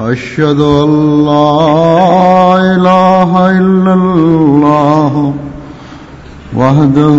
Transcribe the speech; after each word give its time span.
أشهد 0.00 0.60
أن 0.60 0.90
لا 1.26 2.56
إله 2.76 3.50
إلا 3.50 3.94
الله 3.94 5.34
وحده 6.56 7.16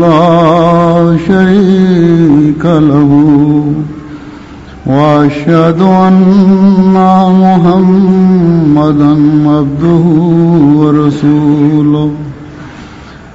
لا 0.00 1.16
شريك 1.28 2.64
له 2.64 3.10
وأشهد 4.86 5.80
أن 5.80 6.94
محمدا 7.44 9.12
عبده 9.50 10.04
ورسوله 10.80 12.10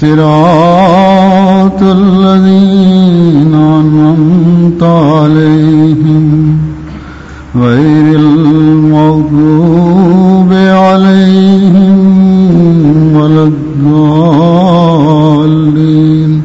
صراط 0.00 1.82
الذين 1.82 3.54
أنعمت 3.80 4.82
عليهم 4.82 6.58
غير 7.54 8.18
المغضوب 8.18 10.52
عليهم 10.86 13.16
ولا 13.16 13.42
الضالين. 13.42 16.40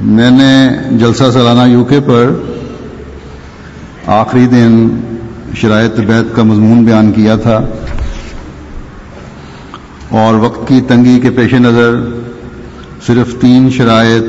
میں 0.00 0.30
نے 0.30 0.68
جلسہ 0.98 1.24
سالانہ 1.32 1.70
یو 1.70 1.84
کے 1.84 2.00
پر 2.00 2.30
آخری 4.06 4.46
دن 4.46 4.88
شرائط 5.54 6.00
بیت 6.00 6.36
کا 6.36 6.42
مضمون 6.42 6.84
بیان 6.84 7.12
کیا 7.12 7.36
تھا۔ 7.36 7.60
اور 10.10 10.34
وقت 10.34 10.68
کی 10.68 10.80
تنگی 10.88 11.20
کے 11.20 11.30
پیش 11.30 11.54
نظر 11.54 11.96
صرف 13.06 13.40
تین 13.40 13.70
شرائط 13.70 14.22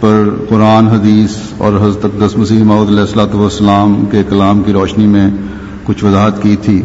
پر 0.00 0.28
قرآن، 0.48 0.88
حدیث 0.88 1.30
اور 1.58 1.72
حضرت 1.72 2.04
اقدس 2.04 2.36
مسیح 2.36 2.62
محدود 2.62 2.88
علیہ 2.88 3.00
السلاۃ 3.00 3.34
والسلام 3.34 4.04
کے 4.10 4.22
کلام 4.28 4.62
کی 4.62 4.72
روشنی 4.72 5.06
میں 5.06 5.30
کچھ 5.84 6.04
وضاحت 6.04 6.42
کی 6.42 6.56
تھی۔ 6.62 6.82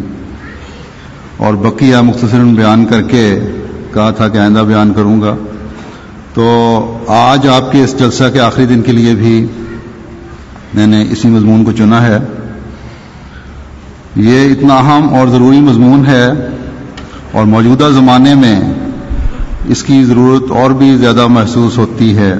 اور 1.37 1.53
بقیہ 1.53 1.97
مختصر 1.97 2.43
بیان 2.43 2.85
کر 2.85 3.01
کے 3.01 3.39
کہا 3.93 4.11
تھا 4.11 4.27
کہ 4.27 4.37
آئندہ 4.37 4.59
بیان 4.59 4.93
کروں 4.93 5.21
گا۔ 5.21 5.35
تو 6.33 6.97
آج 7.07 7.47
آپ 7.47 7.71
کے 7.71 7.83
اس 7.83 7.99
جلسہ 7.99 8.23
کے 8.33 8.39
آخری 8.39 8.65
دن 8.65 8.81
کے 8.81 8.91
لیے 8.91 9.15
بھی 9.15 9.47
میں 10.73 10.87
نے 10.87 11.05
اسی 11.11 11.27
مضمون 11.27 11.63
کو 11.63 11.71
چنا 11.71 12.07
ہے۔ 12.07 12.17
یہ 14.15 14.51
اتنا 14.51 14.75
اہم 14.75 15.09
اور 15.09 15.27
ضروری 15.27 15.59
مضمون 15.59 16.05
ہے 16.05 16.50
اور 17.31 17.45
موجودہ 17.45 17.89
زمانے 17.93 18.33
میں 18.35 18.59
اس 19.65 19.83
کی 19.83 20.03
ضرورت 20.03 20.51
اور 20.51 20.71
بھی 20.71 20.95
زیادہ 20.97 21.27
محسوس 21.27 21.77
ہوتی 21.77 22.15
ہے، 22.17 22.33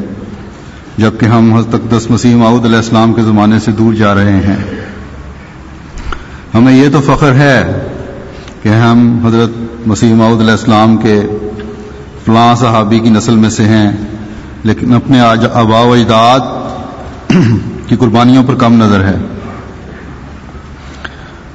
جبکہ 0.98 1.26
ہم 1.26 1.54
حضرت 1.54 1.74
اقدس 1.76 2.10
مسیح 2.10 2.36
معود 2.36 2.66
علیہ 2.66 2.78
السلام 2.78 3.14
کے 3.14 3.22
زمانے 3.22 3.60
سے 3.60 3.72
دور 3.72 3.94
جا 3.94 4.14
رہے 4.16 4.38
ہیں۔ 4.38 4.58
ہمیں 6.54 6.74
یہ 6.74 6.90
تو 6.92 7.02
فخر 7.02 7.34
ہے 7.34 7.88
کہ 8.64 8.70
ہم 8.70 9.20
حضرت 9.26 9.88
مسیح 9.88 10.14
معود 10.14 10.42
علیہ 10.42 10.52
السلام 10.52 10.98
کے 10.98 11.20
فلاں 12.26 12.54
صحابی 12.56 13.00
کی 13.00 13.10
نسل 13.10 13.36
میں 13.36 13.50
سے 13.50 13.64
ہیں، 13.64 13.92
لیکن 14.64 14.94
اپنے 14.94 15.20
آبا 15.22 15.80
و 15.80 15.94
اجداد 15.94 17.30
کی 17.88 17.96
قربانیوں 17.96 18.44
پر 18.44 18.56
کم 18.56 18.74
نظر 18.76 19.04
ہے۔ 19.06 19.16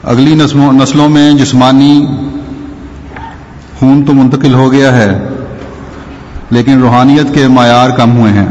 اگلی 0.04 0.34
نسلوں 0.34 1.08
میں 1.08 1.32
جسمانی 1.34 1.94
خون 3.78 4.04
تو 4.04 4.14
منتقل 4.14 4.54
ہو 4.54 4.72
گیا 4.72 4.96
ہے، 4.96 5.28
لیکن 6.50 6.80
روحانیت 6.80 7.34
کے 7.34 7.48
معیار 7.48 7.90
کم 7.90 8.16
ہوئے 8.16 8.32
ہیں۔ 8.32 8.48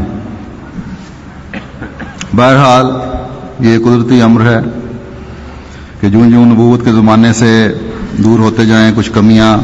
بہرحال، 2.35 2.85
یہ 3.59 3.77
قدرتی 3.79 4.21
امر 4.21 4.41
ہے 4.41 4.59
کہ 6.01 6.09
جون 6.09 6.31
جون 6.31 6.47
نبوت 6.47 6.85
کے 6.85 6.91
زمانے 6.91 7.33
سے 7.33 7.73
دور 8.17 8.39
ہوتے 8.39 8.65
جائیں، 8.65 8.91
کچھ 8.95 9.11
کمیاں، 9.13 9.57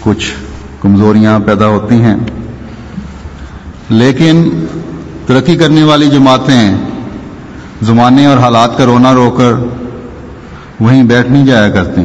کچھ 0.00 0.32
کمزوریاں 0.80 1.38
پیدا 1.38 1.66
ہوتی 1.66 1.94
ہیں۔ 1.94 2.16
لیکن 3.88 4.64
ترقی 5.26 5.56
کرنے 5.56 5.82
والی 5.82 6.10
جماعتیں 6.10 6.76
زمانے 7.82 8.26
اور 8.26 8.36
حالات 8.36 8.78
کا 8.78 8.84
رونا 8.84 9.14
رو 9.14 9.30
کر 9.30 9.52
وہیں 10.80 11.02
بیٹھ 11.02 11.30
نہیں 11.30 11.46
جایا 11.46 11.68
کرتی 11.68 12.00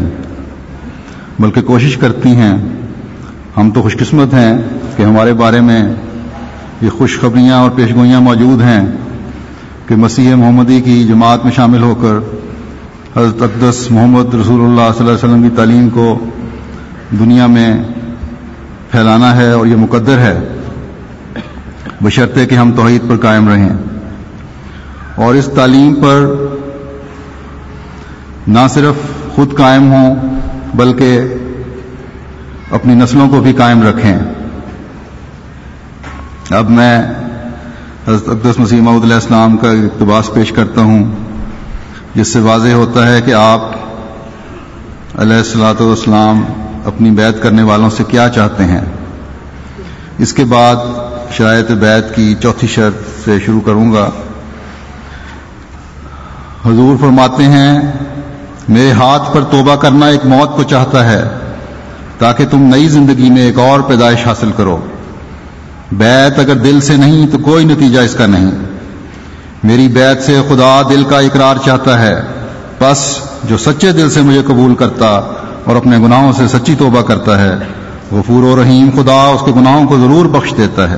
بلکہ 1.39 1.61
کوشش 1.61 1.97
کرتی 1.97 2.29
ہیں۔ 2.29 2.57
ہم 3.57 3.71
تو 3.71 3.81
خوش 3.81 3.97
قسمت 3.97 4.33
ہیں 4.33 4.57
کہ 4.95 5.03
ہمارے 5.03 5.33
بارے 5.33 5.61
میں 5.61 5.93
یہ 6.81 6.89
خوشخبریاں 6.89 7.57
اور 7.57 7.69
پیشگوئیاں 7.69 8.21
موجود 8.21 8.61
ہیں 8.61 8.87
کہ 9.87 9.95
مسیح 9.95 10.35
محمدی 10.35 10.81
کی 10.81 11.03
جماعت 11.07 11.43
میں 11.43 11.51
شامل 11.51 11.81
ہو 11.81 11.95
کر 11.95 12.37
حضرت 13.19 13.41
اقدس 13.41 13.91
محمد 13.91 14.33
رسول 14.33 14.61
اللہ 14.61 14.91
صلی 14.97 15.07
اللہ 15.07 15.11
علیہ 15.11 15.11
وسلم 15.11 15.49
کی 15.49 15.55
تعلیم 15.55 15.89
کو 15.89 16.25
دنیا 17.19 17.47
میں 17.47 17.83
پھیلانا 18.91 19.37
ہے 19.37 19.51
اور 19.51 19.67
یہ 19.67 19.75
مقدر 19.75 20.17
ہے۔ 20.17 20.39
بشرطے 22.01 22.45
کہ 22.45 22.55
ہم 22.55 22.71
توحید 22.71 23.09
پر 23.09 23.17
قائم 23.17 23.49
رہیں۔ 23.49 23.69
اور 25.15 25.35
اس 25.35 25.49
تعلیم 25.55 25.95
پر 25.95 26.45
نہ 28.47 28.59
صرف 28.69 28.95
خود 29.35 29.55
قائم 29.57 29.91
ہوں 29.91 30.15
بلکہ 30.75 31.21
اپنی 32.71 32.93
نسلوں 32.93 33.29
کو 33.29 33.41
بھی 33.41 33.53
قائم 33.53 33.83
رکھیں۔ 33.83 34.17
اب 36.49 36.69
میں 36.69 37.01
حضرت 38.07 38.29
اقدس 38.29 38.59
مسیح 38.59 38.81
محمود 38.81 39.03
علیہ 39.03 39.15
السلام 39.15 39.57
کا 39.57 39.71
اقتباس 39.71 40.33
پیش 40.33 40.51
کرتا 40.51 40.81
ہوں، 40.81 41.15
جس 42.15 42.27
سے 42.27 42.39
واضح 42.39 42.71
ہوتا 42.71 43.07
ہے 43.07 43.21
کہ 43.21 43.33
آپ 43.33 43.61
علیہ 45.19 45.37
السلاۃ 45.37 45.81
والسلام 45.81 46.43
اپنی 46.85 47.09
بیت 47.09 47.43
کرنے 47.43 47.63
والوں 47.63 47.89
سے 47.89 48.03
کیا 48.07 48.29
چاہتے 48.29 48.63
ہیں۔ 48.63 48.81
اس 50.17 50.33
کے 50.33 50.45
بعد 50.45 50.75
شرائط 51.31 51.71
بیت 51.71 52.15
کی 52.15 52.35
چوتھی 52.41 52.67
شرط 52.67 53.25
سے 53.25 53.39
شروع 53.45 53.61
کروں 53.61 53.93
گا۔ 53.93 54.09
حضور 56.65 56.97
فرماتے 56.99 57.43
ہیں 57.43 57.91
میرے 58.69 58.91
ہاتھ 58.91 59.33
پر 59.33 59.43
توبہ 59.43 59.75
کرنا 59.75 60.05
ایک 60.05 60.25
موت 60.25 60.55
کو 60.55 60.63
چاہتا 60.63 61.11
ہے، 61.11 61.23
تاکہ 62.19 62.45
تم 62.51 62.61
نئی 62.61 62.87
زندگی 62.87 63.29
میں 63.29 63.41
ایک 63.41 63.59
اور 63.59 63.79
پیدائش 63.79 64.27
حاصل 64.27 64.51
کرو۔ 64.57 64.77
بیت 65.91 66.39
اگر 66.39 66.55
دل 66.55 66.81
سے 66.81 66.97
نہیں، 66.97 67.27
تو 67.27 67.37
کوئی 67.37 67.65
نتیجہ 67.65 67.99
اس 67.99 68.13
کا 68.13 68.25
نہیں۔ 68.25 68.51
میری 69.63 69.87
بیت 69.87 70.23
سے 70.23 70.41
خدا 70.49 70.81
دل 70.89 71.03
کا 71.09 71.19
اقرار 71.19 71.55
چاہتا 71.65 72.01
ہے۔ 72.01 72.21
بس 72.79 73.17
جو 73.43 73.57
سچے 73.57 73.91
دل 73.91 74.09
سے 74.09 74.21
مجھے 74.21 74.41
قبول 74.47 74.75
کرتا 74.75 75.07
اور 75.63 75.75
اپنے 75.75 75.97
گناہوں 75.97 76.31
سے 76.31 76.47
سچی 76.47 76.75
توبہ 76.75 77.01
کرتا 77.01 77.43
ہے، 77.43 77.55
غفور 78.11 78.43
و 78.43 78.63
رحیم 78.63 78.89
خدا 78.95 79.27
اس 79.27 79.41
کے 79.45 79.51
گناہوں 79.51 79.87
کو 79.87 79.97
ضرور 79.97 80.25
بخش 80.25 80.53
دیتا 80.57 80.89
ہے۔ 80.89 80.97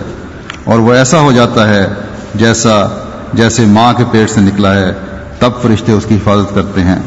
اور 0.63 0.80
وہ 0.80 0.94
ایسا 0.94 1.19
ہو 1.19 1.31
جاتا 1.31 1.69
ہے 1.69 1.88
جیسا، 2.36 3.06
جیسے 3.33 3.65
ماں 3.65 3.94
کے 3.94 4.04
پیٹ 4.12 4.30
سے 4.30 4.42
نکلا 4.42 4.74
ہے، 4.74 4.94
تب 5.39 5.51
فرشتے 5.62 5.92
اس 5.92 6.06
کی 6.06 6.15
حفاظت 6.15 6.56
کرتے 6.56 6.81
ہیں۔ 6.81 7.00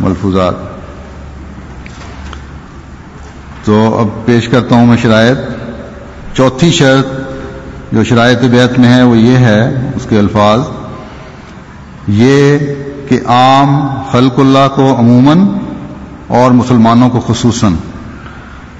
ملفوظات۔ 0.00 0.54
تو 3.64 3.98
اب 3.98 4.26
پیش 4.26 4.48
کرتا 4.48 4.74
ہوں 4.74 4.86
میں 4.86 4.96
شرائط۔ 4.96 5.38
چوتھی 6.36 6.70
شرط 6.70 7.06
جو 7.92 8.04
شرائط 8.04 8.38
بیت 8.38 8.78
میں 8.78 8.94
ہے 8.94 9.02
وہ 9.02 9.18
یہ 9.18 9.36
ہے، 9.36 9.90
اس 9.96 10.06
کے 10.08 10.18
الفاظ۔ 10.18 10.60
یہ 12.08 12.58
کہ 13.08 13.20
عام 13.26 13.88
خلق 14.10 14.38
اللہ 14.38 14.68
کو 14.76 14.96
عموماً 14.98 15.38
اور 16.26 16.50
مسلمانوں 16.50 17.10
کو 17.10 17.20
خصوصاً 17.20 17.74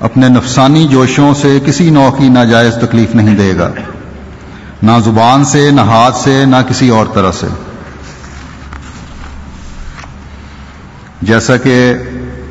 اپنے 0.01 0.29
نفسانی 0.29 0.89
جوشوں 0.89 1.35
سے 1.35 1.59
کسی 1.67 1.91
نوع 1.91 2.11
کی 2.11 2.29
ناجائز 2.29 2.75
تکلیف 2.75 3.15
نہیں 3.15 3.37
دے 3.37 3.53
گا۔ 3.59 3.71
نہ 4.83 4.93
زبان 5.05 5.45
سے، 5.45 5.71
نہ 5.71 5.81
ہاتھ 5.81 6.17
سے، 6.17 6.45
نہ 6.45 6.57
کسی 6.69 6.89
اور 6.89 7.07
طرح 7.15 7.33
سے۔ 7.33 7.47
جیسا 11.27 11.57
کہ 11.57 11.95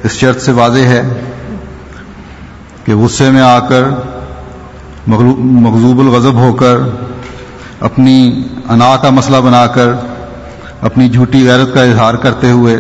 اس 0.04 0.12
شرط 0.12 0.42
سے 0.42 0.52
واضح 0.52 0.80
ہے 0.80 1.02
کہ 2.86 2.96
غصے 2.96 3.30
میں 3.32 3.42
آ 3.42 3.60
کر 3.60 3.84
مغزوب 5.08 6.00
الغضب 6.00 6.34
ہو 6.34 6.54
کر 6.54 6.78
اپنی 7.80 8.44
انا 8.70 8.96
کا 9.02 9.10
مسئلہ 9.10 9.38
بنا 9.38 9.68
کر 9.68 9.90
اپنی 10.82 11.10
جھوٹی 11.10 11.48
غیرت 11.48 11.74
کا 11.74 11.84
اظہار 11.84 12.14
کرتے 12.14 12.52
ہوئے 12.52 12.78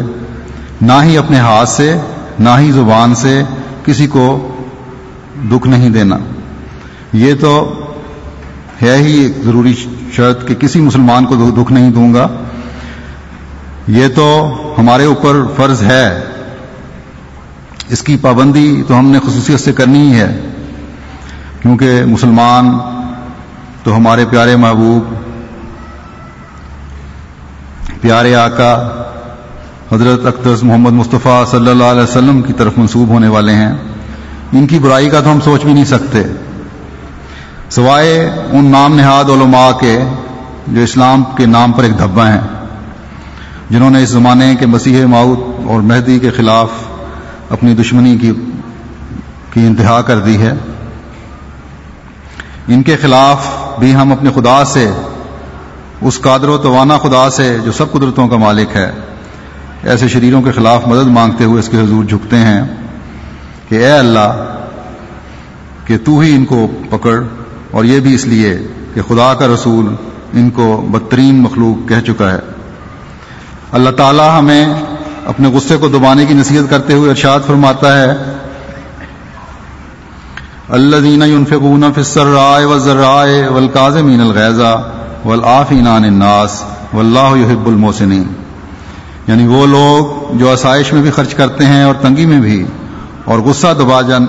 نہ 0.81 0.93
ہی 1.03 1.17
اپنے 1.17 1.39
ہاتھ 1.39 1.69
سے، 1.69 1.95
نہ 2.39 2.49
ہی 2.59 2.71
زبان 2.71 3.15
سے 3.15 3.43
کسی 3.85 4.07
کو 4.07 4.55
دکھ 5.51 5.67
نہیں 5.67 5.89
دینا۔ 5.89 6.17
یہ 7.13 7.33
تو 7.41 7.73
ہے 8.81 8.97
ہی 8.97 9.13
ایک 9.19 9.43
ضروری 9.45 9.73
شرط 10.13 10.47
کہ 10.47 10.55
کسی 10.55 10.81
مسلمان 10.81 11.25
کو 11.25 11.35
دکھ 11.35 11.73
نہیں 11.73 11.91
دوں 11.91 12.13
گا۔ 12.13 12.27
یہ 13.87 14.07
تو 14.15 14.53
ہمارے 14.77 15.05
اوپر 15.05 15.35
فرض 15.57 15.83
ہے۔ 15.83 16.23
اس 17.89 18.01
کی 18.01 18.17
پابندی 18.17 18.83
تو 18.87 18.99
ہم 18.99 19.09
نے 19.09 19.19
خصوصیت 19.19 19.59
سے 19.59 19.73
کرنی 19.73 19.99
ہی 19.99 20.19
ہے۔ 20.19 20.39
کیونکہ 21.61 22.05
مسلمان 22.05 22.77
تو 23.83 23.95
ہمارے 23.95 24.25
پیارے 24.29 24.55
محبوب، 24.55 25.13
پیارے 28.01 28.35
آقا 28.35 29.03
حضرت 29.91 30.25
اختر 30.25 30.53
محمد 30.63 30.91
مصطفیٰ 30.91 31.45
صلی 31.45 31.69
اللہ 31.69 31.83
علیہ 31.83 32.01
وسلم 32.01 32.41
کی 32.41 32.53
طرف 32.53 32.73
منسوب 32.77 33.09
ہونے 33.09 33.27
والے 33.27 33.53
ہیں۔ 33.53 33.73
ان 34.53 34.67
کی 34.67 34.79
برائی 34.79 35.09
کا 35.09 35.21
تو 35.21 35.31
ہم 35.31 35.39
سوچ 35.39 35.63
بھی 35.63 35.73
نہیں 35.73 35.85
سکتے۔ 35.85 36.23
سوائے 37.69 38.29
ان 38.51 38.65
نام 38.65 38.95
نہاد 38.95 39.29
علماء 39.29 39.71
کے 39.71 39.99
جو 40.67 40.81
اسلام 40.81 41.23
کے 41.37 41.45
نام 41.45 41.71
پر 41.71 41.83
ایک 41.83 41.99
دھبا 41.99 42.33
ہیں۔ 42.33 42.41
جنہوں 43.73 43.89
نے 43.89 44.03
اس 44.03 44.09
زمانے 44.09 44.55
کے 44.59 44.65
مسیح 44.65 45.05
ماؤت 45.05 45.39
اور 45.67 45.81
مہدی 45.81 46.19
کے 46.19 46.29
خلاف 46.29 46.71
اپنی 47.49 47.73
دشمنی 47.73 48.17
کی 48.17 48.31
کی 49.53 49.65
انتہا 49.67 50.01
کر 50.01 50.19
دی 50.19 50.37
ہے۔ 50.37 50.53
ان 52.67 52.83
کے 52.83 52.95
خلاف 52.95 53.47
بھی 53.79 53.95
ہم 53.95 54.11
اپنے 54.11 54.29
خدا 54.35 54.65
سے، 54.65 54.91
اس 56.01 56.21
قادر 56.21 56.49
و 56.49 56.57
توانا 56.57 56.97
خدا 56.97 57.29
سے 57.29 57.57
جو 57.65 57.71
سب 57.71 57.91
قدرتوں 57.91 58.27
کا 58.27 58.37
مالک 58.37 58.75
ہے، 58.75 58.91
ایسے 59.83 60.07
شریروں 60.07 60.41
کے 60.41 60.51
خلاف 60.51 60.87
مدد 60.87 61.07
مانگتے 61.07 61.43
ہوئے 61.43 61.59
اس 61.59 61.69
کے 61.69 61.77
حضور 61.77 62.03
جھکتے 62.03 62.37
ہیں 62.37 62.63
کہ 63.69 63.75
اے 63.75 63.91
اللہ، 63.91 64.57
کہ 65.85 65.97
تو 65.97 66.19
ہی 66.19 66.35
ان 66.35 66.45
کو 66.45 66.67
پکڑ 66.89 67.23
اور 67.71 67.83
یہ 67.83 67.99
بھی 67.99 68.15
اس 68.15 68.25
لیے 68.25 68.57
کہ 68.93 69.01
خدا 69.01 69.33
کا 69.33 69.47
رسول 69.47 69.95
ان 70.33 70.49
کو 70.49 70.89
بدترین 70.91 71.41
مخلوق 71.41 71.89
کہہ 71.89 72.05
چکا 72.07 72.31
ہے۔ 72.31 72.39
اللہ 73.73 73.89
تعالی 73.89 74.23
ہمیں 74.37 74.65
اپنے 75.25 75.47
غصے 75.47 75.77
کو 75.77 75.87
دبانے 75.87 76.25
کی 76.25 76.33
نصیحت 76.33 76.69
کرتے 76.69 76.93
ہوئے 76.93 77.09
ارشاد 77.09 77.39
فرماتا 77.47 78.01
ہے۔ 78.01 78.13
اللہ 80.69 80.95
دینا 80.95 81.25
فکون 81.49 81.83
فسر 81.95 82.25
رائے 82.25 82.65
و 82.65 82.79
ذرائے 82.79 83.47
ولقاظمین 83.47 84.21
الغیزہ 84.21 84.83
ولآفین 85.25 85.87
الناس 85.87 86.63
و 86.93 86.99
اللہ 86.99 87.33
یحب 87.35 87.67
الموسنین 87.67 88.23
یعنی 89.27 89.47
وہ 89.47 89.67
لوگ 89.67 90.33
جو 90.37 90.51
آسائش 90.51 90.93
میں 90.93 91.01
بھی 91.01 91.11
خرچ 91.11 91.33
کرتے 91.33 91.65
ہیں 91.65 91.83
اور 91.83 91.95
تنگی 92.01 92.25
میں 92.25 92.39
بھی 92.39 92.65
اور 93.25 93.39
غصہ 93.39 93.67
دبا 93.79 94.01
جان 94.01 94.25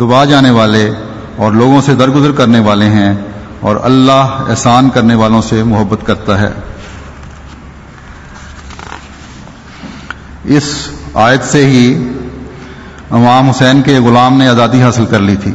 دبا 0.00 0.24
جانے 0.24 0.50
والے 0.50 0.90
اور 1.36 1.52
لوگوں 1.52 1.80
سے 1.80 1.94
درگزر 1.94 2.32
کرنے 2.32 2.60
والے 2.60 2.86
ہیں 2.86 3.14
اور 3.60 3.76
اللہ 3.82 4.44
احسان 4.48 4.90
کرنے 4.90 5.14
والوں 5.14 5.42
سے 5.42 5.62
محبت 5.62 6.06
کرتا 6.06 6.40
ہے۔ 6.40 6.50
اس 10.44 10.62
آیت 11.14 11.44
سے 11.44 11.66
ہی 11.66 12.08
امام 13.10 13.50
حسین 13.50 13.82
کے 13.82 13.98
غلام 13.98 14.38
نے 14.38 14.48
آزادی 14.48 14.82
حاصل 14.82 15.06
کر 15.06 15.18
لی 15.18 15.36
تھی۔ 15.36 15.52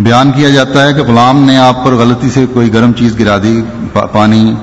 بیان 0.00 0.32
کیا 0.32 0.48
جاتا 0.48 0.86
ہے 0.86 0.94
کہ 0.94 1.02
غلام 1.02 1.44
نے 1.44 1.58
آپ 1.58 1.84
پر 1.84 1.92
غلطی 1.92 2.30
سے 2.30 2.46
کوئی 2.54 2.74
گرم 2.74 2.92
چیز 2.92 3.18
گرا 3.18 3.38
دی 3.38 3.62
پانی 4.12 4.54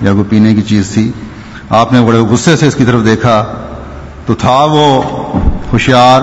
یا 0.00 0.12
کوئی 0.12 0.24
پینے 0.24 0.54
کی 0.54 0.62
چیز 0.62 0.90
تھی۔ 0.94 1.12
آپ 1.70 1.92
نے 1.92 2.00
بڑے 2.00 2.18
غصے 2.18 2.56
سے 2.56 2.66
اس 2.66 2.74
کی 2.74 2.84
طرف 2.84 3.04
دیکھا۔ 3.04 3.44
تو 4.26 4.34
تھا 4.34 4.64
وہ 4.70 5.02
ہوشیار، 5.72 6.20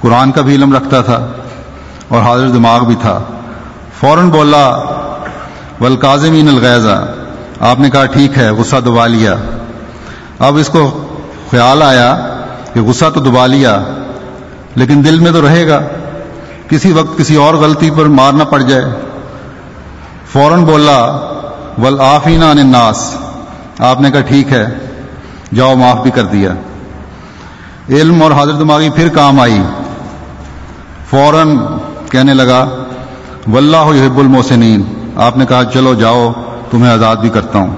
قرآن 0.00 0.32
کا 0.32 0.40
بھی 0.40 0.54
علم 0.54 0.76
رکھتا 0.76 1.00
تھا 1.00 1.26
اور 2.08 2.22
حاضر 2.22 2.48
دماغ 2.48 2.84
بھی 2.84 2.94
تھا۔ 3.00 3.20
فوراً 4.00 4.28
بولا 4.28 4.68
ولقاظمین 5.80 6.48
الغیزہ 6.48 7.14
آپ 7.60 7.80
نے 7.80 7.90
کہا، 7.90 8.04
ٹھیک 8.04 8.38
ہے، 8.38 8.50
غصہ 8.50 8.76
دبا 8.76 9.06
لیا۔ 9.06 9.34
اب 10.38 10.56
اس 10.56 10.68
کو 10.68 11.00
خیال 11.54 11.82
آیا 11.82 12.36
کہ 12.72 12.80
غصہ 12.80 13.04
تو 13.14 13.20
دبا 13.20 13.46
لیا، 13.46 13.82
لیکن 14.74 15.04
دل 15.04 15.20
میں 15.20 15.32
تو 15.32 15.48
رہے 15.48 15.68
گا۔ 15.68 15.80
کسی 16.68 16.92
وقت 16.92 17.18
کسی 17.18 17.36
اور 17.36 17.54
غلطی 17.54 17.90
پر 17.90 18.04
مار 18.04 18.32
نہ 18.32 18.42
پڑ 18.42 18.60
جائے۔ 18.60 18.84
فوراً 20.32 20.64
بولا 20.64 21.06
ول 21.78 22.00
آفین 22.00 22.42
الناس 22.42 23.16
آپ 23.78 24.00
نے 24.00 24.10
کہا، 24.10 24.20
ٹھیک 24.20 24.52
ہے، 24.52 24.66
جاؤ 25.54 25.74
معاف 25.74 26.02
بھی 26.02 26.10
کر 26.10 26.22
دیا۔ 26.22 26.50
علم 27.90 28.22
اور 28.22 28.30
حاضر 28.30 28.52
دماغی 28.52 28.90
پھر 28.90 29.08
کام 29.08 29.40
آئی۔ 29.40 29.62
فوراً 31.10 31.58
کہنے 32.10 32.34
لگا، 32.34 32.68
واللہ 33.46 33.96
یحب 33.96 34.18
الموسنین 34.18 34.82
آپ 35.16 35.38
نے 35.38 35.46
کہا، 35.46 35.64
چلو 35.64 35.94
جاؤ، 35.94 36.32
تمہیں 36.70 36.92
آزاد 36.92 37.16
بھی 37.16 37.28
کرتا 37.28 37.58
ہوں۔ 37.58 37.76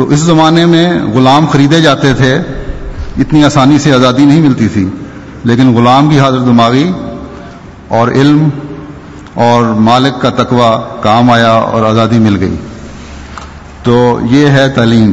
تو 0.00 0.08
اس 0.08 0.18
زمانے 0.18 0.66
میں 0.66 1.02
غلام 1.14 1.46
خریدے 1.46 1.80
جاتے 1.80 2.14
تھے، 2.14 2.34
اتنی 3.18 3.44
آسانی 3.44 3.78
سے 3.78 3.92
آزادی 3.94 4.24
نہیں 4.24 4.40
ملتی 4.40 4.68
تھی، 4.68 4.88
لیکن 5.44 5.74
غلام 5.76 6.08
کی 6.10 6.20
حاضر 6.20 6.38
دماغی 6.38 6.92
اور 7.88 8.08
علم 8.08 8.48
اور 9.34 9.64
مالک 9.64 10.22
کا 10.22 10.30
تقوی 10.30 11.00
کام 11.00 11.30
آیا 11.30 11.50
اور 11.50 11.82
آزادی 11.82 12.18
مل 12.18 12.36
گئی۔ 12.40 12.56
تو 13.82 14.20
یہ 14.30 14.46
ہے 14.46 14.68
تعلیم۔ 14.68 15.12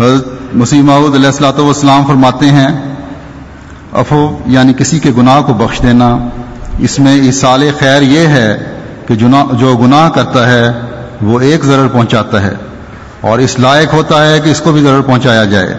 حضرت 0.00 0.54
مسیح 0.54 0.82
محدود 0.82 1.14
علیہ 1.14 1.26
السلاۃ 1.26 1.58
والسلام 1.58 2.06
فرماتے 2.06 2.46
ہیں، 2.46 2.94
افو 3.92 4.38
یعنی 4.46 4.72
کسی 4.72 5.00
کے 5.00 5.10
گناہ 5.16 5.42
کو 5.42 5.54
بخش 5.54 5.82
دینا۔ 5.82 6.18
اس 6.78 6.98
میں 6.98 7.28
اصال 7.28 7.70
خیر 7.78 8.02
یہ 8.02 8.26
ہے 8.26 8.76
کہ 9.06 9.14
جو 9.14 9.76
گناہ 9.76 10.08
کرتا 10.08 10.50
ہے 10.52 10.85
وہ 11.22 11.40
ایک 11.40 11.64
ضرر 11.64 11.88
پہنچاتا 11.88 12.42
ہے 12.42 12.54
اور 13.20 13.38
اس 13.38 13.58
لائق 13.58 13.94
ہوتا 13.94 14.30
ہے 14.30 14.40
کہ 14.40 14.50
اس 14.50 14.60
کو 14.60 14.72
بھی 14.72 14.82
ضرر 14.82 15.00
پہنچایا 15.00 15.44
جائے، 15.44 15.78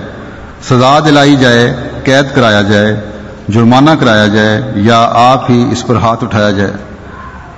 سزا 0.64 1.00
دلائی 1.00 1.36
جائے، 1.36 1.76
قید 2.04 2.36
کرایا 2.36 2.62
جائے، 2.62 3.00
جرمانہ 3.48 3.90
کرایا 4.00 4.28
جائے 4.28 4.62
یا 4.76 5.10
آپ 5.14 5.52
ہی 5.52 5.72
اس 5.72 5.88
پر 5.88 5.96
ہاتھ 5.96 6.24
اٹھایا 6.24 6.52
جائے۔ 6.52 6.72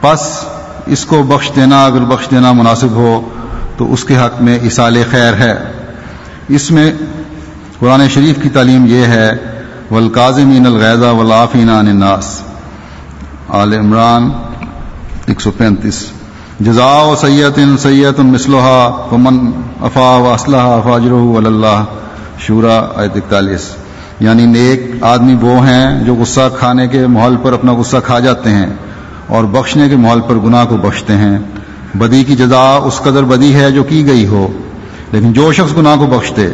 پس 0.01 0.45
اس 0.85 1.05
کو 1.05 1.23
بخش 1.23 1.51
دینا 1.55 1.85
اگر 1.85 1.99
بخش 1.99 2.31
دینا 2.31 2.51
مناسب 2.51 2.91
ہو 2.91 3.29
تو 3.77 3.93
اس 3.93 4.03
کے 4.03 4.17
حق 4.17 4.41
میں 4.41 4.59
اصال 4.59 5.03
خیر 5.11 5.33
ہے۔ 5.33 5.57
اس 6.47 6.71
میں 6.71 6.91
قرآن 7.79 8.09
شریف 8.09 8.43
کی 8.43 8.49
تعلیم 8.49 8.85
یہ 8.85 9.05
ہے 9.05 9.31
ولقاظمین 9.91 10.65
الغیزہ 10.65 11.05
ولافین 11.05 11.69
الناس۔ 11.69 12.41
آل 13.49 13.73
عمران 13.73 14.31
ایک 15.25 15.41
سو 15.41 15.51
پینتیس۔ 15.51 16.05
جزا 16.59 17.01
و 17.01 17.15
سید 17.15 17.59
سید 17.79 18.19
مسلحہ 18.19 18.89
ومن 19.11 19.51
افا 19.81 20.15
و 20.15 20.27
اسلحہ 20.33 20.79
فاجر 20.83 21.11
اللہ 21.45 21.83
شورا 22.39 22.79
عید 22.95 23.15
اکتالیس 23.15 23.69
یعنی 24.19 24.45
نیک 24.45 25.03
آدمی 25.03 25.35
وہ 25.41 25.67
ہیں 25.67 26.03
جو 26.03 26.15
غصہ 26.15 26.49
کھانے 26.59 26.87
کے 26.87 27.07
محل 27.07 27.35
پر 27.43 27.53
اپنا 27.53 27.73
غصہ 27.73 27.97
کھا 28.05 28.19
جاتے 28.19 28.49
ہیں 28.49 28.67
اور 29.27 29.43
بخشنے 29.43 29.89
کے 29.89 29.95
محل 29.95 30.21
پر 30.21 30.35
گناہ 30.35 30.65
کو 30.65 30.77
بخشتے 30.77 31.13
ہیں۔ 31.13 31.39
بدی 31.95 32.23
کی 32.23 32.35
جزا 32.35 32.75
اس 32.83 32.97
قدر 32.97 33.23
بدی 33.23 33.55
ہے 33.55 33.71
جو 33.71 33.83
کی 33.83 34.05
گئی 34.07 34.27
ہو، 34.27 34.47
لیکن 35.11 35.33
جو 35.33 35.51
شخص 35.51 35.77
گناہ 35.77 35.95
کو 35.95 36.05
بخشتے 36.05 36.47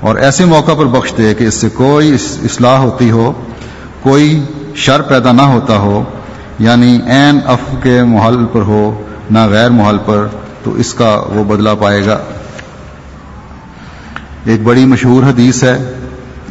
اور 0.00 0.16
ایسے 0.16 0.44
موقع 0.44 0.72
پر 0.72 0.84
بخشتے 0.84 1.34
کہ 1.34 1.44
اس 1.44 1.54
سے 1.54 1.68
کوئی 1.68 2.14
اصلاح 2.14 2.78
ہوتی 2.78 3.10
ہو، 3.10 3.32
کوئی 4.02 4.44
شر 4.74 5.02
پیدا 5.02 5.32
نہ 5.32 5.42
ہوتا 5.42 5.76
ہو 5.76 6.02
یعنی 6.58 6.98
عین 7.06 7.38
اف 7.46 7.82
کے 7.82 8.02
محل 8.02 8.44
پر 8.52 8.60
ہو 8.60 9.02
نہ 9.30 9.46
غیر 9.46 9.70
محل 9.70 9.96
پر 10.06 10.26
تو 10.64 10.72
اس 10.72 10.94
کا 10.94 11.22
وہ 11.34 11.44
بدلہ 11.44 11.70
پائے 11.80 12.06
گا۔ 12.06 12.18
ایک 14.44 14.62
بڑی 14.62 14.84
مشہور 14.84 15.22
حدیث 15.22 15.64
ہے، 15.64 15.92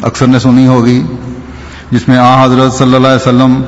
اکثر 0.02 0.28
نے 0.28 0.40
سنی 0.40 0.68
ہوگی، 0.68 1.04
جس 1.92 2.08
میں 2.08 2.18
آ 2.18 2.46
حضرت 2.46 2.74
صلی 2.74 2.96
اللہ 2.96 3.08
علیہ 3.08 3.16
وسلم 3.16 3.64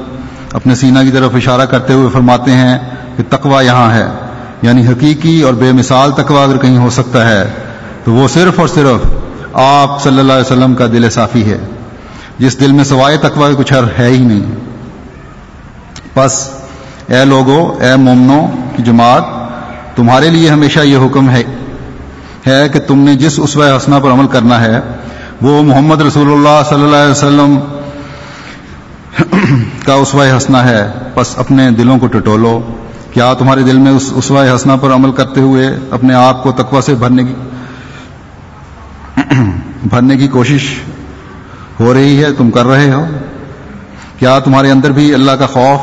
اپنے 0.54 0.76
سینہ 0.76 1.00
کی 1.00 1.12
طرف 1.12 1.36
اشارہ 1.36 1.62
کرتے 1.62 1.94
ہوئے 1.94 2.10
فرماتے 2.14 2.52
ہیں 2.52 2.80
کہ 3.18 3.24
تقوا 3.30 3.62
یہاں 3.62 3.94
ہے۔ 3.94 4.08
یعنی 4.62 4.88
حقیقی 4.88 5.42
اور 5.42 5.54
بے 5.54 5.72
مثال 5.72 6.12
تقوا 6.12 6.44
اگر 6.44 6.58
کہیں 6.58 6.78
ہو 6.78 6.90
سکتا 6.90 7.30
ہے، 7.30 7.50
تو 8.04 8.14
وہ 8.14 8.28
صرف 8.28 8.60
اور 8.60 8.68
صرف 8.68 9.08
آپ 9.54 10.04
صلی 10.04 10.20
اللہ 10.20 10.34
علیہ 10.34 10.52
وسلم 10.52 10.76
کا 10.76 10.86
دل 10.88 11.10
صافی 11.10 11.52
ہے، 11.52 11.58
جس 12.38 12.60
دل 12.60 12.72
میں 12.72 12.84
سوائے 12.84 13.18
تقوی 13.18 13.56
کچھ 13.58 13.74
ہے 14.00 14.08
ہی 14.08 14.18
نہیں۔ 14.18 14.56
بس، 16.16 16.50
اے 17.08 17.26
لوگو، 17.26 17.78
اے 17.82 17.96
مومنو 17.96 18.48
کی 18.78 18.84
جماعت 18.84 19.24
تمہارے 19.96 20.30
لیے 20.30 20.50
ہمیشہ 20.50 20.80
یہ 20.80 20.98
حکم 20.98 21.30
ہے 21.30 21.44
ہے 22.48 22.70
کہ 22.70 22.80
تم 22.80 23.00
نے 23.00 23.16
جس 23.16 23.40
اسوہ 23.44 23.78
حسنہ 23.78 23.96
پر 24.04 24.12
عمل 24.12 24.28
کرنا 24.28 24.62
ہے، 24.62 24.80
وہ 25.42 25.64
محمد 25.64 26.02
رسول 26.02 26.32
اللہ 26.32 26.62
صلی 26.70 26.84
اللہ 26.84 26.96
علیہ 26.96 27.12
وسلم 27.12 27.60
کا 29.86 29.94
اسوہ 29.94 30.38
حسنہ 30.38 30.58
ہے۔ 30.58 30.92
بس 31.16 31.38
اپنے 31.38 31.70
دلوں 31.72 32.00
کو 32.00 32.08
ٹٹولو۔ 32.08 32.62
کیا 33.14 33.34
تمہارے 33.34 33.64
دل 33.64 33.78
میں 33.78 33.92
اس 33.92 34.14
اسوہ 34.16 34.56
حسنہ 34.56 34.74
پر 34.82 34.94
عمل 34.94 35.12
کرتے 35.12 35.42
ہوئے 35.42 35.68
اپنے 35.92 36.14
آپ 36.14 36.44
کو 36.44 36.52
تقوی 36.52 36.82
سے 36.82 36.96
بھرنے 36.96 37.24
کی 37.24 37.34
بھرنے 39.84 40.18
کی 40.18 40.28
کوشش 40.28 40.76
ہو 41.80 41.94
رہی 41.94 42.24
ہے، 42.24 42.34
تم 42.34 42.52
کر 42.52 42.66
رہے 42.66 42.92
ہو؟ 42.92 43.06
کیا 44.20 44.40
تمہارے 44.40 44.72
اندر 44.72 44.92
بھی 44.92 45.14
اللہ 45.14 45.32
کا 45.32 45.46
خوف، 45.46 45.80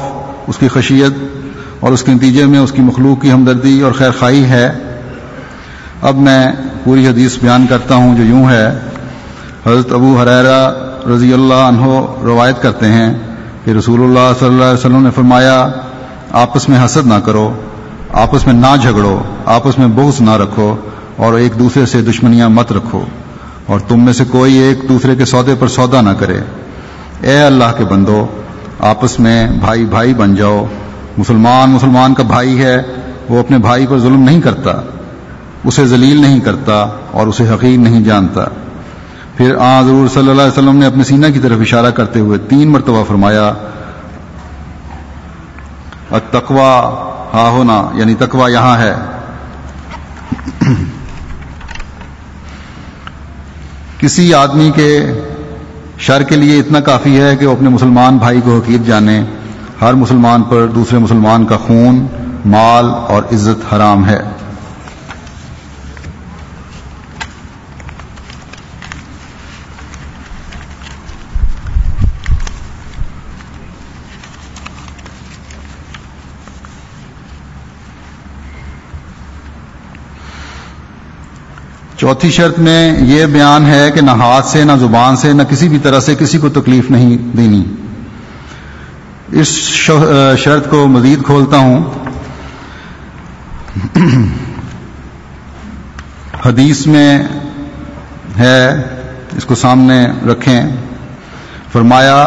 اس 0.49 0.59
کی 0.59 0.69
خشیت 0.69 1.42
اور 1.83 1.93
اس 1.93 2.03
کے 2.03 2.13
نتیجے 2.13 2.47
میں 2.47 2.59
اس 2.59 2.73
کی 2.73 2.83
مخلوق 2.83 3.23
کی 3.23 3.33
ہمدردی 3.33 3.81
اور 3.81 3.93
خیر 3.93 4.11
خواہی 4.19 4.45
ہے۔ 4.45 4.73
اب 6.03 6.17
میں 6.17 6.53
پوری 6.85 7.07
حدیث 7.07 7.39
بیان 7.43 7.67
کرتا 7.71 7.95
ہوں 7.95 8.17
جو 8.17 8.23
یوں 8.23 8.51
ہے۔ 8.51 8.69
حضرت 9.67 9.93
ابو 9.93 10.21
حریرہ 10.23 10.73
رضی 11.09 11.33
اللہ 11.33 11.55
عنہ 11.55 11.85
روایت 12.25 12.63
کرتے 12.63 12.87
ہیں 12.87 13.15
کہ 13.65 13.71
رسول 13.71 14.03
اللہ 14.03 14.33
صلی 14.39 14.49
اللہ 14.49 14.65
علیہ 14.65 14.75
وسلم 14.75 15.03
نے 15.03 15.11
فرمایا، 15.11 15.69
آپس 16.31 16.69
میں 16.69 16.85
حسد 16.85 17.07
نہ 17.07 17.15
کرو، 17.25 17.55
آپس 18.13 18.47
میں 18.47 18.55
نہ 18.55 18.77
جھگڑو، 18.83 19.23
آپس 19.45 19.79
میں 19.79 19.87
بغض 19.87 20.21
نہ 20.21 20.31
رکھو 20.31 20.77
اور 21.17 21.35
ایک 21.35 21.59
دوسرے 21.59 21.87
سے 21.87 22.03
دشمنیاں 22.03 22.49
مت 22.49 22.73
رکھو۔ 22.73 23.05
اور 23.67 23.81
تم 23.81 24.05
میں 24.05 24.13
سے 24.13 24.25
کوئی 24.31 24.55
ایک 24.55 24.89
دوسرے 24.89 25.17
کے 25.17 25.25
سودے 25.25 25.55
پر 25.59 25.69
سودا 25.69 26.01
نہ 26.01 26.11
کرے۔ 26.19 26.41
اے 27.21 27.43
اللہ 27.43 27.73
کے 27.79 27.85
بندو، 27.85 28.27
آپس 28.79 29.21
میں 29.21 29.47
بھائی 29.47 29.85
بھائی 29.85 30.15
بن 30.15 30.35
جاؤ۔ 30.35 30.67
مسلمان 31.19 31.71
مسلمان 31.71 32.15
کا 32.15 32.23
بھائی 32.23 32.63
ہے، 32.63 32.83
وہ 33.29 33.41
اپنے 33.41 33.59
بھائی 33.59 33.87
پر 33.87 33.99
ظلم 33.99 34.23
نہیں 34.23 34.41
کرتا، 34.41 34.81
اسے 35.65 35.87
ذلیل 35.87 36.21
نہیں 36.21 36.41
کرتا 36.41 36.87
اور 37.11 37.27
اسے 37.27 37.49
حقیر 37.49 37.79
نہیں 37.79 38.05
جانتا۔ 38.05 38.45
پھر 39.37 39.55
آ 39.57 39.83
ضرور 39.83 40.09
صلی 40.09 40.31
اللہ 40.31 40.43
علیہ 40.43 40.53
وسلم 40.53 40.77
نے 40.77 40.87
اپنے 40.87 41.05
سینہ 41.05 41.27
کی 41.27 41.39
طرف 41.39 41.61
اشارہ 41.61 41.91
کرتے 41.91 42.21
ہوئے 42.21 42.39
تین 42.39 42.69
مرتبہ 42.69 43.05
فرمایا 43.05 43.53
تقوا 46.31 46.73
ہا 47.35 47.49
ہونا 47.49 47.91
یعنی 47.95 48.15
تقوا 48.15 48.49
یہاں 48.49 48.79
ہے۔ 48.79 48.95
کسی 53.99 54.35
آدمی 54.35 54.71
کے 54.75 55.21
شر 55.99 56.23
کے 56.23 56.37
لیے 56.37 56.59
اتنا 56.61 56.81
کافی 56.81 57.21
ہے 57.21 57.37
کہ 57.37 57.47
وہ 57.47 57.53
اپنے 57.53 57.69
مسلمان 57.69 58.17
بھائی 58.17 58.41
کو 58.41 58.57
حقیق 58.57 58.87
جانے۔ 58.87 59.25
ہر 59.83 59.95
مسلمان 59.95 60.43
پر 60.43 60.67
دوسرے 60.67 60.99
مسلمان 60.99 61.47
کا 61.47 61.57
خون، 61.57 62.07
مال 62.45 62.85
اور 63.09 63.23
عزت 63.23 63.75
حرام 63.75 64.09
ہے۔ 64.09 64.21
چوتھی 81.97 82.31
شرط 82.31 82.59
میں 82.59 83.01
یہ 83.01 83.27
بیان 83.27 83.67
ہے 83.67 83.91
کہ 83.95 84.01
نہ 84.01 84.11
ہاتھ 84.11 84.47
سے، 84.47 84.65
نہ 84.65 84.73
زبان 84.81 85.17
سے، 85.17 85.33
نہ 85.33 85.43
کسی 85.43 85.69
بھی 85.69 85.79
طرح 85.79 86.01
سے 86.01 86.15
کسی 86.15 86.39
کو 86.39 86.49
تکلیف 86.49 86.91
نہیں 86.91 87.17
دینی۔ 87.37 87.65
اس 89.33 89.49
شرط 90.39 90.69
کو 90.71 90.87
مزید 90.87 91.25
کھولتا 91.25 91.57
ہوں۔ 91.57 91.91
حدیث 96.47 96.87
میں 96.87 97.23
ہے، 98.39 98.71
اس 99.37 99.45
کو 99.45 99.55
سامنے 99.55 100.07
رکھیں۔ 100.33 100.61
فرمایا، 101.73 102.19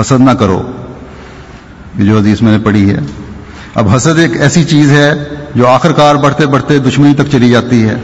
حسد 0.00 0.20
نہ 0.20 0.30
کرو، 0.30 0.72
یہ 1.98 2.04
جو 2.04 2.18
حدیث 2.18 2.42
میں 2.42 2.58
نے 2.58 2.64
پڑھی 2.64 2.90
ہے۔ 2.90 2.98
اب 3.74 3.88
حسد 3.96 4.18
ایک 4.18 4.40
ایسی 4.40 4.64
چیز 4.64 4.92
ہے 4.92 5.12
جو 5.54 5.68
آخر 5.68 5.92
کار 5.92 6.14
بڑھتے 6.14 6.46
بڑھتے 6.46 6.78
دشمنی 6.78 7.14
تک 7.14 7.30
چلی 7.32 7.50
جاتی 7.50 7.88
ہے۔ 7.88 7.94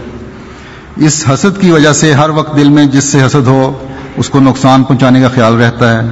اس 0.96 1.24
حسد 1.34 1.60
کی 1.60 1.70
وجہ 1.70 1.92
سے 1.92 2.12
ہر 2.12 2.30
وقت 2.30 2.56
دل 2.56 2.68
میں 2.68 2.86
جس 2.86 3.04
سے 3.04 3.26
حسد 3.26 3.46
ہو، 3.46 3.86
اس 4.16 4.30
کو 4.30 4.40
نقصان 4.40 4.82
پہنچانے 4.82 5.20
کا 5.20 5.28
خیال 5.28 5.54
رہتا 5.54 5.92
ہے۔ 5.92 6.08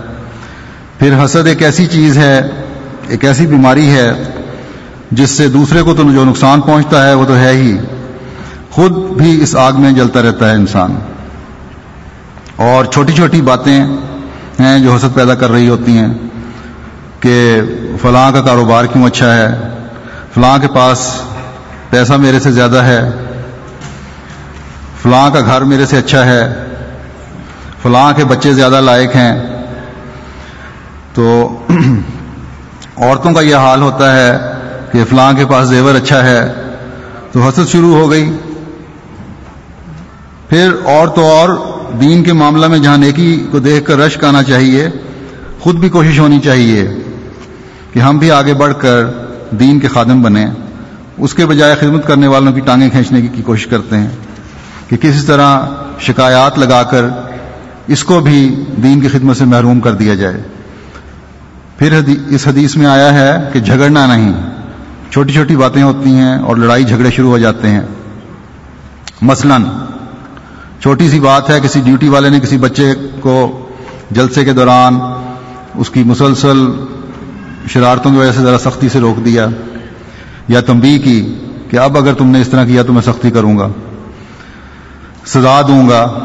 پھر 0.98 1.24
حسد 1.24 1.46
ایک 1.46 1.62
ایسی 1.62 1.86
چیز 1.86 2.18
ہے، 2.18 2.50
ایک 3.08 3.24
ایسی 3.24 3.46
بیماری 3.46 3.90
ہے، 3.90 4.12
جس 5.10 5.30
سے 5.30 5.48
دوسرے 5.48 5.82
کو 5.82 5.94
تو 5.94 6.02
جو 6.02 6.24
نقصان 6.24 6.60
پہنچتا 6.60 7.08
ہے، 7.08 7.14
وہ 7.14 7.24
تو 7.24 7.36
ہے 7.36 7.52
ہی۔ 7.52 7.76
خود 8.70 8.92
بھی 8.92 9.42
اس 9.42 9.56
آگ 9.56 9.72
میں 9.78 9.92
جلتا 9.92 10.22
رہتا 10.22 10.50
ہے 10.50 10.54
انسان۔ 10.54 10.98
اور 12.56 12.84
چھوٹی 12.84 13.12
چھوٹی 13.12 13.42
باتیں 13.42 13.84
ہیں 14.60 14.78
جو 14.78 14.94
حسد 14.94 15.14
پیدا 15.14 15.34
کر 15.34 15.50
رہی 15.50 15.68
ہوتی 15.68 15.98
ہیں 15.98 16.14
کہ 17.20 17.60
فلاں 18.02 18.32
کا 18.32 18.40
کاروبار 18.40 18.84
کیوں 18.84 19.04
اچھا 19.04 19.34
ہے؟ 19.34 19.54
فلاں 20.34 20.58
کے 20.58 20.68
پاس 20.68 21.20
پیسہ 21.90 22.12
میرے 22.12 22.40
سے 22.40 22.50
زیادہ 22.50 22.76
ہے 22.76 23.10
فلاں 25.08 25.30
کا 25.30 25.40
گھر 25.40 25.60
میرے 25.60 25.86
سے 25.86 25.98
اچھا 25.98 26.26
ہے، 26.26 26.54
فلاں 27.82 28.12
کے 28.12 28.24
بچے 28.24 28.52
زیادہ 28.52 28.80
لائق 28.80 29.16
ہیں۔ 29.16 29.62
تو 31.14 31.58
عورتوں 32.96 33.32
کا 33.32 33.40
یہ 33.40 33.54
حال 33.54 33.82
ہوتا 33.82 34.16
ہے 34.16 34.38
کہ 34.92 35.04
فلاں 35.10 35.32
کے 35.32 35.46
پاس 35.46 35.68
زیور 35.68 35.94
اچھا 35.94 36.24
ہے، 36.24 36.52
تو 37.32 37.48
حسد 37.48 37.72
شروع 37.72 37.94
ہو 37.94 38.10
گئی۔ 38.10 38.36
پھر 40.48 40.70
اور 40.84 41.08
تو 41.08 41.26
اور 41.26 41.48
دین 42.00 42.22
کے 42.22 42.32
معاملہ 42.32 42.66
میں 42.66 42.78
جہاں 42.78 42.98
نیکی 42.98 43.46
کو 43.50 43.58
دیکھ 43.58 43.86
کر 43.86 43.98
رشک 43.98 44.24
آنا 44.24 44.42
چاہیے، 44.42 44.88
خود 45.60 45.74
بھی 45.74 45.88
کوشش 45.88 46.18
ہونی 46.18 46.40
چاہیے 46.40 46.88
کہ 47.92 47.98
ہم 47.98 48.18
بھی 48.18 48.30
آگے 48.30 48.54
بڑھ 48.54 48.74
کر 48.78 49.04
دین 49.50 49.80
کے 49.80 49.88
خادم 49.88 50.22
بنیں۔ 50.22 50.46
اس 51.18 51.34
کے 51.34 51.46
بجائے 51.46 51.74
خدمت 51.74 52.06
کرنے 52.06 52.26
والوں 52.26 52.52
کی 52.52 52.60
ٹانگیں 52.60 52.90
کھینچنے 52.90 53.20
کی 53.20 53.42
کوشش 53.42 53.66
کرتے 53.66 53.96
ہیں۔ 53.96 54.08
کہ 54.88 54.96
کسی 54.96 55.26
طرح 55.26 55.60
شکایات 56.00 56.58
لگا 56.58 56.82
کر 56.82 57.04
اس 57.86 58.04
کو 58.04 58.20
بھی 58.20 58.64
دین 58.82 59.00
کی 59.00 59.08
خدمت 59.08 59.36
سے 59.36 59.44
محروم 59.44 59.80
کر 59.80 59.92
دیا 59.92 60.14
جائے۔ 60.14 60.42
پھر 61.78 62.00
اس 62.28 62.48
حدیث 62.48 62.76
میں 62.76 62.86
آیا 62.86 63.14
ہے 63.14 63.50
کہ 63.52 63.60
جھگڑنا 63.60 64.06
نہیں، 64.06 64.32
چھوٹی 65.10 65.32
چھوٹی 65.32 65.56
باتیں 65.56 65.82
ہوتی 65.82 66.10
ہیں 66.10 66.38
اور 66.38 66.56
لڑائی 66.56 66.84
جھگڑے 66.84 67.10
شروع 67.10 67.30
ہو 67.30 67.38
جاتے 67.38 67.70
ہیں۔ 67.70 67.80
مثلا، 69.22 69.58
چھوٹی 70.82 71.08
سی 71.10 71.20
بات 71.20 71.50
ہے، 71.50 71.60
کسی 71.62 71.80
ڈیوٹی 71.80 72.08
والے 72.08 72.28
نے 72.28 72.40
کسی 72.40 72.56
بچے 72.56 72.94
کو 73.20 73.68
جلسے 74.10 74.44
کے 74.44 74.52
دوران 74.52 74.98
اس 75.74 75.90
کی 75.90 76.02
مسلسل 76.02 76.70
شرارتوں 77.68 78.10
کی 78.10 78.16
وجہ 78.16 78.32
سے 78.32 78.42
ذرا 78.42 78.58
سختی 78.58 78.88
سے 78.88 79.00
روک 79.00 79.24
دیا 79.24 79.46
یا 80.48 80.60
تنبیہ 80.60 80.98
کی 80.98 81.34
کہ 81.70 81.76
اب 81.76 81.98
اگر 81.98 82.14
تم 82.14 82.26
نے 82.26 82.40
اس 82.40 82.48
طرح 82.48 82.64
کیا 82.64 82.82
تو 82.82 82.92
میں 82.92 83.02
سختی 83.02 83.30
کروں 83.30 83.58
گا۔ 83.58 83.68
سزا 85.26 85.60
دوں 85.68 85.88
گا 85.88 86.18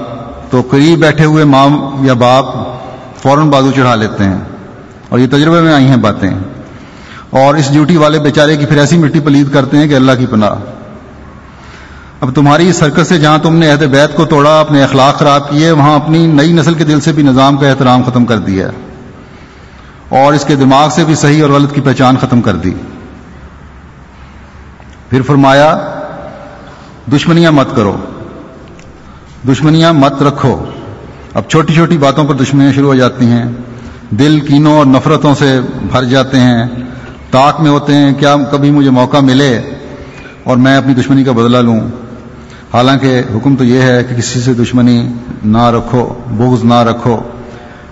تو 0.50 0.62
قریب 0.72 1.00
بیٹھے 1.00 1.26
ہوئے 1.26 1.44
ماں 1.44 1.68
یا 2.02 2.14
باپ 2.14 2.46
فوراً 3.18 3.50
بازو 3.50 3.72
چڑھا 3.76 3.96
لیتے 3.96 4.24
ہیں 4.24 4.38
اور 5.10 5.20
یہ 5.20 5.28
تجربے 5.28 5.62
میں 5.62 5.74
آئی 5.74 5.86
ہیں 5.86 5.98
باتیں 5.98 6.30
اور 7.30 7.56
اس 7.56 7.72
ڈیوٹی 7.72 7.98
والے 7.98 8.20
بیچارے 8.20 8.58
کی 8.58 8.66
پھر 8.66 8.78
ایسی 8.78 8.98
مٹی 8.98 9.20
پلید 9.20 9.54
کرتے 9.54 9.78
ہیں 9.78 9.88
کہ 9.88 9.94
اللہ 9.94 10.12
کی 10.20 10.26
پناہ۔ 10.26 10.52
اب 12.22 12.36
تمہاری 12.36 12.70
اس 12.70 12.84
حرکت 12.84 13.08
سے 13.08 13.20
جہاں 13.20 13.38
تم 13.38 13.56
نے 13.56 13.72
عہد 13.72 13.84
بیت 13.84 14.16
کو 14.16 14.26
توڑا، 14.26 14.60
اپنے 14.60 14.84
اخلاق 14.84 15.20
خراب 15.20 15.50
کیے، 15.50 15.72
وہاں 15.72 15.96
اپنی 15.96 16.28
نئی 16.28 16.54
نسل 16.54 16.74
کے 16.74 16.84
دل 16.84 17.00
سے 17.00 17.12
بھی 17.12 17.24
نظام 17.24 17.58
کا 17.58 17.70
احترام 17.70 18.04
ختم 18.04 18.26
کر 18.26 18.38
دیا۔ 18.38 18.68
اور 20.10 20.34
اس 20.34 20.46
کے 20.46 20.56
دماغ 20.56 20.90
سے 20.90 21.04
بھی 21.04 21.16
صحیح 21.16 21.44
اور 21.44 21.50
غلط 21.50 21.74
کی 21.74 21.82
پہچان 21.82 22.18
ختم 22.22 22.42
کر 22.42 22.56
دی۔ 22.56 22.74
پھر 25.10 25.22
فرمایا، 25.22 25.78
دشمنیاں 27.16 27.52
مت 27.52 27.76
کرو۔ 27.76 27.98
دشمنیاں 29.48 29.94
مت 29.94 30.24
رکھو۔ 30.24 30.66
اب 31.34 31.44
چھوٹی 31.48 31.74
چھوٹی 31.74 31.98
باتوں 31.98 32.26
پر 32.26 32.34
دشمنیاں 32.34 32.74
شروع 32.74 32.88
ہو 32.88 32.96
جاتی 32.96 33.26
ہیں۔ 33.26 33.46
دل 34.10 34.40
کینوں 34.40 34.78
اور 34.78 34.86
نفرتوں 34.86 35.36
سے 35.36 35.60
بھر 35.92 36.04
جاتے 36.04 36.40
ہیں۔ 36.40 36.66
تاک 37.32 37.62
میں 37.62 37.72
ہوتے 37.72 37.94
ہیں، 37.94 38.14
کیا 38.14 38.36
کبھی 38.52 38.72
مجھے 38.72 38.90
موقع 38.90 39.18
ملے؟ 39.18 39.62
اور 40.44 40.58
میں 40.58 40.78
اپنی 40.78 40.94
دشمنی 40.94 41.24
کا 41.24 41.32
بدلہ 41.32 41.58
لوں۔ 41.58 41.80
حالانکہ 42.74 43.22
حکم 43.36 43.56
تو 43.56 43.64
یہ 43.64 43.82
ہے 43.82 44.04
کہ 44.04 44.16
کسی 44.16 44.42
سے 44.42 44.54
دشمنی 44.54 45.08
نہ 45.46 45.70
رکھو، 45.70 46.14
بغض 46.28 46.64
نہ 46.64 46.74
رکھو۔ 46.74 47.20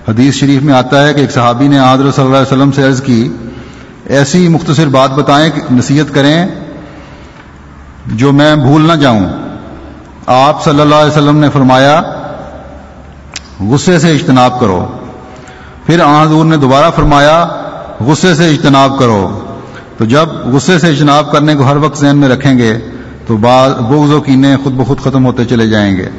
حدیث 0.07 0.33
شریف 0.33 0.61
میں 0.61 0.73
آتا 0.73 1.07
ہے 1.07 1.13
کہ 1.13 1.19
ایک 1.19 1.31
صحابی 1.31 1.67
نے 1.67 1.79
حضرت 1.79 2.15
صلی 2.15 2.25
اللہ 2.25 2.37
علیہ 2.37 2.47
وسلم 2.47 2.71
سے 2.71 2.83
عرض 2.83 3.01
کی، 3.01 3.29
ایسی 4.05 4.47
مختصر 4.47 4.87
بات 4.87 5.11
بتائیں 5.11 5.51
کہ 5.55 5.73
نصیحت 5.73 6.13
کریں 6.13 6.47
جو 8.07 8.31
میں 8.31 8.55
بھول 8.55 8.81
نہ 8.81 8.93
جاؤں۔ 8.93 9.25
آپ 10.25 10.63
صلی 10.63 10.81
اللہ 10.81 10.95
علیہ 10.95 11.11
وسلم 11.11 11.37
نے 11.37 11.49
فرمایا، 11.49 12.01
غصے 13.59 13.99
سے 13.99 14.11
اجتناب 14.11 14.59
کرو۔ 14.59 14.85
پھر 15.85 16.01
حضور 16.01 16.45
نے 16.45 16.57
دوبارہ 16.57 16.91
فرمایا، 16.95 17.47
غصے 17.99 18.35
سے 18.35 18.49
اجتناب 18.49 18.99
کرو۔ 18.99 19.45
تو 19.97 20.05
جب 20.05 20.29
غصے 20.45 20.79
سے 20.79 20.87
اجتناب 20.87 21.31
کرنے 21.31 21.55
کو 21.55 21.63
ہر 21.63 21.75
وقت 21.75 22.01
ذہن 22.01 22.17
میں 22.17 22.29
رکھیں 22.29 22.57
گے، 22.57 22.79
تو 23.27 23.37
بعض 23.37 23.71
بغض 23.71 24.11
و 24.11 24.21
کینے 24.21 24.55
خود 24.63 24.73
بخود 24.73 24.99
ختم 24.99 25.25
ہوتے 25.25 25.45
چلے 25.45 25.67
جائیں 25.67 25.97
گے۔ 25.97 26.09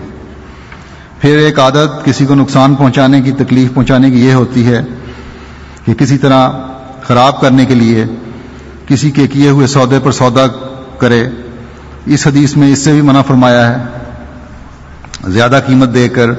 پھر 1.21 1.39
ایک 1.39 1.61
عادت 1.61 2.05
کسی 2.05 2.27
کو 2.27 2.35
نقصان 2.35 2.75
پہنچانے 2.75 3.21
کی، 3.21 3.33
تکلیف 3.33 3.75
پہنچانے 3.75 4.11
کی 4.11 4.27
یہ 4.27 4.35
ہوتی 4.35 4.67
ہے 4.67 4.83
کہ 5.87 5.95
کسی 5.95 6.19
طرح 6.19 6.51
خراب 7.03 7.41
کرنے 7.41 7.67
کے 7.67 7.75
لیے 7.75 8.05
کسی 8.89 9.11
کے 9.11 9.27
کیے 9.27 9.51
ہوئے 9.51 9.67
سودے 9.67 9.99
پر 10.03 10.13
سودا 10.13 10.47
کرے۔ 10.99 11.29
اس 12.07 12.27
حدیث 12.27 12.57
میں 12.57 12.73
اس 12.73 12.79
سے 12.79 12.93
بھی 12.93 13.01
منع 13.01 13.23
فرمایا 13.23 13.69
ہے۔ 13.69 13.85
زیادہ 15.29 15.61
قیمت 15.67 15.95
دے 15.95 16.09
کر 16.09 16.31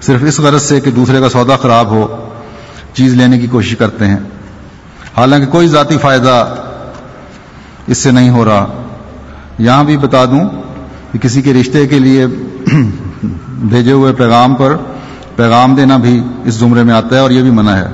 صرف 0.00 0.20
اس 0.26 0.40
غرض 0.40 0.62
سے 0.62 0.80
کہ 0.80 0.90
دوسرے 0.90 1.20
کا 1.20 1.28
سودا 1.28 1.56
خراب 1.56 1.86
ہو، 1.86 2.30
چیز 2.94 3.14
لینے 3.14 3.38
کی 3.38 3.46
کوشش 3.46 3.76
کرتے 3.76 4.06
ہیں۔ 4.06 4.18
حالانکہ 5.16 5.46
کوئی 5.46 5.68
ذاتی 5.68 5.98
فائدہ 5.98 6.54
اس 7.86 7.98
سے 7.98 8.10
نہیں 8.10 8.30
ہو 8.30 8.44
رہا۔ 8.44 8.82
یہاں 9.58 9.84
بھی 9.84 9.96
بتا 9.96 10.24
دوں 10.24 10.62
کہ 11.12 11.18
کسی 11.18 11.42
کے 11.42 11.54
رشتے 11.54 11.86
کے 11.86 11.98
لیے 11.98 12.26
بھیجے 13.48 13.92
ہوئے 13.92 14.12
پیغام 14.12 14.54
پر 14.54 14.76
پیغام 15.36 15.74
دینا 15.74 15.96
بھی 15.96 16.22
اس 16.44 16.54
زمرے 16.54 16.82
میں 16.82 16.94
آتا 16.94 17.16
ہے 17.16 17.20
اور 17.20 17.30
یہ 17.30 17.42
بھی 17.42 17.50
منع 17.50 17.72
ہے۔ 17.72 17.86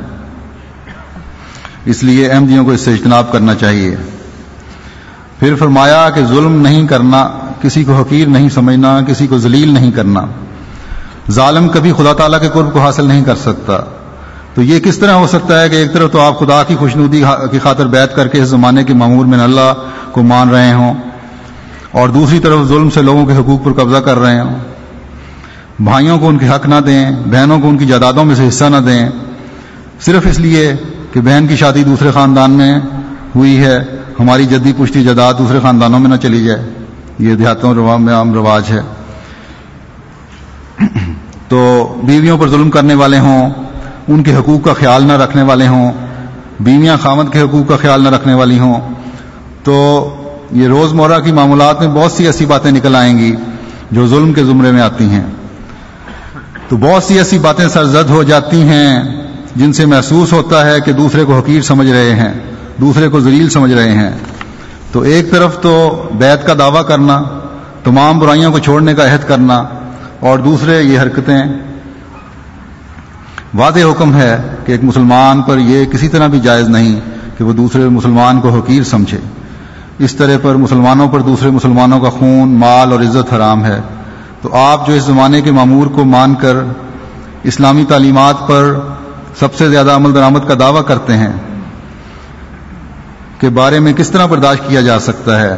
اس 1.84 2.02
لیے 2.02 2.30
احمدیوں 2.30 2.58
جی 2.58 2.64
کو 2.64 2.70
اس 2.70 2.80
سے 2.80 2.92
اجتناب 2.92 3.32
کرنا 3.32 3.54
چاہیے۔ 3.54 3.96
پھر 5.40 5.54
فرمایا 5.54 6.10
کہ 6.14 6.24
ظلم 6.24 6.60
نہیں 6.60 6.86
کرنا، 6.86 7.28
کسی 7.62 7.84
کو 7.84 7.92
حقیر 7.92 8.28
نہیں 8.28 8.48
سمجھنا، 8.48 9.00
کسی 9.06 9.26
کو 9.26 9.38
ذلیل 9.38 9.68
نہیں 9.68 9.90
کرنا۔ 9.90 10.20
ظالم 11.30 11.68
کبھی 11.68 11.92
خدا 11.92 12.12
تعالیٰ 12.12 12.40
کے 12.40 12.48
قرب 12.52 12.72
کو 12.72 12.80
حاصل 12.80 13.04
نہیں 13.04 13.24
کر 13.24 13.36
سکتا۔ 13.36 13.80
تو 14.54 14.62
یہ 14.62 14.80
کس 14.80 14.98
طرح 14.98 15.10
ہو 15.10 15.26
سکتا 15.26 15.62
ہے 15.62 15.68
کہ 15.68 15.74
ایک 15.76 15.92
طرف 15.92 16.12
تو 16.12 16.20
آپ 16.20 16.38
خدا 16.38 16.62
کی 16.62 16.76
خوشنودی 16.76 17.22
کی 17.50 17.58
خاطر 17.58 17.86
بیت 17.86 18.16
کر 18.16 18.28
کے 18.28 18.42
اس 18.42 18.48
زمانے 18.48 18.84
کے 18.84 18.94
معمور 18.94 19.24
میں 19.24 19.38
اللہ 19.38 19.74
کو 20.12 20.22
مان 20.22 20.50
رہے 20.50 20.72
ہوں 20.72 20.94
اور 21.90 22.08
دوسری 22.08 22.38
طرف 22.38 22.68
ظلم 22.68 22.90
سے 22.90 23.02
لوگوں 23.02 23.26
کے 23.26 23.36
حقوق 23.36 23.64
پر 23.64 23.72
قبضہ 23.72 23.96
کر 23.96 24.18
رہے 24.18 24.40
ہوں۔ 24.40 24.58
بھائیوں 25.80 26.18
کو 26.18 26.28
ان 26.28 26.38
کے 26.38 26.48
حق 26.48 26.68
نہ 26.68 26.80
دیں، 26.86 27.10
بہنوں 27.26 27.60
کو 27.60 27.68
ان 27.68 27.78
کی 27.78 27.86
جائیدادوں 27.86 28.24
میں 28.24 28.34
سے 28.34 28.48
حصہ 28.48 28.64
نہ 28.64 28.76
دیں۔ 28.76 29.08
صرف 30.00 30.26
اس 30.30 30.38
لیے 30.38 30.72
کہ 31.12 31.20
بہن 31.20 31.46
کی 31.46 31.56
شادی 31.56 31.84
دوسرے 31.84 32.10
خاندان 32.10 32.50
میں 32.50 32.78
ہوئی 33.34 33.64
ہے، 33.64 33.78
ہماری 34.20 34.46
جدی 34.46 34.72
پشتی 34.78 35.04
جداد 35.04 35.34
دوسرے 35.38 35.58
خاندانوں 35.62 35.98
میں 35.98 36.10
نہ 36.10 36.16
چلی 36.16 36.44
جائے۔ 36.44 36.70
یہ 37.18 37.34
دیہاتوں 37.34 37.98
میں 37.98 38.14
عام 38.14 38.34
رواج 38.34 38.62
ہے۔ 38.70 38.80
تو 41.48 41.94
بیویوں 42.02 42.38
پر 42.38 42.48
ظلم 42.48 42.70
کرنے 42.70 42.94
والے 42.94 43.18
ہوں، 43.18 43.50
ان 44.08 44.22
کے 44.22 44.34
حقوق 44.34 44.64
کا 44.64 44.72
خیال 44.72 45.06
نہ 45.06 45.12
رکھنے 45.12 45.42
والے 45.42 45.66
ہوں، 45.66 45.92
بیویاں 46.60 46.96
خامد 47.02 47.32
کے 47.32 47.40
حقوق 47.40 47.68
کا 47.68 47.76
خیال 47.76 48.02
نہ 48.02 48.08
رکھنے 48.08 48.34
والی 48.34 48.58
ہوں۔ 48.58 48.94
تو 49.62 50.08
یہ 50.52 50.68
روزمرہ 50.68 51.20
کی 51.20 51.32
معاملات 51.32 51.80
میں 51.80 51.88
بہت 51.88 52.12
سی 52.12 52.26
ایسی 52.26 52.46
باتیں 52.46 52.70
نکل 52.70 52.96
آئیں 52.96 53.18
گی 53.18 53.36
جو 53.90 54.06
ظلم 54.06 54.32
کے 54.32 54.44
زمرے 54.44 54.70
میں 54.70 54.82
آتی 54.82 55.04
ہیں۔ 55.04 55.24
تو 56.68 56.76
بہت 56.76 57.02
سی 57.02 57.18
ایسی 57.18 57.38
باتیں 57.38 57.68
سرزد 57.68 58.10
ہو 58.10 58.22
جاتی 58.22 58.62
ہیں 58.62 59.02
جن 59.56 59.72
سے 59.72 59.86
محسوس 59.86 60.32
ہوتا 60.32 60.66
ہے 60.66 60.80
کہ 60.80 60.92
دوسرے 60.92 61.24
کو 61.24 61.38
حقیر 61.38 61.62
سمجھ 61.62 61.90
رہے 61.90 62.14
ہیں۔ 62.14 62.32
دوسرے 62.80 63.08
کو 63.08 63.20
ذلیل 63.20 63.50
سمجھ 63.50 63.72
رہے 63.72 63.92
ہیں۔ 63.92 64.10
تو 64.92 65.00
ایک 65.00 65.30
طرف 65.30 65.60
تو 65.60 66.08
بیت 66.12 66.46
کا 66.46 66.54
دعویٰ 66.58 66.86
کرنا، 66.86 67.22
تمام 67.84 68.18
برائیوں 68.18 68.52
کو 68.52 68.58
چھوڑنے 68.58 68.94
کا 68.94 69.14
عہد 69.14 69.28
کرنا، 69.28 69.62
اور 70.20 70.38
دوسرے 70.38 70.82
یہ 70.82 71.00
حرکتیں۔ 71.00 71.42
واضح 73.54 73.80
حکم 73.80 74.14
ہے 74.14 74.42
کہ 74.66 74.72
ایک 74.72 74.84
مسلمان 74.84 75.42
پر 75.42 75.58
یہ 75.58 75.84
کسی 75.84 76.08
طرح 76.08 76.26
بھی 76.26 76.40
جائز 76.40 76.68
نہیں 76.68 77.00
کہ 77.38 77.44
وہ 77.44 77.52
دوسرے 77.52 77.88
مسلمان 77.88 78.40
کو 78.40 78.48
حقیر 78.48 78.82
سمجھے۔ 78.82 79.18
اس 79.98 80.14
طرح 80.14 80.36
پر 80.42 80.54
مسلمانوں 80.54 81.08
پر 81.08 81.20
دوسرے 81.20 81.50
مسلمانوں 81.50 82.00
کا 82.00 82.10
خون، 82.10 82.48
مال 82.48 82.92
اور 82.92 83.00
عزت 83.00 83.32
حرام 83.34 83.64
ہے۔ 83.64 83.80
تو 84.42 84.56
آپ 84.56 84.86
جو 84.86 84.92
اس 84.92 85.02
زمانے 85.02 85.40
کے 85.40 85.50
معمور 85.50 85.86
کو 85.86 86.04
مان 86.04 86.34
کر 86.34 86.54
اسلامی 87.42 87.84
تعلیمات 87.88 88.46
پر 88.46 88.78
سب 89.38 89.54
سے 89.54 89.68
زیادہ 89.68 89.90
عمل 89.90 90.14
درآمد 90.14 90.48
کا 90.48 90.54
دعویٰ 90.60 90.84
کرتے 90.86 91.16
ہیں 91.16 91.32
کے 93.40 93.48
بارے 93.48 93.80
میں 93.80 93.92
کس 93.92 94.10
طرح 94.10 94.26
برداشت 94.26 94.68
کیا 94.68 94.80
جا 94.80 94.98
سکتا 94.98 95.40
ہے 95.40 95.56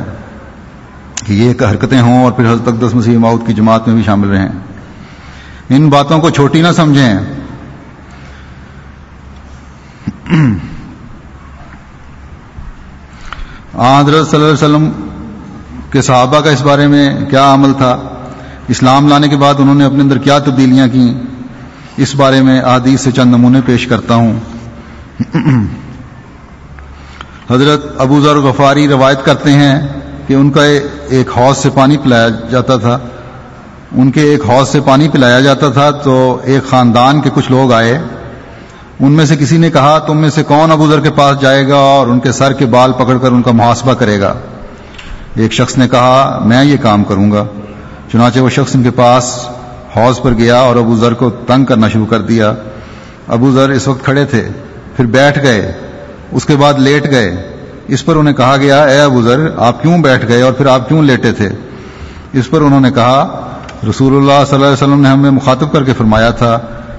کہ 1.27 1.33
یہ 1.33 1.53
حرکتیں 1.71 2.01
ہوں 2.01 2.25
اور 2.25 2.33
پھر 2.33 2.53
حضرت 2.53 2.69
اقدس 2.69 2.95
مسیح 2.95 3.19
ماؤد 3.19 3.47
کی 3.47 3.53
جماعت 3.53 3.89
میں 3.89 3.95
بھی 3.97 4.03
شامل 4.03 4.29
رہیں؟ 4.29 4.49
ان 5.71 5.89
باتوں 5.89 6.19
کو 6.19 6.31
چھوٹی 6.31 6.63
نہ 6.63 6.69
سمجھیں۔ 6.77 7.15
حضرت 14.01 14.27
صلی 14.27 14.37
اللہ 14.37 14.45
علیہ 14.45 14.55
وسلم 14.55 14.91
کے 15.91 16.03
صحابہ 16.03 16.41
کا 16.41 16.51
اس 16.51 16.63
بارے 16.63 16.87
میں 16.87 17.31
کیا 17.31 17.55
عمل 17.55 17.73
تھا؟ 17.73 17.99
اسلام 18.69 19.09
لانے 19.09 19.29
کے 19.29 19.37
بعد 19.37 19.55
انہوں 19.59 19.75
نے 19.75 19.85
اپنے 19.85 20.03
اندر 20.03 20.19
کیا 20.19 20.39
تبدیلیاں 20.39 20.89
کی 20.89 21.15
اس 21.97 22.15
بارے 22.15 22.43
میں 22.43 22.61
آدیش 22.61 23.01
سے 23.01 23.11
چند 23.11 23.31
نمونے 23.31 23.61
پیش 23.67 23.87
کرتا 23.87 24.15
ہوں۔ 24.15 24.39
حضرت 27.51 27.87
ابو 27.99 28.21
ذر 28.21 28.37
غفاری 28.37 28.89
روایت 28.89 29.25
کرتے 29.25 29.53
ہیں 29.53 29.89
کہ 30.27 30.35
ان 30.35 30.51
کا 30.51 30.65
ایک 31.09 31.31
حوض 31.37 31.59
سے 31.59 31.71
پانی 31.75 31.97
پلایا 31.97 32.29
جاتا 32.29 32.77
تھا۔ 32.77 32.99
ان 33.93 34.11
کے 34.11 34.21
ایک 34.21 34.45
حوض 34.49 34.69
سے 34.69 34.81
پانی 34.81 35.09
پلایا 35.09 35.41
جاتا 35.41 35.69
تھا 35.69 35.91
تو 35.91 36.41
ایک 36.45 36.71
خاندان 36.71 37.21
کے 37.21 37.31
کچھ 37.35 37.51
لوگ 37.51 37.73
آئے۔ 37.73 37.99
ان 39.01 39.13
میں 39.13 39.25
سے 39.25 39.37
کسی 39.37 39.59
نے 39.59 39.71
کہا، 39.71 39.99
تم 39.99 40.17
میں 40.17 40.31
سے 40.31 40.43
کون 40.43 40.73
ابو 40.73 40.91
ذر 40.91 41.01
کے 41.01 41.11
پاس 41.11 41.41
جائے 41.41 41.69
گا 41.69 41.77
اور 41.77 42.07
ان 42.07 42.19
کے 42.19 42.33
سر 42.33 42.53
کے 42.53 42.67
بال 42.67 42.93
پکڑ 42.93 43.19
کر 43.19 43.33
ان 43.33 43.43
کا 43.43 43.53
محاسبہ 43.53 43.95
کرے 43.95 44.21
گا؟ 44.21 44.35
ایک 45.37 45.53
شخص 45.53 45.79
نے 45.79 45.89
کہا، 45.89 46.43
میں 46.45 46.65
یہ 46.65 46.77
کام 46.83 47.05
کروں 47.05 47.33
گا۔ 47.33 47.45
چنانچہ 48.13 48.41
وہ 48.41 48.49
شخص 48.49 48.77
ان 48.77 48.83
کے 48.83 48.91
پاس 48.91 49.49
حوض 49.97 50.21
پر 50.21 50.33
گیا 50.33 50.59
اور 50.59 50.77
ابو 50.77 50.97
ذر 50.97 51.15
کو 51.15 51.31
تنگ 51.31 51.65
کرنا 51.65 51.89
شروع 51.89 52.07
کر 52.07 52.21
دیا۔ 52.21 52.53
ابو 53.29 53.53
ذر 53.53 53.71
اس 53.71 53.89
وقت 53.89 54.05
کھڑے 54.05 54.25
تھے، 54.25 54.49
پھر 54.97 55.07
بیٹھ 55.07 55.43
گئے۔ 55.43 55.73
اس 56.33 56.45
کے 56.45 56.57
بعد 56.57 56.75
لیٹ 56.75 57.11
گئے۔ 57.11 57.49
اس 57.89 58.05
پر 58.05 58.17
انہیں 58.17 58.35
کہا 58.35 58.57
گیا، 58.57 58.83
اے 58.83 59.01
ابو 59.01 59.23
ذر، 59.23 59.51
آپ 59.57 59.83
کیوں 59.83 59.99
بیٹھ 59.99 60.29
گئے 60.29 60.43
اور 60.43 60.53
پھر 60.53 60.67
آپ 60.67 60.89
کیوں 60.89 61.03
لیٹے 61.03 61.33
تھے؟ 61.33 61.49
اس 62.33 62.51
پر 62.51 62.61
انہوں 62.61 62.81
نے 62.81 62.91
کہا، 62.91 63.49
رسول 63.91 64.17
اللہ 64.17 64.45
صلی 64.45 64.55
اللہ 64.55 64.67
علیہ 64.67 64.75
وسلم 64.75 65.01
نے 65.01 65.09
ہمیں 65.09 65.31
مخاطب 65.31 65.73
کر 65.73 65.85
کے 65.85 65.93
فرمایا 65.99 66.31
تھا، 66.31 66.59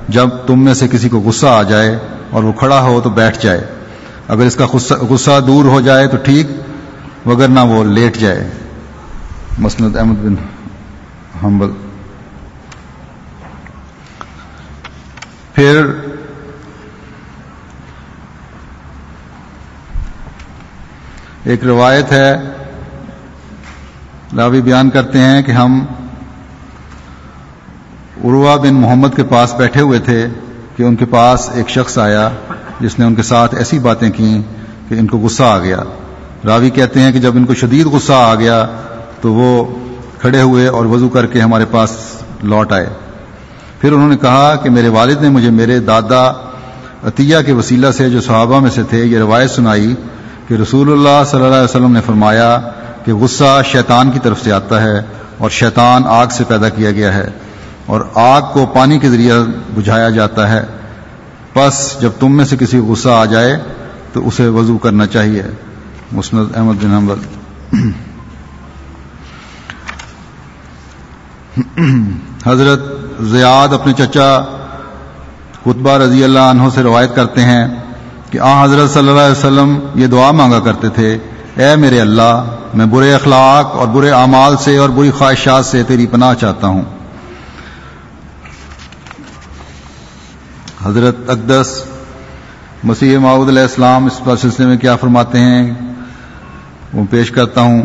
جب 0.10 0.30
تم 0.48 0.63
میں 0.63 0.74
سے 0.74 0.88
کسی 0.88 1.10
کو 1.10 1.19
غصہ 1.19 1.48
آ 1.48 1.63
جائے 1.63 1.98
اور 2.30 2.43
وہ 2.43 2.52
کھڑا 2.52 2.82
ہو 2.82 3.02
تو 3.04 3.10
بیٹھ 3.10 3.43
جائے۔ 3.43 3.62
اگر 4.28 4.41
اس 4.41 4.56
کا 4.56 4.65
غصہ 5.02 5.39
دور 5.48 5.65
ہو 5.65 5.82
جائے 5.82 6.08
تو 6.08 6.17
ٹھیک 6.17 6.48
وگر 7.26 7.48
نہ 7.48 7.60
وہ 7.60 7.84
لیٹ 7.84 8.17
جائے۔ 8.17 8.50
مسند 9.58 9.96
احمد 9.96 10.15
بن 10.15 10.36
حنبل۔ 11.43 11.72
پھر 15.54 15.86
ایک 21.43 21.63
روایت 21.63 22.12
ہے، 22.12 22.36
لاوی 24.34 24.62
بیان 24.62 24.89
کرتے 24.89 25.19
ہیں 25.19 25.41
کہ 25.41 25.51
ہم 25.51 25.86
عروا 28.23 28.56
بن 28.56 28.73
محمد 28.73 29.10
کے 29.15 29.23
پاس 29.23 29.56
بیٹھے 29.56 29.82
ہوئے 29.82 29.99
تھے 29.99 30.27
کہ 30.75 30.84
ان 30.84 30.95
کے 30.95 31.06
پاس 31.06 31.49
ایک 31.53 31.69
شخص 31.69 31.97
آیا 31.97 32.29
جس 32.79 32.99
نے 32.99 33.06
ان 33.06 33.15
کے 33.15 33.21
ساتھ 33.21 33.56
ایسی 33.56 33.79
باتیں 33.79 34.10
کی 34.12 34.41
کہ 34.89 34.95
ان 34.95 35.08
کو 35.08 35.17
غصہ 35.17 35.43
آ 35.43 35.60
گیا۔ 35.60 35.77
راوی 36.45 36.69
کہتے 36.69 36.99
ہیں 36.99 37.12
کہ 37.12 37.19
جب 37.19 37.32
ان 37.36 37.45
کو 37.45 37.53
شدید 37.53 37.86
غصہ 37.86 38.13
آ 38.13 38.36
گیا 38.36 38.65
تو 39.21 39.34
وہ 39.34 39.75
کھڑے 40.21 40.41
ہوئے 40.41 40.67
اور 40.67 40.86
وضو 40.86 41.10
کر 41.10 41.25
کے 41.25 41.41
ہمارے 41.41 41.65
پاس 41.71 41.97
لوٹ 42.43 42.73
آئے۔ 42.73 42.89
پھر 43.82 43.91
انہوں 43.91 44.10
نے 44.10 44.17
کہا 44.17 44.56
کہ 44.56 44.69
میرے 44.69 44.88
والد 44.88 45.21
نے 45.21 45.29
مجھے 45.29 45.49
میرے 45.49 45.79
دادا 45.79 46.51
عطیہ 47.03 47.38
کے 47.45 47.51
وسیلہ 47.51 47.91
سے 47.91 48.10
جو 48.10 48.21
صحابہ 48.21 48.60
میں 48.60 48.69
سے 48.69 48.84
تھے 48.84 49.06
یہ 49.06 49.17
روایت 49.17 49.49
سنائی 49.49 49.95
کہ 50.54 50.62
رسول 50.62 50.92
اللہ 50.92 51.24
صلی 51.26 51.44
اللہ 51.44 51.56
علیہ 51.56 51.63
وسلم 51.63 51.92
نے 51.92 52.02
فرمایا 52.06 52.60
کہ 53.06 53.13
غصہ 53.13 53.62
شیطان 53.66 54.12
کی 54.12 54.20
طرف 54.20 54.44
سے 54.44 54.52
آتا 54.52 54.82
ہے 54.82 55.02
اور 55.38 55.50
شیطان 55.50 56.04
آگ 56.06 56.28
سے 56.32 56.44
پیدا 56.44 56.70
کیا 56.70 56.92
گیا 56.92 57.13
ہے 57.13 57.28
اور 57.86 58.02
آگ 58.13 58.42
کو 58.54 58.66
پانی 58.66 59.00
کے 59.00 59.10
ذریعے 59.10 59.34
بجھایا 59.76 60.10
جاتا 60.10 60.50
ہے۔ 60.50 60.66
بس 61.56 61.98
جب 62.02 62.10
تم 62.20 62.38
میں 62.38 62.46
سے 62.46 62.58
کسی 62.58 62.80
غصہ 62.80 63.10
آ 63.10 63.26
جائے 63.26 63.60
تو 64.13 64.28
اسے 64.28 64.48
وضو 64.48 64.78
کرنا 64.78 65.06
چاہیے۔ 65.06 65.44
مسند 66.12 66.58
احمد 66.58 66.84
بن 66.84 66.94
حمبل 66.94 67.20
حضرت 72.46 72.82
زیاد 73.22 73.74
اپنے 73.74 73.94
چچا 73.94 74.39
خطبہ 75.63 75.98
رضی 75.98 76.24
اللہ 76.24 76.39
عنہ 76.39 76.63
سے 76.76 76.84
روایت 76.84 77.16
کرتے 77.16 77.42
ہیں 77.42 77.68
کہ 78.34 78.39
آ 78.39 78.63
حضرت 78.63 78.89
صلی 78.89 79.10
اللہ 79.10 79.22
علیہ 79.22 79.32
وسلم 79.32 79.80
یہ 79.96 80.08
دعا 80.08 80.32
مانگا 80.32 80.60
کرتے 80.60 80.89
تھے، 80.89 81.17
اے 81.56 81.76
میرے 81.76 82.02
اللہ، 82.02 82.43
میں 82.74 82.86
برے 82.86 83.13
اخلاق 83.13 83.76
اور 83.76 83.88
برے 83.88 84.12
اعمال 84.12 84.58
سے 84.58 84.78
اور 84.78 84.89
بری 84.89 85.12
خواہشات 85.12 85.65
سے 85.65 85.84
تیری 85.84 86.08
پناہ 86.08 86.34
چاہتا 86.34 86.67
ہوں۔ 86.67 86.82
حضرت 90.86 91.30
اقدس، 91.30 91.84
مسیح 92.84 93.17
معود 93.17 93.48
علیہ 93.48 93.62
السلام 93.62 94.06
اس 94.06 94.22
پر 94.24 94.36
سلسلے 94.36 94.65
میں 94.65 94.78
کیا 94.78 94.96
فرماتے 94.96 95.39
ہیں؟ 95.39 95.72
وہ 96.93 97.04
پیش 97.10 97.32
کرتا 97.32 97.62
ہوں۔ 97.62 97.82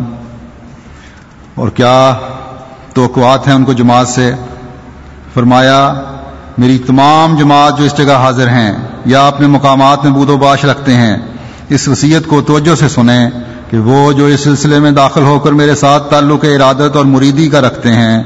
اور 1.55 1.69
کیا 1.69 2.13
توقعات 2.93 3.47
ہیں 3.47 3.55
ان 3.55 3.63
کو 3.63 3.73
جماعت 3.73 4.07
سے؟ 4.07 4.33
فرمایا 5.33 5.93
میری 6.59 6.77
تمام 6.77 7.35
جماعت 7.35 7.77
جو 7.77 7.83
اس 7.83 7.97
جگہ 7.97 8.13
حاضر 8.13 8.47
ہیں 8.49 8.71
یا 9.05 9.27
اپنے 9.27 9.47
مقامات 9.47 10.03
میں 10.03 10.11
بود 10.11 10.29
و 10.29 10.37
باش 10.37 10.65
رکھتے 10.65 10.93
ہیں، 10.93 11.17
اس 11.69 11.87
وصیت 11.87 12.25
کو 12.27 12.41
توجہ 12.41 12.75
سے 12.75 12.87
سنیں 12.87 13.29
کہ 13.69 13.77
وہ 13.79 14.11
جو 14.13 14.25
اس 14.25 14.39
سلسلے 14.39 14.79
میں 14.79 14.91
داخل 14.91 15.23
ہو 15.23 15.39
کر 15.39 15.51
میرے 15.51 15.75
ساتھ 15.75 16.09
تعلق 16.09 16.45
ارادت 16.45 16.95
اور 16.95 17.05
مریدی 17.05 17.47
کا 17.49 17.61
رکھتے 17.61 17.93
ہیں، 17.93 18.23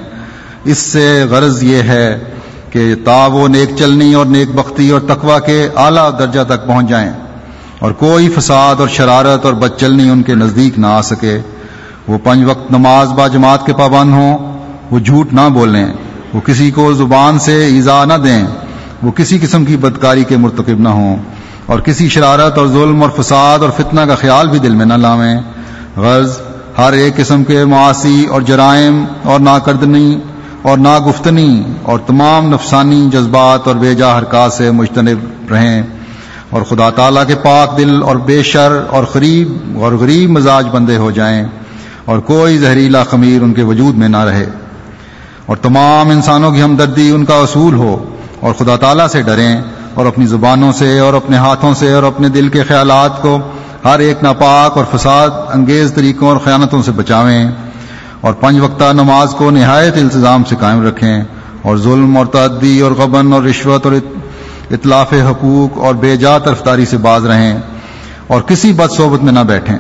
اس 0.66 0.78
سے 0.78 1.26
غرض 1.30 1.64
یہ 1.64 1.82
ہے 1.82 2.08
کہ 2.70 2.96
تا 3.06 3.26
وہ 3.26 3.48
نیک 3.48 3.76
چلنی 3.80 4.14
اور 4.14 4.26
نیک 4.26 4.56
بختی 4.56 4.90
اور 4.90 5.02
تقوا 5.08 5.40
کے 5.40 5.70
اعلیٰ 5.76 6.10
درجہ 6.20 6.44
تک 6.48 6.68
پہنچ 6.68 6.90
جائیں 6.90 7.12
اور 7.80 7.92
کوئی 7.92 8.30
فساد 8.30 8.80
اور 8.80 8.88
شرارت 8.88 9.46
اور 9.46 9.54
بد 9.54 9.80
چلنی 9.80 10.10
ان 10.10 10.24
کے 10.24 10.36
نزدیک 10.36 10.80
نہ 10.80 10.88
آ 10.88 11.02
سکے۔ 11.02 11.40
وہ 12.08 12.18
پنج 12.24 12.46
وقت 12.46 12.72
نماز 12.72 13.12
با 13.12 13.28
جماعت 13.28 13.66
کے 13.66 13.74
پابند 13.74 14.14
ہوں، 14.14 14.38
وہ 14.92 15.00
جھوٹ 15.00 15.34
نہ 15.34 15.50
بولیں۔ 15.54 15.86
وہ 16.34 16.42
کسی 16.42 16.72
کو 16.72 16.94
زبان 16.94 17.40
سے 17.40 17.66
ایزا 17.66 18.06
نہ 18.06 18.14
دیں، 18.14 18.44
وہ 19.04 19.12
کسی 19.12 19.40
قسم 19.42 19.66
کی 19.66 19.78
بدکاری 19.78 20.24
کے 20.24 20.38
مرتکب 20.38 20.80
نہ 20.80 20.90
ہوں 20.90 21.18
اور 21.66 21.80
کسی 21.80 22.10
شرارت 22.10 22.58
اور 22.58 22.68
ظلم 22.68 23.04
اور 23.04 23.24
فساد 23.24 23.60
اور 23.60 23.70
فتنہ 23.70 24.02
کا 24.02 24.16
خیال 24.16 24.48
بھی 24.48 24.60
دل 24.60 24.76
میں 24.76 24.86
نہ 24.86 24.94
لاویں۔ 24.94 25.40
غرض، 25.98 26.38
ہر 26.78 26.94
ایک 26.94 27.16
قسم 27.16 27.44
کے 27.44 27.66
معاشی 27.66 28.26
اور 28.26 28.42
جرائم 28.42 29.06
اور 29.24 29.40
ناکردنی 29.40 30.20
اور 30.62 30.78
ناگفتنی 30.78 31.64
اور 31.82 32.00
تمام 32.00 32.54
نفسانی 32.54 33.10
جذبات 33.12 33.68
اور 33.68 33.76
بے 33.76 33.96
جا 33.96 34.20
حرکات 34.20 34.54
سے 34.54 34.72
مجتنب 34.72 35.18
رہیں۔ 35.52 35.84
اور 36.50 36.62
خدا 36.62 36.90
تعالیٰ 36.90 37.28
کے 37.28 37.36
پاک 37.36 37.78
دل 37.78 38.04
اور 38.04 38.16
بے 38.16 38.44
شر 38.44 38.84
اور 38.90 39.04
غریب 39.16 39.58
اور 39.76 39.92
غریب 39.92 40.30
مزاج 40.30 40.68
بندے 40.72 40.98
ہو 40.98 41.12
جائیں 41.12 41.44
اور 42.06 42.20
کوئی 42.20 42.58
زہریلا 42.58 43.04
خمیر 43.04 43.42
ان 43.42 43.54
کے 43.54 43.64
وجود 43.64 43.96
میں 43.96 44.10
نہ 44.10 44.18
رہے۔ 44.18 44.46
اور 45.46 45.58
تمام 45.58 46.10
انسانوں 46.10 46.52
کی 46.52 46.62
ہمدردی 46.62 47.10
ان 47.12 47.26
کا 47.26 47.36
اصول 47.36 47.74
ہو 47.74 47.96
اور 48.40 48.54
خدا 48.54 48.76
تعالیٰ 48.76 49.08
سے 49.08 49.22
ڈریں 49.22 49.62
اور 49.94 50.06
اپنی 50.06 50.26
زبانوں 50.26 50.72
سے 50.72 50.98
اور 51.00 51.14
اپنے 51.14 51.38
ہاتھوں 51.38 51.74
سے 51.74 51.92
اور 51.94 52.04
اپنے 52.04 52.30
دل 52.30 52.48
کے 52.50 52.64
خیالات 52.64 53.22
کو 53.22 53.38
ہر 53.86 54.00
ایک 54.00 54.24
ناپاک 54.24 54.78
اور 54.78 54.86
فساد 54.92 55.30
انگیز 55.54 55.94
طریقوں 55.96 56.28
اور 56.28 56.38
خیانتوں 56.38 56.82
سے 56.82 56.92
بچاویں 56.92 57.48
اور 58.22 58.34
پنج 58.34 58.60
وقتہ 58.60 58.92
نماز 58.94 59.34
کو 59.38 59.50
نہایت 59.52 59.98
التظام 59.98 60.44
سے 60.44 60.56
قائم 60.60 60.86
رکھیں 60.88 61.24
اور 61.62 61.78
ظلم 61.78 62.18
اور 62.18 62.26
تعدی 62.26 62.80
اور 62.80 62.92
غبن 62.92 63.34
اور 63.34 63.44
رشوت 63.44 63.86
اور 63.86 63.94
اطلاف 64.72 65.14
حقوق 65.14 65.78
اور 65.78 65.96
بے 65.96 66.16
جا 66.18 66.38
طرفداری 66.38 66.86
سے 66.86 66.98
باز 66.98 67.26
رہیں 67.26 67.58
اور 68.28 68.42
کسی 68.42 68.72
بد 68.72 68.96
صحبت 68.98 69.24
میں 69.24 69.34
نہ 69.34 69.44
بیٹھیں 69.48 69.78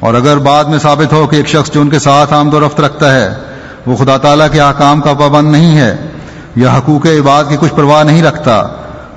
اور 0.00 0.14
اگر 0.14 0.38
بعد 0.38 0.64
میں 0.64 0.78
ثابت 0.78 1.12
ہو 1.12 1.26
کہ 1.26 1.36
ایک 1.36 1.48
شخص 1.48 1.72
جو 1.72 1.80
ان 1.80 1.88
کے 1.90 1.98
ساتھ 1.98 2.32
آمد 2.32 2.54
و 2.54 2.60
رفت 2.60 2.80
رکھتا 2.80 3.14
ہے 3.14 3.28
وہ 3.86 3.96
خدا 3.96 4.16
تعالیٰ 4.18 4.46
کے 4.52 4.60
احکام 4.60 5.00
کا 5.00 5.12
پابند 5.14 5.50
نہیں 5.52 5.76
ہے، 5.76 5.94
یا 6.56 6.76
حقوق 6.76 7.06
عباد 7.08 7.44
کی 7.48 7.56
کچھ 7.60 7.74
پرواہ 7.74 8.02
نہیں 8.04 8.22
رکھتا، 8.22 8.56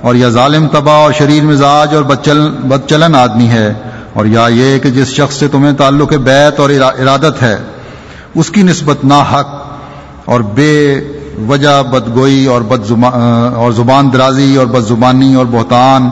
اور 0.01 0.15
یا 0.15 0.29
ظالم 0.29 0.67
تباہ 0.71 0.99
اور 0.99 1.11
شریر 1.11 1.43
مزاج 1.43 1.95
اور 1.95 2.03
بد 2.03 2.87
چلن 2.89 3.15
آدمی 3.15 3.47
ہے، 3.49 3.67
اور 4.13 4.25
یا 4.27 4.47
یہ 4.51 4.77
کہ 4.79 4.89
جس 4.91 5.07
شخص 5.09 5.35
سے 5.35 5.47
تمہیں 5.47 5.73
تعلق 5.77 6.13
بیت 6.23 6.59
اور 6.59 6.69
ارادت 6.69 7.41
ہے، 7.41 7.55
اس 8.35 8.49
کی 8.49 8.63
نسبت 8.63 9.03
نا 9.05 9.21
حق 9.31 9.53
اور 10.25 10.41
بے 10.55 10.75
وجہ 11.47 11.81
بدگوئی 11.91 12.45
اور 12.45 12.61
بد 12.61 12.91
اور 13.03 13.71
زبان 13.73 14.11
درازی 14.13 14.55
اور 14.55 14.67
بد 14.67 14.87
زبانی 14.87 15.33
اور 15.35 15.45
بہتان 15.51 16.09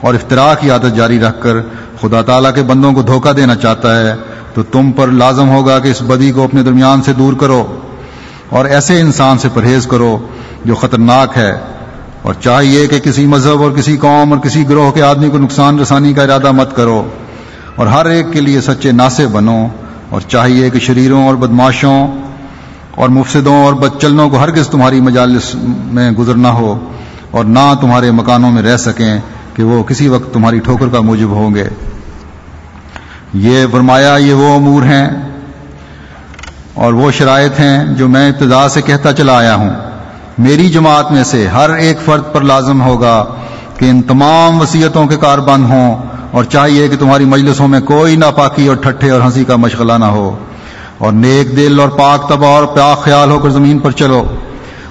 اور 0.00 0.14
افطرا 0.14 0.52
کی 0.60 0.70
عادت 0.70 0.96
جاری 0.96 1.18
رکھ 1.20 1.42
کر 1.42 1.60
خدا 2.00 2.22
تعالیٰ 2.22 2.54
کے 2.54 2.62
بندوں 2.62 2.92
کو 2.92 3.02
دھوکہ 3.02 3.32
دینا 3.32 3.54
چاہتا 3.56 3.96
ہے، 3.98 4.14
تو 4.54 4.62
تم 4.72 4.92
پر 4.92 5.08
لازم 5.14 5.48
ہوگا 5.50 5.78
کہ 5.78 5.88
اس 5.88 6.02
بدی 6.02 6.30
کو 6.32 6.44
اپنے 6.44 6.62
درمیان 6.62 7.02
سے 7.02 7.12
دور 7.12 7.32
کرو۔ 7.40 7.62
اور 8.50 8.64
ایسے 8.64 9.00
انسان 9.00 9.38
سے 9.38 9.48
پرہیز 9.54 9.86
کرو 9.86 10.18
جو 10.64 10.74
خطرناک 10.74 11.36
ہے۔ 11.36 11.58
اور 12.22 12.34
چاہیے 12.34 12.86
کہ 12.86 12.98
کسی 12.98 13.26
مذہب 13.26 13.62
اور 13.62 13.70
کسی 13.70 13.96
قوم 13.96 14.32
اور 14.32 14.40
کسی 14.40 14.68
گروہ 14.68 14.90
کے 14.90 15.02
آدمی 15.02 15.28
کو 15.28 15.38
نقصان 15.38 15.78
رسانی 15.78 16.12
کا 16.14 16.22
ارادہ 16.22 16.52
مت 16.52 16.76
کرو 16.76 17.08
اور 17.76 17.86
ہر 17.86 18.06
ایک 18.06 18.26
کے 18.32 18.40
لیے 18.40 18.60
سچے 18.60 18.92
ناسے 18.92 19.26
بنو 19.26 19.66
اور 20.10 20.20
چاہیے 20.20 20.70
کہ 20.70 20.78
شریروں 20.78 21.26
اور 21.26 21.34
بدماشوں 21.34 22.08
اور 22.94 23.08
مفسدوں 23.08 23.64
اور 23.64 23.72
بدچلنوں 23.72 24.30
کو 24.30 24.38
ہرگز 24.38 24.68
تمہاری 24.68 25.00
مجالس 25.00 25.54
میں 25.84 26.10
گزرنا 26.10 26.50
ہو 26.50 26.88
اور 27.30 27.44
نہ 27.44 27.74
تمہارے 27.80 28.10
مکانوں 28.10 28.50
میں 28.50 28.62
رہ 28.62 28.76
سکیں 28.76 29.18
کہ 29.54 29.62
وہ 29.62 29.82
کسی 29.82 30.08
وقت 30.08 30.34
تمہاری 30.34 30.58
ٹھوکر 30.58 30.88
کا 30.88 31.00
موجب 31.00 31.28
ہوں 31.28 31.54
گے۔ 31.54 31.64
یہ 33.34 33.66
فرمایا 33.72 34.16
یہ 34.16 34.34
وہ 34.34 34.54
امور 34.54 34.82
ہیں 34.82 35.35
اور 36.76 36.92
وہ 36.92 37.10
شرائط 37.10 37.60
ہیں 37.60 37.94
جو 37.94 38.08
میں 38.08 38.28
ابتدا 38.28 38.68
سے 38.68 38.82
کہتا 38.82 39.12
چلا 39.12 39.38
آیا 39.38 39.54
ہوں۔ 39.54 39.70
میری 40.38 40.68
جماعت 40.68 41.12
میں 41.12 41.24
سے 41.24 41.46
ہر 41.46 41.70
ایک 41.70 42.00
فرد 42.04 42.22
پر 42.32 42.40
لازم 42.40 42.82
ہوگا 42.82 43.24
کہ 43.78 43.90
ان 43.90 44.02
تمام 44.02 44.60
وصیتوں 44.60 45.06
کے 45.06 45.16
کار 45.16 45.38
بند 45.38 45.64
ہوں 45.64 45.96
اور 46.30 46.44
چاہیے 46.44 46.88
کہ 46.88 46.96
تمہاری 46.96 47.24
مجلسوں 47.24 47.68
میں 47.68 47.80
کوئی 47.80 48.16
ناپاکی 48.16 48.66
اور 48.66 48.76
ٹھٹھے 48.76 49.10
اور 49.10 49.20
ہنسی 49.20 49.44
کا 49.44 49.56
مشغلہ 49.56 49.92
نہ 49.92 50.04
ہو۔ 50.04 50.36
اور 50.98 51.12
نیک 51.12 51.56
دل 51.56 51.80
اور 51.80 51.88
پاک 51.88 52.28
تباہ 52.28 52.50
اور 52.50 52.66
پاک 52.66 53.02
خیال 53.02 53.30
ہو 53.30 53.38
کر 53.38 53.50
زمین 53.50 53.78
پر 53.78 53.90
چلو۔ 53.90 54.24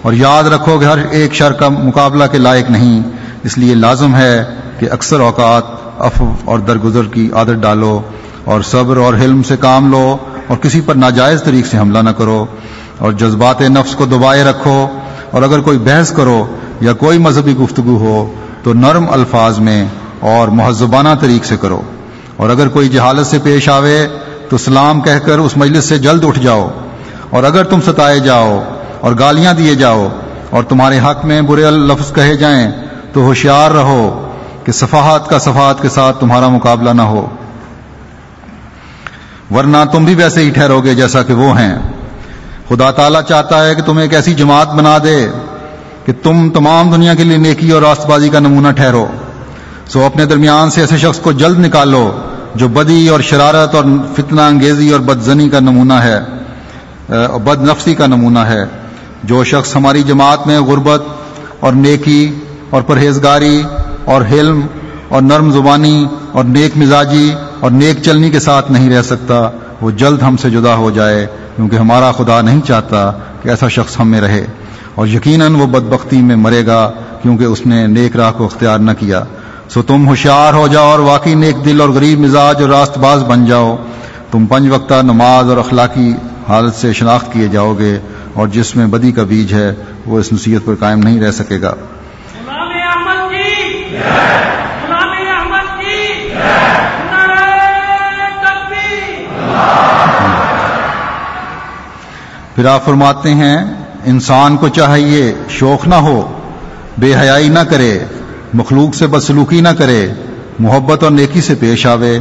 اور 0.01 0.13
یاد 0.13 0.43
رکھو 0.43 0.79
کہ 0.79 0.85
ہر 0.85 0.97
ایک 1.11 1.33
شر 1.33 1.51
کا 1.51 1.69
مقابلہ 1.69 2.23
کے 2.31 2.37
لائق 2.37 2.69
نہیں۔ 2.69 3.03
اس 3.43 3.57
لیے 3.57 3.75
لازم 3.75 4.15
ہے 4.15 4.43
کہ 4.79 4.87
اکثر 4.91 5.19
اوقات 5.19 5.63
اف 5.99 6.23
اور 6.45 6.59
درگزر 6.59 7.03
کی 7.03 7.29
عادت 7.33 7.61
ڈالو 7.61 8.01
اور 8.43 8.61
صبر 8.61 8.97
اور 8.97 9.13
حلم 9.13 9.43
سے 9.43 9.57
کام 9.57 9.91
لو۔ 9.91 10.17
اور 10.47 10.57
کسی 10.57 10.81
پر 10.81 10.95
ناجائز 10.95 11.43
طریق 11.43 11.65
سے 11.65 11.77
حملہ 11.77 11.99
نہ 11.99 12.09
کرو 12.17 12.45
اور 12.99 13.11
جذبات 13.13 13.61
نفس 13.69 13.95
کو 13.95 14.05
دبائے 14.05 14.43
رکھو 14.43 14.77
اور 15.31 15.41
اگر 15.41 15.61
کوئی 15.61 15.77
بحث 15.79 16.11
کرو 16.11 16.45
یا 16.81 16.93
کوئی 16.95 17.17
مذہبی 17.17 17.55
گفتگو 17.55 17.97
ہو 17.97 18.17
تو 18.63 18.73
نرم 18.75 19.05
الفاظ 19.09 19.59
میں 19.59 19.83
اور 20.23 20.47
مہذبانہ 20.57 21.09
طریق 21.21 21.45
سے 21.45 21.57
کرو 21.57 21.81
اور 22.37 22.49
اگر 22.49 22.69
کوئی 22.69 22.89
جہالت 22.89 23.27
سے 23.27 23.39
پیش 23.43 23.69
آوے 23.69 23.97
تو 24.49 24.57
سلام 24.57 25.01
کہہ 25.01 25.19
کر 25.25 25.39
اس 25.39 25.57
مجلس 25.57 25.85
سے 25.85 25.97
جلد 25.97 26.23
اٹھ 26.23 26.39
جاؤ 26.39 26.67
اور 27.29 27.43
اگر 27.43 27.63
تم 27.63 27.81
ستائے 27.85 28.19
جاؤ 28.19 28.59
اور 29.01 29.13
گالیاں 29.19 29.53
دیے 29.53 29.75
جاؤ 29.75 30.07
اور 30.49 30.63
تمہارے 30.63 30.99
حق 30.99 31.25
میں 31.25 31.41
برے 31.41 31.69
لفظ 31.71 32.13
کہے 32.13 32.35
جائیں 32.35 32.71
تو 33.13 33.21
ہوشیار 33.21 33.71
رہو 33.71 34.03
کہ 34.63 34.71
صفحات 34.71 35.29
کا 35.29 35.39
صفحات 35.39 35.81
کے 35.81 35.89
ساتھ 35.89 36.19
تمہارا 36.19 36.47
مقابلہ 36.49 36.89
نہ 36.91 37.01
ہو 37.01 37.25
ورنہ 39.51 39.77
تم 39.91 40.05
بھی 40.05 40.15
ویسے 40.15 40.41
ہی 40.41 40.49
ٹھہرو 40.49 40.81
گے 40.81 40.95
جیسا 40.95 41.23
کہ 41.23 41.33
وہ 41.33 41.59
ہیں۔ 41.59 41.75
خدا 42.69 42.91
تعالیٰ 42.91 43.21
چاہتا 43.21 43.65
ہے 43.65 43.75
کہ 43.75 43.81
تم 43.81 43.97
ایک 43.97 44.13
ایسی 44.13 44.33
جماعت 44.33 44.73
بنا 44.73 44.97
دے 45.03 45.27
کہ 46.05 46.13
تم 46.23 46.49
تمام 46.49 46.91
دنیا 46.91 47.13
کے 47.13 47.23
لیے 47.23 47.37
نیکی 47.37 47.71
اور 47.71 47.81
راست 47.81 48.05
بازی 48.05 48.29
کا 48.29 48.39
نمونہ 48.39 48.67
ٹھہرو۔ 48.67 49.07
سو 49.87 50.03
اپنے 50.05 50.25
درمیان 50.25 50.69
سے 50.69 50.81
ایسے 50.81 50.97
شخص 50.97 51.19
کو 51.19 51.31
جلد 51.31 51.59
نکالو 51.59 52.21
جو 52.55 52.67
بدی 52.67 53.07
اور 53.07 53.19
شرارت 53.19 53.75
اور 53.75 53.83
فتنہ 54.15 54.41
انگیزی 54.41 54.89
اور 54.89 54.99
بدزنی 54.99 55.49
کا 55.49 55.59
نمونہ 55.59 55.93
ہے 55.93 56.19
بد 57.43 57.61
نفسی 57.61 57.95
کا 57.95 58.07
نمونہ 58.07 58.39
ہے۔ 58.39 58.63
جو 59.23 59.43
شخص 59.43 59.75
ہماری 59.75 60.03
جماعت 60.03 60.47
میں 60.47 60.59
غربت 60.59 61.03
اور 61.59 61.73
نیکی 61.73 62.39
اور 62.69 62.81
پرہیزگاری 62.81 63.63
اور 64.05 64.21
حلم 64.31 64.61
اور 65.09 65.21
نرم 65.21 65.51
زبانی 65.51 66.05
اور 66.31 66.43
نیک 66.43 66.77
مزاجی 66.77 67.33
اور 67.59 67.71
نیک 67.71 68.03
چلنی 68.03 68.29
کے 68.29 68.39
ساتھ 68.39 68.71
نہیں 68.71 68.89
رہ 68.89 69.01
سکتا، 69.01 69.49
وہ 69.81 69.91
جلد 69.91 70.21
ہم 70.21 70.37
سے 70.37 70.49
جدا 70.49 70.75
ہو 70.75 70.91
جائے، 70.91 71.27
کیونکہ 71.55 71.75
ہمارا 71.75 72.11
خدا 72.11 72.41
نہیں 72.41 72.61
چاہتا 72.61 73.11
کہ 73.41 73.49
ایسا 73.49 73.67
شخص 73.67 73.99
ہم 73.99 74.07
میں 74.07 74.21
رہے۔ 74.21 74.45
اور 74.95 75.07
یقیناً 75.07 75.55
وہ 75.55 75.65
بدبختی 75.65 76.21
میں 76.21 76.35
مرے 76.35 76.65
گا، 76.65 76.91
کیونکہ 77.21 77.43
اس 77.43 77.65
نے 77.65 77.87
نیک 77.87 78.15
راہ 78.15 78.31
کو 78.37 78.45
اختیار 78.45 78.79
نہ 78.79 78.91
کیا۔ 78.99 79.23
سو 79.69 79.81
تم 79.81 80.07
ہوشیار 80.07 80.53
ہو 80.53 80.67
جاؤ 80.67 80.91
اور 80.91 80.99
واقعی 80.99 81.33
نیک 81.33 81.65
دل 81.65 81.81
اور 81.81 81.89
غریب 81.89 82.19
مزاج 82.19 82.61
اور 82.61 82.69
راست 82.69 82.97
باز 82.97 83.23
بن 83.23 83.45
جاؤ۔ 83.45 83.75
تم 84.31 84.45
پنج 84.45 84.69
وقتہ 84.69 84.93
نماز 85.03 85.49
اور 85.49 85.57
اخلاقی 85.57 86.13
حالت 86.47 86.75
سے 86.75 86.93
شناخت 86.93 87.33
کیے 87.33 87.47
جاؤ 87.47 87.73
گے، 87.73 87.99
اور 88.33 88.47
جس 88.47 88.75
میں 88.75 88.87
بدی 88.87 89.11
کا 89.11 89.23
بیج 89.23 89.53
ہے، 89.53 89.73
وہ 90.05 90.19
اس 90.19 90.33
نصیحت 90.33 90.65
پر 90.65 90.75
قائم 90.79 90.99
نہیں 90.99 91.21
رہ 91.21 91.31
سکے 91.31 91.61
گا۔ 91.61 91.73
پھر 102.55 102.65
آپ 102.65 102.85
فرماتے 102.85 103.33
ہیں، 103.33 103.65
انسان 104.05 104.57
کو 104.57 104.67
چاہیے 104.67 105.33
شوق 105.49 105.87
نہ 105.87 105.95
ہو، 105.95 106.39
بے 106.97 107.15
حیائی 107.15 107.49
نہ 107.49 107.59
کرے، 107.59 107.99
مخلوق 108.53 108.95
سے 108.95 109.07
بدسلوکی 109.07 109.61
نہ 109.61 109.69
کرے، 109.77 110.07
محبت 110.59 111.03
اور 111.03 111.11
نیکی 111.11 111.41
سے 111.41 111.55
پیش 111.55 111.85
آوے، 111.85 112.19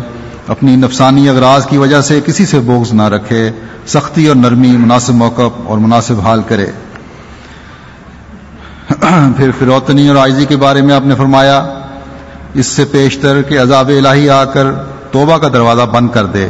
اپنی 0.49 0.77
نفسانی 0.77 1.29
اغراض 1.29 1.67
کی 1.67 1.79
وجہ 1.79 2.01
سے 2.01 2.21
کسی 2.27 2.47
سے 2.47 2.59
بغض 2.59 2.93
نہ 2.93 3.03
رکھے، 3.03 3.51
سختی 3.87 4.27
اور 4.27 4.37
نرمی 4.37 4.69
مناسب 4.69 5.15
موقع 5.15 5.43
اور 5.65 5.79
مناسب 5.79 6.21
حال 6.21 6.43
کرے۔ 6.49 6.67
پھر 9.37 9.51
فروتنی 9.59 10.09
اور 10.09 10.17
آئزی 10.17 10.45
کے 10.45 10.57
بارے 10.57 10.83
میں 10.83 10.95
آپ 10.95 11.07
نے 11.07 11.15
فرمایا، 11.15 11.67
اس 12.55 12.67
سے 12.67 12.85
پیشتر 12.85 13.43
کہ 13.43 13.61
عذاب 13.61 13.89
الہی 13.89 14.31
آ 14.31 14.45
کر 14.45 14.65
توبہ 15.13 15.39
کا 15.39 15.49
دروازہ 15.49 15.83
بند 15.83 16.09
کر 16.13 16.27
دے۔ 16.27 16.47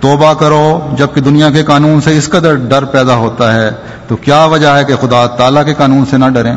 توبہ 0.00 0.34
کرو، 0.34 0.90
جبکہ 0.98 1.20
دنیا 1.20 1.50
کے 1.50 1.64
قانون 1.64 2.00
سے 2.00 2.16
اس 2.16 2.28
قدر 2.28 2.54
ڈر 2.54 2.84
پیدا 2.84 3.14
ہوتا 3.14 3.54
ہے، 3.54 3.70
تو 4.08 4.16
کیا 4.16 4.44
وجہ 4.44 4.68
ہے 4.68 4.84
کہ 4.84 4.94
خدا 4.96 5.26
تعالیٰ 5.26 5.64
کے 5.64 5.74
قانون 5.74 6.04
سے 6.06 6.16
نہ 6.16 6.24
ڈریں؟ 6.28 6.54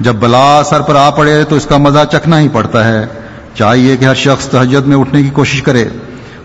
جب 0.00 0.14
بلا 0.14 0.62
سر 0.64 0.80
پر 0.80 0.96
آ 0.96 1.10
پڑے 1.10 1.44
تو 1.44 1.56
اس 1.56 1.66
کا 1.66 1.76
مزہ 1.76 1.98
چکھنا 2.12 2.40
ہی 2.40 2.48
پڑتا 2.48 2.88
ہے۔ 2.88 3.06
چاہیے 3.54 3.96
کہ 3.96 4.04
ہر 4.04 4.14
شخص 4.14 4.46
تہجد 4.46 4.86
میں 4.86 4.96
اٹھنے 4.96 5.22
کی 5.22 5.28
کوشش 5.28 5.62
کرے 5.62 5.84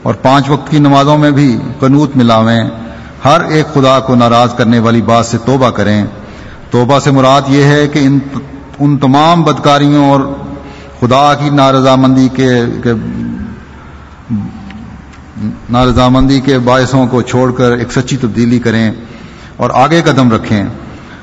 اور 0.03 0.13
پانچ 0.13 0.49
وقت 0.49 0.71
کی 0.71 0.79
نمازوں 0.79 1.17
میں 1.17 1.31
بھی 1.31 1.59
قنوت 1.79 2.17
ملاویں۔ 2.17 2.63
ہر 3.25 3.41
ایک 3.49 3.73
خدا 3.73 3.99
کو 3.99 4.15
ناراض 4.15 4.55
کرنے 4.55 4.79
والی 4.79 5.01
بات 5.01 5.25
سے 5.25 5.37
توبہ 5.45 5.69
کریں۔ 5.69 6.05
توبہ 6.71 6.99
سے 6.99 7.11
مراد 7.11 7.41
یہ 7.47 7.63
ہے 7.63 7.87
کہ 7.87 7.99
ان 7.99 8.19
ان 8.79 8.97
تمام 8.97 9.43
بدکاریوں 9.43 10.11
اور 10.11 10.19
خدا 10.99 11.33
کی 11.33 11.49
نارضامندی 11.49 12.29
کے 12.33 12.49
نارضامندی 15.69 16.39
کے 16.39 16.59
باعثوں 16.59 17.07
کو 17.07 17.21
چھوڑ 17.21 17.51
کر 17.51 17.71
ایک 17.71 17.91
سچی 17.91 18.17
تبدیلی 18.17 18.59
کریں 18.59 18.91
اور 19.57 19.69
آگے 19.73 20.01
قدم 20.01 20.31
رکھیں 20.31 20.63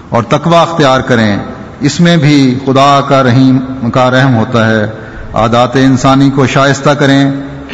اور 0.09 0.23
تقوی 0.23 0.57
اختیار 0.57 1.01
کریں، 1.01 1.37
اس 1.81 2.01
میں 2.01 2.17
بھی 2.17 2.59
خدا 2.67 3.01
کا 3.09 3.23
رحیم، 3.23 3.91
کا 3.91 4.11
رحم 4.11 4.37
ہوتا 4.37 4.71
ہے۔ 4.71 4.87
عادات 5.35 5.77
انسانی 5.77 6.31
کو 6.31 6.47
شائستہ 6.47 6.91
کریں، 6.91 7.31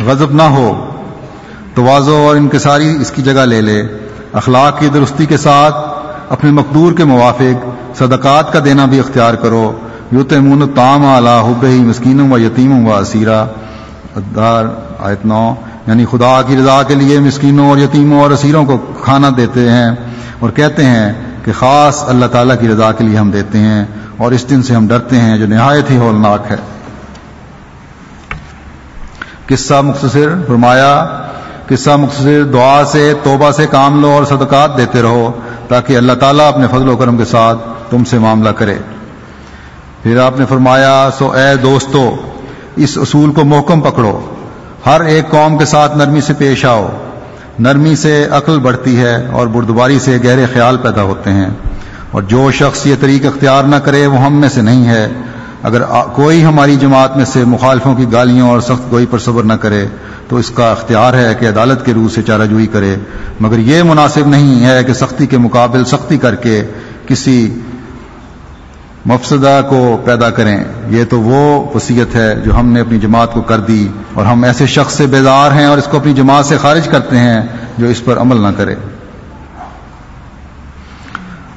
غضب 0.07 0.33
نہ 0.33 0.43
ہو۔ 0.43 0.91
توازو 1.75 2.17
اور 2.17 2.37
انکساری 2.37 2.97
اس 3.01 3.11
کی 3.11 3.23
جگہ 3.23 3.41
لے 3.41 3.61
لے۔ 3.61 3.83
اخلاق 4.33 4.81
کی 4.81 4.89
درستی 4.95 5.27
کے 5.27 5.37
ساتھ، 5.37 5.77
اپنے 6.33 6.51
مقدور 6.51 6.93
کے 6.93 7.05
موافق، 7.05 7.67
صدقات 7.99 8.53
کا 8.53 8.59
دینا 8.65 8.85
بھی 8.85 8.99
اختیار 8.99 9.35
کرو۔ 9.35 9.73
یو 10.13 10.25
تمون 10.25 10.69
تام 10.75 11.07
اعلیٰ 11.07 11.45
حب 11.45 11.65
ہی 11.65 11.81
مسکینوں 11.81 12.31
و 12.31 12.39
یتیموں 12.39 12.87
و 12.87 12.95
اسیرہ 12.95 13.47
ادار 14.17 14.65
آیت 14.99 15.27
نو۔ 15.27 15.55
یعنی 15.87 16.05
خدا 16.11 16.43
کی 16.47 16.57
رضا 16.57 16.83
کے 16.83 16.95
لیے 16.95 17.19
مسکینوں 17.19 17.69
اور 17.69 17.79
یتیموں 17.79 18.23
اور 18.23 18.31
اسیروں 18.31 18.65
کو 18.65 18.79
کھانا 19.05 19.31
دیتے 19.37 19.71
ہیں 19.71 19.91
اور 20.39 20.51
کہتے 20.51 20.85
ہیں 20.85 21.13
کہ 21.45 21.53
خاص 21.53 22.05
اللہ 22.09 22.27
تعالیٰ 22.27 22.55
کی 22.61 22.69
رضا 22.69 22.93
کے 22.93 23.05
لیے 23.05 23.19
ہم 23.19 23.31
دیتے 23.31 23.59
ہیں 23.59 23.85
اور 24.17 24.33
اس 24.33 24.51
دن 24.51 24.63
سے 24.63 24.75
ہم 24.75 24.89
ڈرتے 24.89 25.17
ہیں 25.17 25.39
جو 25.39 25.47
نہایت 25.47 25.91
ہی 25.91 25.97
ہولناک 25.97 26.51
ہے۔ 26.51 26.57
قصہ 29.47 29.75
مختصر 29.75 30.35
فرمایا، 30.47 31.23
قصہ 31.69 31.91
مختصر 31.91 32.45
دعا 32.45 32.85
سے، 32.85 33.13
توبہ 33.23 33.51
سے 33.51 33.67
کام 33.67 34.01
لو 34.01 34.09
اور 34.09 34.25
صدقات 34.25 34.77
دیتے 34.77 35.03
رہو 35.03 35.33
تاکہ 35.69 35.97
اللہ 35.97 36.13
تعالیٰ 36.13 36.49
اپنے 36.49 36.67
فضل 36.67 36.89
و 36.89 36.97
کرم 36.97 37.17
کے 37.17 37.25
ساتھ 37.25 37.59
تم 37.91 38.05
سے 38.05 38.19
معاملہ 38.19 38.49
کرے۔ 38.49 38.79
پھر 40.03 40.19
آپ 40.19 40.39
نے 40.39 40.45
فرمایا، 40.47 41.09
سو 41.19 41.31
اے 41.31 41.57
دوستو، 41.57 42.17
اس 42.77 42.99
اصول 42.99 43.33
کو 43.33 43.45
محکم 43.45 43.81
پکڑو۔ 43.81 44.36
ہر 44.87 45.01
ایک 45.01 45.31
قوم 45.31 45.59
کے 45.59 45.65
ساتھ 45.65 45.97
نرمی 45.99 46.21
سے 46.21 46.33
پیش 46.39 46.65
آؤ۔ 46.65 46.89
نرمی 47.59 47.97
سے 47.97 48.27
عقل 48.31 48.59
بڑھتی 48.59 49.01
ہے 49.01 49.27
اور 49.33 49.47
بردباری 49.47 49.99
سے 49.99 50.19
گہرے 50.25 50.47
خیال 50.53 50.77
پیدا 50.77 51.03
ہوتے 51.03 51.31
ہیں۔ 51.31 51.49
اور 52.11 52.23
جو 52.23 52.51
شخص 52.51 52.87
یہ 52.87 52.95
طریق 53.01 53.27
اختیار 53.27 53.65
نہ 53.65 53.77
کرے 53.77 54.07
وہ 54.07 54.19
ہم 54.19 54.41
میں 54.41 54.49
سے 54.49 54.63
نہیں 54.63 54.87
ہے۔ 54.87 55.09
اگر 55.63 55.83
کوئی 56.13 56.45
ہماری 56.45 56.77
جماعت 56.77 57.17
میں 57.17 57.25
سے 57.25 57.45
مخالفوں 57.45 57.95
کی 57.95 58.05
گالیوں 58.13 58.51
اور 58.51 58.61
سخت 58.61 58.91
گوئی 58.91 59.07
پر 59.11 59.19
صبر 59.19 59.43
نہ 59.43 59.53
کرے 59.53 59.87
تو 60.29 60.37
اس 60.37 60.51
کا 60.51 60.71
اختیار 60.71 61.15
ہے 61.15 61.35
کہ 61.39 61.49
عدالت 61.49 61.87
کے 61.87 61.95
روح 61.95 62.09
سے 62.15 62.23
چارہ 62.23 62.47
جوئی 62.47 62.67
کرے۔ 62.67 62.97
مگر 63.41 63.59
یہ 63.59 63.83
مناسب 63.83 64.27
نہیں 64.27 64.67
ہے 64.67 64.85
کہ 64.85 64.93
سختی 64.93 65.27
کے 65.27 65.39
مقابل 65.39 65.85
سختی 65.85 66.19
کر 66.19 66.35
کے 66.35 66.65
کسی 67.07 67.55
مفسدہ 69.07 69.61
کو 69.69 70.03
پیدا 70.05 70.31
کریں۔ 70.31 70.65
یہ 70.89 71.05
تو 71.05 71.21
وہ 71.21 71.67
وصیت 71.75 72.15
ہے 72.15 72.35
جو 72.35 72.59
ہم 72.59 72.69
نے 72.69 72.81
اپنی 72.81 72.99
جماعت 72.99 73.33
کو 73.33 73.43
کر 73.43 73.59
دی 73.59 73.89
اور 74.15 74.27
ہم 74.27 74.45
ایسے 74.45 74.67
شخص 74.67 74.95
سے 74.95 75.07
بیدار 75.07 75.51
ہیں 75.51 75.65
اور 75.65 75.79
اس 75.79 75.85
کو 75.85 75.97
اپنی 75.97 76.15
جماعت 76.15 76.47
سے 76.47 76.57
خارج 76.57 76.89
کرتے 76.89 77.19
ہیں 77.19 77.41
جو 77.79 77.87
اس 77.87 78.05
پر 78.05 78.19
عمل 78.19 78.41
نہ 78.41 78.47
کرے۔ 78.57 78.75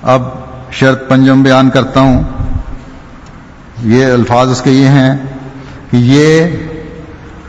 اب 0.04 0.22
شرط 0.72 1.10
پنجم 1.10 1.44
بیان 1.44 1.70
کرتا 1.70 2.00
ہوں۔ 2.00 2.24
یہ 3.84 4.06
الفاظ 4.06 4.52
اس 4.52 4.62
کے 4.62 4.72
یہ 4.72 4.88
ہیں 4.88 5.18
کہ 5.92 5.98
یہ 5.98 6.46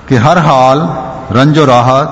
کہ 0.08 0.14
ہر 0.14 0.36
حال 0.36 0.80
رنج 1.36 1.58
و 1.58 1.66
راحت 1.66 2.08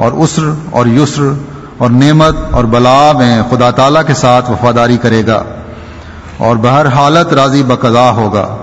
اور 0.00 0.12
عسر 0.12 0.42
اور 0.70 0.86
یسر 0.86 1.32
اور 1.78 1.90
نعمت 1.90 2.36
اور 2.50 2.64
بلا 2.64 3.12
میں 3.18 3.42
خدا 3.50 3.70
تعالیٰ 3.70 4.02
کے 4.06 4.14
ساتھ 4.14 4.50
وفاداری 4.50 4.96
کرے 4.96 5.26
گا۔ 5.26 5.42
اور 6.42 6.56
بہر 6.56 6.86
حالت 6.86 7.32
راضی 7.32 7.62
بقضا 7.62 8.10
ہوگا 8.10 8.56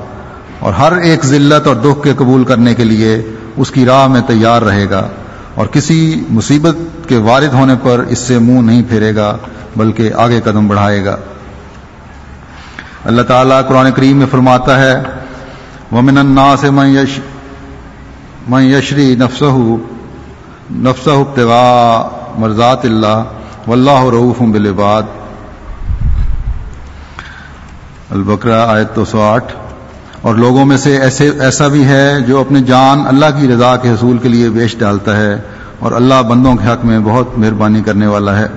اور 0.59 0.73
ہر 0.73 0.97
ایک 0.97 1.25
ذلت 1.25 1.67
اور 1.67 1.75
دکھ 1.75 2.03
کے 2.03 2.13
قبول 2.17 2.43
کرنے 2.43 2.73
کے 2.75 2.83
لیے 2.83 3.11
اس 3.57 3.71
کی 3.71 3.85
راہ 3.85 4.07
میں 4.07 4.21
تیار 4.21 4.61
رہے 4.61 4.89
گا 4.89 5.07
اور 5.55 5.67
کسی 5.67 6.23
مصیبت 6.29 6.77
کے 7.09 7.17
وارد 7.17 7.53
ہونے 7.53 7.73
پر 7.83 7.99
اس 7.99 8.19
سے 8.19 8.37
منہ 8.39 8.61
نہیں 8.61 8.83
پھیرے 8.89 9.15
گا، 9.15 9.37
بلکہ 9.75 10.13
آگے 10.13 10.41
قدم 10.41 10.67
بڑھائے 10.67 11.05
گا۔ 11.05 11.15
اللہ 13.05 13.21
تعالیٰ 13.21 13.61
قرآن 13.67 13.91
کریم 13.91 14.17
میں 14.17 14.27
فرماتا 14.31 14.79
ہے، 14.79 15.01
ومن 15.91 16.17
النا 16.17 16.55
سے 16.57 16.69
میں 18.47 18.63
یشری 18.63 19.15
نفسہ 19.15 19.45
نفسہ 20.71 21.09
ابتغا 21.09 22.09
مرضات 22.37 22.85
اللہ، 22.85 23.23
واللہ 23.67 24.03
رعوف 24.11 24.41
بالعباد۔ 24.41 25.03
البقرہ 28.09 28.65
آیت 28.67 28.95
دو 28.95 29.05
سو 29.05 29.21
آٹھ۔ 29.21 29.53
اور 30.21 30.35
لوگوں 30.35 30.65
میں 30.65 30.77
سے 30.77 30.97
ایسے 30.97 31.31
ایسا 31.39 31.67
بھی 31.67 31.85
ہے 31.85 32.21
جو 32.27 32.39
اپنی 32.39 32.61
جان 32.61 33.07
اللہ 33.07 33.25
کی 33.39 33.47
رضا 33.47 33.75
کے 33.75 33.89
حصول 33.89 34.17
کے 34.17 34.29
لیے 34.29 34.49
بیچ 34.49 34.77
ڈالتا 34.77 35.17
ہے 35.17 35.41
اور 35.79 35.91
اللہ 35.91 36.21
بندوں 36.21 36.55
کے 36.55 36.67
حق 36.67 36.85
میں 36.85 36.99
بہت 36.99 37.37
مہربانی 37.37 37.81
کرنے 37.81 38.07
والا 38.07 38.39
ہے۔ 38.39 38.47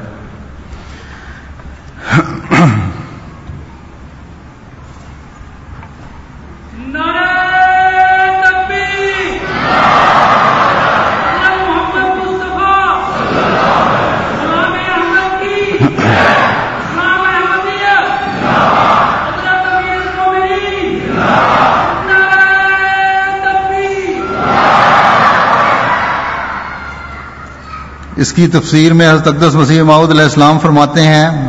اس 28.23 28.33
کی 28.33 28.47
تفسیر 28.47 28.93
میں 28.93 29.11
حضرت 29.11 29.29
اقدس 29.29 29.55
مسیح 29.55 29.83
معود 29.83 30.11
علیہ 30.11 30.23
السلام 30.23 30.59
فرماتے 30.59 31.03
ہیں 31.03 31.49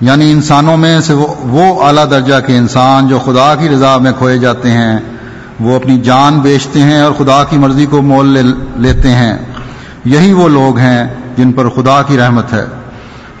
یعنی 0.00 0.32
انسانوں 0.32 0.76
میں 0.76 1.00
سے 1.00 1.12
وہ 1.40 1.82
اعلیٰ 1.82 2.10
درجہ 2.10 2.34
کے 2.46 2.56
انسان 2.56 3.08
جو 3.08 3.18
خدا 3.18 3.54
کی 3.54 3.68
رضا 3.68 3.98
میں 3.98 4.12
کھوئے 4.18 4.38
جاتے 4.38 4.70
ہیں، 4.70 4.98
وہ 5.60 5.76
اپنی 5.76 6.00
جان 6.00 6.40
بیچتے 6.40 6.80
ہیں 6.80 7.00
اور 7.00 7.12
خدا 7.12 7.44
کی 7.44 7.58
مرضی 7.58 7.86
کو 7.86 8.02
مول 8.02 8.26
لے 8.26 8.42
لیتے 8.76 9.10
ہیں۔ 9.10 9.38
یہی 10.04 10.32
وہ 10.32 10.48
لوگ 10.48 10.78
ہیں 10.78 11.14
جن 11.36 11.52
پر 11.52 11.68
خدا 11.68 12.02
کی 12.02 12.16
رحمت 12.16 12.52
ہے۔ 12.52 12.64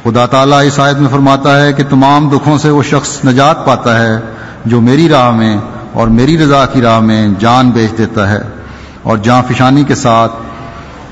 خدا 0.04 0.26
تعالیٰ 0.26 0.66
اس 0.66 0.78
آیت 0.78 0.96
میں 0.96 1.10
فرماتا 1.10 1.62
ہے 1.62 1.72
کہ 1.72 1.82
تمام 1.88 2.28
دکھوں 2.28 2.58
سے 2.58 2.70
وہ 2.70 2.82
شخص 2.82 3.24
نجات 3.24 3.66
پاتا 3.66 4.06
ہے 4.06 4.20
جو 4.64 4.80
میری 4.80 5.08
راہ 5.08 5.30
میں 5.30 5.58
اور 5.92 6.08
میری 6.08 6.38
رضا 6.38 6.66
کی 6.66 6.80
راہ 6.80 7.00
میں 7.00 7.28
جان 7.38 7.70
بیچ 7.70 7.98
دیتا 7.98 8.30
ہے 8.30 8.40
اور 9.02 9.16
جان 9.16 9.42
فشانی 9.48 9.84
کے 9.84 9.94
ساتھ 9.94 10.32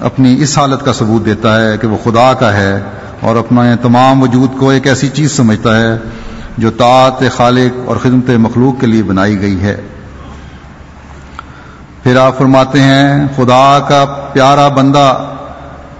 اپنی 0.00 0.42
اس 0.42 0.58
حالت 0.58 0.84
کا 0.84 0.92
ثبوت 0.92 1.26
دیتا 1.26 1.60
ہے 1.60 1.78
کہ 1.78 1.86
وہ 1.86 1.96
خدا 2.04 2.34
کا 2.34 2.52
ہے 2.52 2.80
اور 3.20 3.36
اپنا 3.36 3.74
تمام 3.82 4.22
وجود 4.22 4.58
کو 4.58 4.70
ایک 4.70 4.86
ایسی 4.86 5.08
چیز 5.08 5.32
سمجھتا 5.32 5.80
ہے 5.80 5.98
جو 6.58 6.70
طاعت 6.70 7.36
خالق 7.36 7.78
اور 7.84 7.96
خدمت 7.96 8.30
مخلوق 8.30 8.80
کے 8.80 8.86
لیے 8.86 9.02
بنائی 9.02 9.40
گئی 9.40 9.60
ہے۔ 9.60 9.76
پھر 12.02 12.16
آپ 12.16 12.38
فرماتے 12.38 12.80
ہیں، 12.80 13.26
خدا 13.36 13.78
کا 13.88 14.04
پیارا 14.32 14.68
بندہ 14.68 15.24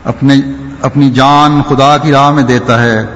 اپنے، 0.04 0.34
اپنی 0.82 1.10
جان 1.10 1.62
خدا 1.68 1.96
کی 1.98 2.12
راہ 2.12 2.30
میں 2.30 2.42
دیتا 2.42 2.82
ہے 2.82 3.06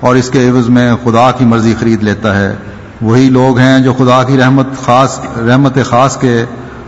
اور 0.00 0.16
اس 0.16 0.30
کے 0.30 0.48
عوض 0.48 0.68
میں 0.68 0.92
خدا 1.04 1.30
کی 1.30 1.44
مرضی 1.44 1.74
خرید 1.80 2.02
لیتا 2.02 2.40
ہے۔ 2.40 2.54
وہی 3.00 3.28
لوگ 3.28 3.58
ہیں 3.58 3.78
جو 3.78 3.92
خدا 3.92 4.24
کی 4.24 4.38
رحمت 4.38 4.66
خاص 4.84 5.20
رحمت 5.48 5.78
خاص 5.84 6.16
کے 6.16 6.44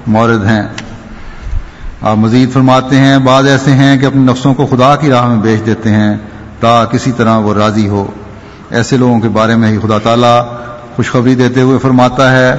مورد 0.06 0.44
ہیں۔ 0.44 0.68
آپ 2.02 2.16
مزید 2.16 2.52
فرماتے 2.52 2.96
ہیں، 2.98 3.18
بعض 3.18 3.48
ایسے 3.48 3.72
ہیں 3.72 3.96
کہ 3.98 4.06
اپنے 4.06 4.32
نفسوں 4.32 4.54
کو 4.54 4.66
خدا 4.66 4.96
کی 4.96 5.08
راہ 5.08 5.26
میں 5.26 5.36
بیچ 5.36 5.66
دیتے 5.66 5.90
ہیں 5.90 6.16
تا 6.60 6.84
کسی 6.84 7.12
طرح 7.12 7.36
وہ 7.36 7.54
راضی 7.54 7.88
ہو۔ 7.88 8.06
ایسے 8.70 8.96
لوگوں 8.96 9.20
کے 9.20 9.28
بارے 9.28 9.56
میں 9.56 9.68
ہی 9.68 9.78
خدا 9.78 9.98
تعالیٰ 9.98 10.46
خوشخبری 10.96 11.34
دیتے 11.34 11.60
ہوئے 11.62 11.78
فرماتا 11.78 12.32
ہے 12.32 12.54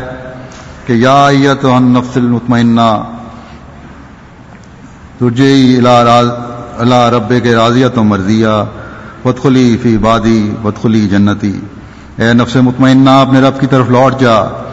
کہ 0.86 0.94
یا 0.94 1.54
تو 1.62 1.80
نفس 1.80 2.18
المطمئنہ 2.18 3.04
تجھے 5.20 5.78
اللہ 6.78 7.10
رب 7.14 7.34
کے 7.44 7.56
راضیت 7.56 7.98
و 7.98 8.04
مرضیہ 8.04 8.66
بدخلی 9.26 9.78
فی 9.84 9.98
بادی 9.98 10.56
بدخلی 10.62 11.08
جنتی۔ 11.08 11.60
اے 12.18 12.34
نفس 12.34 12.56
مطمئنہ، 12.56 13.10
اپنے 13.10 13.42
رب 13.42 13.60
کی 13.60 13.68
طرف 13.68 13.90
لوٹ 13.90 14.20
جا۔ 14.20 14.64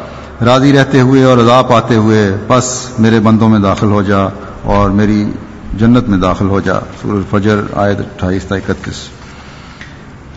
راضی 0.45 0.73
رہتے 0.73 1.01
ہوئے 1.01 1.25
اور 1.25 1.39
رضا 1.39 1.63
پاتے 1.63 1.95
ہوئے 1.95 2.37
بس 2.49 2.91
میرے 2.99 3.21
بندوں 3.21 3.49
میں 3.49 3.59
داخل 3.59 3.87
ہو 3.87 4.03
جا۔ 4.03 4.48
اور 4.69 4.91
میری 4.91 5.31
جنت 5.79 6.09
میں 6.09 6.19
داخل 6.19 6.49
ہو 6.49 6.61
جا۔ 6.61 6.75
سورج 7.03 7.25
فجر 7.31 7.61
آیت 7.77 7.99
اٹھائیس 7.99 8.45
تا 8.45 8.57
اکتیس۔ 8.57 9.09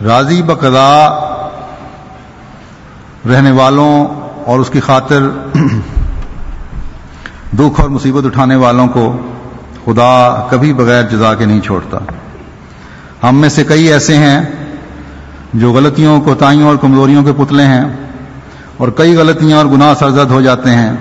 راضی 0.02 0.42
بقضا 0.42 1.08
رہنے 3.28 3.50
والوں 3.50 4.06
اور 4.46 4.58
اس 4.58 4.70
کی 4.70 4.80
خاطر 4.80 5.28
دکھ 7.58 7.80
اور 7.80 7.88
مصیبت 7.88 8.26
اٹھانے 8.26 8.56
والوں 8.56 8.88
کو 8.88 9.16
خدا 9.84 10.46
کبھی 10.50 10.72
بغیر 10.72 11.02
جزا 11.02 11.34
کے 11.34 11.44
نہیں 11.44 11.60
چھوڑتا۔ 11.60 11.98
ہم 13.28 13.36
میں 13.36 13.48
سے 13.48 13.64
کئی 13.64 13.92
ایسے 13.92 14.16
ہیں 14.16 14.40
جو 15.54 15.72
غلطیوں، 15.72 16.20
کوتاہیوں 16.20 16.68
اور 16.68 16.76
کمزوریوں 16.76 17.24
کے 17.24 17.32
پتلے 17.32 17.62
ہیں 17.62 17.84
اور 18.76 18.88
کئی 18.88 19.16
غلطیاں 19.16 19.58
اور 19.58 19.66
گناہ 19.66 19.94
سرزد 19.94 20.30
ہو 20.30 20.40
جاتے 20.40 20.70
ہیں۔ 20.70 20.92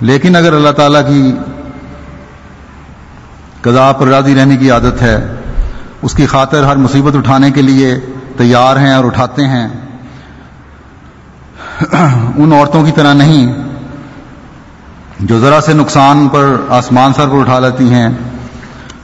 لیکن 0.00 0.36
اگر 0.36 0.52
اللہ 0.52 0.70
تعالیٰ 0.70 1.08
کی 1.08 1.32
قضا 3.62 3.92
پر 3.92 4.06
راضی 4.06 4.34
رہنے 4.34 4.56
کی 4.56 4.70
عادت 4.70 5.02
ہے۔ 5.02 5.34
اس 6.02 6.14
کی 6.14 6.26
خاطر 6.26 6.62
ہر 6.62 6.76
مصیبت 6.76 7.16
اٹھانے 7.16 7.50
کے 7.50 7.62
لیے 7.62 7.98
تیار 8.36 8.76
ہیں 8.76 8.92
اور 8.92 9.04
اٹھاتے 9.04 9.44
ہیں۔ 9.44 9.68
ان 12.36 12.52
عورتوں 12.52 12.84
کی 12.84 12.92
طرح 12.94 13.14
نہیں، 13.14 13.54
جو 15.20 15.40
ذرا 15.40 15.60
سے 15.60 15.72
نقصان 15.72 16.28
پر 16.28 16.56
آسمان 16.68 17.12
سر 17.12 17.28
پر 17.28 17.40
اٹھا 17.40 17.58
لیتی 17.58 17.90
ہیں۔ 17.90 18.08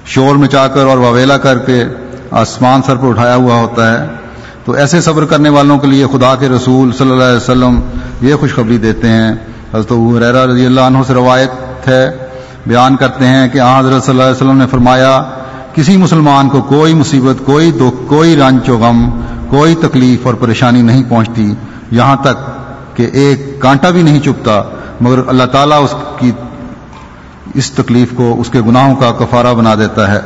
شور 0.06 0.34
مچا 0.34 0.68
کر 0.68 0.86
اور 0.86 0.98
واویلا 0.98 1.38
کر 1.38 1.58
کے 1.58 1.84
آسمان 2.30 2.82
سر 2.82 2.96
پر 2.96 3.08
اٹھایا 3.08 3.34
ہوا 3.34 3.54
ہوتا 3.54 3.92
ہے۔ 3.92 4.06
تو 4.64 4.72
ایسے 4.72 5.00
صبر 5.00 5.24
کرنے 5.24 5.48
والوں 5.48 5.78
کے 5.78 5.86
لیے 5.86 6.06
خدا 6.12 6.34
کے 6.34 6.48
رسول 6.48 6.92
صلی 6.92 7.10
اللہ 7.10 7.24
علیہ 7.24 7.36
وسلم 7.36 7.80
یہ 8.22 8.34
خوشخبری 8.34 8.78
دیتے 8.78 9.08
ہیں۔ 9.08 9.32
حضرت 9.74 9.92
حریرہ 9.92 10.46
رضی 10.46 10.66
اللہ 10.66 10.80
عنہ 10.80 10.98
سے 11.06 11.14
روایت 11.14 11.88
ہے۔ 11.88 12.25
بیان 12.66 12.96
کرتے 12.96 13.26
ہیں 13.26 13.48
کہ 13.48 13.58
آن 13.58 13.86
حضرت 13.86 14.04
صلی 14.04 14.12
اللہ 14.12 14.22
علیہ 14.22 14.36
وسلم 14.36 14.56
نے 14.56 14.66
فرمایا، 14.70 15.22
کسی 15.74 15.96
مسلمان 15.96 16.48
کو 16.48 16.62
کوئی 16.62 16.94
مصیبت، 16.94 17.46
کوئی 17.46 17.70
دکھ، 17.70 18.08
کوئی 18.08 18.36
رنج 18.36 18.70
و 18.70 18.78
غم، 18.78 19.10
کوئی 19.48 19.74
تکلیف 19.74 20.26
اور 20.26 20.34
پریشانی 20.34 20.82
نہیں 20.82 21.02
پہنچتی، 21.08 21.54
یہاں 21.90 22.16
تک 22.16 22.96
کہ 22.96 23.08
ایک 23.12 23.60
کانٹا 23.60 23.90
بھی 23.90 24.02
نہیں 24.02 24.20
چپتا 24.20 24.62
مگر 25.00 25.18
اللہ 25.28 25.44
تعالیٰ 25.44 25.84
اس 25.84 25.94
کی، 26.18 26.30
اس 27.54 27.70
تکلیف 27.70 28.12
کو، 28.14 28.34
اس 28.38 28.50
کے 28.50 28.60
گناہوں 28.60 28.96
کا 28.96 29.12
کفارہ 29.12 29.54
بنا 29.54 29.74
دیتا 29.74 30.12
ہے۔ 30.12 30.20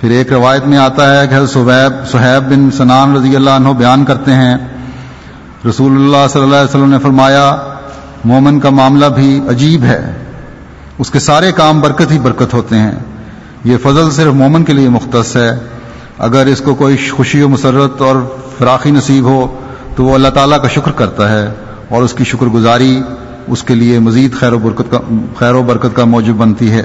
پھر 0.00 0.10
ایک 0.10 0.32
روایت 0.32 0.66
میں 0.66 0.78
آتا 0.78 1.20
ہے 1.20 1.26
کہ 1.26 1.46
صہیب 1.46 2.08
صہیب 2.10 2.50
بن 2.50 2.70
سنان 2.70 3.16
رضی 3.16 3.36
اللہ 3.36 3.50
عنہ 3.50 3.68
بیان 3.68 4.04
کرتے 4.04 4.32
ہیں، 4.32 4.56
رسول 5.68 5.92
اللہ 5.92 6.26
صلی 6.32 6.42
اللہ 6.42 6.56
علیہ 6.56 6.68
وسلم 6.68 6.90
نے 6.90 6.98
فرمایا، 6.98 7.56
مومن 8.24 8.60
کا 8.60 8.70
معاملہ 8.70 9.06
بھی 9.06 9.40
عجیب 9.48 9.84
ہے۔ 9.84 10.21
اس 10.98 11.10
کے 11.10 11.18
سارے 11.18 11.52
کام 11.52 11.80
برکت 11.80 12.10
ہی 12.10 12.18
برکت 12.18 12.54
ہوتے 12.54 12.76
ہیں۔ 12.76 12.92
یہ 13.64 13.76
فضل 13.82 14.10
صرف 14.10 14.32
مومن 14.32 14.64
کے 14.64 14.72
لیے 14.72 14.88
مختص 14.88 15.36
ہے۔ 15.36 15.58
اگر 16.18 16.46
اس 16.46 16.60
کو 16.60 16.74
کوئی 16.74 16.96
خوشی 17.12 17.42
و 17.42 17.48
مسرت 17.48 18.00
اور 18.00 18.16
فراخی 18.58 18.90
نصیب 18.90 19.24
ہو، 19.24 19.58
تو 19.96 20.04
وہ 20.04 20.14
اللہ 20.14 20.28
تعالیٰ 20.28 20.62
کا 20.62 20.68
شکر 20.68 20.90
کرتا 20.90 21.32
ہے 21.32 21.48
اور 21.88 22.02
اس 22.02 22.12
کی 22.12 22.24
شکر 22.24 22.46
گزاری 22.46 23.02
اس 23.48 23.62
کے 23.62 23.74
لیے 23.74 23.98
مزید 23.98 24.34
خیر 24.34 24.52
و 24.52 24.58
برکت 24.58 24.90
کا 24.90 24.98
خیر 25.38 25.54
و 25.54 25.62
برکت 25.62 25.96
کا 25.96 26.04
موجود 26.04 26.36
بنتی 26.36 26.70
ہے۔ 26.70 26.82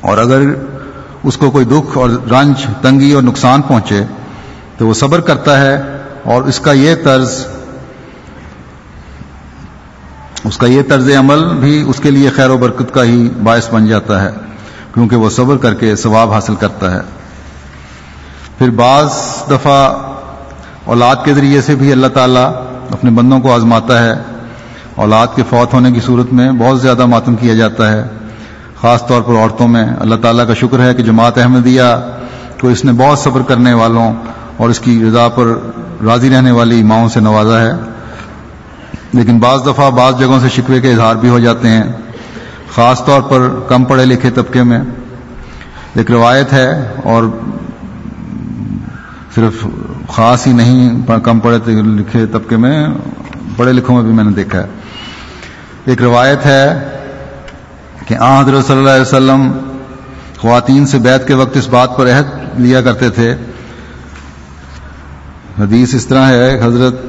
اور 0.00 0.18
اگر 0.18 0.40
اس 1.22 1.36
کو 1.36 1.50
کوئی 1.50 1.64
دکھ 1.64 1.98
اور 1.98 2.10
رنج، 2.10 2.66
تنگی 2.82 3.12
اور 3.12 3.22
نقصان 3.22 3.62
پہنچے، 3.62 4.00
تو 4.78 4.86
وہ 4.86 4.94
صبر 4.94 5.20
کرتا 5.20 5.60
ہے 5.60 5.82
اور 6.24 6.42
اس 6.42 6.60
کا 6.60 6.72
یہ 6.72 6.94
طرز 7.04 7.46
اس 10.44 10.58
کا 10.58 10.66
یہ 10.66 10.82
طرز 10.88 11.10
عمل 11.18 11.44
بھی 11.44 11.84
اس 11.86 12.00
کے 12.00 12.10
لیے 12.10 12.30
خیر 12.30 12.50
و 12.50 12.56
برکت 12.56 12.94
کا 12.94 13.04
ہی 13.04 13.28
باعث 13.42 13.72
بن 13.72 13.86
جاتا 13.86 14.22
ہے، 14.22 14.30
کیونکہ 14.94 15.16
وہ 15.16 15.30
صبر 15.30 15.56
کر 15.56 15.74
کے 15.74 15.96
ثواب 15.96 16.32
حاصل 16.32 16.54
کرتا 16.54 16.90
ہے۔ 16.94 17.00
پھر 18.58 18.70
بعض 18.70 19.10
دفعہ 19.50 19.96
اولاد 20.84 21.16
کے 21.24 21.34
ذریعے 21.34 21.60
سے 21.60 21.74
بھی 21.74 21.92
اللہ 21.92 22.06
تعالیٰ 22.06 22.52
اپنے 22.90 23.10
بندوں 23.10 23.40
کو 23.40 23.54
آزماتا 23.54 24.04
ہے۔ 24.04 24.14
اولاد 24.94 25.26
کے 25.34 25.42
فوت 25.50 25.74
ہونے 25.74 25.92
کی 25.92 26.00
صورت 26.00 26.32
میں 26.32 26.52
بہت 26.52 26.80
زیادہ 26.80 27.06
ماتم 27.06 27.36
کیا 27.36 27.54
جاتا 27.54 27.92
ہے۔ 27.92 28.04
خاص 28.80 29.06
طور 29.06 29.22
پر 29.22 29.34
عورتوں 29.34 29.68
میں 29.68 29.86
اللہ 30.00 30.14
تعالیٰ 30.14 30.46
کا 30.46 30.54
شکر 30.54 30.80
ہے 30.80 30.94
کہ 30.94 31.02
جماعت 31.02 31.38
احمدیہ 31.38 31.82
کو 32.60 32.68
اس 32.68 32.84
نے 32.84 32.92
بہت 32.92 33.18
صبر 33.18 33.40
کرنے 33.42 33.72
والوں 33.72 34.14
اور 34.56 34.70
اس 34.70 34.80
کی 34.80 35.04
رضا 35.08 35.28
پر 35.28 35.46
راضی 36.04 36.30
رہنے 36.30 36.50
والی 36.50 36.82
ماؤں 36.82 37.08
سے 37.08 37.20
نوازا 37.20 37.60
ہے۔ 37.60 37.72
لیکن 39.12 39.38
بعض 39.38 39.60
دفعہ 39.66 39.90
بعض 39.90 40.18
جگہوں 40.18 40.38
سے 40.40 40.48
شکوے 40.48 40.80
کے 40.80 40.92
اظہار 40.92 41.16
بھی 41.16 41.28
ہو 41.28 41.38
جاتے 41.38 41.68
ہیں، 41.68 41.84
خاص 42.74 43.04
طور 43.04 43.22
پر 43.22 43.48
کم 43.68 43.84
پڑھے 43.84 44.04
لکھے 44.06 44.30
طبقے 44.30 44.62
میں۔ 44.62 44.80
ایک 45.94 46.10
روایت 46.10 46.52
ہے 46.52 46.68
اور 47.04 47.24
صرف 49.34 49.66
خاص 50.08 50.46
ہی 50.46 50.52
نہیں، 50.52 51.00
کم 51.24 51.40
پڑھے 51.40 51.70
لکھے 51.70 52.26
طبقے 52.26 52.56
میں، 52.56 52.86
پڑھے 53.56 53.72
لکھوں 53.72 53.96
میں 53.96 54.02
بھی 54.02 54.12
میں 54.12 54.24
نے 54.24 54.30
دیکھا 54.30 54.58
ہے۔ 54.58 54.66
ایک 55.84 56.02
روایت 56.02 56.46
ہے 56.46 56.64
کہ 58.06 58.14
آ 58.14 58.40
حضرت 58.40 58.66
صلی 58.66 58.76
اللہ 58.76 58.90
علیہ 58.90 59.02
وسلم 59.02 59.52
خواتین 60.38 60.86
سے 60.86 60.98
بیت 60.98 61.26
کے 61.28 61.34
وقت 61.34 61.56
اس 61.56 61.68
بات 61.68 61.96
پر 61.96 62.06
عہد 62.06 62.60
لیا 62.60 62.82
کرتے 62.82 63.10
تھے۔ 63.10 63.34
حدیث 65.60 65.94
اس 65.94 66.06
طرح 66.06 66.26
ہے، 66.26 66.58
حضرت 66.62 67.00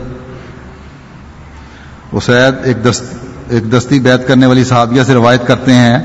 اسید 2.12 2.54
ایک 2.64 2.86
دست، 2.86 3.04
ایک 3.50 3.74
دستی 3.74 4.00
بیت 4.00 4.28
کرنے 4.28 4.46
والی 4.46 4.64
صحابیہ 4.64 5.04
سے 5.04 5.14
روایت 5.14 5.48
کرتے 5.48 5.74
ہیں 5.74 6.00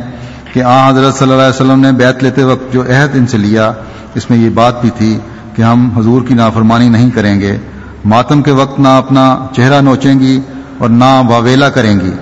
کہ 0.53 0.63
آ 0.63 0.91
حضرت 0.91 1.15
صلی 1.15 1.31
اللہ 1.31 1.43
علیہ 1.43 1.55
وسلم 1.55 1.81
نے 1.81 1.93
بیت 1.93 2.23
لیتے 2.23 2.45
وقت 2.45 2.73
جو 2.73 2.83
عہد 2.83 3.17
ان 3.17 3.27
سے 3.27 3.39
لیا، 3.39 3.73
اس 4.15 4.31
میں 4.31 4.39
یہ 4.39 4.51
بات 4.51 4.81
بھی 4.81 4.91
تھی 4.99 5.19
کہ 5.57 5.63
ہم 5.63 5.91
حضور 5.97 6.23
کی 6.23 6.35
نافرمانی 6.35 6.89
نہیں 6.89 7.11
کریں 7.11 7.41
گے، 7.41 7.57
ماتم 8.05 8.43
کے 8.43 8.51
وقت 8.51 8.81
نہ 8.81 8.89
اپنا 8.89 9.47
چہرہ 9.57 9.81
نوچیں 9.81 10.21
گی 10.21 10.41
اور 10.79 10.89
نہ 10.89 11.23
واویلا 11.29 11.71
کریں 11.71 12.01
گی، 12.01 12.13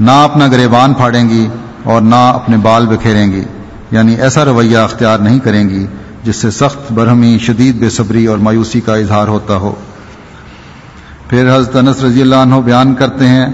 نہ 0.00 0.10
اپنا 0.10 0.46
گریبان 0.46 0.94
پھاڑیں 0.94 1.28
گی 1.28 1.48
اور 1.82 2.00
نہ 2.00 2.32
اپنے 2.34 2.56
بال 2.56 2.86
بکھیریں 2.86 3.32
گی۔ 3.32 3.44
یعنی 3.90 4.14
ایسا 4.14 4.44
رویہ 4.44 4.78
اختیار 4.78 5.18
نہیں 5.18 5.38
کریں 5.38 5.68
گی 5.68 5.86
جس 6.24 6.36
سے 6.36 6.50
سخت 6.50 6.92
برہمی، 6.92 7.38
شدید 7.38 7.76
بے 7.76 7.90
صبری 7.90 8.26
اور 8.26 8.38
مایوسی 8.38 8.80
کا 8.80 8.94
اظہار 8.94 9.28
ہوتا 9.28 9.54
ہو۔ 9.54 9.74
پھر 11.28 11.56
حضرت 11.56 11.76
انس 11.76 12.04
رضی 12.04 12.22
اللہ 12.22 12.34
عنہ 12.34 12.54
بیان 12.54 12.94
کرتے 12.94 13.28
ہیں 13.28 13.46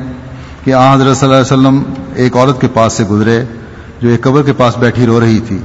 کہ 0.64 0.74
آ 0.74 0.94
حضرت 0.94 1.16
صلی 1.16 1.28
اللہ 1.28 1.40
علیہ 1.40 1.52
وسلم 1.52 1.82
ایک 2.14 2.36
عورت 2.36 2.60
کے 2.60 2.68
پاس 2.74 2.92
سے 2.92 3.04
گزرے 3.04 3.44
جو 4.02 4.08
ایک 4.08 4.20
قبر 4.20 4.42
کے 4.42 4.52
پاس 4.52 4.78
بیٹھی 4.78 5.06
رو 5.06 5.20
رہی 5.20 5.40
تھی۔ 5.40 5.58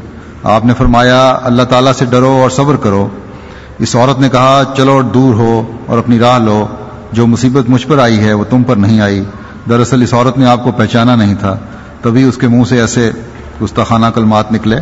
آپ 0.44 0.66
نے 0.66 0.74
فرمایا، 0.74 1.40
اللہ 1.44 1.64
تعالیٰ 1.64 1.94
سے 1.94 2.06
ڈرو 2.06 2.40
اور 2.42 2.50
صبر 2.50 2.76
کرو۔ 2.76 3.08
اس 3.80 3.96
عورت 3.96 4.20
نے 4.20 4.30
کہا، 4.30 4.64
چلو 4.78 5.02
دور 5.02 5.34
ہو 5.34 5.72
اور 5.86 5.98
اپنی 5.98 6.20
راہ 6.20 6.40
لو۔ 6.40 6.68
جو 7.12 7.28
مصیبت 7.28 7.70
مجھ 7.70 7.88
پر 7.88 8.00
آئی 8.00 8.20
ہے، 8.20 8.34
وہ 8.34 8.44
تم 8.50 8.64
پر 8.64 8.76
نہیں 8.76 9.02
آئی۔ 9.02 9.24
دراصل 9.70 10.02
اس 10.02 10.14
عورت 10.14 10.38
نے 10.38 10.46
آپ 10.46 10.64
کو 10.64 10.72
پہچانا 10.72 11.16
نہیں 11.16 11.36
تھا۔ 11.40 11.58
تبھی 12.02 12.24
اس 12.24 12.38
کے 12.38 12.48
منہ 12.48 12.64
سے 12.64 12.82
ایسے 12.82 13.12
گستاخانہ 13.64 14.06
کلمات 14.06 14.52
نکلے۔ 14.52 14.78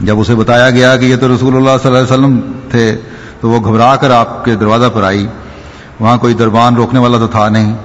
جب 0.00 0.20
اسے 0.20 0.34
بتایا 0.34 0.70
گیا 0.70 0.96
کہ 0.96 1.04
یہ 1.04 1.16
تو 1.16 1.34
رسول 1.34 1.56
اللہ 1.56 1.70
صلی 1.82 1.86
اللہ 1.86 1.98
علیہ 1.98 2.12
وسلم 2.12 2.40
تھے، 2.70 2.96
تو 3.40 3.50
وہ 3.50 3.60
گھبرا 3.64 3.96
کر 3.96 4.10
آپ 4.10 4.44
کے 4.44 4.54
دروازہ 4.54 4.86
پر 4.94 5.02
آئی۔ 5.02 5.26
وہاں 6.00 6.16
کوئی 6.16 6.34
دربان 6.34 6.74
روکنے 6.74 7.00
والا 7.00 7.18
تو 7.18 7.26
تھا 7.26 7.48
نہیں۔ 7.48 7.76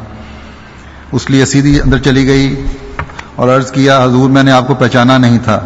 اس 1.12 1.30
لیے 1.30 1.46
سیدھی 1.46 1.82
اندر 1.82 1.98
چلی 1.98 2.28
گئی 2.28 2.66
اور 3.36 3.50
عرض 3.50 3.72
کیا، 3.72 4.04
حضور 4.04 4.30
میں 4.30 4.44
نے 4.44 4.52
آپ 4.52 4.68
کو 4.68 4.76
پہچانا 4.76 5.18
نہیں 5.18 5.40
تھا۔ 5.44 5.60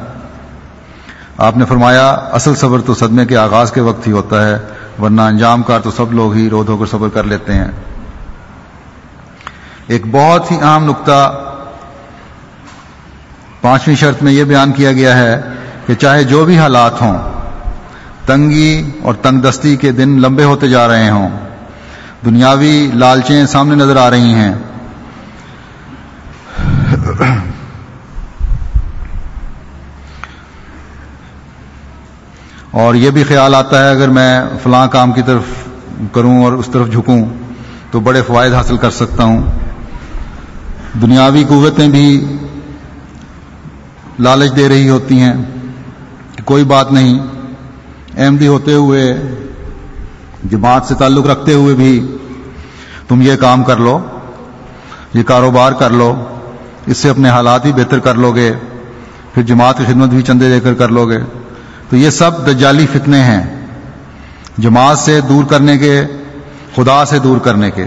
آپ 1.37 1.57
نے 1.57 1.65
فرمایا، 1.65 2.09
اصل 2.09 2.55
صبر 2.55 2.81
تو 2.81 2.93
صدمے 2.93 3.25
کے 3.25 3.37
آغاز 3.37 3.71
کے 3.71 3.81
وقت 3.81 4.07
ہی 4.07 4.11
ہوتا 4.11 4.47
ہے، 4.47 4.57
ورنہ 5.01 5.21
انجام 5.21 5.63
کار 5.63 5.79
تو 5.79 5.91
سب 5.91 6.13
لوگ 6.13 6.33
ہی 6.33 6.49
رو 6.49 6.63
دھو 6.63 6.77
کر 6.77 6.85
صبر 6.85 7.09
کر 7.09 7.23
لیتے 7.23 7.53
ہیں۔ 7.53 7.71
ایک 9.87 10.03
بہت 10.11 10.51
ہی 10.51 10.57
اہم 10.61 10.85
نقطہ، 10.85 11.45
پانچویں 13.61 13.95
شرط 13.95 14.23
میں 14.23 14.31
یہ 14.31 14.43
بیان 14.43 14.71
کیا 14.71 14.91
گیا 14.91 15.17
ہے 15.17 15.41
کہ 15.87 15.95
چاہے 15.95 16.23
جو 16.23 16.45
بھی 16.45 16.59
حالات 16.59 17.01
ہوں، 17.01 17.17
تنگی 18.25 18.91
اور 19.03 19.13
تنگ 19.13 19.39
دستی 19.39 19.75
کے 19.75 19.91
دن 19.91 20.09
لمبے 20.21 20.43
ہوتے 20.43 20.67
جا 20.67 20.87
رہے 20.87 21.09
ہوں 21.09 21.48
دنیاوی 22.25 22.91
لالچیں 22.93 23.45
سامنے 23.45 23.75
نظر 23.75 23.95
آ 23.95 24.09
رہی 24.09 24.33
ہیں۔ 24.33 24.55
اور 32.71 32.95
یہ 32.95 33.09
بھی 33.09 33.23
خیال 33.23 33.55
آتا 33.55 33.85
ہے 33.85 33.89
اگر 33.89 34.09
میں 34.09 34.41
فلاں 34.63 34.87
کام 34.87 35.11
کی 35.11 35.21
طرف 35.21 35.41
کروں 36.11 36.43
اور 36.43 36.53
اس 36.53 36.69
طرف 36.73 36.91
جھکوں 36.91 37.25
تو 37.91 37.99
بڑے 37.99 38.21
فوائد 38.21 38.53
حاصل 38.53 38.77
کر 38.77 38.89
سکتا 38.89 39.23
ہوں۔ 39.23 39.41
دنیاوی 41.01 41.43
قوتیں 41.49 41.87
بھی 41.87 42.37
لالچ 44.19 44.55
دے 44.55 44.69
رہی 44.69 44.89
ہوتی 44.89 45.19
ہیں۔ 45.19 45.33
کہ 46.35 46.43
کوئی 46.43 46.63
بات 46.63 46.91
نہیں۔ 46.91 47.19
احمدی 48.17 48.47
ہوتے 48.47 48.73
ہوئے 48.73 49.13
جماعت 50.43 50.85
سے 50.85 50.95
تعلق 50.95 51.27
رکھتے 51.27 51.53
ہوئے 51.53 51.75
بھی 51.75 52.17
تم 53.07 53.21
یہ 53.21 53.35
کام 53.35 53.63
کر 53.63 53.77
لو، 53.77 53.99
یہ 55.13 55.23
کاروبار 55.23 55.71
کر 55.71 55.89
لو، 55.89 56.25
اس 56.85 56.97
سے 56.97 57.09
اپنے 57.09 57.29
حالات 57.29 57.61
بھی 57.61 57.71
بہتر 57.71 57.99
کر 57.99 58.15
لو 58.15 58.31
گے، 58.31 58.51
پھر 59.33 59.43
جماعت 59.43 59.77
کی 59.77 59.83
خدمت 59.87 60.09
بھی 60.09 60.21
چندے 60.21 60.49
دے 60.49 60.59
کر 60.59 60.73
کر 60.73 60.89
لو 60.89 61.09
گے۔ 61.09 61.17
تو 61.89 61.95
یہ 61.95 62.09
سب 62.09 62.47
دجالی 62.47 62.87
فتنے 62.93 63.19
ہیں، 63.19 63.65
جماعت 64.57 64.97
سے 64.97 65.21
دور 65.21 65.43
کرنے 65.43 65.77
کے، 65.77 66.01
خدا 66.75 67.05
سے 67.05 67.19
دور 67.19 67.37
کرنے 67.37 67.71
کے۔ 67.71 67.85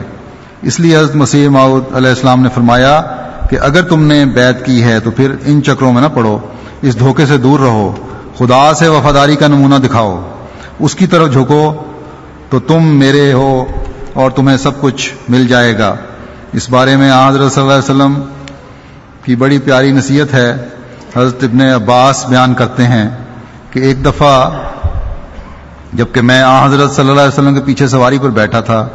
اس 0.63 0.81
لیے 0.81 0.97
حضرت 0.97 1.15
مسیح 1.15 1.49
معود 1.49 1.85
علیہ 1.95 2.11
السلام 2.11 2.43
نے 2.43 2.49
فرمایا 2.55 3.03
کہ 3.51 3.59
اگر 3.61 3.83
تم 3.83 4.03
نے 4.03 4.25
بیت 4.25 4.67
کی 4.67 4.83
ہے 4.83 5.01
تو 5.01 5.11
پھر 5.11 5.35
ان 5.45 5.63
چکروں 5.63 5.93
میں 5.93 6.03
نہ 6.03 6.07
پڑو، 6.15 6.39
اس 6.83 6.99
دھوکے 6.99 7.27
سے 7.27 7.37
دور 7.37 7.61
رہو، 7.61 7.95
خدا 8.39 8.75
سے 8.75 8.89
وفاداری 8.89 9.37
کا 9.37 9.47
نمونہ 9.47 9.75
دکھاؤ، 9.75 10.33
اس 10.81 10.95
کی 10.95 11.07
طرف 11.07 11.33
جھکو 11.33 11.85
تو 12.53 12.61
تم 12.61 12.87
میرے 12.99 13.33
ہو 13.33 13.65
اور 14.15 14.31
تمہیں 14.31 14.57
سب 14.57 14.81
کچھ 14.81 15.15
مل 15.29 15.47
جائے 15.47 15.79
گا۔ 15.79 15.95
اس 16.53 16.71
بارے 16.71 16.97
میں 16.97 17.13
حضرت 17.29 17.53
صلی 17.53 17.63
اللہ 17.63 17.73
علیہ 17.73 17.91
وسلم 17.91 18.23
کی 19.25 19.37
بڑی 19.37 19.59
پیاری 19.59 19.93
نصیحت 19.93 20.35
ہے۔ 20.35 20.51
حضرت 21.17 21.45
ابن 21.45 21.61
عباس 21.61 22.27
بیان 22.27 22.55
کرتے 22.55 22.85
ہیں 22.85 23.09
کہ 23.71 23.79
ایک 23.79 24.05
دفعہ 24.05 24.51
جبکہ 25.93 26.21
میں 26.21 26.43
آ 26.43 26.67
حضرت 26.67 26.93
صلی 26.93 27.09
اللہ 27.09 27.21
علیہ 27.21 27.29
وسلم 27.29 27.55
کے 27.55 27.61
پیچھے 27.61 27.89
سواری 27.89 28.19
پر 28.19 28.29
بیٹھا 28.29 28.61
تھا، 28.61 28.89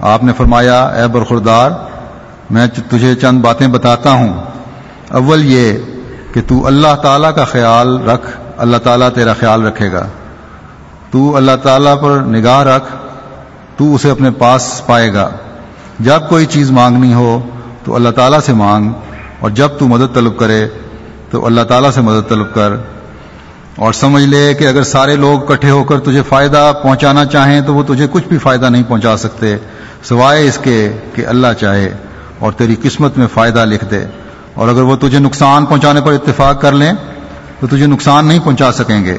آپ 0.00 0.24
نے 0.24 0.32
فرمایا، 0.36 0.84
اے 0.86 1.06
برخوردار، 1.06 1.70
میں 2.50 2.66
تجھے 2.66 3.14
چند 3.14 3.40
باتیں 3.40 3.68
بتاتا 3.68 4.10
ہوں۔ 4.10 4.44
اول 5.10 5.44
یہ 5.44 5.78
کہ 6.32 6.40
تو 6.46 6.66
اللہ 6.66 6.94
تعالیٰ 7.02 7.34
کا 7.34 7.44
خیال 7.44 8.08
رکھ، 8.08 8.26
اللہ 8.56 8.76
تعالیٰ 8.76 9.08
تیرا 9.14 9.32
خیال 9.32 9.66
رکھے 9.66 9.92
گا۔ 9.92 10.06
تو 11.10 11.36
اللہ 11.36 11.56
تعالیٰ 11.62 12.00
پر 12.02 12.18
نگاہ 12.18 12.62
رکھ، 12.62 12.96
تو 13.76 13.94
اسے 13.94 14.10
اپنے 14.10 14.30
پاس 14.30 14.82
پائے 14.86 15.14
گا۔ 15.14 15.30
جب 15.98 16.20
کوئی 16.28 16.46
چیز 16.46 16.70
مانگنی 16.70 17.14
ہو، 17.14 17.48
تو 17.84 17.94
اللہ 17.94 18.08
تعالیٰ 18.08 18.40
سے 18.40 18.52
مانگ، 18.52 18.92
اور 19.40 19.50
جب 19.50 19.68
تو 19.78 19.88
مدد 19.88 20.14
طلب 20.14 20.38
کرے، 20.38 20.68
تو 21.30 21.46
اللہ 21.46 21.60
تعالیٰ 21.60 21.90
سے 21.90 22.00
مدد 22.00 22.28
طلب 22.28 22.54
کر۔ 22.54 22.72
اور 23.76 23.92
سمجھ 23.92 24.22
لے 24.22 24.54
کہ 24.54 24.68
اگر 24.68 24.82
سارے 24.82 25.16
لوگ 25.16 25.52
اکٹھے 25.52 25.70
ہو 25.70 25.84
کر 25.84 26.00
تجھے 26.00 26.22
فائدہ 26.28 26.72
پہنچانا 26.82 27.24
چاہیں، 27.24 27.60
تو 27.60 27.74
وہ 27.74 27.82
تجھے 27.82 28.06
کچھ 28.10 28.28
بھی 28.28 28.38
فائدہ 28.38 28.66
نہیں 28.66 28.82
پہنچا 28.88 29.16
سکتے، 29.16 29.56
سوائے 30.02 30.48
اس 30.48 30.58
کے 30.62 30.92
کہ 31.14 31.26
اللہ 31.26 31.46
چاہے 31.60 31.94
اور 32.38 32.52
تیری 32.52 32.76
قسمت 32.82 33.18
میں 33.18 33.26
فائدہ 33.34 33.64
لکھ 33.64 33.84
دے۔ 33.90 34.04
اور 34.54 34.68
اگر 34.68 34.82
وہ 34.82 34.96
تجھے 34.96 35.18
نقصان 35.18 35.66
پہنچانے 35.66 36.00
پر 36.00 36.12
اتفاق 36.12 36.60
کر 36.60 36.72
لیں، 36.72 36.92
تو 37.60 37.66
تجھے 37.66 37.86
نقصان 37.86 38.26
نہیں 38.26 38.38
پہنچا 38.44 38.72
سکیں 38.72 39.04
گے۔ 39.04 39.18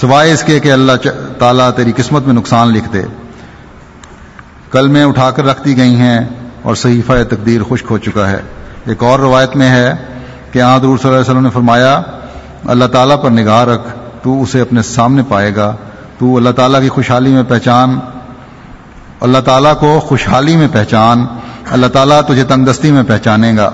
سوائے 0.00 0.32
اس 0.32 0.42
کے 0.42 0.60
کہ 0.60 0.72
اللہ 0.72 0.92
تعالیٰ 1.38 1.70
تیری 1.70 1.92
قسمت 1.96 2.26
میں 2.26 2.34
نقصان 2.34 2.68
لکھ 2.68 2.92
دے 2.92 3.02
کل 4.70 4.88
میں 4.88 5.04
اٹھا 5.04 5.30
کر 5.30 5.44
رکھ 5.44 5.64
دی 5.64 5.76
گئی 5.76 5.94
ہیں 5.94 6.20
اور 6.62 6.74
صحیفہ 6.74 7.12
تقدیر 7.30 7.60
خشک 7.62 7.86
ہو 7.90 7.98
چکا 7.98 8.30
ہے۔ 8.30 8.40
ایک 8.86 9.02
اور 9.02 9.18
روایت 9.18 9.56
میں 9.56 9.70
ہے 9.70 9.94
کہ 10.52 10.62
آدور 10.62 10.98
صلی 10.98 11.08
اللہ 11.08 11.20
علیہ 11.20 11.30
وسلم 11.30 11.42
نے 11.42 11.50
فرمایا، 11.50 12.00
اللہ 12.64 12.84
تعالیٰ 12.84 13.22
پر 13.22 13.30
نگاہ 13.30 13.64
رکھ، 13.64 13.82
تو 14.22 14.42
اسے 14.42 14.60
اپنے 14.60 14.82
سامنے 14.82 15.22
پائے 15.28 15.56
گا۔ 15.56 15.76
تو 16.18 16.36
اللہ 16.36 16.50
تعالیٰ 16.50 16.80
کی 16.80 16.88
خوشحالی 16.88 17.30
میں 17.30 17.42
پہچان۔ 17.48 17.98
اللہ 19.20 19.38
تعالیٰ 19.38 19.78
کو 19.78 20.00
خوشحالی 20.00 20.56
میں 20.56 20.68
پہچان۔ 20.72 21.26
اللہ 21.70 21.86
تعالیٰ 21.86 22.20
تجھے 22.22 22.44
تنگ 22.44 22.64
دستی 22.64 22.90
میں 22.90 23.02
پہچانے 23.02 23.56
گا۔ 23.56 23.70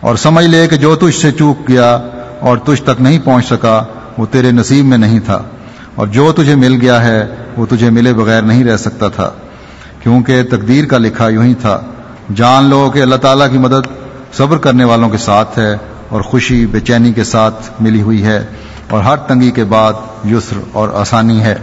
اور 0.00 0.16
سمجھ 0.16 0.44
لے 0.44 0.68
کہ 0.68 0.76
جو 0.76 0.96
تجھ 0.96 1.20
سے 1.20 1.32
چوک 1.32 1.68
گیا 1.68 1.98
اور 2.40 2.58
تجھ 2.58 2.82
تک 2.82 3.00
نہیں 3.00 3.18
پہنچ 3.24 3.46
سکا 3.46 3.84
وہ 4.18 4.26
تیرے 4.30 4.50
نصیب 4.52 4.84
میں 4.84 4.98
نہیں 4.98 5.20
تھا۔ 5.20 5.42
اور 5.94 6.06
جو 6.06 6.32
تجھے 6.32 6.54
مل 6.54 6.78
گیا 6.80 7.04
ہے، 7.04 7.34
وہ 7.56 7.66
تجھے 7.66 7.90
ملے 7.90 8.14
بغیر 8.14 8.42
نہیں 8.42 8.64
رہ 8.64 8.76
سکتا 8.76 9.08
تھا۔ 9.08 9.30
کیونکہ 10.02 10.42
تقدیر 10.42 10.84
کا 10.84 10.98
لکھا 10.98 11.28
یوں 11.28 11.44
ہی 11.44 11.54
تھا۔ 11.54 11.80
جان 12.34 12.64
لو 12.64 12.90
کہ 12.94 13.02
اللہ 13.02 13.16
تعالیٰ 13.16 13.50
کی 13.50 13.58
مدد 13.58 13.86
صبر 14.32 14.56
کرنے 14.56 14.84
والوں 14.84 15.10
کے 15.10 15.18
ساتھ 15.18 15.58
ہے 15.58 15.76
اور 16.08 16.20
خوشی 16.20 16.66
بے 16.66 16.80
چینی 16.80 17.12
کے 17.12 17.24
ساتھ 17.24 17.82
ملی 17.82 18.02
ہوئی 18.02 18.24
ہے۔ 18.24 18.46
اور 18.90 19.02
ہر 19.02 19.16
تنگی 19.16 19.50
کے 19.50 19.64
بعد 19.64 19.92
یسر 20.24 20.60
اور 20.72 20.88
آسانی 20.88 21.40
ہے۔ 21.40 21.54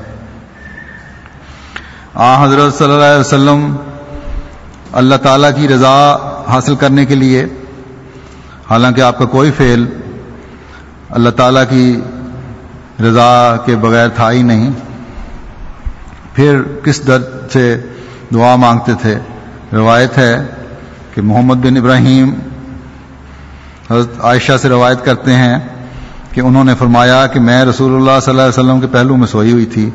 آ 2.14 2.46
حضرت 2.46 2.74
صلی 2.78 2.92
اللہ 2.92 3.04
علیہ 3.04 3.20
وسلم، 3.20 3.76
اللہ 4.92 5.16
تعالیٰ 5.16 5.50
کی 5.56 5.68
رضا 5.68 6.16
حاصل 6.48 6.76
کرنے 6.76 7.06
کے 7.06 7.16
لیے۔ 7.16 7.46
حالانکہ 8.70 9.02
آپ 9.02 9.18
کا 9.18 9.26
کوئی 9.26 9.52
فعل 9.52 9.86
اللہ 11.10 11.30
تعالیٰ 11.30 11.64
کی 11.70 12.02
رضا 13.02 13.56
کے 13.66 13.76
بغیر 13.76 14.08
تھا 14.08 14.32
ہی 14.32 14.42
نہیں۔ 14.42 14.72
پھر 16.34 16.62
کس 16.84 17.08
درد 17.08 17.52
سے 17.52 17.82
دعا 18.34 18.56
مانگتے 18.56 18.92
تھے؟ 19.02 19.20
روایت 19.74 20.18
ہے 20.18 20.46
کہ 21.14 21.22
محمد 21.22 21.56
بن 21.56 21.78
ابراہیم 21.78 22.34
حضرت 23.92 24.26
عائشہ 24.26 24.54
سے 24.62 24.70
روایت 24.70 25.06
کرتے 25.06 25.34
ہیں 25.34 25.60
کہ 26.32 26.42
انہوں 26.42 26.64
نے 26.64 26.76
فرمایا 26.80 27.28
کہ 27.28 27.40
میں 27.40 27.66
رسول 27.66 27.96
اللہ 27.96 28.20
صلی 28.22 28.32
اللہ 28.32 28.42
علیہ 28.42 28.60
وسلم 28.60 28.80
کے 28.80 28.88
پہلو 28.88 29.16
میں 29.16 29.28
سوئی 29.28 29.52
ہوئی 29.52 29.66
تھی۔ 29.66 29.90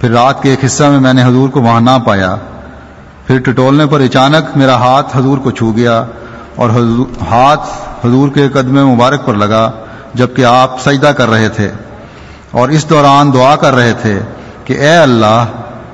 پھر 0.00 0.10
رات 0.10 0.42
کے 0.42 0.50
ایک 0.50 0.64
حصہ 0.64 0.84
میں 0.84 1.00
میں 1.00 1.12
نے 1.12 1.22
حضور 1.22 1.48
کو 1.48 1.60
وہاں 1.60 1.80
نہ 1.80 1.98
پایا۔ 2.06 2.36
پھر 3.26 3.38
ٹٹولنے 3.38 3.86
پر 3.86 4.00
اچانک 4.00 4.56
میرا 4.56 4.74
ہاتھ 4.74 5.16
حضور 5.16 5.38
کو 5.38 5.50
چھو 5.50 5.76
گیا 5.76 6.04
اور 6.56 6.70
حضور 6.70 7.22
ہاتھ 7.22 7.68
حضور 8.06 8.28
کے 8.28 8.48
قدم 8.48 8.88
مبارک 8.88 9.26
پر 9.26 9.34
لگا 9.34 9.70
جبکہ 10.14 10.44
آپ 10.44 10.80
سجدہ 10.80 11.06
کر 11.06 11.30
رہے 11.30 11.48
تھے۔ 11.48 11.70
اور 12.50 12.68
اس 12.68 12.90
دوران 12.90 13.32
دعا 13.32 13.56
کر 13.56 13.74
رہے 13.74 13.92
تھے 14.02 14.20
کہ 14.64 14.72
اے 14.72 14.96
اللہ، 14.96 15.44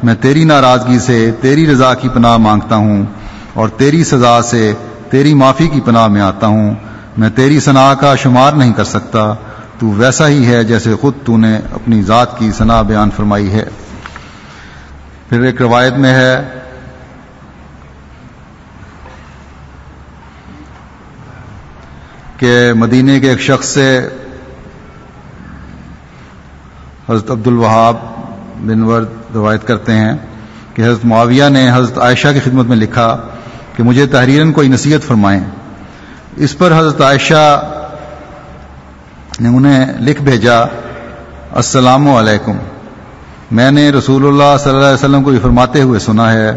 میں 0.02 0.14
تیری 0.14 0.44
ناراضگی 0.44 0.98
سے 0.98 1.30
تیری 1.40 1.66
رضا 1.66 1.94
کی 1.94 2.09
پناہ 2.09 2.36
مانگتا 2.36 2.76
ہوں 2.76 3.07
اور 3.54 3.68
تیری 3.68 4.04
سزا 4.04 4.42
سے 4.42 4.72
تیری 5.11 5.34
معافی 5.34 5.68
کی 5.68 5.80
پناہ 5.80 6.07
میں 6.07 6.20
آتا 6.20 6.46
ہوں۔ 6.46 6.74
میں 7.16 7.30
تیری 7.30 7.61
صنع 7.61 7.94
کا 7.94 8.14
شمار 8.14 8.52
نہیں 8.52 8.72
کر 8.72 8.84
سکتا۔ 8.84 9.34
تو 9.78 9.86
ویسا 9.86 10.28
ہی 10.28 10.46
ہے 10.46 10.64
جیسے 10.64 10.94
خود 11.00 11.14
تو 11.24 11.36
نے 11.36 11.57
اپنی 11.57 12.02
ذات 12.02 12.38
کی 12.38 12.52
صنع 12.52 12.82
بیان 12.82 13.11
فرمائی 13.16 13.52
ہے۔ 13.52 13.64
پھر 15.28 15.40
ایک 15.40 15.62
روایت 15.62 15.92
میں 15.92 16.14
ہے، 16.14 16.48
کہ 22.36 22.72
مدینے 22.72 23.20
کے 23.20 23.30
ایک 23.30 23.40
شخص 23.40 23.68
سے 23.68 24.09
حضرت 27.11 27.30
عبد 27.30 27.46
الوہاب 27.46 27.96
بن 28.57 28.82
ورد 28.82 29.09
روایت 29.34 29.66
کرتے 29.66 29.92
ہیں 29.92 30.16
کہ 30.74 30.82
حضرت 30.82 31.04
معاویہ 31.04 31.44
نے 31.48 31.70
حضرت 31.74 31.98
عائشہ 31.98 32.28
کی 32.34 32.40
خدمت 32.40 32.66
میں 32.66 32.76
لکھا 32.76 33.16
کہ 33.76 33.82
مجھے 33.82 34.07
تحریراً 34.07 34.52
کوئی 34.52 34.68
نصیحت 34.68 35.07
فرمائیں۔ 35.07 35.40
اس 36.36 36.59
پر 36.59 36.72
حضرت 36.78 37.00
عائشہ 37.00 37.62
نے 39.40 39.48
انہیں 39.48 40.00
لکھ 40.00 40.22
بھیجا، 40.22 40.61
السلام 41.52 42.11
علیکم۔ 42.11 42.57
میں 43.50 43.70
نے 43.70 43.90
رسول 43.90 44.26
اللہ 44.26 44.57
صلی 44.59 44.72
اللہ 44.72 44.84
علیہ 44.84 44.94
وسلم 44.94 45.22
کو 45.22 45.32
یہ 45.32 45.38
فرماتے 45.42 45.82
ہوئے 45.82 45.98
سنا 45.98 46.32
ہے 46.32 46.57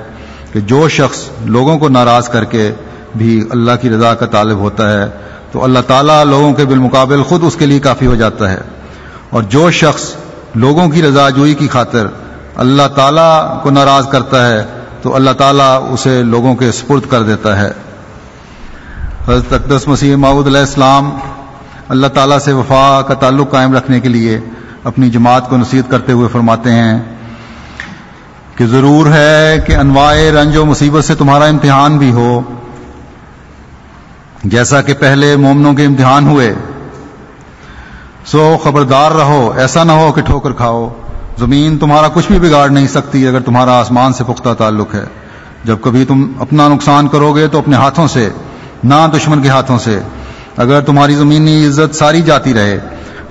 کہ 0.54 0.60
جو 0.60 0.90
شخص 0.90 1.26
لوگوں 1.46 1.80
کو 1.80 1.90
ناراض 1.90 2.30
کر 2.30 2.44
کے 2.44 2.72
بھی 3.16 3.44
اللہ 3.50 3.72
کی 3.82 3.90
رضا 3.90 4.16
کا 4.16 4.26
طالب 4.26 4.58
ہوتا 4.58 5.02
ہے، 5.02 5.10
تو 5.52 5.64
اللہ 5.64 5.80
تعالیٰ 5.88 6.26
لوگوں 6.26 6.54
کے 6.54 6.66
بالمقابل 6.66 7.24
خود 7.24 7.44
اس 7.44 7.56
کے 7.56 7.66
لیے 7.66 7.80
کافی 7.80 8.06
ہو 8.06 8.16
جاتا 8.16 8.52
ہے۔ 8.52 8.58
اور 9.30 9.44
جو 9.44 9.72
شخص 9.72 10.16
لوگوں 10.56 10.90
کی 10.90 11.02
رضا 11.02 11.30
جوئی 11.30 11.54
کی 11.54 11.68
خاطر 11.68 12.08
اللہ 12.56 12.88
تعالیٰ 12.96 13.64
کو 13.64 13.70
ناراض 13.70 14.08
کرتا 14.08 14.50
ہے، 14.50 14.66
تو 15.02 15.16
اللہ 15.16 15.30
تعالیٰ 15.30 15.94
اسے 15.94 16.24
لوگوں 16.24 16.56
کے 16.56 16.72
سپرد 16.72 17.02
کر 17.10 17.24
دیتا 17.24 17.62
ہے۔ 17.62 17.72
حضرت 19.28 19.54
اقدس 19.54 19.88
مسیح 19.88 20.16
معود 20.16 20.48
علیہ 20.48 20.60
السلام 20.60 21.10
اللہ 21.90 22.08
تعالیٰ 22.08 22.40
سے 22.40 22.52
وفا 22.52 23.02
کا 23.08 23.14
تعلق 23.14 23.52
قائم 23.52 23.74
رکھنے 23.74 24.00
کے 24.00 24.10
لیے 24.10 24.40
اپنی 24.84 25.10
جماعت 25.10 25.50
کو 25.50 25.58
نصیحت 25.58 25.92
کرتے 25.92 26.12
ہوئے 26.12 26.28
فرماتے 26.32 26.72
ہیں 26.72 27.00
کہ 28.56 28.66
ضرور 28.66 29.06
ہے 29.06 29.58
کہ 29.68 29.76
انواع 29.76 30.16
رنج 30.16 30.58
و 30.58 30.66
مصیبت 30.66 31.04
سے 31.04 31.16
تمہارا 31.16 31.46
امتحان 31.46 31.98
بھی 31.98 32.12
ہو۔ 32.12 32.42
جیسا 34.44 34.82
کہ 34.82 34.94
پہلے 34.94 35.36
مومنوں 35.36 35.74
کے 35.74 35.86
امتحان 35.86 36.28
ہوئے 36.28 36.56
سو 38.26 38.58
خبردار 38.64 39.12
رہو، 39.12 39.54
ایسا 39.58 39.84
نہ 39.84 39.92
ہو 39.92 40.12
کہ 40.12 40.22
ٹھوکر 40.22 40.52
کھاؤ۔ 40.52 40.90
زمین 41.40 41.78
تمہارا 41.78 42.08
کچھ 42.14 42.32
بھی 42.32 42.40
بگاڑ 42.40 42.70
نہیں 42.70 42.88
سکتی 42.88 43.28
اگر 43.28 43.40
تمہارا 43.40 43.80
آسمان 43.80 44.14
سے 44.14 44.24
پختہ 44.28 44.54
تعلق 44.58 44.96
ہے۔ 44.96 45.04
جب 45.64 45.78
کبھی 45.82 46.06
تم 46.06 46.32
اپنا 46.40 46.68
نقصان 46.68 47.08
کرو 47.08 47.34
گے 47.34 47.48
تو 47.48 47.60
اپنے 47.60 47.76
ہاتھوں 47.76 48.08
سے، 48.08 48.30
نہ 48.84 48.96
دشمن 49.18 49.42
کے 49.42 49.48
ہاتھوں 49.48 49.80
سے۔ 49.80 50.00
اگر 50.58 50.82
تمہاری 50.82 51.16
زمینی 51.16 51.68
عزت 51.68 51.96
ساری 51.96 52.22
جاتی 52.22 52.54
رہے، 52.54 52.80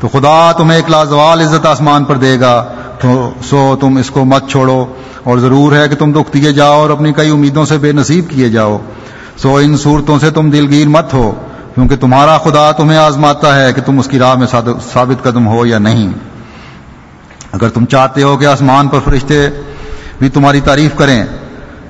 تو 0.00 0.08
خدا 0.08 0.52
تمہیں 0.52 0.76
ایک 0.76 0.90
لازوال 0.90 1.40
عزت 1.40 1.66
آسمان 1.66 2.04
پر 2.04 2.16
دے 2.16 2.40
گا۔ 2.40 2.64
تو 3.00 3.30
سو 3.42 3.76
تم 3.80 3.96
اس 3.96 4.10
کو 4.10 4.24
مت 4.24 4.50
چھوڑو۔ 4.50 4.86
اور 5.24 5.38
ضرور 5.38 5.76
ہے 5.76 5.88
کہ 5.88 5.94
تم 5.94 6.12
دکھ 6.12 6.32
دیے 6.34 6.52
جاؤ 6.52 6.80
اور 6.80 6.90
اپنی 6.90 7.12
کئی 7.12 7.30
امیدوں 7.30 7.64
سے 7.64 7.78
بے 7.78 7.92
نصیب 7.92 8.30
کیے 8.30 8.48
جاؤ۔ 8.48 8.78
سو 9.36 9.56
ان 9.56 9.76
صورتوں 9.76 10.18
سے 10.18 10.30
تم 10.30 10.50
دلگیر 10.50 10.88
مت 10.88 11.14
ہو۔ 11.14 11.34
کیونکہ 11.78 11.96
تمہارا 11.96 12.36
خدا 12.38 12.70
تمہیں 12.72 12.98
آزماتا 12.98 13.54
ہے 13.56 13.72
کہ 13.72 13.82
تم 13.86 13.98
اس 13.98 14.06
کی 14.08 14.18
راہ 14.18 14.34
میں 14.34 14.46
ثابت 14.92 15.22
قدم 15.22 15.46
ہو 15.46 15.66
یا 15.66 15.78
نہیں۔ 15.78 16.08
اگر 17.52 17.68
تم 17.68 17.84
چاہتے 17.84 18.22
ہو 18.22 18.36
کہ 18.36 18.46
آسمان 18.46 18.88
پر 18.88 18.98
فرشتے 19.04 19.38
بھی 20.18 20.28
تمہاری 20.28 20.60
تعریف 20.60 20.96
کریں، 20.96 21.22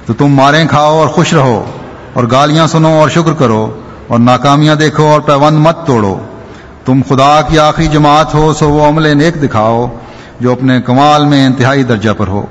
تو 0.06 0.12
تم 0.12 0.34
ماریں 0.34 0.66
کھاؤ 0.68 0.98
اور 0.98 1.08
خوش 1.08 1.32
رہو، 1.34 1.64
اور 2.12 2.24
گالیاں 2.30 2.66
سنو 2.66 2.92
اور 3.00 3.08
شکر 3.08 3.32
کرو، 3.32 3.62
اور 4.08 4.18
ناکامیاں 4.18 4.74
دیکھو 4.74 5.06
اور 5.06 5.20
پیوند 5.20 5.58
مت 5.58 5.86
توڑو۔ 5.86 6.14
تم 6.84 7.00
خدا 7.08 7.40
کی 7.48 7.58
آخری 7.58 7.86
جماعت 7.86 8.34
ہو، 8.34 8.52
سو 8.52 8.68
وہ 8.68 8.88
عمل 8.88 9.16
نیک 9.18 9.42
دکھاؤ 9.42 9.86
جو 10.40 10.52
اپنے 10.52 10.80
کمال 10.82 11.24
میں 11.24 11.44
انتہائی 11.46 11.82
درجہ 11.82 12.10
پر 12.18 12.28
ہو۔ 12.28 12.44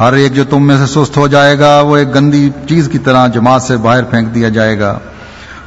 ہر 0.00 0.12
ایک 0.12 0.34
جو 0.34 0.44
تم 0.44 0.66
میں 0.66 0.76
سے 0.76 0.86
سست 0.86 1.16
ہو 1.16 1.26
جائے 1.28 1.58
گا، 1.58 1.80
وہ 1.80 1.96
ایک 1.96 2.14
گندی 2.14 2.48
چیز 2.68 2.88
کی 2.92 2.98
طرح 2.98 3.26
جماعت 3.26 3.62
سے 3.62 3.76
باہر 3.76 4.04
پھینک 4.04 4.34
دیا 4.34 4.48
جائے 4.48 4.78
گا۔ 4.80 4.98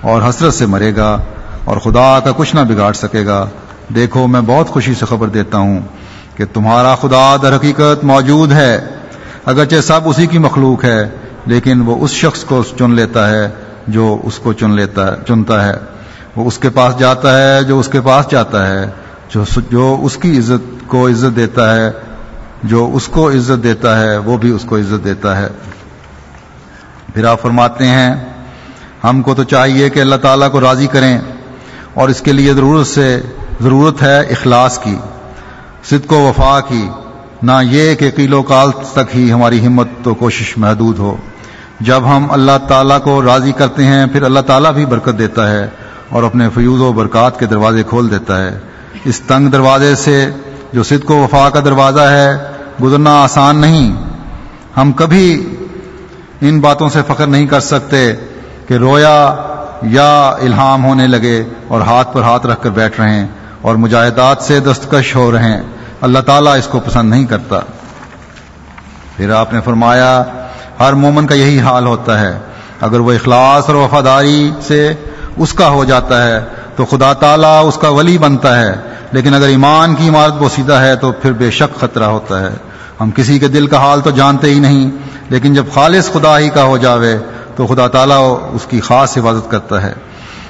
اور 0.08 0.22
حسرت 0.30 0.53
سے 0.53 0.66
مرے 0.66 0.95
گا 0.95 1.18
اور 1.66 1.78
خدا 1.78 2.20
کا 2.20 2.32
کچھ 2.38 2.55
نہ 2.55 2.62
بگاڑ 2.62 2.93
سکے 2.93 3.26
گا۔ 3.26 3.45
دیکھو، 3.95 4.28
میں 4.28 4.41
بہت 4.45 4.68
خوشی 4.68 4.93
سے 4.93 5.05
خبر 5.05 5.28
دیتا 5.28 5.58
ہوں 5.58 5.80
کہ 6.36 6.45
تمہارا 6.53 6.95
خدا 6.95 7.36
در 7.41 7.55
حقیقت 7.55 8.03
موجود 8.03 8.51
ہے۔ 8.51 8.86
اگرچہ 9.45 9.82
سب 9.84 9.99
اسی 10.05 10.28
کی 10.28 10.38
مخلوق 10.38 10.84
ہے، 10.84 11.10
لیکن 11.45 11.82
وہ 11.82 11.97
اس 11.99 12.12
شخص 12.12 12.43
کو 12.43 12.64
چن 12.80 12.91
لیتا 12.91 13.30
ہے 13.30 13.49
جو 13.88 14.18
اس 14.24 14.39
کو 14.39 14.53
چن 14.53 14.72
لیتا 14.72 15.12
ہے 15.12 15.18
چنتا 15.28 15.68
ہے۔ 15.68 15.74
وہ 16.36 16.47
اس 16.47 16.58
کے 16.58 16.70
پاس 16.70 16.99
جاتا 16.99 17.41
ہے 17.41 17.64
جو 17.64 17.80
اس 17.80 17.88
کے 17.88 18.01
پاس 18.01 18.26
جاتا 18.32 18.68
ہے، 18.68 18.86
جو 19.30 19.43
جو 19.72 19.97
اس 20.01 20.18
کی 20.18 20.38
عزت 20.38 20.88
کو 20.88 21.08
عزت 21.08 21.36
دیتا 21.36 21.76
ہے، 21.76 21.91
جو 22.64 22.89
اس 22.93 23.08
کو 23.08 23.30
عزت 23.30 23.64
دیتا 23.64 23.99
ہے، 23.99 24.18
وہ 24.18 24.38
بھی 24.38 24.51
اس 24.51 24.64
کو 24.64 24.78
عزت 24.78 25.03
دیتا 25.03 25.38
ہے۔ 25.38 25.47
پھر 27.14 27.26
آپ 27.26 27.41
فرماتے 27.41 27.88
ہیں 27.88 28.37
ہم 29.04 29.22
کو 29.22 29.34
تو 29.34 29.43
چاہیے 29.43 29.89
کہ 29.89 30.00
اللہ 30.00 30.16
تعالیٰ 30.16 30.52
کو 30.52 30.62
راضی 30.62 30.88
کریں 30.88 31.18
اور 31.93 32.10
اس 32.10 32.22
کے 32.22 32.32
لیے 32.32 32.54
ضرورت 32.54 32.88
سے 32.88 33.22
ضرورت 33.62 34.02
ہے 34.02 34.20
اخلاص 34.20 34.80
کی، 34.80 34.95
صدق 35.89 36.14
و 36.14 36.16
وفا 36.16 36.60
کی، 36.68 36.89
نہ 37.43 37.52
یہ 37.64 37.95
کہ 37.95 38.12
قیل 38.16 38.34
و 38.34 38.43
کال 38.43 38.72
تک 38.72 39.16
ہی 39.16 39.32
ہماری 39.32 39.68
ہمت 39.68 39.88
تو 40.04 40.14
کوشش 40.14 40.58
محدود 40.58 41.00
ہو۔ 41.00 41.18
جب 41.80 42.02
ہم 42.06 42.32
اللہ 42.32 42.58
تعالیٰ 42.68 43.02
کو 43.02 43.22
راضی 43.22 43.52
کرتے 43.52 43.86
ہیں، 43.86 44.06
پھر 44.06 44.24
اللہ 44.24 44.39
تعالیٰ 44.39 44.74
بھی 44.74 44.86
برکت 44.86 45.20
دیتا 45.20 45.52
ہے 45.52 45.68
اور 46.10 46.24
اپنے 46.24 46.50
فیوز 46.54 46.82
و 46.82 46.91
برکات 46.91 47.39
کے 47.39 47.45
دروازے 47.45 47.84
کھول 47.84 48.12
دیتا 48.12 48.43
ہے۔ 48.43 48.60
اس 49.06 49.20
تنگ 49.20 49.48
دروازے 49.48 49.95
سے 49.95 50.30
جو 50.74 50.84
صدق 50.84 51.12
و 51.12 51.16
وفا 51.16 51.50
کا 51.50 51.60
دروازہ 51.60 52.00
ہے، 52.00 52.38
گزرنا 52.84 53.24
آسان 53.24 53.58
نہیں۔ 53.58 53.95
ہم 54.78 54.91
کبھی 54.91 55.56
ان 56.41 56.60
باتوں 56.60 56.89
سے 56.89 57.00
فخر 57.08 57.28
نہیں 57.28 57.48
کر 57.48 57.60
سکتے۔ 57.60 58.14
کہ 58.68 58.74
رویا 58.74 59.36
یا 59.82 60.30
الہام 60.30 60.86
ہونے 60.86 61.07
لگے 61.07 61.43
اور 61.68 61.82
ہاتھ 61.82 62.13
پر 62.13 62.22
ہاتھ 62.22 62.45
رکھ 62.45 62.63
کر 62.63 62.70
بیٹھ 62.70 63.01
رہے 63.01 63.09
ہیں 63.09 63.28
اور 63.61 63.76
مجاہدات 63.76 64.41
سے 64.41 64.59
دستکش 64.59 65.15
ہو 65.15 65.32
رہے 65.32 65.43
ہیں، 65.43 65.61
اللہ 66.01 66.20
تعالیٰ 66.20 66.57
اس 66.57 66.68
کو 66.68 66.80
پسند 66.80 67.09
نہیں 67.09 67.26
کرتا۔ 67.26 67.59
پھر 69.18 69.30
آپ 69.30 69.53
نے 69.53 69.61
فرمایا، 69.61 70.24
ہر 70.80 70.93
مومن 70.93 71.28
کا 71.28 71.36
یہی 71.36 71.59
حال 71.59 71.86
ہوتا 71.86 72.20
ہے۔ 72.20 72.39
اگر 72.82 72.99
وہ 72.99 73.13
اخلاص 73.13 73.63
اور 73.68 73.76
وفاداری 73.76 74.51
سے 74.61 74.93
اس 75.38 75.53
کا 75.53 75.70
ہو 75.70 75.86
جاتا 75.86 76.28
ہے، 76.28 76.39
تو 76.76 76.86
خدا 76.86 77.13
تعالیٰ 77.13 77.68
اس 77.68 77.76
کا 77.76 77.89
ولی 77.89 78.18
بنتا 78.18 78.59
ہے۔ 78.59 78.76
لیکن 79.11 79.34
اگر 79.34 79.47
ایمان 79.47 79.95
کی 79.95 80.09
عمارت 80.09 80.34
بوسیدہ 80.34 80.74
ہے، 80.74 80.95
تو 80.95 81.11
پھر 81.11 81.32
بے 81.32 81.51
شک 81.51 81.80
خطرہ 81.80 82.03
ہوتا 82.03 82.39
ہے۔ 82.39 82.55
ہم 83.01 83.11
کسی 83.11 83.39
کے 83.39 83.47
دل 83.47 83.68
کا 83.68 83.78
حال 83.78 84.01
تو 84.01 84.09
جانتے 84.09 84.49
ہی 84.49 84.59
نہیں، 84.59 84.91
لیکن 85.30 85.53
جب 85.53 85.65
خالص 85.74 86.11
خدا 86.13 86.39
ہی 86.39 86.49
کا 86.49 86.63
ہو 86.63 86.78
جاوے 86.78 87.18
تو 87.58 87.68
خدا 87.68 87.88
تعالیٰ 87.88 88.39
اس 88.53 88.66
کی 88.66 88.80
خاص 88.80 89.18
حفاظت 89.18 89.51
کرتا 89.51 89.82
ہے۔ 89.84 89.93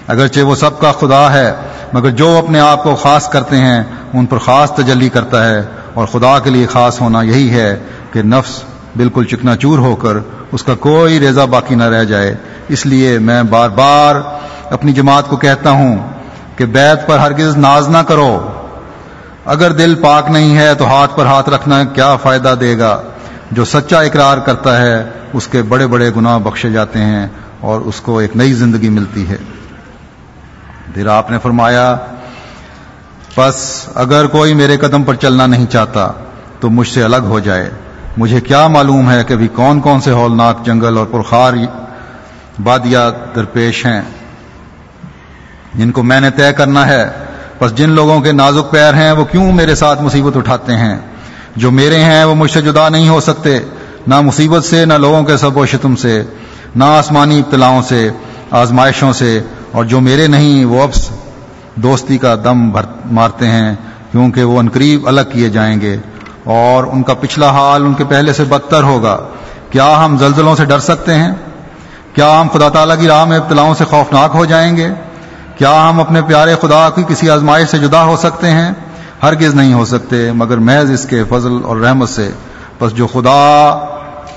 اگرچہ 0.07 0.39
وہ 0.39 0.55
سب 0.55 0.79
کا 0.79 0.91
خدا 0.91 1.33
ہے، 1.33 1.55
مگر 1.93 2.09
جو 2.09 2.41
اپنے 2.43 2.59
آپ 2.59 2.83
کو 2.83 2.95
خاص 2.95 3.29
کرتے 3.29 3.57
ہیں، 3.57 3.83
ان 4.13 4.25
پر 4.25 4.37
خاص 4.37 4.71
تجلی 4.71 5.09
کرتا 5.09 5.49
ہے۔ 5.49 5.63
اور 5.93 6.07
خدا 6.07 6.39
کے 6.39 6.49
لیے 6.49 6.67
خاص 6.67 7.01
ہونا 7.01 7.21
یہی 7.21 7.49
ہے 7.49 7.79
کہ 8.11 8.21
نفس 8.21 8.63
بالکل 8.95 9.25
چکنا 9.25 9.55
چور 9.55 9.79
ہو 9.79 9.95
کر 9.95 10.17
اس 10.51 10.63
کا 10.63 10.75
کوئی 10.75 11.19
ریزا 11.19 11.45
باقی 11.45 11.75
نہ 11.75 11.83
رہ 11.83 12.03
جائے۔ 12.03 12.35
اس 12.67 12.85
لیے 12.85 13.19
میں 13.19 13.43
بار 13.43 13.69
بار 13.69 14.15
اپنی 14.71 14.91
جماعت 14.91 15.27
کو 15.27 15.35
کہتا 15.35 15.69
ہوں 15.69 16.09
کہ 16.55 16.65
بیت 16.65 17.07
پر 17.07 17.19
ہرگز 17.19 17.57
ناز 17.57 17.89
نہ 17.89 17.97
کرو۔ 17.97 18.47
اگر 19.45 19.71
دل 19.71 19.95
پاک 19.95 20.29
نہیں 20.29 20.57
ہے 20.57 20.73
تو 20.73 20.85
ہاتھ 20.85 21.11
پر 21.15 21.25
ہاتھ 21.25 21.49
رکھنا 21.49 21.83
کیا 21.83 22.15
فائدہ 22.15 22.55
دے 22.59 22.79
گا؟ 22.79 23.01
جو 23.51 23.65
سچا 23.65 24.01
اقرار 24.01 24.37
کرتا 24.37 24.81
ہے، 24.81 25.03
اس 25.33 25.47
کے 25.47 25.61
بڑے 25.61 25.87
بڑے 25.87 26.11
گناہ 26.15 26.39
بخشے 26.39 26.69
جاتے 26.69 26.99
ہیں 26.99 27.27
اور 27.59 27.81
اس 27.81 28.01
کو 28.01 28.17
ایک 28.17 28.35
نئی 28.35 28.53
زندگی 28.53 28.89
ملتی 28.89 29.29
ہے۔ 29.29 29.37
پھر 30.93 31.07
آپ 31.07 31.31
نے 31.31 31.37
فرمایا 31.43 31.97
بس 33.37 33.87
اگر 33.95 34.27
کوئی 34.27 34.53
میرے 34.53 34.77
قدم 34.77 35.03
پر 35.03 35.15
چلنا 35.15 35.45
نہیں 35.45 35.65
چاہتا، 35.65 36.11
تو 36.59 36.69
مجھ 36.69 36.87
سے 36.87 37.03
الگ 37.03 37.23
ہو 37.23 37.39
جائے۔ 37.39 37.69
مجھے 38.17 38.41
کیا 38.41 38.67
معلوم 38.67 39.11
ہے 39.11 39.23
کہ 39.23 39.35
بھی 39.35 39.47
کون 39.47 39.81
کون 39.81 40.01
سے 40.01 40.11
ہولناک 40.11 40.65
جنگل 40.65 40.97
اور 40.97 41.05
پرخار 41.05 41.53
بادیا 42.63 43.09
درپیش 43.35 43.85
ہیں۔ 43.85 44.01
جن 45.73 45.91
کو 45.91 46.03
میں 46.03 46.21
نے 46.21 46.29
طے 46.29 46.53
کرنا 46.53 46.87
ہے 46.87 47.09
بس 47.59 47.75
جن 47.75 47.89
لوگوں 47.89 48.21
کے 48.21 48.31
نازک 48.31 48.71
پیر 48.71 48.93
ہیں، 48.93 49.11
وہ 49.11 49.25
کیوں 49.25 49.51
میرے 49.51 49.75
ساتھ 49.75 50.01
مصیبت 50.01 50.37
اٹھاتے 50.37 50.75
ہیں؟ 50.75 50.97
جو 51.57 51.71
میرے 51.71 51.99
ہیں 51.99 52.25
وہ 52.25 52.35
مجھ 52.35 52.51
سے 52.51 52.61
جدا 52.61 52.89
نہیں 52.89 53.09
ہو 53.09 53.19
سکتے، 53.19 53.59
نہ 54.07 54.21
مصیبت 54.21 54.63
سے، 54.63 54.85
نہ 54.85 54.93
لوگوں 54.93 55.23
کے 55.23 55.37
سب 55.37 55.57
و 55.57 55.65
شتم 55.65 55.95
سے، 55.95 56.23
نہ 56.75 56.83
آسمانی 56.83 57.39
ابتلاؤں 57.39 57.81
سے، 57.81 58.09
آزمائشوں 58.51 59.13
سے، 59.13 59.39
اور 59.71 59.83
جو 59.83 59.99
میرے 59.99 60.27
نہیں، 60.27 60.65
وہ 60.65 60.83
اب 60.83 60.89
دوستی 61.75 62.17
کا 62.17 62.35
دم 62.43 62.69
بھر 62.69 62.81
مارتے 63.05 63.47
ہیں، 63.47 63.75
کیونکہ 64.11 64.43
وہ 64.43 64.59
انقریب 64.59 65.07
الگ 65.07 65.21
کیے 65.31 65.49
جائیں 65.49 65.81
گے۔ 65.81 65.97
اور 66.43 66.83
ان 66.83 67.03
کا 67.03 67.13
پچھلا 67.13 67.49
حال 67.49 67.85
ان 67.85 67.93
کے 67.93 68.03
پہلے 68.03 68.33
سے 68.33 68.43
بدتر 68.43 68.83
ہوگا۔ 68.83 69.19
کیا 69.71 70.05
ہم 70.05 70.17
زلزلوں 70.17 70.55
سے 70.55 70.65
ڈر 70.65 70.79
سکتے 70.79 71.13
ہیں؟ 71.13 71.31
کیا 72.13 72.41
ہم 72.41 72.47
خدا 72.53 72.69
تعالیٰ 72.69 72.99
کی 72.99 73.07
راہ 73.07 73.25
میں 73.25 73.37
ابتلاؤں 73.37 73.73
سے 73.73 73.85
خوفناک 73.85 74.31
ہو 74.33 74.45
جائیں 74.45 74.77
گے؟ 74.77 74.87
کیا 75.57 75.89
ہم 75.89 75.99
اپنے 75.99 76.21
پیارے 76.21 76.55
خدا 76.61 76.89
کی 76.95 77.03
کسی 77.07 77.29
آزمائش 77.29 77.69
سے 77.69 77.77
جدا 77.77 78.03
ہو 78.03 78.17
سکتے 78.17 78.49
ہیں؟ 78.49 78.71
ہرگز 79.23 79.55
نہیں 79.55 79.73
ہو 79.73 79.85
سکتے، 79.85 80.31
مگر 80.31 80.57
محض 80.57 80.91
اس 80.91 81.05
کے 81.05 81.23
فضل 81.29 81.57
اور 81.63 81.77
رحمت 81.77 82.09
سے۔ 82.09 82.31
بس 82.79 82.93
جو 82.93 83.07
خدا 83.07 83.73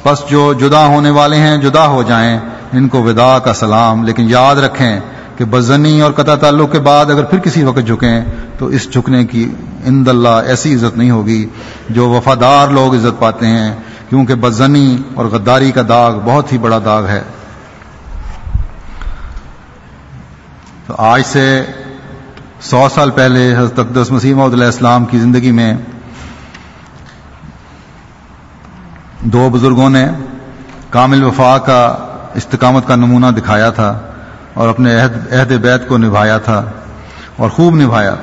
بس 0.05 0.23
جو 0.31 0.53
جدا 0.53 0.87
ہونے 0.87 1.11
والے 1.11 1.37
ہیں، 1.37 1.59
جدا 1.59 1.87
ہو 1.87 2.03
جائیں، 2.03 2.39
ان 2.73 2.89
کو 2.89 3.03
ودا 3.03 3.39
کا 3.39 3.55
سلام۔ 3.55 4.05
لیکن 4.05 4.27
یاد 4.29 4.57
رکھیں 4.57 5.01
کہ 5.37 5.45
بزنی 5.45 6.01
اور 6.01 6.13
قطع 6.13 6.35
تعلق 6.35 6.73
کے 6.73 6.79
بعد 6.79 7.07
اگر 7.07 7.25
پھر 7.25 7.39
کسی 7.39 7.65
وقت 7.65 7.87
جھکیں، 7.87 8.25
تو 8.59 8.67
اس 8.67 8.93
جھکنے 8.93 9.25
کی 9.25 9.51
اند 9.87 10.09
اللہ 10.09 10.29
ایسی 10.29 10.75
عزت 10.75 10.99
نہیں 10.99 11.11
ہوگی 11.11 11.47
جو 11.91 12.09
وفادار 12.09 12.69
لوگ 12.69 12.95
عزت 12.95 13.21
پاتے 13.21 13.47
ہیں، 13.47 13.75
کیونکہ 14.09 14.35
بزنی 14.35 14.97
اور 15.15 15.27
غداری 15.27 15.73
کا 15.73 15.83
داغ 15.89 16.19
بہت 16.25 16.53
ہی 16.53 16.59
بڑا 16.59 16.79
داغ 16.85 17.07
ہے۔ 17.07 17.23
تو 20.87 20.95
آج 20.99 21.23
سے 21.27 21.65
سو 22.61 22.89
سال 22.95 23.11
پہلے 23.11 23.57
حضرت 23.57 23.79
اقدس 23.79 24.11
مسیم 24.11 24.41
علیہ 24.41 24.65
السلام 24.65 25.05
کی 25.05 25.19
زندگی 25.19 25.51
میں 25.51 25.75
دو 29.23 29.49
بزرگوں 29.53 29.89
نے 29.91 30.05
کامل 30.91 31.23
وفا 31.23 31.59
کا، 31.59 31.81
استقامت 32.35 32.87
کا 32.87 32.97
نمونہ 32.97 33.27
دکھایا 33.27 33.71
تھا 33.71 34.01
اور 34.55 34.69
اپنے 34.69 35.01
عہد 35.01 35.33
عہد 35.33 35.53
بیت 35.53 35.89
کو 35.89 35.99
نبھایا 35.99 36.39
تھا 36.39 36.63
اور 37.37 37.51
خوب 37.51 37.75
نبھایا۔ 37.75 38.15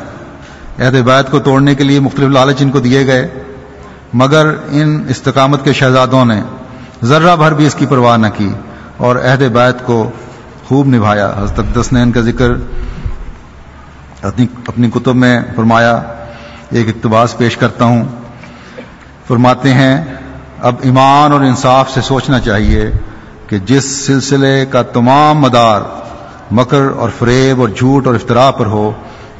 عہد 0.80 0.96
بیت 1.06 1.32
کو 1.32 1.40
توڑنے 1.40 1.76
کے 1.76 1.84
لیے 1.84 2.00
مختلف 2.00 2.30
لالچ 2.30 2.62
ان 2.62 2.72
کو 2.72 2.80
دیے 2.80 3.06
گئے، 3.08 3.28
مگر 4.14 4.54
ان 4.70 5.06
استقامت 5.10 5.64
کے 5.64 5.74
شہزادوں 5.74 6.26
نے 6.26 6.42
ذرہ 7.04 7.36
بھر 7.36 7.54
بھی 7.54 7.66
اس 7.66 7.76
کی 7.76 7.86
پرواہ 7.86 8.18
نہ 8.18 8.28
کی 8.38 8.52
اور 8.98 9.16
عہد 9.16 9.42
بیت 9.54 9.86
کو 9.86 10.10
خوب 10.68 10.88
نبھایا۔ 10.88 11.34
حضرت 11.38 11.60
اقدس 11.60 11.94
نے 11.94 12.02
ان 12.02 12.12
کا 12.12 12.22
ذکر 12.22 12.54
اپنی 14.28 14.46
اپنی 14.68 14.90
کتب 14.94 15.16
میں 15.16 15.42
فرمایا، 15.56 16.02
ایک 16.72 16.88
اقتباس 16.88 17.38
پیش 17.38 17.58
کرتا 17.58 17.86
ہوں۔ 17.86 18.06
فرماتے 19.28 19.74
ہیں، 19.74 20.04
اب 20.62 20.76
ایمان 20.82 21.32
اور 21.32 21.42
انصاف 21.42 21.92
سے 21.92 22.02
سوچنا 22.02 22.40
چاہیے 22.40 22.92
کہ 23.48 23.58
جس 23.60 24.06
سلسلے 24.08 24.66
کا 24.66 24.82
تمام 24.82 25.40
مدار 25.40 25.82
مکر 26.52 26.82
اور 26.98 27.10
فریب 27.20 27.62
اور 27.62 27.70
جھوٹ 27.70 28.08
اور 28.08 28.16
افطرا 28.16 28.52
پر 28.52 28.66
ہو، 28.66 28.92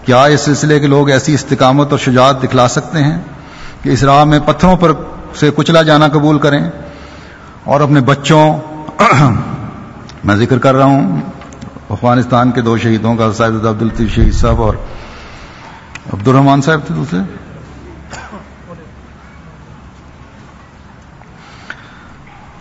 کیا 0.06 0.24
اس 0.24 0.42
سلسلے 0.42 0.80
کے 0.80 0.88
لوگ 0.88 1.10
ایسی 1.10 1.34
استقامت 1.34 1.92
اور 1.92 2.00
شجاعت 2.00 2.44
دکھلا 2.44 2.68
سکتے 2.68 3.04
ہیں 3.04 3.18
کہ 3.82 3.90
اس 3.90 4.04
راہ 4.04 4.24
میں 4.24 4.40
پتھروں 4.46 4.76
پر 4.76 4.92
سے 5.36 5.52
کچلا 5.56 5.82
جانا 5.82 6.08
قبول 6.08 6.40
کریں؟ 6.40 6.70
اور 7.64 7.82
اپنے 7.82 8.02
بچوں، 8.02 8.58
میں 10.24 10.36
ذکر 10.36 10.58
کر 10.58 10.76
رہا 10.76 10.86
ہوں 10.86 11.22
افغانستان 11.90 12.52
کے 12.52 12.62
دو 12.62 12.78
شہیدوں 12.78 13.16
کا 13.16 13.32
صاحب 13.34 13.68
عبد 13.68 13.82
الطیف 13.82 14.16
شہید 14.16 14.34
صاحب 14.34 14.62
اور 14.62 14.74
عبد 16.14 16.28
الرحمان 16.28 16.62
صاحب 16.62 16.80
تھے 16.88 16.96
دوسرے؟ 16.96 17.20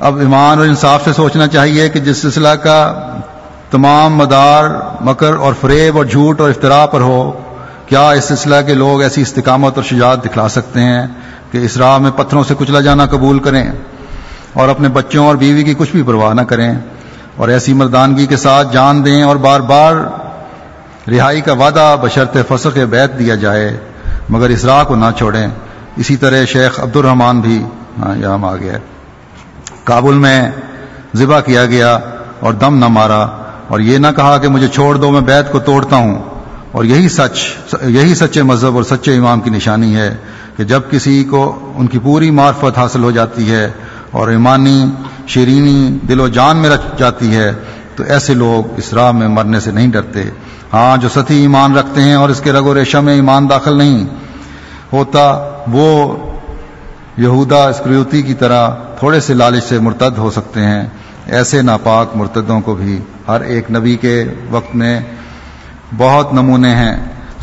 اب 0.00 0.18
ایمان 0.18 0.58
اور 0.58 0.66
انصاف 0.66 1.04
سے 1.04 1.12
سوچنا 1.12 1.46
چاہیے 1.46 1.88
کہ 1.88 2.00
جس 2.00 2.18
سلسلہ 2.18 2.54
کا 2.62 2.78
تمام 3.70 4.16
مدار، 4.16 4.64
مکر 5.00 5.36
اور 5.36 5.54
فریب 5.60 5.96
اور 5.96 6.04
جھوٹ 6.04 6.40
اور 6.40 6.50
افطرا 6.50 6.84
پر 6.86 7.00
ہو، 7.00 7.20
کیا 7.86 8.10
اس 8.10 8.24
سلسلہ 8.24 8.60
کے 8.66 8.74
لوگ 8.74 9.02
ایسی 9.02 9.22
استقامت 9.22 9.76
اور 9.76 9.84
شجاعت 9.84 10.24
دکھلا 10.24 10.48
سکتے 10.48 10.80
ہیں 10.80 11.06
کہ 11.50 11.58
اس 11.58 11.76
راہ 11.76 11.98
میں 11.98 12.10
پتھروں 12.16 12.42
سے 12.44 12.54
کچلا 12.58 12.80
جانا 12.80 13.06
قبول 13.06 13.38
کریں 13.38 13.64
اور 14.52 14.68
اپنے 14.68 14.88
بچوں 14.88 15.26
اور 15.26 15.36
بیوی 15.36 15.64
کی 15.64 15.74
کچھ 15.78 15.90
بھی 15.92 16.02
پرواہ 16.02 16.34
نہ 16.34 16.40
کریں؟ 16.40 16.72
اور 17.36 17.48
ایسی 17.48 17.72
مردانگی 17.72 18.26
کے 18.26 18.36
ساتھ 18.36 18.72
جان 18.72 19.04
دیں 19.04 19.22
اور 19.22 19.36
بار 19.36 19.60
بار 19.60 19.94
رہائی 21.10 21.40
کا 21.40 21.52
وعدہ 21.52 21.96
بشرط 22.00 22.36
فسق 22.48 22.78
بیت 22.90 23.18
دیا 23.18 23.34
جائے، 23.34 23.76
مگر 24.28 24.48
اس 24.48 24.64
راہ 24.64 24.84
کو 24.84 24.94
نہ 24.96 25.10
چھوڑیں۔ 25.18 25.46
اسی 25.96 26.16
طرح 26.16 26.44
شیخ 26.44 26.80
عبد 26.80 26.96
الرحمان 26.96 27.40
بھی 27.40 27.62
ہاں 27.98 28.16
یہاں 28.16 28.38
آ 28.42 28.56
گیا 28.56 28.78
کابل 29.84 30.14
میں 30.14 30.50
ذبح 31.14 31.40
کیا 31.40 31.64
گیا 31.66 31.98
اور 32.40 32.52
دم 32.52 32.78
نہ 32.78 32.88
مارا، 32.88 33.22
اور 33.68 33.80
یہ 33.80 33.98
نہ 33.98 34.06
کہا 34.16 34.38
کہ 34.38 34.48
مجھے 34.48 34.68
چھوڑ 34.68 34.94
دو، 34.96 35.10
میں 35.10 35.20
بیت 35.20 35.52
کو 35.52 35.58
توڑتا 35.58 35.96
ہوں۔ 35.96 36.18
اور 36.72 36.84
یہی 36.84 37.08
سچ، 37.08 37.38
یہی 37.82 38.14
سچے 38.14 38.42
مذہب 38.42 38.74
اور 38.74 38.82
سچے 38.82 39.16
امام 39.16 39.40
کی 39.40 39.50
نشانی 39.50 39.96
ہے 39.96 40.16
کہ 40.56 40.64
جب 40.64 40.80
کسی 40.90 41.24
کو 41.24 41.72
ان 41.76 41.86
کی 41.86 41.98
پوری 41.98 42.30
معرفت 42.30 42.78
حاصل 42.78 43.02
ہو 43.02 43.10
جاتی 43.10 43.50
ہے 43.50 43.70
اور 44.10 44.28
ایمانی 44.28 44.84
شیرینی 45.26 45.98
دل 46.08 46.20
و 46.20 46.28
جان 46.28 46.56
میں 46.56 46.70
رچ 46.70 46.98
جاتی 46.98 47.36
ہے، 47.36 47.52
تو 47.96 48.04
ایسے 48.08 48.34
لوگ 48.34 48.74
اس 48.76 48.94
راہ 48.94 49.12
میں 49.12 49.28
مرنے 49.28 49.60
سے 49.60 49.70
نہیں 49.70 49.88
ڈرتے۔ 49.88 50.22
ہاں 50.72 50.96
جو 50.96 51.08
ستی 51.08 51.34
ایمان 51.34 51.76
رکھتے 51.76 52.00
ہیں 52.00 52.14
اور 52.14 52.28
اس 52.28 52.40
کے 52.40 52.52
رگ 52.52 52.62
و 52.62 52.74
ریشم 52.74 53.04
میں 53.04 53.14
ایمان 53.14 53.50
داخل 53.50 53.78
نہیں 53.78 54.06
ہوتا، 54.92 55.48
وہ 55.72 56.16
یہودا 57.16 57.68
اسکریوتی 57.68 58.22
کی 58.22 58.34
طرح 58.34 58.68
تھوڑے 58.98 59.20
سے 59.20 59.34
لالچ 59.34 59.64
سے 59.64 59.78
مرتد 59.78 60.18
ہو 60.18 60.30
سکتے 60.30 60.60
ہیں۔ 60.60 60.86
ایسے 61.26 61.62
ناپاک 61.62 62.16
مرتدوں 62.16 62.60
کو 62.60 62.74
بھی 62.74 62.98
ہر 63.28 63.40
ایک 63.40 63.70
نبی 63.70 63.96
کے 63.96 64.24
وقت 64.50 64.76
میں 64.76 65.00
بہت 65.96 66.32
نمونے 66.32 66.74
ہیں۔ 66.74 66.96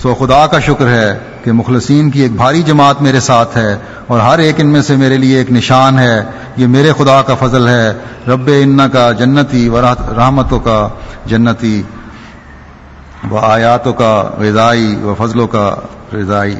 سو 0.04 0.16
خدا 0.16 0.48
کا 0.48 0.60
شکر 0.60 0.88
ہے 0.88 1.20
کہ 1.44 1.52
مخلصین 1.52 2.12
کی 2.12 2.22
ایک 2.22 2.36
بھاری 2.36 2.64
جماعت 2.64 3.02
میرے 3.02 3.20
ساتھ 3.20 3.58
ہے 3.58 3.78
اور 4.08 4.20
ہر 4.20 4.40
ایک 4.40 4.56
ان 4.58 4.68
میں 4.68 4.82
سے 4.82 4.96
میرے 4.96 5.18
لیے 5.18 5.38
ایک 5.38 5.52
نشان 5.52 6.00
ہے۔ 6.00 6.24
یہ 6.58 6.68
میرے 6.68 6.92
خدا 6.98 7.22
کا 7.22 7.36
فضل 7.36 7.68
ہے۔ 7.68 7.94
رب 8.28 8.50
ان 8.62 8.80
کا 8.94 9.12
جنتی 9.12 9.70
و 9.70 9.82
رحمتوں 9.82 10.60
کا 10.60 10.88
جنتی 11.26 11.84
و 13.32 13.38
آیاتوں 13.38 13.94
کا 13.94 14.30
غذائی 14.38 14.96
و 14.96 15.16
فضلوں 15.18 15.48
کا 15.48 15.76
رضائی۔ 16.14 16.56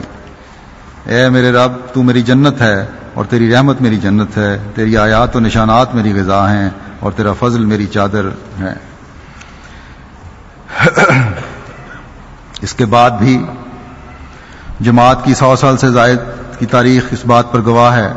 اے 1.06 1.30
میرے 1.30 1.52
رب، 1.52 1.72
تو 1.94 2.04
میری 2.04 2.22
جنت 2.22 2.62
ہے 2.62 2.86
اور 3.14 3.26
تیری 3.26 3.54
رحمت 3.54 3.82
میری 3.82 3.98
جنت 3.98 4.38
ہے۔ 4.38 4.58
تیری 4.76 4.98
آیات 4.98 5.36
و 5.36 5.40
نشانات 5.40 5.96
میری 5.96 6.22
غذا 6.22 6.54
ہیں 6.54 6.70
اور 7.00 7.12
تیرا 7.12 7.34
فضل 7.34 7.66
میری 7.66 7.86
چادر 7.86 8.26
ہے۔ 8.60 8.74
اس 12.64 12.74
کے 12.74 12.86
بعد 12.86 13.12
بھی 13.12 13.46
جماعت 14.80 15.26
کی 15.26 15.34
سو 15.34 15.56
سال 15.56 15.78
سے 15.78 15.90
زائد 15.90 16.20
کی 16.60 16.66
تاریخ 16.66 17.06
اس 17.12 17.26
بات 17.26 17.52
پر 17.52 17.62
گواہ 17.66 17.96
ہے 17.96 18.14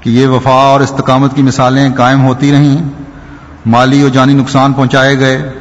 کہ 0.00 0.10
یہ 0.10 0.26
وفا 0.26 0.50
اور 0.50 0.80
استقامت 0.80 1.34
کی 1.34 1.42
مثالیں 1.42 1.94
قائم 1.96 2.26
ہوتی 2.26 2.52
رہیں، 2.52 2.76
مالی 3.66 4.02
اور 4.02 4.10
جانی 4.10 4.34
نقصان 4.34 4.72
پہنچائے 4.72 5.18
گئے، 5.18 5.52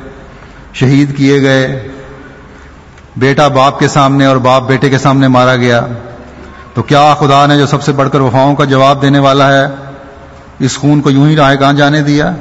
شہید 0.74 1.18
کیے 1.18 1.42
گئے، 1.42 1.88
بیٹا 3.18 3.48
باپ 3.48 3.80
کے 3.80 3.88
سامنے 3.88 4.26
اور 4.26 4.38
باپ 4.38 4.68
بیٹے 4.68 4.90
کے 4.90 4.98
سامنے 4.98 5.28
مارا 5.28 5.56
گیا۔ 5.56 5.88
تو 6.74 6.84
کیا 6.84 7.14
خدا 7.20 7.46
نے 7.46 7.58
جو 7.58 7.66
سب 7.66 7.84
سے 7.84 7.92
بڑھ 7.92 8.10
کر 8.10 8.20
وفاؤں 8.20 8.56
کا 8.56 8.66
جواب 8.66 9.02
دینے 9.02 9.20
والا 9.20 9.54
ہے، 9.54 9.66
اس 10.60 10.78
خون 10.78 11.02
کو 11.02 11.10
یوں 11.10 11.30
ہی 11.30 11.36
راہ 11.36 11.56
کہاں 11.56 11.74
جانے 11.74 12.02
دیا؟ 12.02 12.32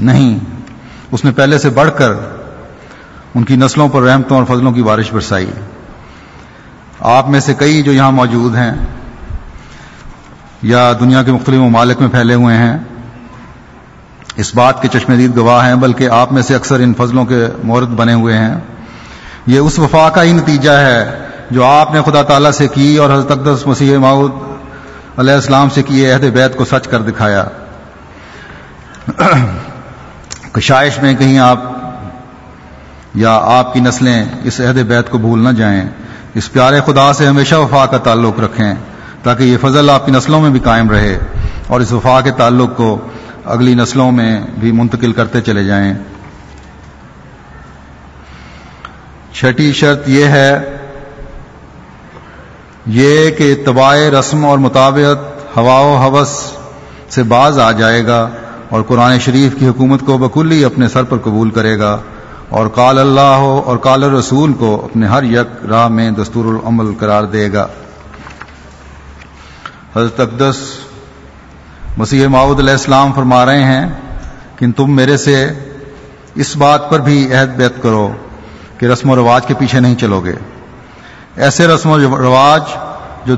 نہیں۔ 0.00 0.38
اس 1.12 1.24
نے 1.24 1.30
پہلے 1.30 1.58
سے 1.58 1.70
بڑھ 1.70 1.90
کر 1.96 2.12
ان 3.34 3.44
کی 3.44 3.56
نسلوں 3.56 3.88
پر 3.88 4.02
رحمتوں 4.02 4.36
اور 4.36 4.44
فضلوں 4.44 4.72
کی 4.72 4.82
بارش 4.82 5.12
برسائی۔ 5.12 5.50
آپ 7.00 7.28
میں 7.28 7.40
سے 7.40 7.54
کئی 7.54 7.82
جو 7.82 7.92
یہاں 7.92 8.10
موجود 8.10 8.56
ہیں 8.56 8.72
یا 10.62 10.92
دنیا 11.00 11.22
کے 11.22 11.32
مختلف 11.32 11.58
ممالک 11.58 12.00
میں 12.00 12.08
پھیلے 12.08 12.34
ہوئے 12.34 12.56
ہیں، 12.56 12.78
اس 14.36 14.54
بات 14.54 14.82
کے 14.82 14.88
چشمدید 14.92 15.36
گواہ 15.36 15.66
ہیں، 15.66 15.74
بلکہ 15.74 16.08
آپ 16.08 16.32
میں 16.32 16.42
سے 16.42 16.54
اکثر 16.54 16.80
ان 16.80 16.94
فضلوں 16.94 17.24
کے 17.24 17.46
مورد 17.64 17.88
بنے 17.88 18.12
ہوئے 18.12 18.36
ہیں۔ 18.36 18.54
یہ 19.46 19.58
اس 19.58 19.78
وفا 19.78 20.08
کا 20.08 20.22
ہی 20.22 20.32
نتیجہ 20.32 20.70
ہے 20.70 21.18
جو 21.50 21.64
آپ 21.64 21.94
نے 21.94 22.00
خدا 22.06 22.22
تعالیٰ 22.22 22.50
سے 22.50 22.68
کی 22.68 22.96
اور 22.96 23.10
حضرت 23.10 23.30
اقدس 23.30 23.66
مسیح 23.66 23.98
معود 23.98 24.32
علیہ 25.16 25.34
السلام 25.34 25.70
سے 25.70 25.82
کیے 25.82 26.12
عہد 26.12 26.20
بیت 26.20 26.56
کو 26.56 26.64
سچ 26.64 26.88
کر 26.88 27.02
دکھایا۔ 27.02 27.44
کشائش 30.52 31.02
میں 31.02 31.14
کہیں 31.14 31.38
آپ 31.38 31.73
یا 33.14 33.40
آپ 33.42 33.74
کی 33.74 33.80
نسلیں 33.80 34.24
اس 34.44 34.60
عہد 34.60 34.78
بیت 34.78 35.10
کو 35.10 35.18
بھول 35.18 35.44
نہ 35.44 35.48
جائیں۔ 35.48 35.88
اس 36.34 36.52
پیارے 36.52 36.80
خدا 36.86 37.12
سے 37.12 37.26
ہمیشہ 37.26 37.54
وفا 37.54 37.86
کا 37.86 37.98
تعلق 37.98 38.40
رکھیں 38.40 38.74
تاکہ 39.22 39.42
یہ 39.42 39.56
فضل 39.60 39.90
آپ 39.90 40.06
کی 40.06 40.12
نسلوں 40.12 40.40
میں 40.40 40.50
بھی 40.50 40.60
قائم 40.60 40.90
رہے 40.90 41.18
اور 41.66 41.80
اس 41.80 41.92
وفا 41.92 42.20
کے 42.20 42.30
تعلق 42.30 42.76
کو 42.76 43.08
اگلی 43.44 43.74
نسلوں 43.74 44.12
میں 44.12 44.40
بھی 44.58 44.72
منتقل 44.72 45.12
کرتے 45.12 45.40
چلے 45.40 45.64
جائیں۔ 45.64 45.94
چھٹی 49.32 49.72
شرط 49.72 50.08
یہ 50.08 50.24
ہے، 50.24 50.76
یہ 52.86 53.30
کہ 53.30 53.52
اتباع 53.52 53.96
رسم 53.96 54.44
اور 54.44 54.58
مطابقت 54.58 55.56
ہوا 55.56 55.80
و 55.80 55.96
حوث 55.96 56.52
سے 57.10 57.22
باز 57.22 57.58
آ 57.58 57.72
جائے 57.72 58.06
گا 58.06 58.28
اور 58.68 58.82
قرآن 58.82 59.18
شریف 59.18 59.54
کی 59.58 59.68
حکومت 59.68 60.00
کو 60.00 60.18
بکلی 60.18 60.64
اپنے 60.64 60.88
سر 60.88 61.02
پر 61.02 61.18
قبول 61.18 61.50
کرے 61.50 61.78
گا۔ 61.78 61.98
اور 62.54 62.66
کال 62.66 62.98
اللہ 62.98 63.20
ہو 63.20 63.62
اور 63.66 63.76
کال 63.76 64.04
رسول 64.04 64.52
کو 64.52 64.84
اپنے 64.84 65.06
ہر 65.06 65.22
یک 65.22 65.66
راہ 65.66 65.88
میں 65.88 66.10
دستور 66.10 66.44
العمل 66.44 66.94
قرار 66.94 67.24
دے 67.24 67.52
گا۔ 67.52 67.66
حضرت 69.96 70.20
اقدس 70.20 70.56
مسیح 71.98 72.26
معود 72.26 72.58
علیہ 72.58 72.72
السلام 72.72 73.12
فرما 73.12 73.46
رہے 73.46 73.64
ہیں 73.64 73.86
کہ 74.56 74.66
تم 74.76 74.96
میرے 74.96 75.16
سے 75.16 75.50
اس 76.34 76.56
بات 76.56 76.90
پر 76.90 77.00
بھی 77.00 77.34
عہد 77.34 77.48
بیت 77.56 77.82
کرو 77.82 78.12
کہ 78.78 78.86
رسم 78.86 79.10
و 79.10 79.16
رواج 79.16 79.46
کے 79.46 79.54
پیچھے 79.54 79.80
نہیں 79.80 79.94
چلو 79.94 80.20
گے۔ 80.20 80.34
ایسے 81.36 81.66
رسم 81.66 81.90
و 81.90 81.98
رواج 81.98 82.62
جو 83.24 83.34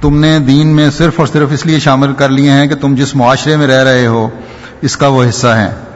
تم 0.00 0.20
نے 0.20 0.38
دین 0.38 0.68
میں 0.68 0.90
صرف 0.90 1.12
اور 1.16 1.26
صرف 1.26 1.48
اس 1.52 1.66
لیے 1.66 1.78
شامل 1.78 2.12
کر 2.12 2.28
لیے 2.28 2.50
ہیں 2.50 2.66
کہ 2.66 2.74
تم 2.74 2.94
جس 2.94 3.16
معاشرے 3.16 3.56
میں 3.56 3.66
رہ 3.66 3.84
رہے 3.84 4.06
ہو، 4.06 4.28
اس 4.82 4.96
کا 4.96 5.08
وہ 5.08 5.24
حصہ 5.28 5.46
ہیں۔ 5.46 5.91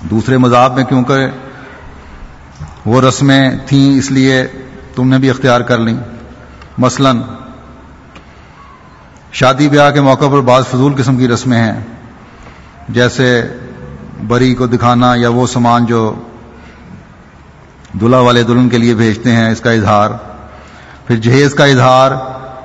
دوسرے 0.00 0.36
مذہب 0.36 0.72
میں 0.76 0.84
کیونکہ 0.84 1.14
وہ 2.84 3.00
رسمیں 3.00 3.50
تھیں، 3.66 3.98
اس 3.98 4.10
لیے 4.10 4.46
تم 4.94 5.08
نے 5.08 5.18
بھی 5.18 5.30
اختیار 5.30 5.60
کر 5.60 5.78
لیں۔ 5.78 5.96
مثلا، 6.78 7.12
شادی 9.32 9.68
بیاہ 9.68 9.90
کے 9.90 10.00
موقع 10.00 10.24
پر 10.32 10.40
بعض 10.40 10.66
فضول 10.66 10.94
قسم 10.98 11.18
کی 11.18 11.28
رسمیں 11.28 11.58
ہیں۔ 11.58 11.80
جیسے 12.88 13.42
بری 14.26 14.54
کو 14.54 14.66
دکھانا 14.66 15.14
یا 15.16 15.28
وہ 15.28 15.46
سامان 15.46 15.86
جو 15.86 16.14
دلہا 18.00 18.18
والے 18.18 18.42
دلہن 18.42 18.68
کے 18.68 18.78
لیے 18.78 18.94
بھیجتے 18.94 19.32
ہیں، 19.32 19.50
اس 19.50 19.60
کا 19.60 19.70
اظہار۔ 19.70 20.10
پھر 21.06 21.16
جہیز 21.16 21.54
کا 21.54 21.64
اظہار، 21.64 22.10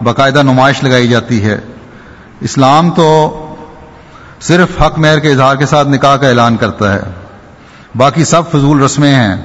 باقاعدہ 0.03 0.43
نمائش 0.43 0.83
لگائی 0.83 1.07
جاتی 1.07 1.45
ہے۔ 1.45 1.57
اسلام 2.39 2.91
تو 2.91 3.41
صرف 4.47 4.81
حق 4.81 4.99
مہر 4.99 5.19
کے 5.19 5.31
اظہار 5.31 5.55
کے 5.55 5.65
ساتھ 5.65 5.87
نکاح 5.87 6.15
کا 6.15 6.27
اعلان 6.27 6.57
کرتا 6.57 6.93
ہے۔ 6.93 6.99
باقی 7.95 8.25
سب 8.25 8.51
فضول 8.51 8.83
رسمیں 8.83 9.15
ہیں۔ 9.15 9.35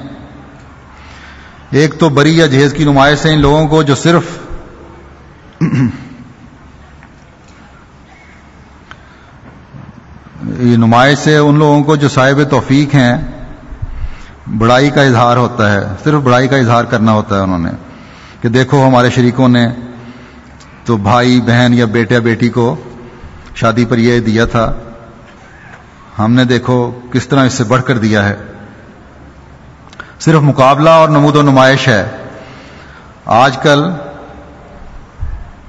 ایک 1.70 1.94
تو 1.98 2.09
بری 2.09 2.38
یا 2.38 2.46
جہیز 2.46 2.72
کی 2.72 2.84
نمائش 2.84 3.26
ہے 3.26 3.34
ان 3.34 3.40
لوگوں 3.40 3.66
کو 3.66 3.82
جو 3.82 3.94
صرف 3.94 4.22
یہ 10.59 10.76
نمائش 10.76 11.18
سے 11.18 11.36
ان 11.36 11.59
لوگوں 11.59 11.84
کو 11.84 11.96
جو 11.96 12.09
صاحب 12.09 12.51
توفیق 12.51 12.94
ہیں۔ 12.94 13.16
بڑائی 14.59 14.90
کا 14.90 15.03
اظہار 15.03 15.36
ہوتا 15.36 15.72
ہے۔ 15.72 15.80
صرف 16.05 16.20
بڑائی 16.22 16.48
کا 16.48 16.57
اظہار 16.57 16.84
کرنا 16.84 17.12
ہوتا 17.12 17.36
ہے 17.36 17.40
انہوں 17.40 17.59
نے۔ 17.59 17.70
کہ 18.40 18.48
دیکھو 18.48 18.88
ہمارے 18.88 19.11
شریکوں 19.11 19.48
نے 19.48 19.68
تو 20.84 20.96
بھائی، 20.96 21.40
بہن 21.40 21.74
یا 21.74 21.84
بیٹے 21.84 22.20
بیٹی 22.20 22.48
کو 22.48 22.76
شادی 23.55 23.84
پر 23.84 23.98
یہ 23.98 24.20
دیا 24.20 24.44
تھا۔ 24.44 24.74
ہم 26.24 26.32
نے 26.32 26.44
دیکھو 26.44 27.00
کس 27.12 27.28
طرح 27.28 27.44
اس 27.44 27.52
سے 27.52 27.64
بڑھ 27.64 27.82
کر 27.82 27.98
دیا 27.98 28.28
ہے۔ 28.28 28.36
صرف 30.20 30.40
مقابلہ 30.40 30.90
اور 30.90 31.08
نمود 31.08 31.36
و 31.36 31.42
نمائش 31.42 31.88
ہے۔ 31.88 32.08
آج 33.24 33.58
کل 33.58 33.84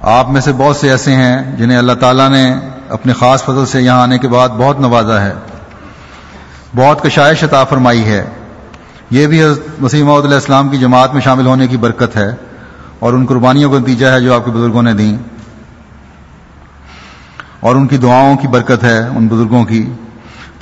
آپ 0.00 0.30
میں 0.30 0.40
سے 0.40 0.52
بہت 0.52 0.76
سے 0.76 0.90
ایسے 0.90 1.12
ہیں 1.12 1.56
جنہیں 1.56 1.78
اللہ 1.78 1.92
تعالیٰ 1.92 2.30
نے 2.30 2.54
اپنے 2.88 3.12
خاص 3.12 3.44
فضل 3.44 3.66
سے 3.66 3.82
یہاں 3.82 4.02
آنے 4.02 4.18
کے 4.18 4.28
بعد 4.28 4.48
بہت 4.48 4.80
نوازا 4.80 5.20
ہے۔ 5.20 5.32
بہت 6.76 7.02
کشائش 7.02 7.44
عطا 7.44 7.64
فرمائی 7.64 8.04
ہے۔ 8.04 8.24
یہ 9.10 9.26
بھی 9.26 9.42
وسیم 9.82 10.10
علیہ 10.10 10.34
السلام 10.34 10.68
کی 10.68 10.78
جماعت 10.78 11.12
میں 11.12 11.20
شامل 11.20 11.46
ہونے 11.46 11.66
کی 11.66 11.76
برکت 11.76 12.16
ہے 12.16 12.34
اور 12.98 13.12
ان 13.12 13.26
قربانیوں 13.26 13.72
کا 13.72 13.78
نتیجہ 13.78 14.06
ہے 14.06 14.20
جو 14.20 14.34
آپ 14.34 14.44
کے 14.44 14.50
بزرگوں 14.50 14.82
نے 14.82 14.92
دیں۔ 14.92 15.16
اور 17.60 17.76
ان 17.76 17.86
کی 17.86 17.96
دعاؤں 17.96 18.36
کی 18.36 18.48
برکت 18.48 18.84
ہے 18.84 18.98
ان 18.98 19.28
بزرگوں 19.28 19.64
کی۔ 19.64 19.92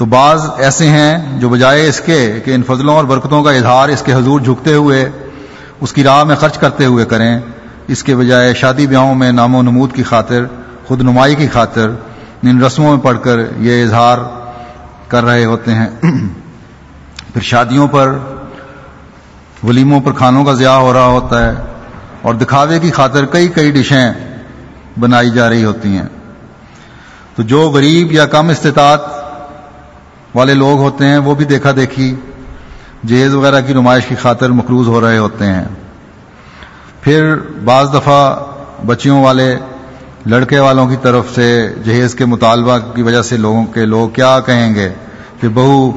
تو 0.01 0.07
بعض 0.07 0.47
ایسے 0.59 0.87
ہیں 0.89 1.41
جو 1.41 1.49
بجائے 1.49 1.89
اس 1.89 2.01
کے 2.01 2.41
کہ 2.45 2.55
ان 2.55 2.63
فضلوں 2.63 2.95
اور 2.95 3.05
برکتوں 3.05 3.43
کا 3.43 3.51
اظہار 3.51 3.89
اس 3.89 4.03
کے 4.03 4.13
حضور 4.13 4.41
جھکتے 4.41 4.75
ہوئے، 4.75 5.11
اس 5.81 5.93
کی 5.93 6.05
راہ 6.05 6.25
میں 6.25 6.37
خرچ 6.37 6.59
کرتے 6.59 6.85
ہوئے 6.85 7.05
کریں، 7.05 7.41
اس 7.87 8.03
کے 8.03 8.17
بجائے 8.17 8.55
شادی 8.55 8.87
بیاہوں 8.87 9.15
میں 9.15 9.33
نام 9.33 9.55
و 9.55 9.63
نمود 9.63 9.93
کی 9.93 10.03
خاطر، 10.03 10.45
خود 10.87 11.01
نمائی 11.01 11.35
کی 11.35 11.49
خاطر، 11.49 11.91
ان 12.43 12.63
رسموں 12.63 12.97
میں 12.97 13.05
پڑھ 13.05 13.19
کر 13.23 13.39
یہ 13.57 13.85
اظہار 13.85 14.19
کر 15.09 15.25
رہے 15.25 15.45
ہوتے 15.45 15.75
ہیں۔ 15.75 15.89
پھر 17.33 17.41
شادیوں 17.41 17.89
پر، 17.89 18.19
ولیموں 19.63 20.01
پر 20.01 20.13
کھانوں 20.13 20.45
کا 20.45 20.53
ضیاع 20.53 20.79
ہو 20.79 20.93
رہا 20.93 21.07
ہوتا 21.07 21.47
ہے 21.47 21.55
اور 22.23 22.35
دکھاوے 22.35 22.79
کی 22.79 22.91
خاطر 22.91 23.25
کئی 23.25 23.49
کئی 23.49 23.71
ڈشیں 23.71 24.13
بنائی 25.01 25.31
جا 25.31 25.49
رہی 25.49 25.65
ہوتی 25.65 25.89
ہیں۔ 25.89 26.07
تو 27.37 27.43
جو 27.43 27.71
غریب 27.71 28.13
یا 28.13 28.27
کم 28.27 28.49
استطاعت 28.49 29.20
والے 30.35 30.55
لوگ 30.55 30.79
ہوتے 30.79 31.07
ہیں، 31.07 31.19
وہ 31.19 31.35
بھی 31.35 31.45
دیکھا 31.45 31.71
دیکھی 31.77 32.17
جہیز 33.07 33.35
وغیرہ 33.35 33.61
کی 33.61 33.73
نمائش 33.73 34.07
کی 34.07 34.15
خاطر 34.15 34.51
مقروض 34.51 34.87
ہو 34.87 35.01
رہے 35.01 35.19
ہوتے 35.19 35.47
ہیں۔ 35.47 35.65
پھر 37.01 37.35
بعض 37.65 37.89
دفعہ 37.95 38.37
بچیوں 38.87 39.25
والے 39.25 39.57
لڑکے 40.27 40.59
والوں 40.59 40.89
کی 40.89 40.97
طرف 41.03 41.25
سے 41.35 41.75
جہیز 41.85 42.15
کے 42.15 42.25
مطالبہ 42.25 42.79
کی 42.79 43.03
وجہ 43.03 43.23
سے 43.23 43.37
لوگوں 43.37 43.65
کے 43.65 43.85
لوگ 43.85 44.09
کیا 44.09 44.41
کہیں 44.41 44.75
گے؟ 44.75 44.89
کہ 45.41 45.49
بہو، 45.49 45.93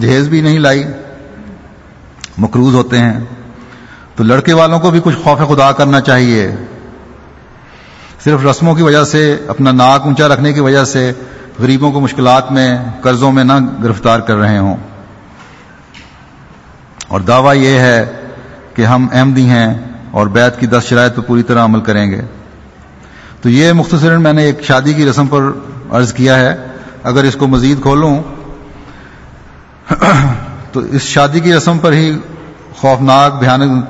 جہیز 0.00 0.28
بھی 0.28 0.40
نہیں 0.40 0.58
لائی، 0.58 0.84
مقروض 2.38 2.74
ہوتے 2.74 2.98
ہیں۔ 2.98 3.20
تو 4.16 4.24
لڑکے 4.24 4.52
والوں 4.52 4.80
کو 4.80 4.90
بھی 4.90 5.00
کچھ 5.04 5.16
خوف 5.24 5.38
خدا 5.48 5.72
کرنا 5.72 6.00
چاہیے۔ 6.00 6.50
صرف 8.24 8.46
رسموں 8.46 8.74
کی 8.74 8.82
وجہ 8.82 9.04
سے، 9.04 9.36
اپنا 9.48 9.72
ناک 9.72 10.02
اونچا 10.04 10.28
رکھنے 10.28 10.52
کی 10.52 10.60
وجہ 10.60 10.84
سے 10.84 11.12
غریبوں 11.58 11.92
کو 11.92 12.00
مشکلات 12.00 12.52
میں، 12.52 12.78
قرضوں 13.00 13.32
میں 13.32 13.44
نہ 13.44 13.52
گرفتار 13.84 14.20
کر 14.20 14.36
رہے 14.36 14.58
ہوں۔ 14.58 14.76
اور 17.08 17.20
دعویٰ 17.20 17.56
یہ 17.56 17.78
ہے 17.78 18.12
کہ 18.74 18.86
ہم 18.86 19.06
احمدی 19.12 19.48
ہیں 19.48 19.74
اور 20.10 20.26
بیت 20.26 20.60
کی 20.60 20.66
دس 20.66 20.82
شرائط 20.88 21.16
پر 21.16 21.22
پوری 21.22 21.42
طرح 21.42 21.64
عمل 21.64 21.80
کریں 21.80 22.10
گے۔ 22.10 22.20
تو 23.42 23.48
یہ 23.48 23.72
مختصر 23.72 24.16
میں 24.16 24.32
نے 24.32 24.42
ایک 24.42 24.62
شادی 24.62 24.92
کی 24.92 25.06
رسم 25.06 25.26
پر 25.26 25.40
عرض 25.90 26.12
کیا 26.12 26.38
ہے۔ 26.38 26.66
اگر 27.02 27.24
اس 27.24 27.36
کو 27.36 27.46
مزید 27.46 27.82
کھولوں، 27.82 28.22
تو 30.72 30.80
اس 30.80 31.02
شادی 31.02 31.40
کی 31.40 31.54
رسم 31.54 31.78
پر 31.78 31.92
ہی 31.92 32.18
خوفناک، 32.76 33.38
بھیانک 33.38 33.84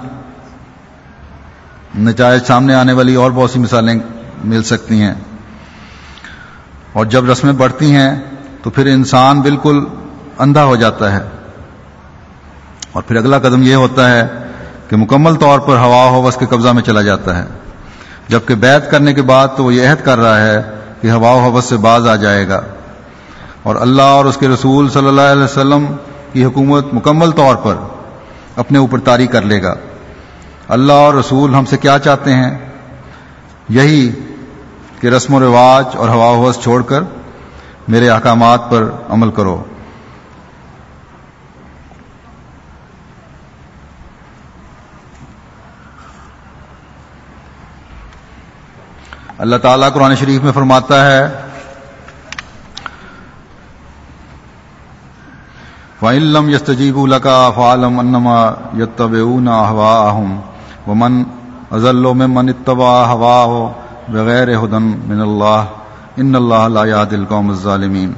نتائج 1.99 2.43
سامنے 2.45 2.75
آنے 2.75 2.93
والی 2.93 3.15
اور 3.15 3.31
بہت 3.31 3.51
سی 3.51 3.59
مثالیں 3.59 3.95
مل 4.45 4.63
سکتی 4.63 5.03
ہیں۔ 5.03 5.15
اور 6.93 7.07
جب 7.07 7.31
رسمیں 7.31 7.53
بڑھتی 7.53 7.95
ہیں 7.95 8.21
تو 8.63 8.71
پھر 8.71 8.87
انسان 8.87 9.41
بالکل 9.41 9.85
اندھا 10.39 10.65
ہو 10.65 10.77
جاتا 10.77 11.13
ہے۔ 11.13 11.21
اور 12.93 13.03
پھر 13.03 13.17
اگلا 13.17 13.39
قدم 13.39 13.63
یہ 13.63 13.75
ہوتا 13.75 14.11
ہے 14.11 14.27
کہ 14.89 14.97
مکمل 14.97 15.35
طور 15.35 15.59
پر 15.59 15.77
ہوا 15.77 16.09
ہوس 16.11 16.37
کے 16.37 16.47
قبضہ 16.47 16.69
میں 16.69 16.83
چلا 16.83 17.03
جاتا 17.03 17.39
ہے۔ 17.39 17.45
جبکہ 18.29 18.55
بیت 18.55 18.91
کرنے 18.91 19.15
کے 19.15 19.23
بعد 19.23 19.49
تو 19.57 19.65
وہ 19.65 19.75
یہ 19.75 19.89
عہد 19.89 20.05
کر 20.05 20.19
رہا 20.19 20.41
ہے 20.41 20.71
کہ 21.01 21.11
ہوا 21.11 21.33
و 21.33 21.39
حوث 21.39 21.65
سے 21.65 21.77
باز 21.77 22.09
آ 22.09 22.17
جائے 22.17 22.49
گا۔ 22.49 22.61
اور 23.63 23.77
اللہ 23.77 24.03
اور 24.03 24.25
اس 24.25 24.37
کے 24.37 24.49
رسول 24.49 24.89
صلی 24.89 25.09
اللہ 25.09 25.21
علیہ 25.21 25.45
وسلم 25.45 25.87
کی 26.33 26.45
حکومت 26.45 26.87
مکمل 26.93 27.31
طور 27.31 27.57
پر 27.57 27.75
اپنے 28.57 28.79
اوپر 28.79 28.99
طاری 28.99 29.27
کر 29.27 29.43
لے 29.43 29.63
گا۔ 29.63 29.75
اللہ 30.69 30.93
اور 30.93 31.15
رسول 31.15 31.55
ہم 31.55 31.65
سے 31.65 31.79
کیا 31.79 31.99
چاہتے 31.99 32.33
ہیں؟ 32.33 32.69
یہی 33.69 34.11
کہ 35.01 35.09
رسم 35.09 35.35
و 35.35 35.41
رواج 35.41 35.97
اور 35.97 36.09
ہوا 36.09 36.29
ہوس 36.37 36.59
چھوڑ 36.63 36.83
کر 36.83 37.03
میرے 37.89 38.11
احکامات 38.11 38.71
پر 38.71 38.91
عمل 39.09 39.31
کرو۔ 39.31 39.63
اللہ 49.39 49.57
تعالیٰ 49.57 49.93
قرآن 49.93 50.15
شریف 50.17 50.43
میں 50.43 50.53
فرماتا 50.53 51.05
ہے 51.07 51.29
فعلم 56.01 56.49
یستجیب 56.49 56.99
الکا 56.99 57.51
فعالم 57.51 57.99
انما 57.99 58.39
یتب 58.79 59.17
ہوا 59.71 60.11
ومن 60.87 61.23
ازل 61.71 62.15
میں 62.15 62.27
من 62.27 62.49
اتبا 62.49 63.07
ہوا 63.07 63.45
ہو 63.45 63.73
بغیر 64.09 64.59
ہدن 64.59 64.83
من 64.83 65.21
اللہ، 65.21 65.65
ان 66.17 66.35
اللہ 66.35 66.69
لا 66.69 66.85
یاد 66.85 67.13
القوم 67.13 67.51
الظالمین۔ 67.51 68.13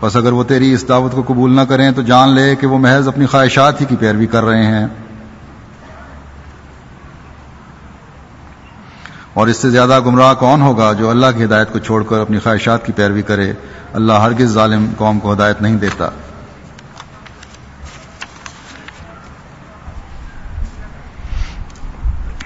بس 0.00 0.16
اگر 0.16 0.32
وہ 0.32 0.44
تیری 0.44 0.72
اس 0.72 0.88
دعوت 0.88 1.12
کو 1.12 1.22
قبول 1.26 1.56
نہ 1.56 1.60
کریں 1.60 1.90
تو 1.90 2.02
جان 2.02 2.28
لے 2.28 2.56
کہ 2.56 2.66
وہ 2.66 2.78
محض 2.78 3.08
اپنی 3.08 3.26
خواہشات 3.26 3.80
ہی 3.80 3.86
کی 3.86 3.96
پیروی 3.96 4.26
کر 4.26 4.44
رہے 4.44 4.66
ہیں۔ 4.66 4.86
اور 9.34 9.46
اس 9.46 9.56
سے 9.56 9.70
زیادہ 9.70 10.00
گمراہ 10.06 10.34
کون 10.34 10.62
ہوگا 10.62 10.92
جو 10.92 11.10
اللہ 11.10 11.26
کی 11.36 11.44
ہدایت 11.44 11.72
کو 11.72 11.78
چھوڑ 11.78 12.02
کر 12.02 12.20
اپنی 12.20 12.38
خواہشات 12.38 12.86
کی 12.86 12.92
پیروی 12.92 13.22
کرے؟ 13.22 13.52
اللہ 13.92 14.12
ہرگز 14.12 14.46
ظالم 14.46 14.86
قوم 14.96 15.20
کو 15.20 15.32
ہدایت 15.32 15.62
نہیں 15.62 15.76
دیتا۔ 15.76 16.08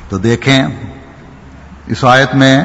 تو 0.09 0.19
دیکھیں 0.19 0.67
اس 1.87 2.05
آیت 2.05 2.35
میں 2.35 2.65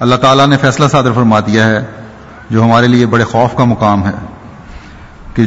اللہ 0.00 0.16
تعالیٰ 0.16 0.46
نے 0.46 0.56
فیصلہ 0.56 0.88
صادر 0.88 1.12
فرما 1.12 1.40
دیا 1.40 1.66
ہے، 1.66 1.84
جو 2.50 2.62
ہمارے 2.62 2.86
لیے 2.86 3.06
بڑے 3.06 3.24
خوف 3.24 3.56
کا 3.56 3.64
مقام 3.64 4.06
ہے، 4.06 4.12
کہ 5.34 5.46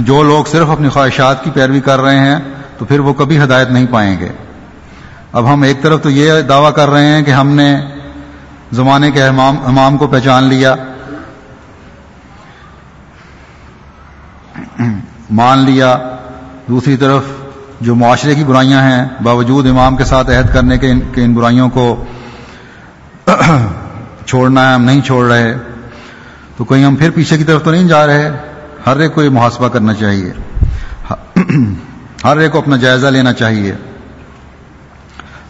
جو 0.00 0.22
لوگ 0.22 0.44
صرف 0.44 0.70
اپنی 0.70 0.88
خواہشات 0.88 1.44
کی 1.44 1.50
پیروی 1.50 1.80
کر 1.80 2.00
رہے 2.00 2.18
ہیں، 2.18 2.38
تو 2.78 2.84
پھر 2.84 3.00
وہ 3.00 3.12
کبھی 3.12 3.42
ہدایت 3.42 3.70
نہیں 3.70 3.86
پائیں 3.90 4.18
گے۔ 4.20 4.28
اب 5.32 5.52
ہم 5.52 5.62
ایک 5.62 5.82
طرف 5.82 6.02
تو 6.02 6.10
یہ 6.10 6.40
دعویٰ 6.40 6.72
کر 6.74 6.90
رہے 6.90 7.06
ہیں 7.06 7.22
کہ 7.22 7.30
ہم 7.30 7.48
نے 7.48 7.68
زمانے 8.72 9.10
کے 9.10 9.22
امام 9.22 9.56
امام 9.66 9.96
کو 9.96 10.06
پہچان 10.06 10.44
لیا، 10.44 10.74
مان 15.30 15.58
لیا، 15.58 15.96
دوسری 16.68 16.96
طرف 16.96 17.22
جو 17.80 17.94
معاشرے 17.94 18.34
کی 18.34 18.44
برائیاں 18.44 18.82
ہیں 18.82 19.04
باوجود 19.22 19.66
امام 19.66 19.96
کے 19.96 20.04
ساتھ 20.04 20.30
عہد 20.30 20.54
کرنے 20.54 20.78
کے 20.78 20.90
ان, 20.90 21.00
کے 21.12 21.24
ان 21.24 21.34
برائیوں 21.34 21.70
کو 21.70 22.04
چھوڑنا 24.26 24.68
ہے 24.68 24.74
ہم 24.74 24.84
نہیں 24.84 25.00
چھوڑ 25.00 25.26
رہے 25.26 25.54
تو 26.56 26.64
کہیں 26.64 26.84
ہم 26.84 26.96
پھر 26.96 27.10
پیچھے 27.10 27.38
کی 27.38 27.44
طرف 27.44 27.64
تو 27.64 27.70
نہیں 27.70 27.88
جا 27.88 28.06
رہے۔ 28.06 28.30
ہر 28.86 28.96
ایک 28.96 29.14
کو 29.14 29.22
یہ 29.22 29.28
محاسبہ 29.28 29.68
کرنا 29.68 29.94
چاہیے۔ 29.94 30.32
ہر 32.24 32.36
ایک 32.36 32.52
کو 32.52 32.58
اپنا 32.58 32.76
جائزہ 32.76 33.06
لینا 33.06 33.32
چاہیے۔ 33.32 33.74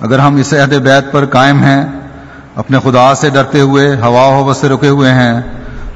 اگر 0.01 0.19
ہم 0.19 0.37
اس 0.37 0.53
عہد 0.53 0.73
بیت 0.75 1.13
پر 1.13 1.27
قائم 1.27 1.63
ہیں 1.63 1.85
اپنے 2.57 2.79
خدا 2.85 3.15
سے 3.15 3.31
ڈرتے 3.31 3.61
ہوئے 3.61 3.97
ہوا 3.97 4.27
و 4.27 4.55
سے 4.55 4.69
رکے 4.69 4.89
ہوئے 4.89 5.13
ہیں 5.13 5.41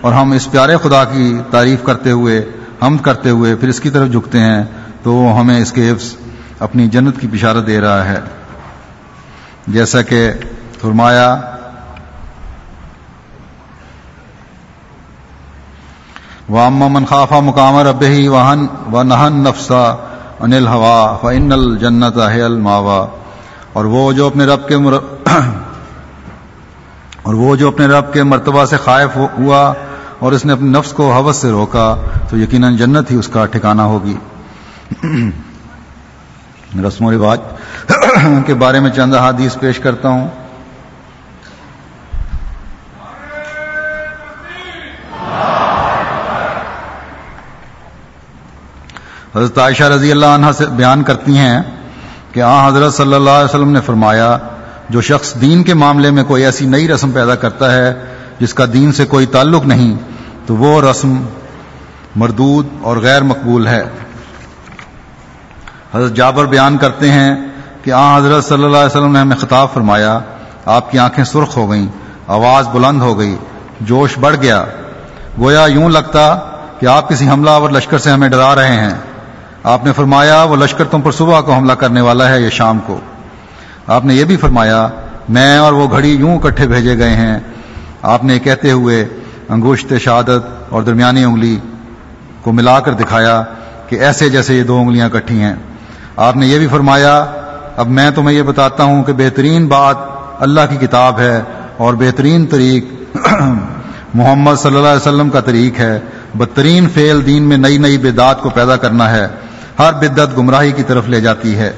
اور 0.01 0.13
ہم 0.13 0.33
اس 0.33 0.51
پیارے 0.51 0.77
خدا 0.83 1.05
کی 1.05 1.39
تعریف 1.51 1.85
کرتے 1.85 2.11
ہوئے 2.11 2.51
ہم 2.83 2.99
کرتے 2.99 3.31
ہوئے 3.31 3.55
پھر 3.55 3.69
اس 3.69 3.81
کی 3.81 3.91
طرف 3.91 4.09
جھکتے 4.09 4.39
ہیں 4.39 4.65
تو 5.09 5.15
وہ 5.15 5.39
ہمیں 5.39 5.59
اس 5.59 5.73
کے 5.73 5.91
حفظ 5.91 6.17
اپنی 6.61 6.87
جنت 6.87 7.21
کی 7.21 7.27
بشارت 7.27 7.67
دے 7.67 7.81
رہا 7.81 8.05
ہے۔ 8.05 8.21
جیسا 9.67 10.03
کہ 10.03 10.33
فرمایا 10.81 11.41
وام 16.49 16.75
من 16.75 17.05
خافا 17.05 17.41
مقام 17.41 17.77
رب 17.77 18.03
ہی 18.03 18.29
وہن 18.29 18.67
و 18.93 19.03
نہن 19.03 19.33
نفسا 19.33 19.97
انل 20.41 20.67
ہوا 20.67 21.17
فن 21.21 21.53
الجنت 21.53 22.19
الماوا 22.19 23.07
اور 23.73 23.85
وہ 23.85 24.13
جو 24.13 24.27
اپنے 24.27 24.45
رب 24.45 24.69
کے 24.69 24.79
مر... 24.79 24.93
اور 27.23 27.35
وہ 27.35 27.57
جو 27.57 27.69
اپنے 27.69 27.87
رب 27.87 28.13
کے 28.13 28.23
مرتبہ 28.23 28.65
سے 28.65 28.77
خائف 28.77 29.17
ہوا 29.17 29.73
اور 30.19 30.33
اس 30.33 30.45
نے 30.45 30.53
اپنے 30.53 30.79
نفس 30.79 30.93
کو 30.93 31.13
حوث 31.13 31.37
سے 31.37 31.51
روکا، 31.51 31.97
تو 32.31 32.39
یقیناً 32.39 32.77
جنت 32.77 33.11
ہی 33.11 33.17
اس 33.17 33.29
کا 33.29 33.47
ٹھکانہ 33.47 33.83
ہوگی۔ 33.83 34.17
رسم 36.87 37.05
و 37.05 37.11
رواج 37.13 37.41
کے 38.47 38.55
بارے 38.55 38.81
میں 38.81 38.91
چند 38.91 39.15
حادیث 39.15 39.57
پیش 39.61 39.79
کرتا 39.79 40.09
ہوں۔ 40.09 40.29
حضرت 49.35 49.59
عائشہ 49.59 49.85
رضی 49.85 50.11
اللہ 50.11 50.27
عنہ 50.27 50.47
سے 50.59 50.67
بیان 50.67 51.03
کرتی 51.03 51.37
ہیں 51.39 51.61
کہ 52.33 52.43
آ 52.43 52.69
حضرت 52.69 52.95
صلی 52.95 53.15
اللہ 53.15 53.31
علیہ 53.31 53.45
وسلم 53.45 53.73
نے 53.73 53.81
فرمایا، 53.81 54.37
جو 54.89 55.01
شخص 55.01 55.35
دین 55.41 55.63
کے 55.63 55.75
معاملے 55.75 56.11
میں 56.11 56.25
کوئی 56.25 56.45
ایسی 56.45 56.67
نئی 56.67 56.89
رسم 56.89 57.11
پیدا 57.13 57.35
کرتا 57.35 57.73
ہے 57.73 57.93
جس 58.39 58.55
کا 58.55 58.65
دین 58.73 58.93
سے 58.93 59.05
کوئی 59.07 59.27
تعلق 59.27 59.67
نہیں، 59.67 59.97
تو 60.47 60.57
وہ 60.57 60.81
رسم 60.83 61.17
مردود 62.17 62.67
اور 62.83 62.97
غیر 62.97 63.23
مقبول 63.23 63.67
ہے۔ 63.67 63.83
حضرت 65.95 66.13
جابر 66.15 66.45
بیان 66.45 66.77
کرتے 66.77 67.13
ہیں 67.13 67.37
کہ 67.83 67.93
آ 67.93 68.19
حضرت 68.19 68.45
صلی 68.45 68.65
اللہ 68.65 68.77
علیہ 68.77 68.97
وسلم 68.97 69.13
نے 69.13 69.19
ہمیں 69.19 69.37
خطاب 69.37 69.69
فرمایا، 69.75 70.19
آپ 70.65 70.91
کی 70.91 70.99
آنکھیں 70.99 71.25
سرخ 71.25 71.57
ہو 71.57 71.71
گئیں، 71.71 71.87
آواز 72.27 72.69
بلند 72.69 73.01
ہو 73.01 73.19
گئی، 73.19 73.37
جوش 73.81 74.19
بڑھ 74.19 74.37
گیا۔ 74.43 74.65
گویا 75.39 75.67
یوں 75.67 75.89
لگتا 75.89 76.39
کہ 76.81 76.87
آپ 76.87 77.09
کسی 77.09 77.29
حملہ 77.29 77.51
اور 77.51 77.71
لشکر 77.71 77.99
سے 77.99 78.11
ہمیں 78.11 78.29
ڈرا 78.29 78.55
رہے 78.55 78.77
ہیں۔ 78.77 78.95
آپ 79.65 79.85
نے 79.85 79.93
فرمایا، 79.93 80.43
وہ 80.43 80.57
لشکر 80.57 80.85
تم 80.85 81.01
پر 81.01 81.13
صبح 81.13 81.41
کو 81.41 81.53
حملہ 81.53 81.73
کرنے 81.73 82.01
والا 82.01 82.29
ہے 82.29 82.41
یا 82.41 82.49
شام 82.49 82.79
کو۔ 82.87 83.01
آپ 83.87 84.05
نے 84.05 84.15
یہ 84.15 84.25
بھی 84.25 84.37
فرمایا، 84.37 84.89
میں 85.29 85.59
اور 85.59 85.73
وہ 85.73 85.91
گھڑی 85.91 86.11
یوں 86.11 86.37
اکٹھے 86.37 86.67
بھیجے 86.67 86.99
گئے 86.99 87.15
ہیں۔ 87.15 87.39
آپ 88.03 88.25
نے 88.25 88.39
کہتے 88.39 88.71
ہوئے 88.71 89.09
انگوشت 89.49 89.93
شہادت 90.01 90.73
اور 90.73 90.83
درمیانی 90.83 91.25
انگلی 91.25 91.59
کو 92.43 92.53
ملا 92.53 92.81
کر 92.81 92.93
دکھایا 92.93 93.43
کہ 93.89 93.97
ایسے 93.97 94.29
جیسے 94.29 94.55
یہ 94.55 94.63
دو 94.63 94.79
انگلیاں 94.79 95.09
کٹھی 95.09 95.43
ہیں۔ 95.43 95.55
آپ 96.19 96.37
نے 96.37 96.47
یہ 96.47 96.59
بھی 96.59 96.67
فرمایا، 96.67 97.25
اب 97.77 97.89
میں 97.89 98.11
تمہیں 98.11 98.37
یہ 98.37 98.43
بتاتا 98.43 98.85
ہوں 98.85 99.05
کہ 99.05 99.13
بہترین 99.13 99.67
بات 99.67 99.97
اللہ 100.39 100.61
کی 100.71 100.77
کتاب 100.77 101.21
ہے 101.21 101.43
اور 101.77 101.95
بہترین 101.95 102.47
طریق 102.47 102.85
محمد 104.15 104.55
صلی 104.55 104.77
اللہ 104.77 104.89
علیہ 104.89 105.09
وسلم 105.09 105.31
کا 105.31 105.41
طریق 105.41 105.81
ہے۔ 105.81 106.01
بدترین 106.35 106.89
فعل 106.95 107.27
دین 107.27 107.43
میں 107.43 107.57
نئی 107.57 107.79
نئی 107.79 107.99
بدعات 107.99 108.43
کو 108.43 108.51
پیدا 108.51 108.77
کرنا 108.77 109.11
ہے۔ 109.11 109.29
ہر 109.79 109.93
بدت 109.93 110.39
گمراہی 110.39 110.73
کی 110.73 110.83
طرف 110.83 111.09
لے 111.09 111.21
جاتی 111.21 111.57
ہے۔ 111.57 111.73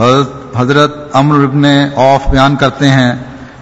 حضرت 0.00 0.32
حضرت 0.56 1.08
امر 1.12 1.44
ابن 1.44 1.64
اوف 1.94 2.30
بیان 2.30 2.56
کرتے 2.56 2.88
ہیں 2.88 3.12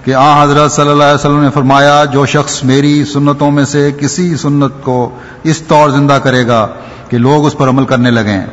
کہ 0.05 0.15
آ 0.15 0.45
حضرت 0.45 0.73
صلی 0.73 0.89
اللہ 0.89 1.05
علیہ 1.05 1.15
وسلم 1.15 1.41
نے 1.41 1.51
فرمایا، 1.51 2.05
جو 2.05 2.27
شخص 2.27 2.65
میری 2.65 3.05
سنتوں 3.05 3.51
میں 3.51 3.65
سے 3.65 3.91
کسی 4.01 4.37
سنت 4.37 4.73
کو 4.83 5.19
اس 5.43 5.63
طور 5.63 5.91
زندہ 5.91 6.13
کرے 6.13 6.47
گا 6.47 6.69
کہ 7.09 7.19
لوگ 7.19 7.47
اس 7.47 7.59
پر 7.59 7.69
عمل 7.69 7.85
کرنے 7.85 8.11
لگیں۔ 8.11 8.47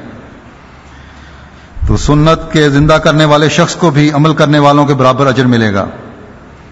تو 1.87 1.97
سنت 1.97 2.53
کے 2.53 2.69
زندہ 2.69 2.93
کرنے 2.93 3.25
والے 3.25 3.49
شخص 3.49 3.75
کو 3.75 3.89
بھی 3.89 4.11
عمل 4.11 4.33
کرنے 4.33 4.59
والوں 4.59 4.85
کے 4.85 4.93
برابر 4.93 5.27
اجر 5.27 5.45
ملے 5.45 5.73
گا۔ 5.73 5.85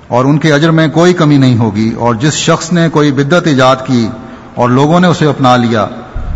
اور 0.08 0.26
ان 0.26 0.38
کے 0.38 0.54
اجر 0.54 0.72
میں 0.72 0.88
کوئی 0.88 1.14
کمی 1.14 1.38
نہیں 1.38 1.58
ہوگی۔ 1.58 1.94
اور 1.98 2.16
جس 2.16 2.34
شخص 2.34 2.74
نے 2.74 2.90
کوئی 2.90 3.12
بدت 3.12 3.48
ایجاد 3.48 3.76
کی 3.86 4.08
اور 4.56 4.70
لوگوں 4.70 5.00
نے 5.00 5.08
اسے 5.08 5.26
اپنا 5.26 5.56
لیا، 5.56 5.88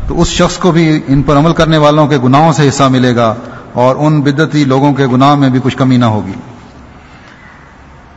تو 0.07 0.21
اس 0.21 0.27
شخص 0.27 0.57
کو 0.57 0.71
بھی 0.71 1.01
ان 1.07 1.21
پر 1.21 1.37
عمل 1.37 1.53
کرنے 1.53 1.77
والوں 1.77 2.07
کے 2.07 2.17
گناہوں 2.23 2.53
سے 2.53 2.69
حصہ 2.69 2.83
ملے 2.83 3.15
گا 3.15 3.33
اور 3.73 3.95
ان 3.99 4.21
بدتی 4.21 4.63
لوگوں 4.63 4.93
کے 4.93 5.07
گناہ 5.07 5.35
میں 5.35 5.49
بھی 5.49 5.59
کچھ 5.63 5.77
کمی 5.77 5.97
نہ 5.97 6.05
ہوگی۔ 6.05 6.52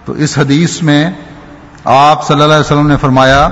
تو 0.06 0.12
اس 0.12 0.38
حدیث 0.38 0.82
میں 0.82 1.10
آپ 1.84 2.26
صلی 2.26 2.42
اللہ 2.42 2.54
علیہ 2.54 2.60
وسلم 2.60 2.86
نے 2.86 2.96
فرمایا، 3.00 3.48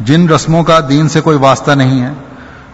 جن 0.00 0.28
رسموں 0.28 0.64
کا 0.64 0.80
دین 0.88 1.08
سے 1.08 1.20
کوئی 1.20 1.38
واسطہ 1.38 1.70
نہیں 1.70 2.02
ہے، 2.02 2.10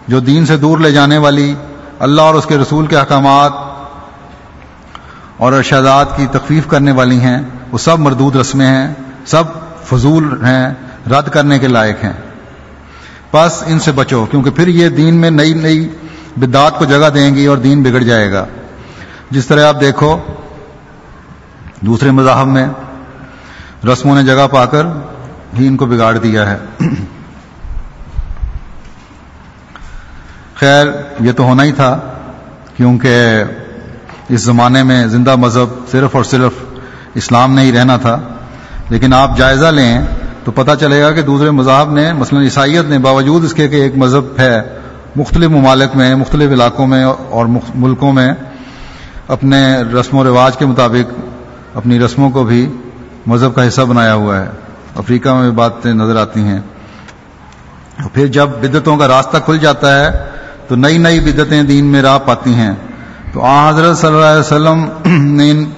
جو 0.07 0.19
دین 0.19 0.45
سے 0.45 0.57
دور 0.57 0.77
لے 0.77 0.91
جانے 0.91 1.17
والی 1.17 1.55
اللہ 1.99 2.21
اور 2.21 2.33
اس 2.33 2.45
کے 2.45 2.57
رسول 2.57 2.87
کے 2.87 2.97
احکامات 2.97 3.51
اور 5.37 5.53
ارشادات 5.53 6.17
کی 6.17 6.27
تخفیف 6.31 6.67
کرنے 6.67 6.91
والی 6.91 7.19
ہیں، 7.19 7.41
وہ 7.71 7.77
سب 7.77 7.99
مردود 7.99 8.35
رسمیں 8.35 8.67
ہیں، 8.67 8.93
سب 9.25 9.43
فضول 9.83 10.45
ہیں، 10.45 10.73
رد 11.09 11.29
کرنے 11.29 11.59
کے 11.59 11.67
لائق 11.67 12.03
ہیں۔ 12.03 12.13
بس 13.33 13.63
ان 13.67 13.79
سے 13.79 13.91
بچو، 13.91 14.25
کیونکہ 14.25 14.49
پھر 14.49 14.67
یہ 14.67 14.89
دین 14.89 15.15
میں 15.15 15.29
نئی 15.29 15.53
نئی 15.53 15.89
بدعات 16.37 16.79
کو 16.79 16.85
جگہ 16.85 17.09
دیں 17.09 17.35
گی 17.35 17.45
اور 17.45 17.57
دین 17.57 17.83
بگڑ 17.83 17.99
جائے 17.99 18.31
گا۔ 18.31 18.45
جس 19.31 19.45
طرح 19.45 19.67
آپ 19.67 19.81
دیکھو، 19.81 20.17
دوسرے 21.81 22.11
مذاہب 22.11 22.47
میں 22.47 22.67
رسموں 23.93 24.15
نے 24.15 24.23
جگہ 24.23 24.47
پا 24.51 24.65
کر 24.65 24.85
ہی 25.59 25.67
ان 25.67 25.77
کو 25.77 25.85
بگاڑ 25.85 26.17
دیا 26.17 26.49
ہے۔ 26.49 26.57
خیر، 30.55 30.87
یہ 31.19 31.31
تو 31.31 31.43
ہونا 31.43 31.63
ہی 31.63 31.71
تھا، 31.71 31.99
کیونکہ 32.77 33.43
اس 34.29 34.41
زمانے 34.41 34.83
میں 34.83 35.07
زندہ 35.07 35.35
مذہب 35.35 35.91
صرف 35.91 36.15
اور 36.15 36.23
صرف 36.23 36.51
اسلام 37.13 37.53
نے 37.53 37.61
ہی 37.61 37.71
رہنا 37.71 37.97
تھا۔ 37.97 38.19
لیکن 38.89 39.13
آپ 39.13 39.37
جائزہ 39.37 39.65
لیں 39.65 40.01
تو 40.43 40.51
پتہ 40.51 40.71
چلے 40.79 41.01
گا 41.01 41.11
کہ 41.11 41.21
دوسرے 41.21 41.49
مذاہب 41.49 41.91
نے، 41.91 42.13
مثلا 42.13 42.41
عیسائیت 42.41 42.85
نے 42.85 42.99
باوجود 42.99 43.43
اس 43.43 43.53
کے 43.53 43.67
کہ 43.67 43.75
ایک 43.75 43.97
مذہب 43.97 44.39
ہے، 44.39 44.61
مختلف 45.15 45.49
ممالک 45.49 45.95
میں، 45.95 46.15
مختلف 46.15 46.51
علاقوں 46.51 46.87
میں 46.87 47.03
اور 47.03 47.45
ملکوں 47.75 48.13
میں، 48.13 48.33
اپنے 49.27 49.77
رسم 49.77 50.17
و 50.17 50.23
رواج 50.23 50.57
کے 50.57 50.65
مطابق، 50.65 51.13
اپنی 51.75 51.99
رسموں 51.99 52.29
کو 52.29 52.43
بھی 52.43 52.71
مذہب 53.25 53.55
کا 53.55 53.67
حصہ 53.67 53.81
بنایا 53.81 54.13
ہوا 54.13 54.39
ہے، 54.39 54.49
افریقہ 54.95 55.29
میں 55.29 55.41
بھی 55.41 55.51
باتیں 55.51 55.93
نظر 55.93 56.15
آتی 56.15 56.39
ہیں۔ 56.39 56.59
پھر 58.13 58.27
جب 58.27 58.47
بدتوں 58.47 58.97
کا 58.97 59.07
راستہ 59.07 59.37
کھل 59.45 59.57
جاتا 59.57 60.05
ہے، 60.05 60.29
تو 60.67 60.75
نئی 60.75 60.97
نئی 60.97 61.19
بدتیں 61.19 61.63
دین 61.63 61.85
میں 61.85 62.01
راہ 62.01 62.19
پاتی 62.19 62.53
ہیں۔ 62.53 62.71
تو 63.33 63.45
آ 63.45 63.69
حضرت 63.69 63.97
صلی 63.97 64.09
اللہ 64.09 64.25
علیہ 64.25 64.39
وسلم 64.39 64.89
نے 65.35 65.51
ان 65.51 65.71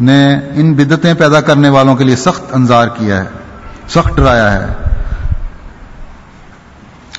نے 0.00 0.34
ان 0.54 0.74
بدتیں 0.74 1.14
پیدا 1.14 1.40
کرنے 1.40 1.68
والوں 1.68 1.96
کے 1.96 2.04
لیے 2.04 2.16
سخت 2.16 2.42
انظار 2.52 2.88
کیا 2.88 3.18
ہے، 3.18 3.24
سخت 3.88 4.16
ڈرایا 4.16 4.52
ہے۔ 4.52 4.66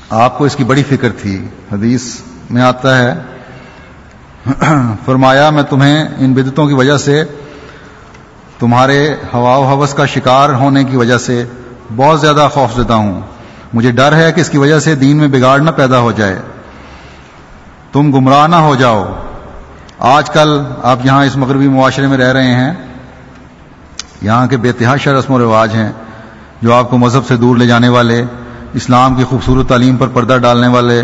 آپ 0.10 0.38
کو 0.38 0.44
اس 0.44 0.56
کی 0.56 0.64
بڑی 0.64 0.84
فکر 0.84 1.10
تھی۔ 1.22 1.48
حدیث 1.72 2.16
میں 2.50 2.62
آتا 2.62 2.98
ہے، 2.98 3.14
فرمایا، 5.06 5.50
میں 5.50 5.64
تمہیں 5.64 6.08
ان 6.18 6.34
بدتوں 6.34 6.68
کی 6.68 6.74
وجہ 6.74 6.98
سے 6.98 7.24
تمہارے 8.60 9.16
ہوا 9.34 9.58
و 9.58 9.64
حوث 9.64 9.94
کا 9.94 10.06
شکار 10.06 10.50
ہونے 10.50 10.84
کی 10.84 10.98
وجہ 10.98 11.18
سے 11.18 11.44
بہت 11.96 12.22
زیادہ 12.22 12.50
خوف 12.54 12.76
زدہ 12.76 12.94
ہوں۔ 12.94 13.22
مجھے 13.74 13.92
ڈر 13.92 14.16
ہے 14.16 14.32
کہ 14.32 14.42
اس 14.42 14.50
کی 14.50 14.58
وجہ 14.58 14.80
سے 14.80 14.96
دین 14.96 15.18
میں 15.18 15.28
بگاڑ 15.28 15.60
نہ 15.60 15.72
پیدا 15.72 16.00
ہو 16.00 16.12
جائے۔ 16.12 16.40
تم 17.92 18.12
گمراہ 18.12 18.48
نہ 18.48 18.56
ہو 18.56 18.76
جاؤ۔ 18.76 19.06
آج 20.00 20.30
کل 20.30 20.62
آپ 20.84 20.98
یہاں 21.04 21.26
اس 21.26 21.38
مغربی 21.38 21.68
معاشرے 21.68 22.08
میں 22.08 22.18
رہ 22.18 22.34
رہے 22.34 22.52
ہیں۔ 22.52 22.74
یہاں 24.22 24.48
کے 24.48 24.58
بے 24.58 24.72
تحاشا 24.72 25.12
رسم 25.12 25.34
و 25.34 25.40
رواج 25.40 25.76
ہیں 25.76 25.92
جو 26.62 26.74
آپ 26.74 26.90
کو 26.90 26.98
مذہب 26.98 27.26
سے 27.28 27.38
دور 27.38 27.58
لے 27.58 27.68
جانے 27.68 27.90
والے، 27.90 28.24
اسلام 28.74 29.16
کی 29.16 29.24
خوبصورت 29.24 29.70
تعلیم 29.70 29.98
پر 29.98 30.08
پردہ 30.08 30.38
ڈالنے 30.42 30.68
والے 30.68 31.04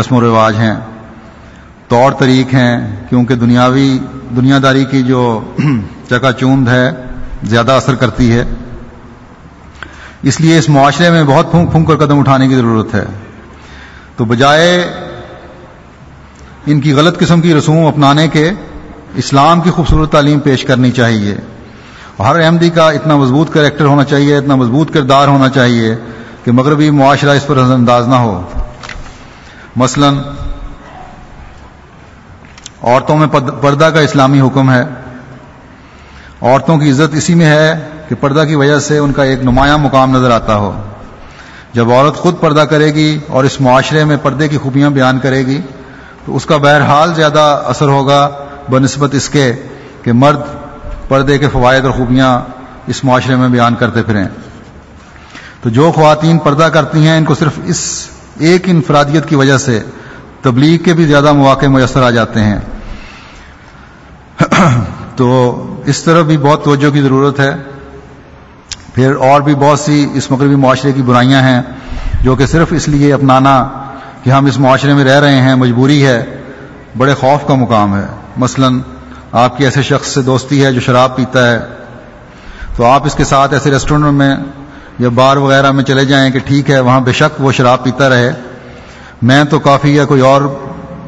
رسم 0.00 0.14
و 0.14 0.20
رواج 0.20 0.56
ہیں۔ 0.56 0.74
طور 1.88 2.12
طریق 2.12 2.54
ہیں، 2.54 2.96
کیونکہ 3.08 3.34
دنیاوی 3.34 3.98
دنیا 4.36 4.58
داری 4.62 4.84
کی 4.84 5.02
جو 5.02 5.40
چکا 6.18 6.32
چوند 6.32 6.68
ہے، 6.68 6.90
زیادہ 7.42 7.72
اثر 7.72 7.94
کرتی 7.94 8.38
ہے۔ 8.38 8.44
اس 10.22 10.40
لیے 10.40 10.58
اس 10.58 10.68
معاشرے 10.68 11.10
میں 11.10 11.24
بہت 11.24 11.50
پھونک 11.50 11.70
پھونک 11.70 11.88
کر 11.88 11.96
قدم 11.96 12.18
اٹھانے 12.18 12.48
کی 12.48 12.54
ضرورت 12.54 12.94
ہے۔ 12.94 13.04
تو 14.16 14.24
بجائے 14.24 14.92
ان 16.66 16.80
کی 16.80 16.92
غلط 16.92 17.18
قسم 17.18 17.40
کی 17.40 17.54
رسوم 17.54 17.86
اپنانے 17.86 18.28
کے، 18.28 18.50
اسلام 19.14 19.60
کی 19.60 19.70
خوبصورت 19.70 20.12
تعلیم 20.12 20.40
پیش 20.40 20.64
کرنی 20.64 20.90
چاہیے۔ 20.90 21.36
ہر 22.18 22.40
احمدی 22.40 22.70
کا 22.70 22.90
اتنا 22.90 23.16
مضبوط 23.16 23.52
کریکٹر 23.52 23.84
ہونا 23.84 24.04
چاہیے، 24.04 24.36
اتنا 24.36 24.54
مضبوط 24.54 24.94
کردار 24.94 25.28
ہونا 25.28 25.48
چاہیے 25.48 25.94
کہ 26.44 26.52
مغربی 26.52 26.90
معاشرہ 26.90 27.30
اس 27.30 27.46
پر 27.46 27.56
نظر 27.56 27.74
انداز 27.74 28.08
نہ 28.08 28.14
ہو۔ 28.14 28.48
مثلا، 29.76 30.10
عورتوں 32.82 33.16
میں 33.16 33.26
پردہ 33.60 33.84
کا 33.84 34.00
اسلامی 34.00 34.40
حکم 34.40 34.70
ہے۔ 34.70 34.84
عورتوں 36.44 36.78
کی 36.78 36.90
عزت 36.90 37.14
اسی 37.14 37.34
میں 37.34 37.46
ہے 37.46 37.88
کہ 38.08 38.14
پردہ 38.20 38.44
کی 38.48 38.54
وجہ 38.54 38.78
سے 38.78 38.98
ان 38.98 39.12
کا 39.12 39.22
ایک 39.22 39.42
نمایاں 39.42 39.78
مقام 39.78 40.16
نظر 40.16 40.30
آتا 40.30 40.54
ہو۔ 40.54 40.80
جب 41.72 41.92
عورت 41.92 42.14
خود 42.14 42.40
پردہ 42.40 42.60
کرے 42.60 42.94
گی 42.94 43.18
اور 43.28 43.44
اس 43.44 43.60
معاشرے 43.60 44.04
میں 44.04 44.16
پردے 44.22 44.48
کی 44.48 44.58
خوبیاں 44.58 44.90
بیان 44.90 45.18
کرے 45.18 45.46
گی، 45.46 45.60
تو 46.24 46.36
اس 46.36 46.46
کا 46.46 46.56
بہرحال 46.56 47.14
زیادہ 47.14 47.62
اثر 47.66 47.88
ہوگا 47.88 48.30
بنسبت 48.68 49.14
اس 49.14 49.28
کے 49.28 49.52
کہ 50.02 50.12
مرد 50.12 50.40
پردے 51.08 51.38
کے 51.38 51.48
فوائد 51.48 51.84
اور 51.84 51.92
خوبیاں 51.92 52.40
اس 52.86 53.04
معاشرے 53.04 53.36
میں 53.36 53.48
بیان 53.48 53.74
کرتے 53.74 54.02
پھریں۔ 54.02 54.24
تو 55.62 55.68
جو 55.68 55.92
خواتین 55.94 56.38
پردہ 56.38 56.62
کرتی 56.62 57.06
ہیں، 57.06 57.18
ان 57.18 57.24
کو 57.24 57.34
صرف 57.34 57.52
اس 57.64 58.08
ایک 58.38 58.62
انفرادیت 58.66 59.28
کی 59.28 59.34
وجہ 59.34 59.58
سے 59.58 59.80
تبلیغ 60.42 60.82
کے 60.82 60.94
بھی 60.94 61.04
زیادہ 61.04 61.32
مواقع 61.32 61.66
میسر 61.66 62.02
آ 62.02 62.10
جاتے 62.10 62.40
ہیں۔ 62.40 62.58
تو 65.16 65.60
اس 65.86 66.02
طرح 66.02 66.22
بھی 66.22 66.38
بہت 66.38 66.64
توجہ 66.64 66.90
کی 66.90 67.00
ضرورت 67.00 67.40
ہے۔ 67.40 67.54
پھر 68.94 69.14
اور 69.14 69.40
بھی 69.40 69.54
بہت 69.54 69.80
سی 69.80 70.08
اس 70.14 70.30
مغربی 70.30 70.54
معاشرے 70.54 70.92
کی 70.92 71.02
برائیاں 71.02 71.42
ہیں، 71.42 71.62
جو 72.20 72.36
کہ 72.36 72.46
صرف 72.46 72.68
اس 72.70 72.88
لیے 72.88 73.12
اپنانا 73.12 73.68
کہ 74.22 74.30
ہم 74.30 74.46
اس 74.46 74.58
معاشرے 74.58 74.94
میں 74.94 75.04
رہ 75.04 75.20
رہے 75.20 75.42
ہیں، 75.42 75.54
مجبوری 75.54 76.06
ہے، 76.06 76.40
بڑے 76.96 77.14
خوف 77.14 77.48
کا 77.48 77.54
مقام 77.54 77.96
ہے۔ 77.96 78.06
مثلا 78.36 78.68
آپ 79.32 79.56
کی 79.56 79.64
ایسے 79.64 79.82
شخص 79.82 80.08
سے 80.08 80.22
دوستی 80.22 80.64
ہے 80.64 80.72
جو 80.72 80.80
شراب 80.80 81.16
پیتا 81.16 81.50
ہے، 81.50 81.60
تو 82.76 82.84
آپ 82.84 83.06
اس 83.06 83.14
کے 83.14 83.24
ساتھ 83.24 83.54
ایسے 83.54 83.70
ریسٹورینٹ 83.70 84.06
میں 84.06 84.36
یا 84.98 85.08
بار 85.08 85.36
وغیرہ 85.36 85.70
میں 85.70 85.84
چلے 85.84 86.04
جائیں 86.04 86.30
کہ 86.30 86.38
ٹھیک 86.38 86.70
ہے، 86.70 86.80
وہاں 86.80 87.00
بے 87.00 87.12
شک 87.12 87.40
وہ 87.40 87.52
شراب 87.52 87.84
پیتا 87.84 88.08
رہے۔ 88.08 88.32
میں 89.22 89.44
تو 89.44 89.58
کافی 89.58 89.96
یا 89.96 90.04
کوئی 90.04 90.20
اور 90.20 90.40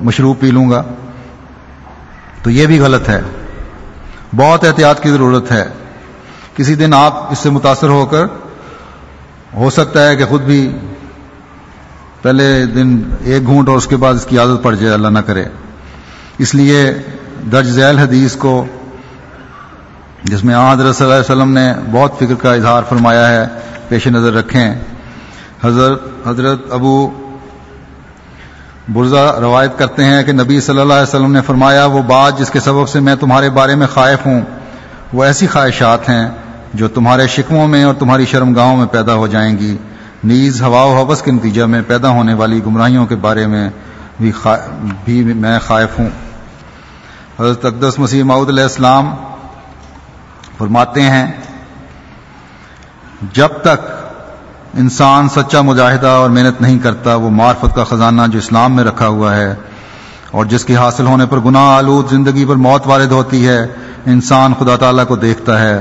مشروب 0.02 0.40
پی 0.40 0.50
لوں 0.50 0.70
گا۔ 0.70 0.82
تو 2.42 2.50
یہ 2.50 2.66
بھی 2.66 2.80
غلط 2.80 3.08
ہے۔ 3.08 3.20
بہت 4.36 4.64
احتیاط 4.64 5.02
کی 5.02 5.10
ضرورت 5.10 5.52
ہے۔ 5.52 5.68
کسی 6.56 6.74
دن 6.74 6.94
آپ 6.94 7.32
اس 7.32 7.38
سے 7.38 7.50
متاثر 7.50 7.88
ہو 7.88 8.06
کر 8.06 8.24
ہو 9.54 9.70
سکتا 9.70 10.08
ہے 10.08 10.16
کہ 10.16 10.24
خود 10.24 10.42
بھی 10.42 10.76
پہلے 12.22 12.66
دن 12.66 13.02
ایک 13.24 13.46
گھونٹ 13.46 13.68
اور 13.68 13.76
اس 13.76 13.86
کے 13.86 13.96
بعد 13.96 14.14
اس 14.14 14.26
کی 14.26 14.38
عادت 14.38 14.62
پڑ 14.62 14.74
جائے، 14.74 14.94
اللہ 14.94 15.08
نہ 15.08 15.18
کرے۔ 15.18 15.44
اس 16.38 16.54
لیے 16.54 16.94
درج 17.52 17.66
ذیل 17.66 17.98
حدیث 17.98 18.36
کو، 18.36 18.66
جس 20.24 20.44
میں 20.44 20.54
حضرت 20.72 20.96
صلی 20.96 21.04
اللہ 21.04 21.14
علیہ 21.14 21.32
وسلم 21.32 21.52
نے 21.52 21.72
بہت 21.92 22.18
فکر 22.18 22.34
کا 22.34 22.54
اظہار 22.54 22.82
فرمایا 22.88 23.28
ہے، 23.28 23.46
پیش 23.88 24.06
نظر 24.06 24.32
رکھیں۔ 24.32 24.74
حضرت 25.64 26.02
حضرت 26.26 26.72
ابو 26.72 27.25
برزہ 28.92 29.38
روایت 29.40 29.78
کرتے 29.78 30.04
ہیں 30.04 30.22
کہ 30.22 30.32
نبی 30.32 30.60
صلی 30.60 30.80
اللہ 30.80 30.92
علیہ 30.92 31.02
وسلم 31.02 31.32
نے 31.32 31.40
فرمایا 31.40 31.84
وہ 31.84 32.02
بات 32.02 32.38
جس 32.38 32.50
کے 32.50 32.60
سبب 32.60 32.88
سے 32.88 33.00
میں 33.00 33.14
تمہارے 33.14 33.50
بارے 33.50 33.74
میں 33.74 33.86
خائف 33.86 34.26
ہوں 34.26 34.40
وہ 35.12 35.24
ایسی 35.24 35.46
خواہشات 35.46 36.08
ہیں 36.08 36.28
جو 36.74 36.88
تمہارے 36.88 37.26
شکموں 37.26 37.68
میں 37.68 37.84
اور 37.84 37.94
تمہاری 37.94 38.26
شرمگاہوں 38.26 38.76
میں 38.76 38.86
پیدا 38.86 39.14
ہو 39.14 39.26
جائیں 39.26 39.58
گی۔ 39.58 39.76
نیز 40.24 40.62
ہوا 40.62 40.84
و 40.84 40.96
حوث 40.96 41.22
کے 41.22 41.30
نتیجہ 41.30 41.64
میں 41.64 41.82
پیدا 41.86 42.08
ہونے 42.08 42.34
والی 42.34 42.60
گمراہیوں 42.66 43.06
کے 43.06 43.16
بارے 43.16 43.46
میں 43.46 43.70
بھی, 44.20 44.32
خا... 44.32 44.56
بھی 45.04 45.22
میں 45.22 45.58
خائف 45.58 45.98
ہوں۔ 45.98 46.08
حضرت 47.40 47.64
اقدس 47.64 47.98
مسیح 47.98 48.24
معود 48.24 48.48
علیہ 48.48 48.62
السلام 48.62 49.14
فرماتے 50.58 51.02
ہیں 51.02 51.32
جب 53.32 53.48
تک 53.48 54.05
انسان 54.76 55.28
سچا 55.28 55.60
مجاہدہ 55.60 56.06
اور 56.06 56.30
محنت 56.30 56.60
نہیں 56.60 56.78
کرتا، 56.78 57.14
وہ 57.14 57.30
معرفت 57.30 57.74
کا 57.74 57.84
خزانہ 57.84 58.22
جو 58.30 58.38
اسلام 58.38 58.74
میں 58.76 58.84
رکھا 58.84 59.08
ہوا 59.08 59.34
ہے 59.36 59.54
اور 60.30 60.44
جس 60.44 60.64
کے 60.64 60.76
حاصل 60.76 61.06
ہونے 61.06 61.26
پر 61.26 61.38
گناہ، 61.40 61.68
آلود 61.76 62.10
زندگی 62.10 62.44
پر 62.44 62.56
موت 62.60 62.86
وارد 62.86 63.12
ہوتی 63.12 63.46
ہے، 63.48 63.60
انسان 64.06 64.54
خدا 64.58 64.76
تعالیٰ 64.76 65.06
کو 65.08 65.16
دیکھتا 65.16 65.58
ہے 65.60 65.80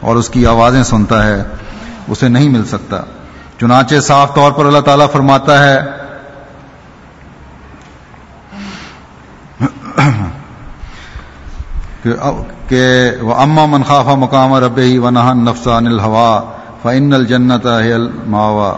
اور 0.00 0.16
اس 0.16 0.28
کی 0.28 0.46
آوازیں 0.46 0.82
سنتا 0.82 1.26
ہے، 1.26 1.42
اسے 2.08 2.28
نہیں 2.28 2.48
مل 2.48 2.64
سکتا۔ 2.64 3.00
چنانچہ 3.60 4.00
صاف 4.00 4.34
طور 4.34 4.52
پر 4.52 4.66
اللہ 4.66 4.80
تعالیٰ 4.80 5.10
فرماتا 5.12 5.64
ہے، 5.64 5.78
کہ 12.68 13.10
وہ 13.20 13.34
اما 13.34 13.64
منخافہ 13.66 14.14
مقام 14.18 14.54
رب 14.54 14.78
ہی 14.78 14.96
و 14.98 15.10
نہن 15.10 15.44
نفسان 15.44 15.86
الحوا 15.86 16.40
فعن 16.82 17.12
الجنت 17.12 17.66
الماوا 17.66 18.76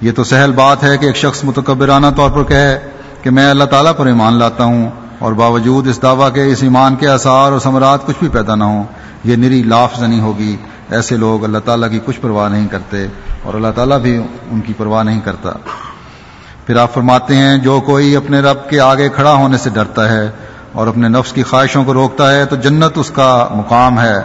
یہ 0.00 0.12
تو 0.12 0.24
سہل 0.24 0.52
بات 0.52 0.84
ہے 0.84 0.98
کہ 0.98 1.06
ایک 1.06 1.16
شخص 1.16 1.44
متکبرانہ 1.44 2.06
طور 2.16 2.30
پر 2.30 2.42
کہے 2.42 2.78
کہ 3.22 3.30
میں 3.30 3.50
اللہ 3.50 3.64
تعالیٰ 3.64 3.92
پر 3.96 4.06
ایمان 4.06 4.32
لاتا 4.32 4.64
ہوں 4.64 4.90
اور 5.18 5.32
باوجود 5.32 5.88
اس 5.88 6.02
دعویٰ 6.02 6.32
کے، 6.34 6.44
اس 6.44 6.62
ایمان 6.62 6.96
کے 6.96 7.08
اثار 7.08 7.52
اور 7.52 7.58
ثمرات 7.58 8.06
کچھ 8.06 8.16
بھی 8.20 8.28
پیدا 8.28 8.54
نہ 8.54 8.64
ہوں، 8.64 8.84
یہ 9.24 9.36
نری 9.36 9.62
لاف 9.62 9.98
زنی 9.98 10.20
ہوگی۔ 10.20 10.56
ایسے 10.90 11.16
لوگ 11.16 11.44
اللہ 11.44 11.58
تعالیٰ 11.58 11.90
کی 11.90 12.00
کچھ 12.04 12.20
پرواہ 12.20 12.48
نہیں 12.48 12.68
کرتے 12.68 13.06
اور 13.42 13.54
اللہ 13.54 13.68
تعالیٰ 13.74 13.98
بھی 13.98 14.22
ان 14.50 14.60
کی 14.60 14.72
پرواہ 14.76 15.02
نہیں 15.02 15.20
کرتا۔ 15.20 15.50
پھر 16.66 16.76
آپ 16.76 16.94
فرماتے 16.94 17.36
ہیں، 17.36 17.58
جو 17.58 17.80
کوئی 17.80 18.16
اپنے 18.16 18.40
رب 18.40 18.70
کے 18.70 18.80
آگے 18.80 19.08
کھڑا 19.08 19.32
ہونے 19.32 19.58
سے 19.58 19.70
ڈرتا 19.70 20.08
ہے 20.08 20.30
اور 20.72 20.86
اپنے 20.86 21.08
نفس 21.08 21.32
کی 21.32 21.42
خواہشوں 21.42 21.84
کو 21.84 21.94
روکتا 21.94 22.32
ہے 22.32 22.44
تو 22.44 22.56
جنت 22.56 22.98
اس 22.98 23.10
کا 23.10 23.48
مقام 23.54 24.00
ہے۔ 24.00 24.16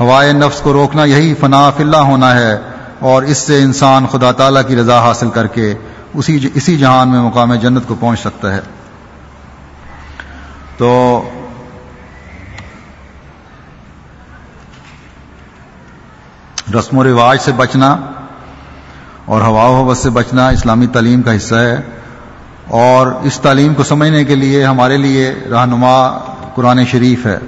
ہوائے 0.00 0.32
نفس 0.32 0.60
کو 0.60 0.72
روکنا 0.72 1.04
یہی 1.04 1.34
فنا 1.34 1.70
فلّہ 1.70 1.96
ہونا 1.96 2.34
ہے 2.34 2.58
اور 2.98 3.22
اس 3.22 3.38
سے 3.38 3.62
انسان 3.62 4.06
خدا 4.06 4.32
تعالیٰ 4.32 4.62
کی 4.66 4.76
رضا 4.76 5.00
حاصل 5.00 5.30
کر 5.30 5.46
کے 5.46 5.74
اسی 6.14 6.48
اسی 6.54 6.78
جہان 6.78 7.08
میں 7.08 7.20
مقام 7.20 7.54
جنت 7.54 7.88
کو 7.88 7.94
پہنچ 8.00 8.20
سکتا 8.20 8.54
ہے۔ 8.54 8.60
تو 10.76 11.22
رسم 16.78 16.98
و 16.98 17.04
رواج 17.04 17.40
سے 17.40 17.52
بچنا 17.52 17.96
اور 19.24 19.40
ہوا 19.40 19.64
و 19.64 19.84
حوث 19.84 19.98
سے 19.98 20.10
بچنا 20.10 20.48
اسلامی 20.48 20.86
تعلیم 20.86 21.22
کا 21.22 21.36
حصہ 21.36 21.54
ہے۔ 21.54 21.76
اور 22.68 23.06
اس 23.06 23.40
تعلیم 23.40 23.74
کو 23.74 23.82
سمجھنے 23.82 24.24
کے 24.24 24.34
لیے 24.34 24.64
ہمارے 24.64 24.96
لیے 24.96 25.34
رہنما 25.50 26.18
قرآن 26.54 26.86
شریف 26.86 27.26
ہے۔ 27.26 27.38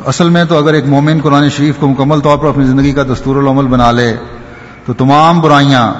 تو 0.00 0.08
اصل 0.08 0.28
میں 0.28 0.44
تو 0.44 0.58
اگر 0.58 0.74
ایک 0.74 0.86
مومن 0.86 1.20
قرآن 1.22 1.48
شریف 1.48 1.76
کو 1.80 1.88
مکمل 1.88 2.20
طور 2.20 2.38
پر 2.38 2.48
اپنی 2.48 2.64
زندگی 2.64 2.92
کا 2.92 3.02
دستور 3.02 3.36
العمل 3.36 3.66
بنا 3.66 3.90
لے، 3.90 4.16
تو 4.86 4.92
تمام 4.92 5.40
برائیاں 5.40 5.94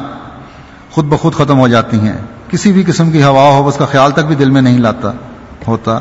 خود 0.90 1.04
بخود 1.04 1.34
ختم 1.34 1.58
ہو 1.58 1.68
جاتی 1.68 2.00
ہیں۔ 2.00 2.18
کسی 2.48 2.72
بھی 2.72 2.82
قسم 2.82 3.10
کی 3.10 3.22
ہوا 3.22 3.42
ہو 3.42 3.68
اس 3.68 3.76
کا 3.76 3.84
خیال 3.84 4.10
تک 4.10 4.20
بھی 4.20 4.34
دل 4.34 4.50
میں 4.50 4.62
نہیں 4.62 4.78
لاتا، 4.78 5.12
ہوتا۔ 5.68 5.98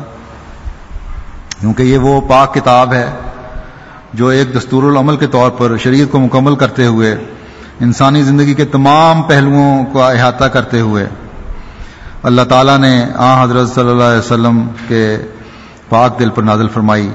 کیونکہ 1.60 1.82
یہ 1.82 1.98
وہ 1.98 2.20
پاک 2.20 2.54
کتاب 2.54 2.92
ہے 2.92 3.10
جو 4.14 4.26
ایک 4.26 4.56
دستور 4.56 4.82
العمل 4.82 5.16
کے 5.16 5.26
طور 5.26 5.50
پر 5.50 5.76
شریعت 5.76 6.12
کو 6.12 6.20
مکمل 6.20 6.56
کرتے 6.56 6.86
ہوئے، 6.86 7.16
انسانی 7.80 8.22
زندگی 8.22 8.54
کے 8.54 8.64
تمام 8.64 9.22
پہلوؤں 9.22 9.84
کا 9.84 10.10
احاطہ 10.10 10.44
کرتے 10.44 10.80
ہوئے 10.80 11.06
اللہ 12.22 12.42
تعالیٰ 12.42 12.78
نے 12.78 13.06
آ 13.16 13.44
حضرت 13.44 13.70
صلی 13.70 13.90
اللہ 13.90 14.04
علیہ 14.04 14.18
وسلم 14.18 14.68
کے 14.88 15.18
پاک 15.88 16.18
دل 16.18 16.30
پر 16.30 16.42
نازل 16.42 16.68
فرمائی۔ 16.68 17.10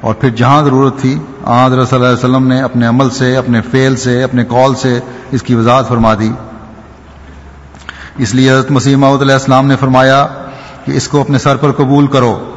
اور 0.00 0.14
پھر 0.14 0.28
جہاں 0.28 0.62
ضرورت 0.62 0.98
تھی 0.98 1.18
آ 1.44 1.68
صلی 1.68 1.78
اللہ 1.80 1.94
علیہ 1.94 2.16
وسلم 2.16 2.46
نے 2.46 2.62
اپنے 2.62 2.86
عمل 2.86 3.10
سے، 3.10 3.36
اپنے 3.36 3.60
فعل 3.60 3.96
سے، 3.96 4.22
اپنے 4.22 4.44
کال 4.44 4.74
سے 4.74 5.00
اس 5.30 5.42
کی 5.42 5.54
وضاحت 5.54 5.88
فرما 5.88 6.14
دی۔ 6.14 6.32
اس 8.18 8.34
لیے 8.34 8.50
حضرت 8.50 8.70
مسیح 8.70 8.96
محدود 8.96 9.22
علیہ 9.22 9.32
السلام 9.32 9.66
نے 9.66 9.76
فرمایا 9.76 10.26
کہ 10.84 10.92
اس 10.92 11.08
کو 11.08 11.20
اپنے 11.20 11.38
سر 11.38 11.56
پر 11.56 11.72
قبول 11.72 12.06
کرو۔ 12.06 12.50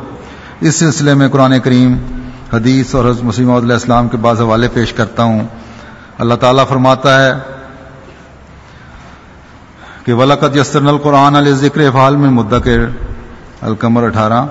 اس 0.60 0.76
سلسلے 0.76 1.14
میں 1.14 1.30
قرآن 1.30 1.60
کریم، 1.60 1.98
حدیث 2.54 2.96
اور 2.96 3.06
حضرت 3.06 3.24
مسیح 3.24 3.46
محدود 3.46 3.64
علیہ 3.64 3.74
السلام 3.74 4.08
کے 4.08 4.18
بعض 4.18 4.42
حوالے 4.42 4.68
پیش 4.74 4.94
کرتا 4.94 5.24
ہوں۔ 5.24 5.48
اللہ 6.18 6.34
تعالیٰ 6.34 6.68
فرماتا 6.68 7.26
ہے 7.26 7.34
کہ 10.06 10.14
ولاقت 10.14 10.58
یسر 10.58 10.88
القرآن 10.88 11.36
علیہ 11.36 11.54
ذکر 11.54 11.92
فعال 11.92 12.16
میں 12.16 12.30
مدکر 12.30 12.80
القمر 13.62 14.04
اٹھارہ۔ 14.04 14.46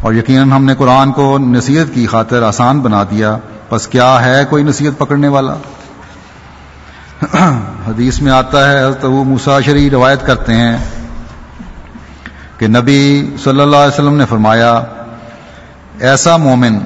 اور 0.00 0.14
یقیناً 0.14 0.52
ہم 0.52 0.64
نے 0.64 0.74
قرآن 0.74 1.12
کو 1.12 1.38
نصیحت 1.38 1.94
کی 1.94 2.06
خاطر 2.06 2.42
آسان 2.42 2.80
بنا 2.80 3.02
دیا۔ 3.02 3.38
بس 3.70 3.86
کیا 3.86 4.24
ہے 4.24 4.44
کوئی 4.50 4.62
نصیحت 4.64 4.98
پکڑنے 4.98 5.28
والا؟ 5.28 5.54
حدیث 7.88 8.20
میں 8.20 8.32
آتا 8.32 8.72
ہے، 8.72 8.78
حضرت 8.78 9.04
ابو 9.04 9.24
مساشری 9.24 9.90
روایت 9.90 10.26
کرتے 10.26 10.54
ہیں 10.54 10.76
کہ 12.58 12.66
نبی 12.66 13.36
صلی 13.44 13.60
اللہ 13.60 13.76
علیہ 13.76 13.94
وسلم 13.94 14.14
نے 14.14 14.24
فرمایا، 14.26 14.82
ایسا 16.00 16.36
مومن 16.36 16.78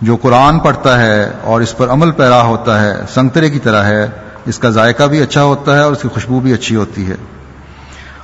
جو 0.00 0.16
قرآن 0.16 0.58
پڑھتا 0.58 1.00
ہے 1.00 1.30
اور 1.42 1.60
اس 1.60 1.76
پر 1.76 1.88
عمل 1.88 2.10
پیرا 2.10 2.42
ہوتا 2.42 2.80
ہے، 2.80 2.94
سنگترے 3.14 3.50
کی 3.50 3.58
طرح 3.58 3.84
ہے، 3.84 4.06
اس 4.46 4.58
کا 4.58 4.70
ذائقہ 4.70 5.02
بھی 5.02 5.22
اچھا 5.22 5.42
ہوتا 5.42 5.76
ہے 5.76 5.80
اور 5.80 5.92
اس 5.92 6.02
کی 6.02 6.08
خوشبو 6.08 6.40
بھی 6.40 6.52
اچھی 6.52 6.76
ہوتی 6.76 7.10
ہے۔ 7.10 7.16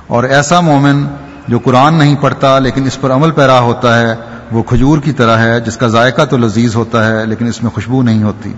اور 0.07 0.23
ایسا 0.23 0.59
مومن 0.59 1.07
جو 1.47 1.59
قرآن 1.59 1.93
نہیں 1.93 2.15
پڑھتا 2.15 2.59
لیکن 2.59 2.85
اس 2.85 3.01
پر 3.01 3.11
عمل 3.11 3.31
پیرا 3.31 3.59
ہوتا 3.59 3.99
ہے، 3.99 4.15
وہ 4.51 4.63
کھجور 4.63 4.97
کی 4.97 5.11
طرح 5.11 5.37
ہے، 5.37 5.59
جس 5.59 5.77
کا 5.77 5.87
ذائقہ 5.87 6.25
تو 6.25 6.37
لذیذ 6.37 6.75
ہوتا 6.75 7.05
ہے، 7.07 7.25
لیکن 7.25 7.47
اس 7.47 7.63
میں 7.63 7.71
خوشبو 7.71 8.01
نہیں 8.01 8.23
ہوتی۔ 8.23 8.53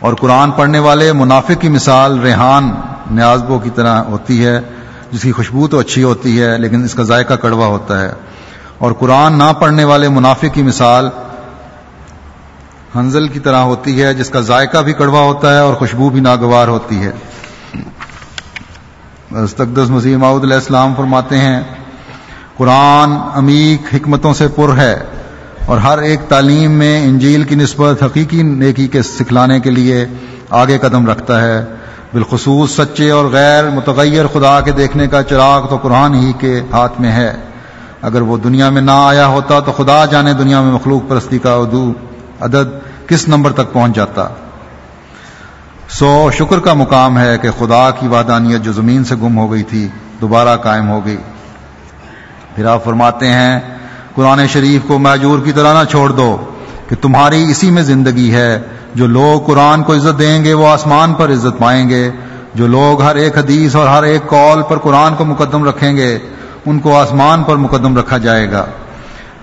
اور 0.00 0.14
قرآن 0.14 0.50
پڑھنے 0.50 0.78
والے 0.78 1.12
منافق 1.12 1.60
کی 1.60 1.68
مثال 1.68 2.20
ریحان 2.20 2.74
نیازبوں 3.10 3.58
کی 3.58 3.70
طرح 3.74 3.98
ہوتی 3.98 4.46
ہے، 4.46 4.60
جس 5.12 5.22
کی 5.22 5.32
خوشبو 5.32 5.68
تو 5.68 5.78
اچھی 5.78 6.02
ہوتی 6.02 6.42
ہے، 6.42 6.58
لیکن 6.58 6.84
اس 6.84 6.94
کا 6.94 7.02
ذائقہ 7.02 7.34
کڑوا 7.34 7.66
ہوتا 7.66 8.00
ہے۔ 8.00 8.12
اور 8.78 8.92
قرآن 8.92 9.38
نہ 9.38 9.52
پڑھنے 9.60 9.84
والے 9.84 10.08
منافق 10.08 10.54
کی 10.54 10.62
مثال 10.62 11.08
حنزل 12.96 13.28
کی 13.28 13.40
طرح 13.40 13.56
ہوتی 13.56 14.02
ہے، 14.02 14.14
جس 14.14 14.30
کا 14.30 14.40
ذائقہ 14.40 14.78
بھی 14.78 14.92
کڑوا 14.92 15.20
ہوتا 15.20 15.54
ہے 15.54 15.58
اور 15.58 15.74
خوشبو 15.74 16.10
بھی 16.10 16.20
ناگوار 16.20 16.68
ہوتی 16.68 17.02
ہے۔ 17.02 17.10
تقدس 19.30 19.90
مسیح 19.90 20.16
ماؤد 20.16 20.44
علیہ 20.44 20.54
السلام 20.54 20.94
فرماتے 20.96 21.38
ہیں، 21.38 21.60
قرآن 22.56 23.12
عمیق 23.34 23.94
حکمتوں 23.94 24.34
سے 24.34 24.48
پر 24.48 24.76
ہے 24.76 24.98
اور 25.66 25.78
ہر 25.78 25.98
ایک 25.98 26.20
تعلیم 26.28 26.70
میں 26.70 27.04
انجیل 27.04 27.42
کی 27.42 27.54
نسبت 27.54 28.02
حقیقی 28.02 28.42
نیکی 28.42 28.88
کے 28.88 29.02
سکھلانے 29.02 29.60
کے 29.60 29.70
لیے 29.70 30.06
آگے 30.50 30.78
قدم 30.78 31.06
رکھتا 31.06 31.42
ہے۔ 31.42 31.64
بالخصوص 32.12 32.76
سچے 32.76 33.10
اور 33.10 33.24
غیر 33.24 33.70
متغیر 33.70 34.26
خدا 34.26 34.60
کے 34.60 34.72
دیکھنے 34.72 35.06
کا 35.06 35.22
چراغ 35.22 35.66
تو 35.66 35.76
قرآن 35.76 36.14
ہی 36.14 36.32
کے 36.38 36.60
ہاتھ 36.72 37.00
میں 37.00 37.12
ہے۔ 37.12 37.36
اگر 38.02 38.20
وہ 38.20 38.36
دنیا 38.36 38.70
میں 38.70 38.82
نہ 38.82 38.90
آیا 38.94 39.26
ہوتا 39.26 39.60
تو 39.60 39.72
خدا 39.72 40.04
جانے 40.04 40.32
دنیا 40.32 40.60
میں 40.60 40.72
مخلوق 40.72 41.08
پرستی 41.08 41.38
کا 41.38 41.54
اردو 41.54 41.92
عدد 42.40 42.78
کس 43.08 43.28
نمبر 43.28 43.52
تک 43.52 43.72
پہنچ 43.72 43.96
جاتا؟ 43.96 44.28
سو 45.90 46.30
شکر 46.38 46.60
کا 46.60 46.74
مقام 46.74 47.18
ہے 47.18 47.38
کہ 47.38 47.48
خدا 47.58 47.90
کی 47.90 48.08
وادانیت 48.08 48.62
جو 48.62 48.72
زمین 48.72 49.04
سے 49.04 49.14
گم 49.14 49.38
ہو 49.38 49.52
گئی 49.52 49.62
تھی، 49.62 49.88
دوبارہ 50.20 50.56
قائم 50.56 50.88
ہو 50.88 51.06
گئی۔ 51.06 51.16
پھر 52.56 52.64
آپ 52.64 52.84
فرماتے 52.84 53.28
ہیں، 53.28 53.60
قرآن 54.14 54.46
شریف 54.46 54.88
کو 54.88 54.98
معجور 54.98 55.38
کی 55.38 55.52
طرح 55.52 55.82
نہ 55.82 55.90
چھوڑ 55.90 56.10
دو 56.10 56.36
کہ 56.88 56.96
تمہاری 56.96 57.50
اسی 57.50 57.70
میں 57.70 57.82
زندگی 57.82 58.34
ہے۔ 58.34 58.60
جو 58.94 59.06
لوگ 59.06 59.46
قرآن 59.46 59.82
کو 59.82 59.94
عزت 59.94 60.18
دیں 60.18 60.44
گے، 60.44 60.52
وہ 60.52 60.68
آسمان 60.68 61.14
پر 61.14 61.30
عزت 61.30 61.58
پائیں 61.58 61.88
گے۔ 61.88 62.10
جو 62.54 62.66
لوگ 62.66 63.02
ہر 63.02 63.16
ایک 63.16 63.38
حدیث 63.38 63.76
اور 63.76 63.88
ہر 63.88 64.02
ایک 64.02 64.28
کال 64.28 64.62
پر 64.62 64.78
قرآن 64.78 65.14
کو 65.14 65.24
مقدم 65.24 65.64
رکھیں 65.64 65.96
گے، 65.96 66.18
ان 66.66 66.78
کو 66.78 66.98
آسمان 66.98 67.42
پر 67.42 67.56
مقدم 67.56 67.98
رکھا 67.98 68.18
جائے 68.18 68.52
گا۔ 68.52 68.64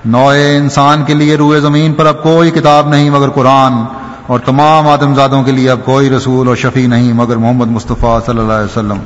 نوئے 0.05 0.57
انسان 0.57 1.03
کے 1.03 1.13
لیے 1.13 1.35
روئے 1.35 1.59
زمین 1.59 1.93
پر 1.93 2.05
اب 2.05 2.23
کوئی 2.23 2.51
کتاب 2.51 2.89
نہیں 2.89 3.09
مگر 3.09 3.29
قرآن۔ 3.29 3.73
اور 4.27 4.39
تمام 4.39 4.87
آدم 4.87 5.15
زادوں 5.15 5.43
کے 5.43 5.51
لیے 5.51 5.69
اب 5.69 5.79
کوئی 5.85 6.09
رسول 6.09 6.47
اور 6.47 6.55
شفیع 6.55 6.87
نہیں 6.87 7.13
مگر 7.13 7.35
محمد 7.35 7.67
مصطفیٰ 7.67 8.19
صلی 8.25 8.39
اللہ 8.39 8.53
علیہ 8.53 8.77
وسلم۔ 8.77 8.99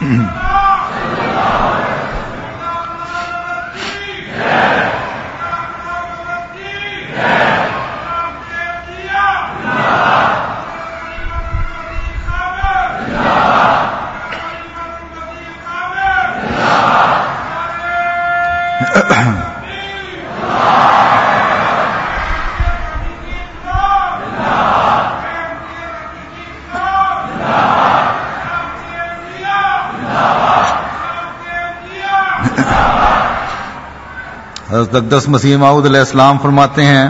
حضرت 0.00 0.39
اقدس 34.94 35.28
مسیح 35.28 35.56
معود 35.56 35.86
علیہ 35.86 36.00
السلام 36.00 36.38
فرماتے 36.42 36.84
ہیں، 36.84 37.08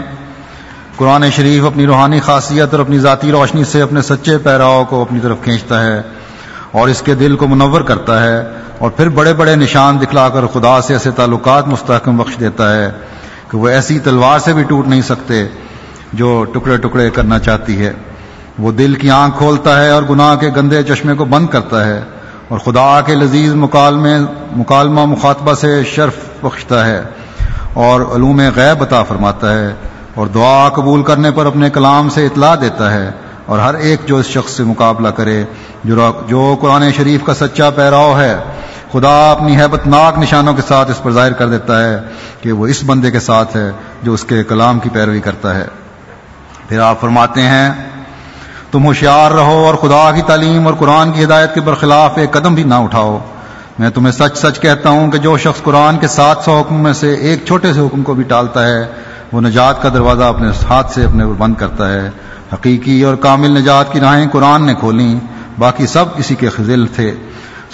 قرآن 0.97 1.29
شریف 1.31 1.65
اپنی 1.65 1.85
روحانی 1.85 2.19
خاصیت 2.19 2.67
اور 2.71 2.79
اپنی 2.79 2.99
ذاتی 2.99 3.31
روشنی 3.31 3.63
سے 3.63 3.81
اپنے 3.81 4.01
سچے 4.01 4.37
پیراؤں 4.37 4.85
کو 4.85 5.01
اپنی 5.01 5.19
طرف 5.19 5.37
کھینچتا 5.43 5.83
ہے 5.83 6.01
اور 6.71 6.87
اس 6.87 7.01
کے 7.01 7.15
دل 7.15 7.35
کو 7.35 7.47
منور 7.47 7.81
کرتا 7.81 8.23
ہے 8.23 8.43
اور 8.77 8.89
پھر 8.89 9.09
بڑے 9.09 9.33
بڑے 9.33 9.55
نشان 9.55 10.01
دکھلا 10.01 10.29
کر 10.29 10.45
خدا 10.47 10.81
سے 10.81 10.93
ایسے 10.93 11.11
تعلقات 11.11 11.67
مستحکم 11.67 12.17
بخش 12.17 12.39
دیتا 12.39 12.75
ہے 12.75 12.91
کہ 13.49 13.57
وہ 13.57 13.67
ایسی 13.67 13.99
تلوار 13.99 14.39
سے 14.39 14.53
بھی 14.53 14.63
ٹوٹ 14.63 14.87
نہیں 14.87 15.01
سکتے 15.01 15.47
جو 16.13 16.43
ٹکڑے 16.43 16.77
ٹکڑے 16.77 17.09
کرنا 17.09 17.39
چاہتی 17.39 17.85
ہے۔ 17.85 17.93
وہ 18.59 18.71
دل 18.71 18.95
کی 18.95 19.09
آنکھ 19.09 19.37
کھولتا 19.37 19.83
ہے 19.83 19.89
اور 19.89 20.03
گناہ 20.03 20.35
کے 20.35 20.49
گندے 20.55 20.83
چشمے 20.83 21.13
کو 21.13 21.25
بند 21.25 21.47
کرتا 21.47 21.85
ہے 21.85 22.01
اور 22.47 22.59
خدا 22.59 23.01
کے 23.01 23.15
لذیذ 23.15 23.53
مکالمے، 23.53 24.17
مکالمہ 24.55 25.05
مخاطبہ 25.05 25.53
سے 25.53 25.83
شرف 25.83 26.15
بخشتا 26.41 26.85
ہے۔ 26.85 27.01
اور 27.73 28.01
علوم 28.15 28.41
غیب 28.55 28.81
عطا 28.81 29.03
فرماتا 29.03 29.53
ہے 29.53 29.73
اور 30.15 30.27
دعا 30.27 30.69
قبول 30.69 31.03
کرنے 31.03 31.31
پر 31.31 31.45
اپنے 31.45 31.69
کلام 31.69 32.09
سے 32.09 32.25
اطلاع 32.25 32.55
دیتا 32.61 32.91
ہے 32.91 33.11
اور 33.45 33.59
ہر 33.59 33.73
ایک 33.73 34.01
جو 34.05 34.17
اس 34.17 34.25
شخص 34.25 34.51
سے 34.51 34.63
مقابلہ 34.63 35.07
کرے، 35.07 35.43
جو 35.83 36.11
جو 36.27 36.55
قرآن 36.61 36.91
شریف 36.91 37.23
کا 37.23 37.33
سچا 37.33 37.69
پیراؤ 37.69 38.19
ہے، 38.19 38.37
خدا 38.91 39.31
اپنی 39.31 39.57
حیبت 39.57 39.87
ناک 39.87 40.19
نشانوں 40.19 40.53
کے 40.53 40.61
ساتھ 40.67 40.91
اس 40.91 41.03
پر 41.03 41.11
ظاہر 41.11 41.33
کر 41.33 41.49
دیتا 41.49 41.83
ہے 41.83 41.99
کہ 42.41 42.51
وہ 42.51 42.67
اس 42.67 42.83
بندے 42.85 43.11
کے 43.11 43.19
ساتھ 43.19 43.57
ہے 43.57 43.71
جو 44.03 44.13
اس 44.13 44.23
کے 44.23 44.43
کلام 44.43 44.79
کی 44.79 44.89
پیروی 44.89 45.19
کرتا 45.19 45.55
ہے۔ 45.55 45.65
پھر 46.69 46.79
آپ 46.79 47.01
فرماتے 47.01 47.41
ہیں، 47.41 47.69
تم 48.71 48.85
ہوشیار 48.85 49.31
رہو 49.31 49.65
اور 49.65 49.73
خدا 49.73 50.11
کی 50.15 50.21
تعلیم 50.21 50.65
اور 50.65 50.73
قرآن 50.73 51.11
کی 51.11 51.23
ہدایت 51.23 51.53
کے 51.53 51.61
برخلاف 51.61 52.17
ایک 52.17 52.31
قدم 52.31 52.55
بھی 52.55 52.63
نہ 52.63 52.75
اٹھاؤ۔ 52.75 53.19
میں 53.79 53.89
تمہیں 53.89 54.11
سچ 54.11 54.37
سچ 54.37 54.59
کہتا 54.59 54.89
ہوں 54.89 55.11
کہ 55.11 55.17
جو 55.17 55.37
شخص 55.37 55.61
قرآن 55.63 55.97
کے 55.97 56.07
سات 56.07 56.37
سو 56.45 56.57
حکم 56.59 56.83
میں 56.83 56.93
سے 56.93 57.13
ایک 57.13 57.45
چھوٹے 57.45 57.73
سے 57.73 57.79
حکم 57.79 58.03
کو 58.03 58.13
بھی 58.13 58.23
ٹالتا 58.23 58.67
ہے، 58.67 58.85
وہ 59.31 59.41
نجات 59.41 59.81
کا 59.81 59.89
دروازہ 59.89 60.23
اپنے 60.23 60.47
ہاتھ 60.69 60.91
سے 60.91 61.03
اپنے 61.03 61.25
بند 61.25 61.55
کرتا 61.55 61.93
ہے۔ 61.93 62.09
حقیقی 62.53 63.03
اور 63.03 63.15
کامل 63.15 63.51
نجات 63.51 63.93
کی 63.93 63.99
راہیں 63.99 64.27
قرآن 64.31 64.65
نے 64.65 64.73
کھولیں، 64.73 65.19
باقی 65.59 65.87
سب 65.87 66.05
اسی 66.17 66.35
کے 66.35 66.49
خزل 66.49 66.87
تھے۔ 66.87 67.15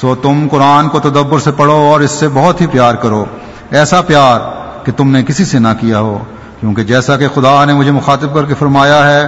سو 0.01 0.15
تم 0.15 0.47
قرآن 0.51 0.89
کو 0.89 0.99
تدبر 0.99 1.39
سے 1.39 1.51
پڑھو 1.51 1.75
اور 1.75 1.99
اس 1.99 2.11
سے 2.11 2.27
بہت 2.33 2.61
ہی 2.61 2.67
پیار 2.67 2.95
کرو۔ 2.95 3.25
ایسا 3.71 4.01
پیار 4.01 4.39
کہ 4.85 4.91
تم 4.91 5.11
نے 5.11 5.23
کسی 5.23 5.45
سے 5.45 5.59
نہ 5.59 5.67
کیا 5.79 5.99
ہو، 5.99 6.19
کیونکہ 6.59 6.83
جیسا 6.83 7.17
کہ 7.17 7.27
خدا 7.33 7.65
نے 7.65 7.73
مجھے 7.73 7.91
مخاطب 7.91 8.33
کر 8.33 8.45
کے 8.45 8.53
فرمایا 8.53 9.11
ہے، 9.11 9.27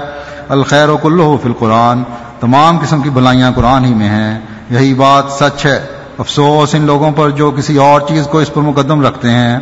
الخیر 0.49 0.89
و 0.89 0.97
کلو 0.97 1.37
فی 1.43 1.49
القرآن۔ 1.49 2.03
تمام 2.39 2.79
قسم 2.79 3.01
کی 3.01 3.09
بھلائیاں 3.09 3.51
قرآن 3.55 3.85
ہی 3.85 3.93
میں 3.93 4.09
ہیں۔ 4.09 4.39
یہی 4.69 4.93
بات 4.93 5.23
سچ 5.31 5.65
ہے۔ 5.65 5.98
افسوس 6.19 6.75
ان 6.75 6.81
لوگوں 6.81 7.11
پر 7.11 7.29
جو 7.29 7.51
کسی 7.51 7.77
اور 7.77 8.01
چیز 8.01 8.27
کو 8.27 8.37
اس 8.37 8.53
پر 8.53 8.61
مقدم 8.61 9.07
رکھتے 9.07 9.29
ہیں۔ 9.29 9.59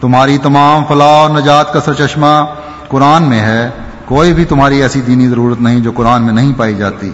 تمہاری 0.00 0.38
تمام 0.38 0.84
فلاح 0.88 1.06
اور 1.06 1.30
نجات 1.30 1.72
کا 1.72 1.80
سرچشمہ 1.80 2.44
قرآن 2.88 3.22
میں 3.22 3.40
ہے۔ 3.40 3.70
کوئی 4.04 4.34
بھی 4.34 4.44
تمہاری 4.44 4.82
ایسی 4.82 5.00
دینی 5.00 5.28
ضرورت 5.28 5.60
نہیں 5.60 5.80
جو 5.80 5.92
قرآن 5.94 6.22
میں 6.22 6.32
نہیں 6.32 6.52
پائی 6.56 6.74
جاتی۔ 6.74 7.12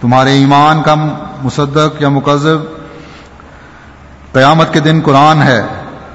تمہارے 0.00 0.32
ایمان 0.32 0.82
کا 0.82 0.94
مصدق 1.42 2.02
یا 2.02 2.08
مقذب 2.08 2.58
قیامت 4.32 4.72
کے 4.72 4.80
دن 4.80 5.00
قرآن 5.04 5.42
ہے 5.42 5.62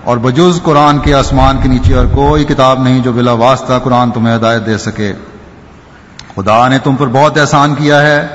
اور 0.03 0.17
بجز 0.17 0.63
قرآن 0.63 0.99
کے 0.99 1.13
آسمان 1.13 1.57
کے 1.63 1.69
نیچے 1.69 1.95
اور 1.95 2.05
کوئی 2.05 2.43
کتاب 2.43 2.83
نہیں 2.83 2.99
جو 2.99 3.11
بلا 3.11 3.31
واسطہ 3.31 3.73
قرآن 3.83 4.11
تمہیں 4.11 4.35
ہدایت 4.35 4.65
دے 4.65 4.77
سکے۔ 4.77 5.13
خدا 6.35 6.67
نے 6.67 6.79
تم 6.79 6.95
پر 6.95 7.07
بہت 7.07 7.37
احسان 7.37 7.75
کیا 7.75 8.01
ہے۔ 8.01 8.27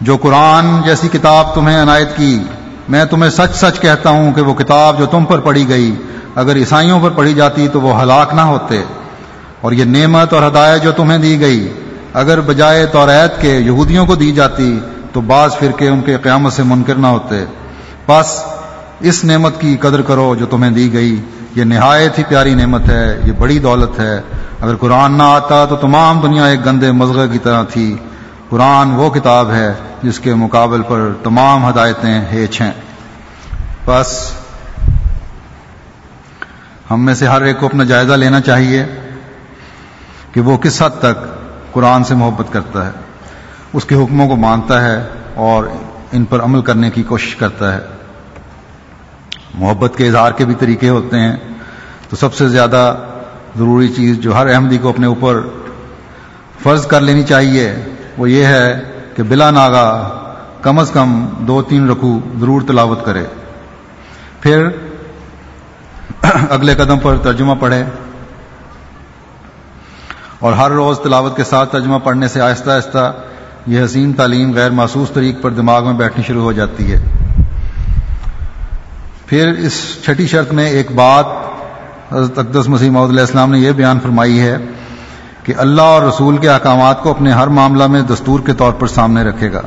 جو 0.00 0.16
قرآن 0.16 0.82
جیسی 0.84 1.08
کتاب 1.08 1.54
تمہیں 1.54 1.82
عنایت 1.82 2.16
کی، 2.16 2.42
میں 2.88 3.04
تمہیں 3.04 3.30
سچ 3.30 3.56
سچ 3.56 3.80
کہتا 3.80 4.10
ہوں 4.10 4.32
کہ 4.32 4.40
وہ 4.40 4.54
کتاب 4.54 4.98
جو 4.98 5.06
تم 5.06 5.24
پر 5.24 5.40
پڑھی 5.40 5.68
گئی، 5.68 5.94
اگر 6.34 6.56
عیسائیوں 6.56 7.00
پر 7.00 7.10
پڑھی 7.10 7.34
جاتی 7.34 7.68
تو 7.68 7.80
وہ 7.80 8.02
ہلاک 8.02 8.34
نہ 8.34 8.40
ہوتے۔ 8.40 8.82
اور 9.60 9.72
یہ 9.72 9.84
نعمت 9.84 10.32
اور 10.32 10.50
ہدایت 10.50 10.82
جو 10.82 10.92
تمہیں 10.92 11.18
دی 11.18 11.40
گئی، 11.40 11.72
اگر 12.14 12.40
بجائے 12.40 12.86
توریت 12.86 13.42
کے 13.42 13.58
یہودیوں 13.58 14.06
کو 14.06 14.14
دی 14.14 14.32
جاتی 14.32 14.80
تو 15.12 15.20
بعض 15.20 15.56
فرقے 15.56 15.88
ان 15.88 16.00
کے 16.00 16.16
قیامت 16.16 16.52
سے 16.52 16.62
منکر 16.62 16.94
نہ 16.94 17.06
ہوتے۔ 17.06 17.44
بس 18.08 18.44
اس 19.00 19.24
نعمت 19.24 19.60
کی 19.60 19.76
قدر 19.76 20.02
کرو 20.02 20.34
جو 20.38 20.46
تمہیں 20.46 20.70
دی 20.70 20.92
گئی۔ 20.92 21.20
یہ 21.54 21.64
نہایت 21.64 22.18
ہی 22.18 22.24
پیاری 22.28 22.54
نعمت 22.54 22.88
ہے، 22.88 23.20
یہ 23.24 23.32
بڑی 23.32 23.58
دولت 23.58 24.00
ہے۔ 24.00 24.20
اگر 24.60 24.76
قرآن 24.76 25.12
نہ 25.12 25.22
آتا 25.22 25.64
تو 25.64 25.76
تمام 25.76 26.20
دنیا 26.20 26.44
ایک 26.44 26.66
گندے 26.66 26.92
مذغ 26.92 27.20
کی 27.32 27.38
طرح 27.38 27.62
تھی۔ 27.62 27.96
قرآن 28.48 28.90
وہ 28.90 29.10
کتاب 29.10 29.50
ہے 29.50 29.72
جس 30.02 30.20
کے 30.20 30.34
مقابل 30.34 30.82
پر 30.82 31.10
تمام 31.22 31.68
ہدایتیں 31.68 32.20
ہیچ 32.32 32.60
ہیں۔ 32.60 32.72
بس 33.86 34.32
ہم 36.90 37.04
میں 37.04 37.14
سے 37.14 37.26
ہر 37.26 37.42
ایک 37.42 37.60
کو 37.60 37.66
اپنا 37.66 37.84
جائزہ 37.84 38.12
لینا 38.12 38.40
چاہیے 38.40 38.84
کہ 40.32 40.40
وہ 40.40 40.56
کس 40.56 40.82
حد 40.82 40.90
تک 40.98 41.24
قرآن 41.72 42.04
سے 42.04 42.14
محبت 42.14 42.52
کرتا 42.52 42.86
ہے، 42.86 42.90
اس 43.72 43.84
کے 43.84 43.94
حکموں 43.94 44.28
کو 44.28 44.36
مانتا 44.36 44.84
ہے 44.84 45.06
اور 45.34 45.64
ان 46.12 46.24
پر 46.24 46.40
عمل 46.40 46.62
کرنے 46.62 46.90
کی 46.90 47.02
کوشش 47.02 47.36
کرتا 47.36 47.74
ہے۔ 47.74 47.80
محبت 49.54 49.92
کے 49.96 50.08
اظہار 50.08 50.32
کے 50.32 50.44
بھی 50.44 50.54
طریقے 50.54 50.88
ہوتے 50.88 51.20
ہیں، 51.20 51.36
تو 52.10 52.16
سب 52.16 52.34
سے 52.34 52.48
زیادہ 52.48 52.94
ضروری 53.56 53.88
چیز 53.88 54.18
جو 54.18 54.34
ہر 54.34 54.54
احمدی 54.54 54.78
کو 54.78 54.88
اپنے 54.88 55.06
اوپر 55.06 55.40
فرض 56.62 56.86
کر 56.86 57.00
لینی 57.00 57.22
چاہیے 57.22 57.74
وہ 58.18 58.30
یہ 58.30 58.44
ہے 58.44 58.82
کہ 59.16 59.22
بلا 59.22 59.50
ناگا 59.50 60.10
کم 60.62 60.78
از 60.78 60.90
کم 60.90 61.28
دو 61.38 61.62
تین 61.62 61.90
رکو 61.90 62.20
ضرور 62.40 62.62
تلاوت 62.68 63.04
کرے۔ 63.04 63.24
پھر 64.40 64.68
اگلے 66.50 66.74
قدم 66.74 66.98
پر 66.98 67.16
ترجمہ 67.16 67.54
پڑھے۔ 67.60 67.84
اور 70.38 70.52
ہر 70.52 70.70
روز 70.70 70.98
تلاوت 70.98 71.36
کے 71.36 71.44
ساتھ 71.44 71.72
ترجمہ 71.72 71.98
پڑھنے 71.98 72.28
سے 72.28 72.40
آہستہ 72.40 72.70
آہستہ 72.70 73.12
یہ 73.66 73.84
حسین 73.84 74.12
تعلیم 74.12 74.52
غیر 74.52 74.70
محسوس 74.70 75.10
طریق 75.10 75.42
پر 75.42 75.50
دماغ 75.50 75.84
میں 75.84 75.92
بیٹھنی 75.92 76.22
شروع 76.22 76.42
ہو 76.42 76.52
جاتی 76.52 76.94
ہے۔ 76.94 77.04
پھر 79.26 79.48
اس 79.48 80.04
چھٹی 80.04 80.26
شرط 80.26 80.52
میں 80.52 80.68
ایک 80.70 80.92
بات 80.92 81.26
حضرت 82.12 82.38
اقدس 82.38 82.68
مسیح 82.68 82.90
محدود 82.90 83.10
علیہ 83.10 83.20
السلام 83.20 83.50
نے 83.50 83.58
یہ 83.58 83.72
بیان 83.72 84.00
فرمائی 84.00 84.40
ہے 84.40 84.58
کہ 85.46 85.54
اللہ 85.58 85.82
اور 85.82 86.02
رسول 86.02 86.36
کے 86.36 86.48
احکامات 86.48 87.02
کو 87.02 87.10
اپنے 87.10 87.32
ہر 87.32 87.46
معاملہ 87.46 87.86
میں 87.86 88.02
دستور 88.02 88.40
کے 88.40 88.52
طور 88.52 88.72
پر 88.72 88.86
سامنے 88.86 89.22
رکھے 89.22 89.52
گا۔ 89.52 89.62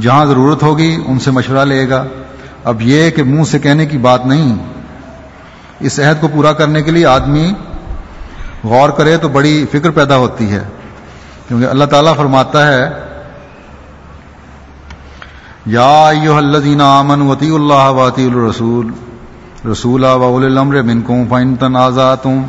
جہاں 0.00 0.24
ضرورت 0.24 0.62
ہوگی، 0.62 1.02
ان 1.06 1.18
سے 1.18 1.30
مشورہ 1.30 1.64
لے 1.64 1.90
گا۔ 1.90 2.04
اب 2.64 2.82
یہ 2.82 3.10
کہ 3.10 3.22
منہ 3.22 3.44
سے 3.44 3.58
کہنے 3.58 3.86
کی 3.86 3.98
بات 3.98 4.26
نہیں، 4.26 4.56
اس 5.80 6.00
عہد 6.00 6.20
کو 6.20 6.28
پورا 6.28 6.52
کرنے 6.52 6.82
کے 6.82 6.90
لیے 6.90 7.06
آدمی 7.06 7.52
غور 8.64 8.88
کرے 8.88 9.16
تو 9.16 9.28
بڑی 9.28 9.66
فکر 9.72 9.90
پیدا 9.90 10.16
ہوتی 10.16 10.52
ہے۔ 10.52 10.62
کیونکہ 11.48 11.66
اللہ 11.66 11.84
تعالیٰ 11.84 12.16
فرماتا 12.16 12.66
ہے، 12.66 12.90
یا 15.66 16.08
ایوہ 16.08 16.36
الذین 16.36 16.80
آمن 16.80 17.22
وطی 17.22 17.54
اللہ 17.54 17.88
واطی 17.88 18.26
الرسول 18.26 18.92
رسول 19.72 20.04
و 20.04 20.36
الامر 20.36 20.82
منکم 20.82 21.24
فین 21.28 21.56
تنازعتم۔ 21.56 22.42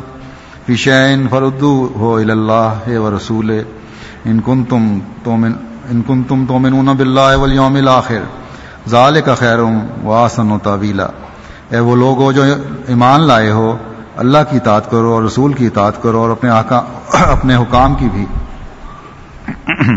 فی 0.66 0.76
شین 0.76 1.28
فردو 1.28 1.92
ہو 1.96 2.14
اللہ 2.14 2.98
و 2.98 3.10
رسول 3.16 3.62
ان 4.24 4.40
کنتم 4.40 4.98
تومن 5.24 5.52
ان 5.90 6.02
کنتم 6.06 6.44
تومنون 6.46 6.86
باللہ 6.86 7.36
والیوم 7.36 7.74
الاخر۔ 7.74 8.22
ذالک 8.88 9.28
خیر 9.38 9.58
و 10.04 10.12
آسن 10.12 10.52
و 10.52 10.58
تعویلا 10.62 11.06
اے 11.70 11.78
وہ 11.78 11.96
لوگ 11.96 12.22
ہو 12.22 12.32
جو 12.32 12.42
ایمان 12.86 13.20
لائے 13.20 13.50
ہو، 13.50 13.76
اللہ 14.16 14.38
کی 14.50 14.56
اطاعت 14.56 14.90
کرو 14.90 15.12
اور 15.12 15.22
رسول 15.22 15.52
کی 15.52 15.66
اطاعت 15.66 16.02
کرو 16.02 16.18
اور 16.18 16.30
اپنے 16.30 16.50
اپنے 17.12 17.56
حکام 17.56 17.94
کی 17.94 18.08
بھی۔ 18.12 18.26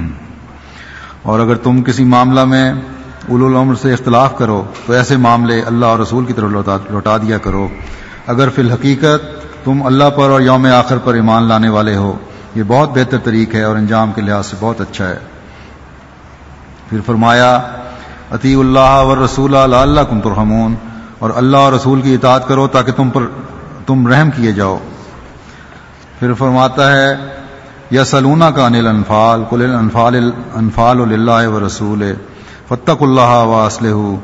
اور 1.21 1.39
اگر 1.39 1.55
تم 1.55 1.83
کسی 1.83 2.03
معاملہ 2.03 2.45
میں 2.45 2.73
اول 3.27 3.43
العمر 3.43 3.75
سے 3.75 3.93
اختلاف 3.93 4.37
کرو، 4.37 4.63
تو 4.85 4.93
ایسے 4.93 5.17
معاملے 5.17 5.61
اللہ 5.61 5.85
اور 5.85 5.99
رسول 5.99 6.25
کی 6.25 6.33
طرف 6.33 6.49
لوٹا 6.89 7.17
دیا 7.17 7.37
کرو۔ 7.37 7.67
اگر 8.27 8.49
فی 8.49 8.61
الحقیقت 8.61 9.45
تم 9.65 9.83
اللہ 9.85 10.09
پر 10.09 10.29
اور 10.29 10.41
یوم 10.41 10.65
آخر 10.65 10.97
پر 10.97 11.13
ایمان 11.13 11.43
لانے 11.43 11.69
والے 11.69 11.95
ہو۔ 11.95 12.17
یہ 12.55 12.63
بہت 12.67 12.89
بہتر 12.89 13.17
طریق 13.23 13.55
ہے 13.55 13.63
اور 13.63 13.75
انجام 13.75 14.11
کے 14.11 14.21
لحاظ 14.21 14.45
سے 14.45 14.55
بہت 14.59 14.81
اچھا 14.81 15.09
ہے۔ 15.09 15.17
پھر 16.89 16.99
فرمایا 17.05 17.59
عطی 18.31 18.55
اللہ 18.55 19.03
و 19.03 19.25
رسول 19.25 19.55
اللہ 19.55 20.01
کم 20.01 20.21
ترحمون۔ 20.21 20.75
اور 21.19 21.29
اللہ 21.35 21.57
اور 21.57 21.73
رسول 21.73 22.01
کی 22.01 22.13
اطاعت 22.13 22.47
کرو 22.47 22.67
تاکہ 22.67 22.91
تم 22.91 23.09
پر، 23.09 23.23
تم 23.87 24.07
رحم 24.07 24.31
کیے 24.31 24.51
جاؤ۔ 24.51 24.77
پھر 26.19 26.33
فرماتا 26.33 26.91
ہے 26.91 27.15
یا 27.91 28.05
سلونا 28.05 28.51
کا 28.51 28.65
انل 28.65 28.87
انفال 28.87 29.43
کل 29.49 29.75
انفال 29.79 30.31
انفال 30.55 31.01
اللہ 31.01 31.47
و 31.47 31.67
رسول 31.67 32.13
فتق 32.67 33.01
اللہ 33.01 33.43
و 33.45 33.65
اسلح 33.65 34.15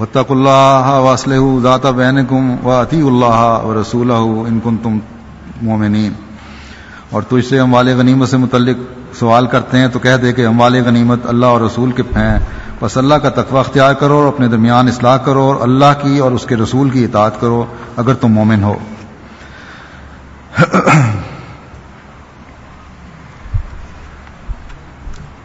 وطق 0.00 0.30
اللہ 0.30 0.86
واسلح 0.86 1.60
ذات 1.62 1.86
بین 1.86 2.26
کم 2.26 2.66
و 2.66 2.70
عطی 2.70 3.00
اللہ 3.00 3.64
و 3.64 3.80
رسول 3.82 4.10
ان 4.10 4.60
کن 4.64 4.76
تم 4.76 4.98
مومنین 5.62 6.12
اور 7.10 7.22
تجھ 7.22 7.46
سے 7.46 7.60
ہم 7.60 7.74
والے 7.74 7.94
غنیمت 7.94 8.28
سے 8.28 8.36
متعلق 8.36 8.76
سوال 9.16 9.46
کرتے 9.46 9.78
ہیں 9.78 9.88
تو 9.88 9.98
کہہ 9.98 10.16
دے 10.16 10.32
کہ 10.32 10.46
ہم 10.46 10.60
والے 10.60 10.80
غنیمت 10.80 11.26
اللہ 11.26 11.46
اور 11.46 11.60
رسول 11.60 11.92
کے 11.92 12.02
ہیں۔ 12.02 12.38
بس 12.80 12.96
اللہ 12.96 13.14
کا 13.14 13.30
تقوی 13.30 13.58
اختیار 13.58 13.94
کرو 13.94 14.18
اور 14.18 14.28
اپنے 14.28 14.48
درمیان 14.48 14.88
اصلاح 14.88 15.16
کرو 15.16 15.42
اور 15.42 15.56
اللہ 15.60 16.02
کی 16.02 16.18
اور 16.18 16.32
اس 16.32 16.46
کے 16.46 16.56
رسول 16.56 16.90
کی 16.90 17.04
اطاعت 17.04 17.40
کرو 17.40 17.64
اگر 17.96 18.14
تم 18.14 18.28
مومن 18.28 18.62
ہو۔ 18.62 18.74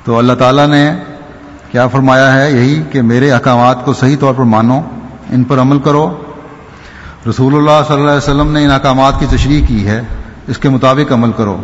تو 0.03 0.17
اللہ 0.17 0.33
تعالیٰ 0.33 0.67
نے 0.67 0.95
کیا 1.75 1.87
فرمایا 1.87 2.41
ہے؟ 2.41 2.51
یہی 2.51 2.83
کہ 2.91 3.01
میرے 3.01 3.31
احکامات 3.31 3.85
کو 3.85 3.93
صحیح 3.93 4.15
طور 4.19 4.33
پر 4.33 4.43
مانو، 4.43 4.81
ان 5.29 5.43
پر 5.43 5.59
عمل 5.59 5.79
کرو۔ 5.79 6.21
رسول 7.29 7.55
اللہ 7.55 7.83
صلی 7.87 7.95
اللہ 7.95 8.07
علیہ 8.07 8.17
وسلم 8.17 8.51
نے 8.51 8.65
ان 8.65 8.71
احکامات 8.71 9.13
کی 9.19 9.25
تشریح 9.29 9.65
کی 9.67 9.87
ہے، 9.87 10.01
اس 10.47 10.57
کے 10.57 10.69
مطابق 10.69 11.13
عمل 11.13 11.31
کرو۔ 11.31 11.57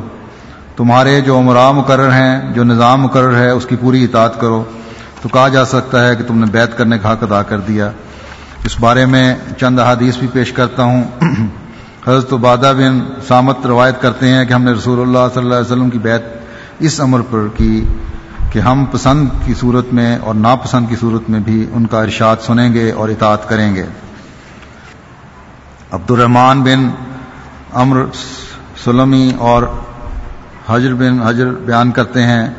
تمہارے 0.78 1.22
جو 1.22 1.38
عمرہ 1.38 1.72
مقرر 1.72 2.12
ہیں، 2.12 2.54
جو 2.54 2.64
نظام 2.64 3.02
مقرر 3.02 3.36
ہے، 3.36 3.50
اس 3.50 3.66
کی 3.66 3.76
پوری 3.76 4.04
اطاعت 4.04 4.42
کرو۔ 4.42 4.64
تو 5.22 5.30
کہا 5.30 5.48
جا 5.48 5.66
سکتا 5.66 6.08
ہے 6.08 6.16
کہ 6.16 6.24
تم 6.24 6.38
نے 6.38 6.46
بیت 6.46 6.78
کرنے 6.78 6.98
کا 6.98 7.12
حق 7.12 7.24
ادا 7.24 7.44
کر 7.44 7.60
دیا۔ 7.60 7.92
اس 8.66 8.80
بارے 8.80 9.06
میں 9.06 9.36
چند 9.60 9.80
احادیث 9.80 10.18
بھی 10.18 10.28
پیش 10.34 10.52
کرتا 10.52 10.84
ہوں۔ 10.84 11.04
حضرت 12.08 12.34
عبادہ 12.34 12.74
بن 12.78 13.00
سامت 13.28 13.66
روایت 13.66 14.02
کرتے 14.02 14.28
ہیں 14.28 14.46
کہ 14.46 14.54
ہم 14.54 14.64
نے 14.64 14.72
رسول 14.72 15.02
اللہ 15.02 15.34
صلی 15.34 15.44
اللہ 15.44 15.56
علیہ 15.56 15.66
وسلم 15.66 15.90
کی 15.90 16.00
بیت 16.00 16.22
اس 16.80 17.02
عمر 17.02 17.22
پر 17.30 17.48
کی۔ 17.58 17.86
کہ 18.52 18.60
ہم 18.60 18.86
پسند 18.92 19.28
کی 19.46 19.54
صورت 19.54 19.86
میں 19.94 20.18
اور 20.18 20.36
ناپسند 20.36 20.86
کی 20.90 20.96
صورت 21.00 21.30
میں 21.30 21.40
بھی 21.40 21.66
ان 21.74 21.88
کا 21.88 22.02
ارشاد 22.02 22.36
سنیں 22.46 22.74
گے 22.74 22.92
اور 22.92 23.10
اطاعت 23.10 23.50
کریں 23.50 23.76
گے۔ 23.76 23.86
عبد 25.92 26.12
الرحمن 26.12 26.62
بن 26.62 26.90
امر 27.74 28.04
سلمی 28.84 29.32
اور 29.40 29.64
حجر 30.70 30.94
بن 30.94 31.22
حجر 31.22 31.46
بیان 31.46 31.92
کرتے 31.92 32.24
ہیں 32.24 32.50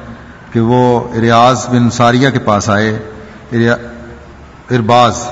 کہ 0.53 0.61
وہ 0.61 1.15
ریاض 1.21 1.69
بن 1.69 1.91
ساریہ 1.91 2.31
کے 2.31 2.39
پاس 2.39 2.71
آئے۔ 2.71 2.99
ارباز۔ 4.71 5.25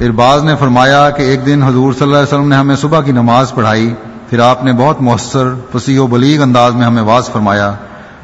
ارباز 0.00 0.44
نے 0.44 0.56
فرمایا 0.56 1.10
کہ 1.10 1.22
ایک 1.22 1.46
دن 1.46 1.62
حضور 1.62 1.92
صلی 1.92 2.02
اللہ 2.02 2.16
علیہ 2.16 2.28
وسلم 2.28 2.48
نے 2.48 2.56
ہمیں 2.56 2.76
صبح 2.76 3.00
کی 3.00 3.12
نماز 3.12 3.52
پڑھائی۔ 3.54 3.94
پھر 4.30 4.38
آپ 4.38 4.64
نے 4.64 4.72
بہت 4.72 5.02
مؤثر، 5.02 5.54
فصیح 5.72 6.00
و 6.00 6.06
بلیغ 6.06 6.42
انداز 6.42 6.74
میں 6.74 6.84
ہمیں 6.84 7.02
واز 7.02 7.26
فرمایا۔ 7.26 7.74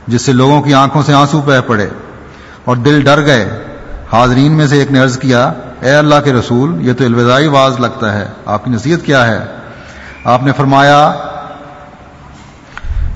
جس 0.07 0.23
سے 0.23 0.33
لوگوں 0.33 0.63
کی 0.63 0.75
آنکھوں 0.75 1.03
سے 1.03 1.15
آنسو 1.15 1.41
پہ 1.41 1.61
پڑے 1.67 1.87
اور 2.65 2.77
دل 2.77 3.01
ڈر 3.01 3.27
گئے۔ 3.27 3.63
حاضرین 4.13 4.53
میں 4.53 4.67
سے 4.67 4.79
ایک 4.79 4.93
نے 4.93 4.99
عرض 4.99 5.19
کیا، 5.19 5.53
اے 5.81 5.91
اللہ 5.91 6.15
کے 6.25 6.33
رسول، 6.33 6.87
یہ 6.87 6.93
تو 6.93 7.05
الوداعی 7.05 7.47
واز 7.47 7.81
لگتا 7.81 8.13
ہے، 8.13 8.29
آپ 8.47 8.65
کی 8.65 8.71
نصیحت 8.71 9.07
کیا 9.07 9.27
ہے؟ 9.27 9.45
آپ 10.25 10.43
نے 10.43 10.53
فرمایا، 10.53 11.13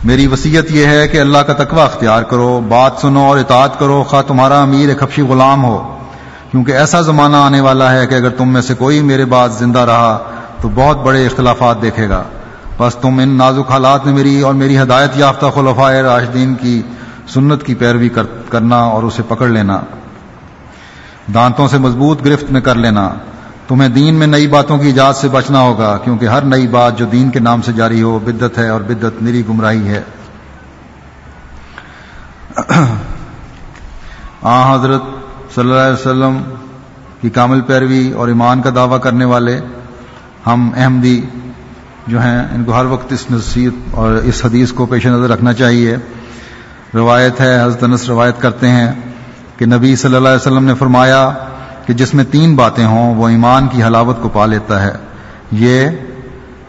میری 0.05 0.27
وصیت 0.27 0.71
یہ 0.71 0.87
ہے 0.87 1.09
کہ 1.09 1.21
اللہ 1.21 1.39
کا 1.39 1.53
تقوی 1.53 1.81
اختیار 1.81 2.23
کرو، 2.23 2.61
بات 2.69 2.93
سنو 3.01 3.21
اور 3.21 3.39
اطاعت 3.39 3.79
کرو، 3.79 4.05
خواہ 4.09 4.23
تمہارا 4.23 4.63
امیر 4.63 4.89
ایک 4.89 4.99
خفشی 5.01 5.23
غلام 5.23 5.65
ہو۔ 5.65 5.97
کیونکہ 6.51 6.73
ایسا 6.73 7.01
زمانہ 7.01 7.37
آنے 7.37 7.61
والا 7.61 7.93
ہے 7.93 8.07
کہ 8.07 8.15
اگر 8.15 8.31
تم 8.31 8.49
میں 8.49 8.63
سے 8.63 8.75
کوئی 8.75 9.01
میرے 9.01 9.25
بعد 9.25 9.49
زندہ 9.49 9.79
رہا، 9.79 10.19
تو 10.61 10.69
بہت 10.75 10.97
بڑے 10.97 11.27
اختلافات 11.27 11.83
دیکھے 11.83 12.09
گا۔ 12.09 12.23
بس 12.81 12.95
تم 12.95 13.19
ان 13.19 13.29
نازک 13.29 13.71
حالات 13.71 14.07
میں 14.07 14.15
میری 14.15 14.41
اور 14.41 14.55
میری 14.55 14.79
ہدایت 14.79 15.11
یافتہ 15.15 15.47
خلفۂ 15.55 15.93
راشدین 15.93 16.55
کی 16.55 16.83
سنت 17.29 17.63
کی 17.63 17.75
پیروی 17.75 18.09
کرنا 18.49 18.77
اور 18.77 19.03
اسے 19.03 19.23
پکڑ 19.29 19.49
لینا۔ 19.49 19.81
دانتوں 21.35 21.69
سے 21.69 21.79
مضبوط 21.79 22.25
گرفت 22.25 22.53
میں 22.53 22.61
کر 22.61 22.75
لینا۔ 22.75 23.11
تمہیں 23.69 23.89
دین 23.89 24.15
میں 24.15 24.27
نئی 24.27 24.47
باتوں 24.47 24.79
کی 24.79 24.87
ایجاد 24.87 25.13
سے 25.13 25.29
بچنا 25.29 25.61
ہوگا، 25.61 25.99
کیونکہ 26.05 26.27
ہر 26.27 26.43
نئی 26.43 26.67
بات 26.67 26.99
جو 26.99 27.07
دین 27.07 27.31
کے 27.31 27.41
نام 27.41 27.63
سے 27.63 27.73
جاری 27.73 28.03
ہو 28.03 28.19
بدت 28.19 28.59
ہے 28.59 28.69
اور 28.69 28.81
بدت 28.81 29.23
میری 29.23 29.43
گمراہی 29.49 29.89
ہے۔ 29.89 30.03
آ، 34.43 34.75
حضرت 34.75 35.03
صلی 35.55 35.71
اللہ 35.71 35.81
علیہ 35.81 35.93
وسلم 35.93 36.43
کی 37.21 37.31
کامل 37.31 37.61
پیروی 37.61 38.13
اور 38.13 38.29
ایمان 38.29 38.63
کا 38.63 38.71
دعویٰ 38.75 39.01
کرنے 39.01 39.25
والے 39.25 39.61
ہم 40.47 40.71
احمدی 40.77 41.21
جو 42.07 42.23
ہیں، 42.23 42.49
ان 42.55 42.65
کو 42.65 42.73
ہر 42.73 42.85
وقت 42.85 43.13
اس 43.13 43.27
نصیحت 43.31 43.73
اور 43.91 44.13
اس 44.13 44.45
حدیث 44.45 44.73
کو 44.73 44.87
پیش 44.87 45.07
نظر 45.07 45.31
رکھنا 45.31 45.53
چاہیے۔ 45.53 45.97
روایت 46.95 47.41
ہے، 47.41 47.63
حضرت 47.63 47.85
انس 47.85 48.09
روایت 48.09 48.35
کرتے 48.39 48.69
ہیں 48.69 48.93
کہ 49.57 49.67
نبی 49.67 49.97
صلی 49.97 50.17
اللہ 50.17 50.29
علیہ 50.29 50.37
وسلم 50.37 50.65
نے 50.65 50.75
فرمایا 50.75 51.31
کہ 51.87 51.93
جس 51.93 52.15
میں 52.15 52.25
تین 52.31 52.57
باتیں 52.57 52.85
ہوں، 52.85 53.15
وہ 53.15 53.29
ایمان 53.29 53.69
کی 53.69 53.83
حلاوت 53.83 54.23
کو 54.23 54.29
پا 54.29 54.47
لیتا 54.47 54.83
ہے۔ 54.83 54.93
یہ 55.53 55.91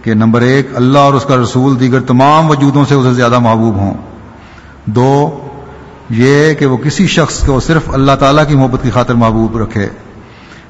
کہ 0.01 0.13
نمبر 0.13 0.41
ایک، 0.41 0.67
اللہ 0.75 0.99
اور 0.99 1.13
اس 1.13 1.25
کا 1.25 1.35
رسول 1.35 1.79
دیگر 1.79 2.01
تمام 2.01 2.49
وجودوں 2.49 2.85
سے 2.85 2.95
اسے 2.95 3.13
زیادہ 3.13 3.39
محبوب 3.39 3.75
ہوں۔ 3.75 3.93
دو، 4.85 5.39
یہ 6.09 6.53
کہ 6.53 6.65
وہ 6.65 6.77
کسی 6.77 7.07
شخص 7.07 7.45
کو 7.45 7.59
صرف 7.59 7.89
اللہ 7.93 8.11
تعالیٰ 8.19 8.47
کی 8.47 8.55
محبت 8.55 8.83
کی 8.83 8.89
خاطر 8.89 9.13
محبوب 9.13 9.57
رکھے۔ 9.57 9.89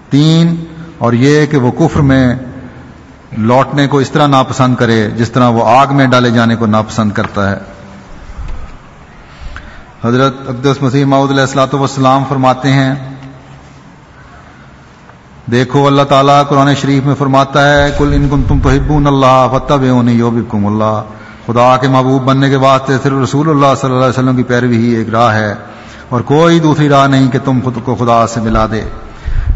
تین، 0.09 0.55
اور 0.97 1.13
یہ 1.13 1.45
کہ 1.45 1.57
وہ 1.57 1.71
کفر 1.71 1.99
میں 1.99 2.35
لوٹنے 3.37 3.87
کو 3.87 3.97
اس 3.97 4.11
طرح 4.11 4.27
ناپسند 4.27 4.75
کرے 4.75 5.09
جس 5.09 5.31
طرح 5.31 5.47
وہ 5.47 5.67
آگ 5.67 5.87
میں 5.91 6.07
ڈالے 6.07 6.31
جانے 6.31 6.55
کو 6.55 6.65
ناپسند 6.65 7.11
کرتا 7.11 7.51
ہے۔ 7.51 7.57
حضرت 10.03 10.35
اقدس 10.47 10.81
مسیح 10.81 11.05
محدود 11.05 11.31
علیہ 11.31 11.41
السلاۃ 11.41 11.73
والسلام 11.73 12.23
فرماتے 12.29 12.71
ہیں، 12.71 12.95
دیکھو 15.51 15.87
اللہ 15.87 16.01
تعالیٰ 16.01 16.47
قرآن 16.47 16.75
شریف 16.75 17.03
میں 17.05 17.15
فرماتا 17.15 17.73
ہے 17.73 17.91
کل 17.97 18.13
ان 18.13 18.29
کن 18.29 18.43
تم 18.47 18.59
تو 18.59 18.69
ہبون 18.69 19.07
اللہ 19.07 19.47
فتح 19.51 19.73
بے 19.73 19.89
اللہ۔ 19.89 21.03
خدا 21.45 21.77
کے 21.77 21.87
محبوب 21.87 22.23
بننے 22.23 22.49
کے 22.49 22.55
واسطے 22.55 22.93
صرف 23.03 23.13
رسول 23.23 23.49
اللہ 23.49 23.73
صلی 23.81 23.89
اللہ 23.89 24.05
علیہ 24.05 24.19
وسلم 24.19 24.35
کی 24.35 24.43
پیروی 24.43 24.77
ہی 24.77 24.89
ایک 24.89 25.09
راہ 25.09 25.33
ہے۔ 25.33 25.55
اور 26.09 26.21
کوئی 26.21 26.59
دوسری 26.59 26.89
راہ 26.89 27.07
نہیں 27.07 27.31
کہ 27.31 27.39
تم 27.43 27.59
خود 27.63 27.77
کو 27.83 27.95
خدا 27.95 28.27
سے 28.27 28.41
ملا 28.41 28.65
دے۔ 28.71 28.83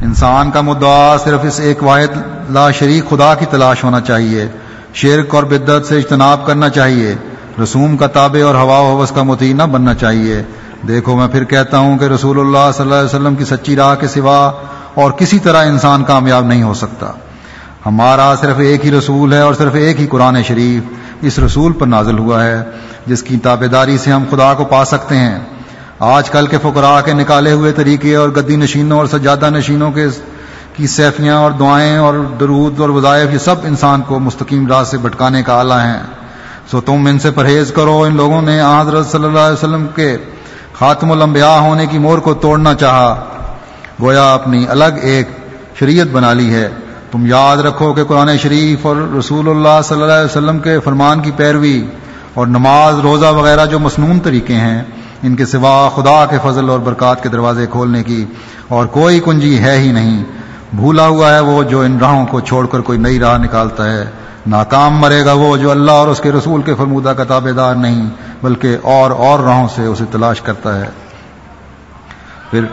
انسان 0.02 0.52
کا 0.52 0.62
مدعا 0.62 1.18
صرف 1.24 1.40
اس 1.44 1.60
ایک 1.60 1.84
واحد 1.84 2.18
لا 2.50 2.72
شریک 2.72 3.10
خدا 3.10 3.36
کی 3.36 3.46
تلاش 3.46 3.84
ہونا 3.84 4.02
چاہیے، 4.02 4.48
شرک 4.94 5.36
اور 5.36 5.44
بدت 5.44 5.86
سے 5.86 5.98
اجتناب 5.98 6.46
کرنا 6.46 6.70
چاہیے، 6.70 7.16
رسوم 7.64 7.98
کا 7.98 8.08
تابع 8.08 8.46
اور 8.46 8.56
ہوا 8.56 8.80
و 8.80 8.98
حوث 8.98 9.12
کا 9.12 9.24
متی 9.24 9.54
نہ 9.54 9.64
بننا 9.64 9.94
چاہیے۔ 9.94 10.44
دیکھو، 10.88 11.16
میں 11.16 11.28
پھر 11.28 11.44
کہتا 11.44 11.78
ہوں 11.78 11.98
کہ 11.98 12.06
رسول 12.06 12.40
اللہ 12.40 12.72
صلی 12.74 12.84
اللہ 12.84 12.96
علیہ 12.96 13.16
وسلم 13.16 13.36
کی 13.36 13.46
سچی 13.46 13.76
راہ 13.76 13.96
کے 13.96 14.08
سوا 14.08 14.52
اور 14.94 15.12
کسی 15.12 15.40
طرح 15.40 15.66
انسان 15.66 16.04
کامیاب 16.04 16.46
نہیں 16.46 16.64
ہو 16.64 16.74
سکتا۔ 16.74 17.12
ہمارا 17.86 18.36
صرف 18.42 18.60
ایک 18.60 18.86
ہی 18.86 18.92
رسول 18.92 19.34
ہے 19.34 19.40
اور 19.40 19.54
صرف 19.54 19.76
ایک 19.76 20.02
ہی 20.02 20.08
قرآن 20.08 20.44
شریف 20.44 20.84
اس 21.22 21.40
رسول 21.40 21.74
پر 21.74 21.88
نازل 21.88 22.20
ہوا 22.20 22.46
ہے، 22.46 22.64
جس 23.06 23.24
کی 23.24 23.38
تابے 23.38 23.68
داری 23.68 23.98
سے 23.98 24.12
ہم 24.12 24.24
خدا 24.32 24.54
کو 24.54 24.66
پا 24.66 24.86
سکتے 24.86 25.18
ہیں۔ 25.18 25.40
آج 26.00 26.30
کل 26.30 26.48
کے 26.48 26.58
فقراء 26.62 27.02
کے 27.02 27.14
نکالے 27.14 27.52
ہوئے 27.52 27.72
طریقے 27.72 28.16
اور 28.16 28.30
گدی 28.30 28.56
نشینوں 28.56 28.98
اور 28.98 29.06
سجادہ 29.06 29.50
نشینوں 29.50 29.92
کے 29.92 30.08
کی 30.74 30.88
سیفیاں 30.88 31.36
اور 31.36 31.52
دعائیں 31.52 31.98
اور 31.98 32.14
درود 32.40 32.80
اور 32.80 32.90
وظائف، 32.90 33.34
یہ 33.34 33.38
سب 33.38 33.56
انسان 33.64 34.02
کو 34.02 34.20
مستقیم 34.20 34.68
راہ 34.68 34.84
سے 34.84 34.98
بھٹکانے 34.98 35.44
کا 35.44 35.60
آلہ 35.60 35.74
ہیں۔ 35.74 36.00
سو 36.72 36.82
تم 36.82 37.06
ان 37.06 37.20
سے 37.20 37.32
پرہیز 37.32 37.72
کرو، 37.72 38.02
ان 38.02 38.16
لوگوں 38.16 38.42
نے 38.42 38.62
حضرت 38.62 39.08
صلی 39.08 39.24
اللہ 39.24 39.40
علیہ 39.40 39.54
وسلم 39.54 39.88
کے 39.96 40.18
خاتم 40.74 41.12
الانبیاء 41.12 41.60
ہونے 41.60 41.86
کی 41.86 41.98
مور 41.98 42.18
کو 42.18 42.34
توڑنا 42.34 42.74
چاہا۔ 42.74 43.24
گویا 44.02 44.34
اپنی 44.34 44.66
الگ 44.70 44.98
ایک 45.02 45.30
شریعت 45.80 46.08
بنا 46.08 46.34
لی 46.34 46.54
ہے۔ 46.54 46.70
تم 47.12 47.26
یاد 47.26 47.58
رکھو 47.58 47.94
کہ 47.94 48.04
قرآن 48.04 48.38
شریف 48.38 48.86
اور 48.86 48.96
رسول 49.20 49.50
اللہ 49.50 49.82
صلی 49.84 50.02
اللہ 50.02 50.14
علیہ 50.14 50.26
وسلم 50.26 50.60
کے 50.60 50.80
فرمان 50.80 51.22
کی 51.22 51.32
پیروی 51.32 51.86
اور 52.34 52.48
نماز، 52.48 53.00
روزہ 53.00 53.26
وغیرہ 53.26 53.66
جو 53.66 53.80
مصنون 53.80 54.20
طریقے 54.20 54.54
ہیں 54.54 54.84
ان 55.26 55.36
کے 55.36 55.46
سوا 55.46 55.90
خدا 55.96 56.26
کے 56.26 56.38
فضل 56.44 56.70
اور 56.70 56.80
برکات 56.80 57.24
کے 57.24 57.30
دروازے 57.30 57.68
کھولنے 57.68 58.04
کی 58.04 58.26
اور 58.68 58.86
کوئی 58.86 59.20
کنجی 59.20 59.60
ہے 59.60 59.80
ہی 59.80 59.92
نہیں۔ 59.92 60.24
بھولا 60.74 61.08
ہوا 61.08 61.34
ہے 61.34 61.40
وہ 61.40 61.64
جو 61.64 61.82
ان 61.82 61.98
راہوں 61.98 62.26
کو 62.26 62.40
چھوڑ 62.40 62.68
کر 62.68 62.82
کوئی 62.82 63.00
نئی 63.00 63.20
راہ 63.20 63.38
نکالتا 63.38 63.92
ہے۔ 63.92 64.06
ناکام 64.48 64.98
مرے 64.98 65.26
گا 65.26 65.34
وہ 65.34 65.58
جو 65.58 65.72
اللہ 65.72 65.92
اور 65.92 66.08
اس 66.08 66.22
کے 66.22 66.32
رسول 66.32 66.62
کے 66.62 66.76
فرمودہ 66.76 67.10
کا 67.10 67.24
تابے 67.24 67.52
دار 67.52 67.76
نہیں، 67.76 68.10
بلکہ 68.44 68.78
اور 68.82 69.12
اور 69.12 69.40
راہوں 69.40 69.68
سے 69.76 69.86
اسے 69.86 70.04
تلاش 70.12 70.42
کرتا 70.42 70.80
ہے۔ 70.80 70.86
پھر 72.52 72.66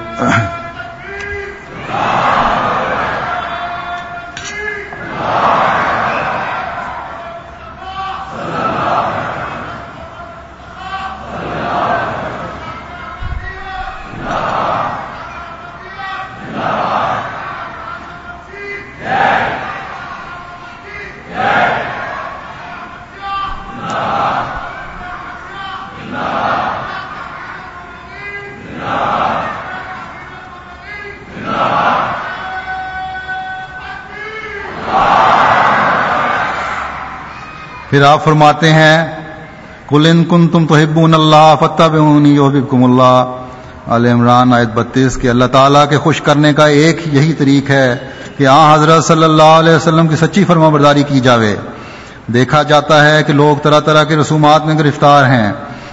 پھر 37.92 38.02
آپ 38.02 38.24
فرماتے 38.24 38.72
ہیں 38.72 39.20
کل 39.88 40.06
ان 40.10 40.24
کن 40.24 40.48
تم 40.48 40.66
تو 40.66 40.76
ہبون 40.76 41.14
اللہ 41.14 41.54
فتح 41.60 41.82
یحببکم 42.26 42.84
اللہ 42.84 43.36
عال 43.86 44.06
عمران 44.06 44.54
آیت 44.54 44.68
بتیس 44.74 45.16
کہ 45.16 45.28
اللہ 45.28 45.44
تعالیٰ 45.44 45.88
کے 45.88 45.98
خوش 45.98 46.20
کرنے 46.20 46.52
کا 46.52 46.66
ایک 46.66 47.14
یہی 47.14 47.32
طریق 47.32 47.70
ہے 47.70 47.98
کہ 48.38 48.46
آ 48.46 48.74
حضرت 48.74 49.04
صلی 49.04 49.24
اللہ 49.24 49.42
علیہ 49.42 49.76
وسلم 49.76 50.08
کی 50.08 50.16
سچی 50.16 50.44
فرما 50.44 50.68
برداری 50.68 51.02
کی 51.02 51.20
جاوے۔ 51.20 51.56
دیکھا 52.26 52.62
جاتا 52.62 53.10
ہے 53.10 53.22
کہ 53.22 53.32
لوگ 53.32 53.56
طرح 53.62 53.80
طرح 53.80 54.04
کے 54.04 54.16
رسومات 54.16 54.66
میں 54.66 54.78
گرفتار 54.78 55.24
ہیں، 55.24 55.52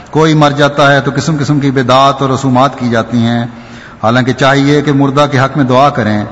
کوئی 0.09 0.33
مر 0.33 0.51
جاتا 0.51 0.91
ہے 0.91 1.01
تو 1.01 1.11
قسم 1.15 1.35
قسم 1.39 1.59
کی 1.59 1.71
بدعات 1.71 2.21
اور 2.21 2.29
رسومات 2.29 2.79
کی 2.79 2.89
جاتی 2.89 3.17
ہیں۔ 3.17 3.45
حالانکہ 4.03 4.33
چاہیے 4.33 4.81
کہ 4.81 4.91
مردہ 4.91 5.25
کے 5.31 5.39
حق 5.39 5.57
میں 5.57 5.65
دعا 5.65 5.89
کریں۔ 5.89 6.25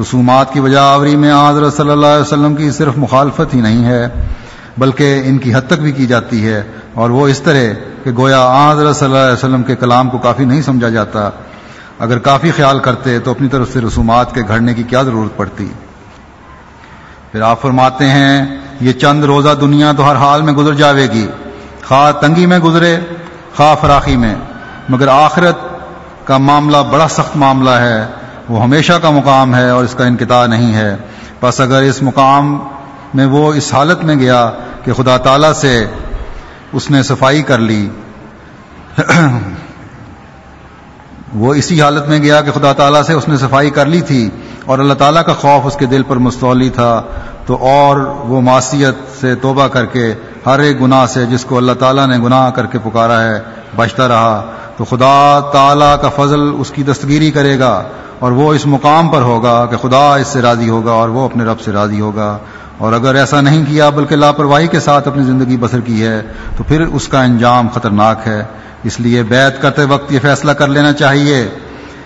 رسومات 0.00 0.52
کی 0.52 0.60
وجہ 0.60 0.78
آوری 0.78 1.16
میں 1.16 1.32
حضرت 1.50 1.74
صلی 1.74 1.90
اللہ 1.90 2.06
علیہ 2.06 2.22
وسلم 2.22 2.54
کی 2.54 2.70
صرف 2.70 2.92
مخالفت 2.96 3.54
ہی 3.54 3.60
نہیں 3.60 3.84
ہے۔ 3.84 4.08
بلکہ 4.78 5.22
ان 5.24 5.38
کی 5.38 5.54
حد 5.54 5.60
تک 5.66 5.72
بھی 5.72 5.92
کی 5.92 6.06
جاتی 6.06 6.48
ہے 6.48 6.62
اور 6.94 7.10
وہ 7.10 7.28
اس 7.28 7.40
طرح 7.40 7.62
کہ 8.04 8.10
گویا 8.16 8.72
حضرت 8.72 8.96
صلی 8.96 9.06
اللہ 9.06 9.18
علیہ 9.18 9.32
وسلم 9.32 9.62
کے 9.62 9.76
کلام 9.76 10.10
کو 10.10 10.18
کافی 10.18 10.44
نہیں 10.44 10.62
سمجھا 10.62 10.88
جاتا، 10.88 11.30
اگر 11.98 12.18
کافی 12.18 12.50
خیال 12.50 12.78
کرتے 12.78 13.18
تو 13.18 13.30
اپنی 13.30 13.48
طرف 13.48 13.72
سے 13.72 13.80
رسومات 13.80 14.34
کے 14.34 14.40
گھڑنے 14.48 14.74
کی 14.74 14.82
کیا 14.82 15.02
ضرورت 15.02 15.36
پڑتی؟ 15.36 15.68
پھر 17.32 17.40
آپ 17.40 17.62
فرماتے 17.62 18.08
ہیں، 18.08 18.46
یہ 18.80 18.92
چند 18.92 19.24
روزہ 19.24 19.48
دنیا 19.60 19.92
تو 19.96 20.10
ہر 20.10 20.16
حال 20.16 20.42
میں 20.42 20.52
گزر 20.52 20.74
جاوے 20.74 21.06
گی۔ 21.10 21.26
خواہ 21.88 22.12
تنگی 22.12 22.46
میں 22.46 22.58
گزرے، 22.58 22.96
خواہ 23.56 23.74
فراخی 23.80 24.16
میں۔ 24.16 24.34
مگر 24.88 25.08
آخرت 25.08 25.56
کا 26.24 26.38
معاملہ 26.38 26.76
بڑا 26.92 27.08
سخت 27.08 27.36
معاملہ 27.36 27.70
ہے۔ 27.70 28.06
وہ 28.48 28.62
ہمیشہ 28.62 28.92
کا 28.92 29.10
مقام 29.10 29.54
ہے 29.54 29.70
اور 29.70 29.84
اس 29.84 29.94
کا 29.94 30.04
انقطاع 30.04 30.46
نہیں 30.46 30.74
ہے۔ 30.74 30.96
بس 31.42 31.60
اگر 31.60 31.82
اس 31.82 32.02
مقام 32.02 32.58
میں 33.14 33.26
وہ 33.26 33.52
اس 33.52 33.74
حالت 33.74 34.04
میں 34.04 34.16
گیا 34.16 34.50
کہ 34.84 34.92
خدا 34.92 35.16
تعالی 35.16 35.48
سے 35.54 35.84
اس 36.72 36.90
نے 36.90 37.02
صفائی 37.02 37.42
کر 37.42 37.58
لی۔ 37.58 37.88
وہ 41.34 41.54
اسی 41.54 41.82
حالت 41.82 42.08
میں 42.08 42.18
گیا 42.18 42.40
کہ 42.40 42.50
خدا 42.50 42.72
تعالیٰ 42.72 43.02
سے 43.02 43.12
اس 43.12 43.28
نے 43.28 43.36
صفائی 43.36 43.70
کر 43.70 43.86
لی 43.86 44.00
تھی 44.00 44.30
اور 44.66 44.78
اللہ 44.78 44.94
تعالیٰ 44.94 45.24
کا 45.24 45.32
خوف 45.32 45.66
اس 45.66 45.76
کے 45.76 45.86
دل 45.86 46.02
پر 46.02 46.16
مستولی 46.16 46.68
تھا۔ 46.68 47.02
تو 47.46 47.56
اور 47.60 47.96
وہ 47.96 48.40
معاشیت 48.40 49.20
سے 49.20 49.34
توبہ 49.34 49.68
کر 49.68 49.86
کے 49.86 50.14
ہر 50.46 50.58
ایک 50.58 50.82
گناہ 50.82 51.06
سے 51.06 51.26
جس 51.26 51.44
کو 51.44 51.56
اللہ 51.56 51.72
تعالیٰ 51.72 52.06
نے 52.06 52.18
گناہ 52.18 52.50
کر 52.50 52.66
کے 52.66 52.78
پکارا 52.78 53.22
ہے 53.22 53.40
بچتا 53.76 54.08
رہا۔ 54.08 54.52
تو 54.76 54.84
خدا 54.84 55.40
تعالیٰ 55.52 55.96
کا 56.00 56.08
فضل 56.08 56.40
اس 56.58 56.70
کی 56.70 56.82
دستگیری 56.82 57.30
کرے 57.30 57.58
گا 57.58 57.82
اور 58.18 58.32
وہ 58.32 58.54
اس 58.54 58.66
مقام 58.66 59.08
پر 59.08 59.20
ہوگا 59.20 59.66
کہ 59.66 59.76
خدا 59.76 60.16
اس 60.16 60.26
سے 60.26 60.42
راضی 60.42 60.68
ہوگا 60.68 60.92
اور 60.92 61.08
وہ 61.08 61.24
اپنے 61.24 61.44
رب 61.44 61.60
سے 61.60 61.72
راضی 61.72 62.00
ہوگا۔ 62.00 62.38
اور 62.82 62.92
اگر 62.92 63.14
ایسا 63.14 63.40
نہیں 63.40 63.64
کیا 63.68 63.88
بلکہ 63.90 64.16
لاپرواہی 64.16 64.66
کے 64.66 64.80
ساتھ 64.80 65.08
اپنی 65.08 65.22
زندگی 65.22 65.56
بسر 65.60 65.80
کی 65.80 66.06
ہے، 66.06 66.20
تو 66.56 66.64
پھر 66.64 66.80
اس 66.80 67.08
کا 67.08 67.22
انجام 67.22 67.68
خطرناک 67.68 68.26
ہے۔ 68.26 68.42
اس 68.82 69.00
لیے 69.00 69.22
بیت 69.22 69.62
کرتے 69.62 69.84
وقت 69.84 70.12
یہ 70.12 70.18
فیصلہ 70.22 70.52
کر 70.52 70.68
لینا 70.68 70.92
چاہیے 70.92 71.48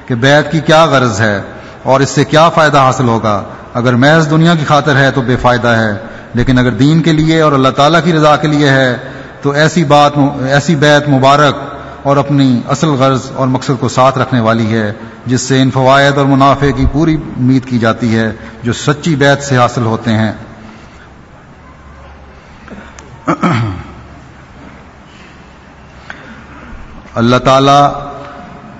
کہ 0.06 0.14
بیت 0.14 0.52
کی 0.52 0.60
کیا 0.60 0.84
غرض 0.84 1.20
ہے 1.20 1.40
اور 1.82 2.00
اس 2.00 2.10
سے 2.10 2.24
کیا 2.24 2.48
فائدہ 2.48 2.78
حاصل 2.78 3.08
ہوگا۔ 3.08 3.42
اگر 3.74 3.94
محض 3.94 4.30
دنیا 4.30 4.54
کی 4.54 4.64
خاطر 4.64 4.96
ہے 4.96 5.10
تو 5.10 5.20
بے 5.20 5.36
فائدہ 5.36 5.68
ہے، 5.68 5.92
لیکن 6.34 6.58
اگر 6.58 6.70
دین 6.70 7.02
کے 7.02 7.12
لیے 7.12 7.40
اور 7.40 7.52
اللہ 7.52 7.68
تعالیٰ 7.68 8.00
کی 8.04 8.12
رضا 8.12 8.36
کے 8.36 8.48
لیے 8.48 8.70
ہے، 8.70 8.96
تو 9.42 9.50
ایسی 9.50 9.84
بات 9.84 10.12
ایسی 10.50 10.76
بیت 10.76 11.08
مبارک 11.08 11.54
اور 12.02 12.16
اپنی 12.16 12.60
اصل 12.68 12.88
غرض 12.88 13.30
اور 13.34 13.46
مقصد 13.46 13.80
کو 13.80 13.88
ساتھ 13.88 14.18
رکھنے 14.18 14.40
والی 14.40 14.72
ہے، 14.72 14.92
جس 15.26 15.40
سے 15.40 15.62
ان 15.62 15.70
فوائد 15.70 16.18
اور 16.18 16.26
منافع 16.26 16.70
کی 16.76 16.86
پوری 16.92 17.14
امید 17.14 17.64
کی 17.64 17.78
جاتی 17.78 18.16
ہے 18.18 18.32
جو 18.62 18.72
سچی 18.72 19.14
بیت 19.16 19.42
سے 19.42 19.56
حاصل 19.56 19.82
ہوتے 19.82 20.12
ہیں۔ 20.12 20.32
اللہ 27.14 27.36
تعالیٰ 27.36 27.92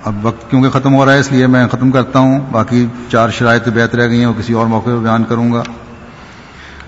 اب 0.05 0.27
وقت 0.27 0.51
کیونکہ 0.51 0.71
ختم 0.71 0.95
ہو 0.95 1.07
رہا 1.07 1.13
ہے 1.13 1.19
اس 1.19 1.33
لیے 1.33 1.47
میں 1.47 1.69
ختم 1.69 1.91
کرتا 1.91 2.19
ہوں، 2.19 2.41
باقی 2.53 2.87
چار 3.13 3.31
شرائط 3.31 3.69
بیت 3.69 3.95
رہ 3.95 4.09
گئی 4.09 4.19
ہیں، 4.19 4.27
وہ 4.27 4.35
کسی 4.39 4.53
اور 4.53 4.67
موقع 4.67 4.91
پہ 4.91 4.97
بیان 4.97 5.25
کروں 5.25 5.53
گا۔ 5.53 5.63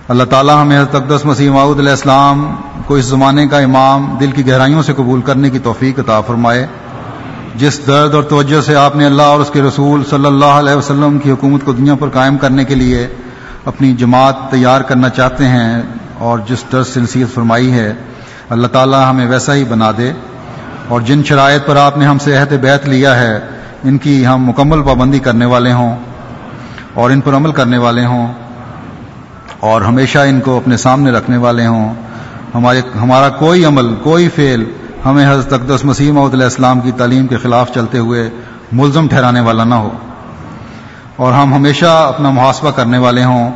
اللہ 0.08 0.24
تعالیٰ 0.24 0.62
ہمیں 0.62 0.84
تقدس 0.90 1.24
مسیح 1.24 1.50
معود 1.50 1.78
علیہ 1.78 1.90
السلام 1.90 2.56
کو 2.86 2.94
اس 2.94 3.04
زمانے 3.04 3.48
کا 3.48 3.58
امام 3.58 4.16
دل 4.20 4.30
کی 4.30 4.46
گہرائیوں 4.46 4.82
سے 4.82 4.92
قبول 4.96 5.20
کرنے 5.20 5.50
کی 5.50 5.58
توفیق 5.58 5.98
عطا 5.98 6.20
فرمائے۔ 6.20 6.66
جس 7.54 7.86
درد 7.86 8.14
اور 8.14 8.22
توجہ 8.22 8.60
سے 8.60 8.76
آپ 8.76 8.96
نے 8.96 9.06
اللہ 9.06 9.22
اور 9.22 9.40
اس 9.40 9.50
کے 9.50 9.62
رسول 9.62 10.04
صلی 10.04 10.26
اللہ 10.26 10.44
علیہ 10.44 10.74
وسلم 10.74 11.18
کی 11.18 11.30
حکومت 11.30 11.64
کو 11.64 11.72
دنیا 11.72 11.94
پر 11.94 12.08
قائم 12.08 12.38
کرنے 12.38 12.64
کے 12.64 12.74
لیے 12.74 13.14
اپنی 13.64 13.92
جماعت 13.92 14.36
تیار 14.50 14.80
کرنا 14.80 15.08
چاہتے 15.08 15.48
ہیں 15.48 15.82
اور 16.18 16.38
جس 16.38 16.64
درد 16.72 16.86
سے 16.86 17.00
نصیحت 17.00 17.34
فرمائی 17.34 17.72
ہے، 17.72 17.92
اللہ 18.50 18.66
تعالیٰ 18.66 19.10
ہمیں 19.10 19.26
ویسا 19.26 19.54
ہی 19.54 19.64
بنا 19.64 19.90
دے۔ 19.98 20.12
اور 20.88 21.00
جن 21.00 21.24
شرائط 21.24 21.66
پر 21.66 21.76
آپ 21.76 21.98
نے 21.98 22.06
ہم 22.06 22.18
سے 22.18 22.36
عہد 22.36 22.52
بیت 22.52 22.88
لیا 22.88 23.18
ہے، 23.20 23.38
ان 23.84 23.98
کی 23.98 24.26
ہم 24.26 24.48
مکمل 24.48 24.82
پابندی 24.82 25.18
کرنے 25.18 25.44
والے 25.44 25.72
ہوں 25.72 25.96
اور 26.94 27.10
ان 27.10 27.20
پر 27.20 27.36
عمل 27.36 27.52
کرنے 27.52 27.78
والے 27.78 28.04
ہوں 28.04 28.32
اور 29.60 29.80
ہمیشہ 29.80 30.18
ان 30.18 30.40
کو 30.40 30.56
اپنے 30.56 30.76
سامنے 30.76 31.10
رکھنے 31.10 31.36
والے 31.36 31.66
ہوں۔ 31.66 31.94
ہمارے 32.54 32.82
ہمارا 33.02 33.28
کوئی 33.28 33.64
عمل، 33.64 33.94
کوئی 33.94 34.28
فعل 34.28 34.64
ہمیں 35.04 35.32
حضرت 35.32 35.52
اقدس 35.52 35.84
مسیم 35.84 36.18
علیہ 36.18 36.44
السلام 36.44 36.80
کی 36.80 36.92
تعلیم 36.92 37.26
کے 37.26 37.36
خلاف 37.36 37.70
چلتے 37.74 37.98
ہوئے 37.98 38.30
ملزم 38.72 39.08
ٹھہرانے 39.08 39.40
والا 39.40 39.64
نہ 39.64 39.74
ہو۔ 39.74 39.90
اور 41.16 41.32
ہم 41.32 41.54
ہمیشہ 41.54 42.04
اپنا 42.08 42.30
محاسبہ 42.30 42.70
کرنے 42.70 42.98
والے 42.98 43.24
ہوں۔ 43.24 43.50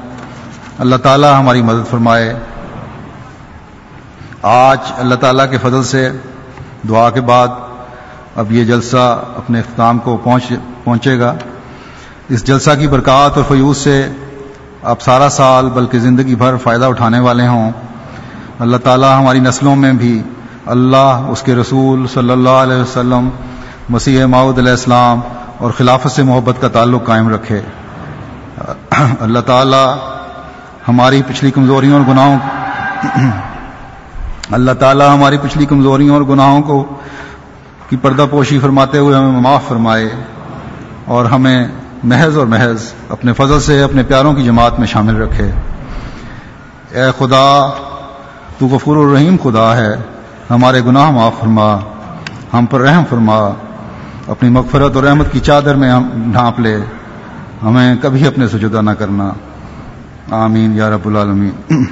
اللہ 0.79 0.97
تعالیٰ 0.97 1.39
ہماری 1.39 1.63
مدد 1.63 1.91
فرمائے۔ 1.91 2.35
آج 4.43 4.79
اللہ 4.99 5.15
تعالیٰ 5.15 5.51
کے 5.51 5.59
فضل 5.59 5.83
سے 5.83 6.11
دعا 6.89 7.11
کے 7.11 7.21
بعد 7.21 7.49
اب 8.37 8.53
یہ 8.53 8.65
جلسہ 8.65 9.25
اپنے 9.37 9.59
اختتام 9.59 9.99
کو 9.99 10.17
پہنچ 10.17 10.53
پہنچے 10.85 11.21
گا۔ 11.21 11.35
اس 12.29 12.45
جلسہ 12.45 12.71
کی 12.79 12.89
برکات 12.89 13.37
اور 13.37 13.45
فیوز 13.49 13.77
سے 13.77 14.09
اب 14.83 15.01
سارا 15.01 15.29
سال 15.29 15.67
بلکہ 15.67 15.99
زندگی 15.99 16.35
بھر 16.35 16.57
فائدہ 16.57 16.85
اٹھانے 16.85 17.19
والے 17.19 17.47
ہوں۔ 17.47 17.73
اللہ 18.59 18.77
تعالیٰ 18.77 19.19
ہماری 19.19 19.41
نسلوں 19.41 19.77
میں 19.77 19.93
بھی 19.93 20.23
اللہ، 20.67 21.27
اس 21.29 21.43
کے 21.43 21.55
رسول 21.55 22.07
صلی 22.07 22.31
اللہ 22.31 22.59
علیہ 22.65 22.77
وسلم، 22.77 23.29
مسیح 23.89 24.25
معود 24.25 24.59
علیہ 24.59 24.71
السلام 24.71 25.21
اور 25.59 25.71
خلافت 25.71 26.11
سے 26.11 26.23
محبت 26.23 26.61
کا 26.61 26.69
تعلق 26.69 27.05
قائم 27.05 27.29
رکھے۔ 27.29 27.61
اللہ 29.21 29.41
تعالیٰ 29.41 29.97
ہماری 30.89 31.23
پچھلی 31.27 31.51
کمزوریوں 31.51 31.99
اور 31.99 32.13
گناہوں 32.13 32.39
اللہ 34.51 34.73
تعالیٰ 34.73 35.15
ہماری 35.15 35.37
پچھلی 35.43 35.67
کمزوریوں 35.67 36.15
اور 36.15 36.23
گناہوں 36.23 36.63
کو 36.63 36.87
کی 37.89 37.97
پردہ 37.97 38.27
پوشی 38.31 38.59
فرماتے 38.59 38.99
ہوئے 38.99 39.17
ہمیں 39.17 39.41
معاف 39.41 39.69
فرمائے 39.69 40.09
اور 41.05 41.25
ہمیں 41.25 41.69
محض 42.05 42.39
اور 42.39 42.47
محض 42.47 42.93
اپنے 43.09 43.33
فضل 43.33 43.61
سے 43.61 43.83
اپنے 43.83 44.03
پیاروں 44.03 44.35
کی 44.35 44.45
جماعت 44.45 44.79
میں 44.79 44.87
شامل 44.87 45.17
رکھے۔ 45.17 45.51
اے 46.91 47.11
خدا، 47.19 47.71
تو 48.59 48.67
غفور 48.67 48.97
الرحیم 48.97 49.37
خدا 49.43 49.77
ہے، 49.77 49.95
ہمارے 50.51 50.81
گناہ 50.87 51.11
معاف 51.11 51.33
فرما، 51.41 51.77
ہم 52.55 52.67
پر 52.67 52.81
رحم 52.81 53.03
فرما، 53.11 53.39
اپنی 54.29 54.49
مغفرت 54.49 54.97
اور 54.97 55.05
رحمت 55.05 55.33
کی 55.33 55.41
چادر 55.41 55.75
میں 55.75 55.91
ہم 55.91 56.09
ڈھانپ 56.33 56.61
لے، 56.61 56.77
ہمیں 57.63 57.97
کبھی 58.03 58.27
اپنے 58.27 58.49
سے 58.49 58.59
جدا 58.59 58.81
نہ 58.81 58.91
کرنا۔ 58.91 59.33
آمین 60.31 60.77
یا 60.77 60.91
رب 60.91 61.09
العالمین۔ 61.09 61.85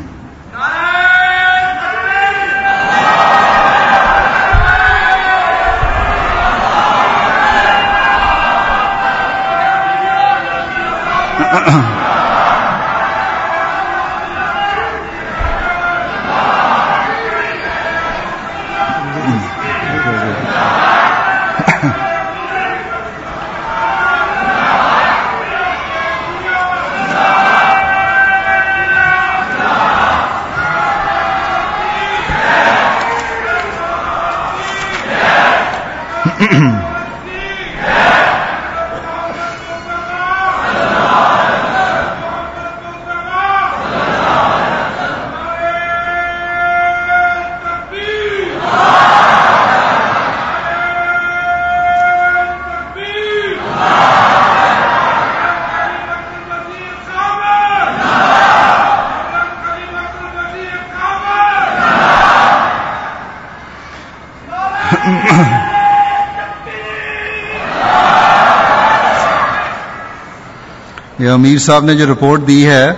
امیر 71.31 71.59
صاحب 71.59 71.85
نے 71.85 71.95
جو 71.95 72.13
رپورٹ 72.13 72.47
دی 72.47 72.67
ہے، 72.67 72.93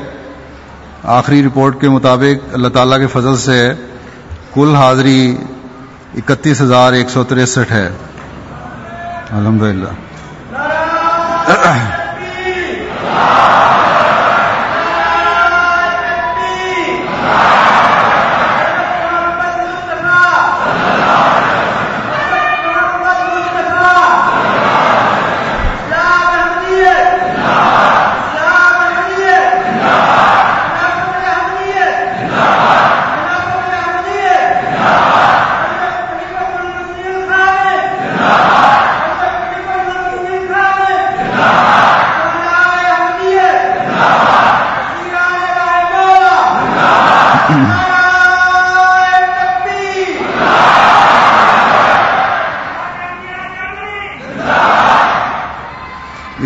آخری 1.05 1.43
رپورٹ 1.47 1.81
کے 1.81 1.89
مطابق 1.89 2.55
اللہ 2.55 2.69
تعالیٰ 2.69 2.99
کے 2.99 3.07
فضل 3.07 3.37
سے 3.37 3.73
کل 4.55 4.75
حاضری 4.75 5.37
اکتیس 6.15 6.61
ہزار 6.61 6.93
ایک 6.93 7.11
سو 7.11 7.25
تریسٹھ 7.25 7.73
ہے۔ 7.73 7.89
الحمد 9.31 9.63
للہ 9.63 9.89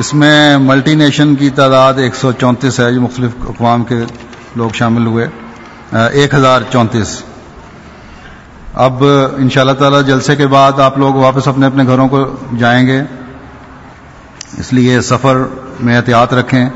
اس 0.06 0.14
میں 0.14 0.58
ملٹی 0.58 0.94
نیشن 0.94 1.34
کی 1.34 1.50
تعداد 1.50 1.94
ایک 1.94 2.14
سو 2.14 2.32
چونتیس 2.32 2.80
ہے 2.80 2.94
جو 2.94 3.00
مختلف 3.00 3.30
اقوام 3.48 3.84
کے 3.84 4.04
لوگ 4.56 4.70
شامل 4.70 5.06
ہوئے۔ 5.06 5.28
ایک 6.12 6.34
ہزار 6.34 6.60
چونتیس۔ 6.72 7.22
اب 8.74 9.04
ان 9.36 9.50
شاء 9.50 9.60
اللہ 9.60 9.72
تعالی 9.72 9.96
جلسے 10.06 10.36
کے 10.36 10.46
بعد 10.46 10.80
آپ 10.80 10.98
لوگ 10.98 11.14
واپس 11.14 11.48
اپنے 11.48 11.66
اپنے 11.66 11.84
گھروں 11.84 12.08
کو 12.08 12.36
جائیں 12.58 12.86
گے۔ 12.86 13.02
اس 14.58 14.72
لیے 14.72 15.00
سفر 15.00 15.42
میں 15.80 15.96
احتیاط 15.96 16.34
رکھیں۔ 16.34 16.68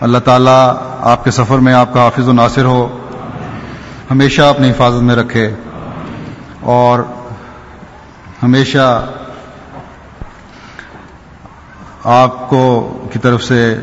اللہ 0.00 0.18
تعالیٰ 0.18 0.74
آپ 1.00 1.24
کے 1.24 1.30
سفر 1.30 1.58
میں 1.58 1.72
آپ 1.72 1.94
کا 1.94 2.00
حافظ 2.02 2.28
و 2.28 2.32
ناصر 2.32 2.64
ہو۔ 2.64 2.98
ہمیشہ 4.10 4.42
اپنی 4.42 4.70
حفاظت 4.70 5.02
میں 5.02 5.16
رکھے۔ 5.16 5.54
اور 6.60 6.98
ہمیشہ 8.42 9.08
آپ 12.04 12.50
کو 12.50 12.96
کی 13.12 13.18
طرف 13.18 13.42
سے 13.44 13.78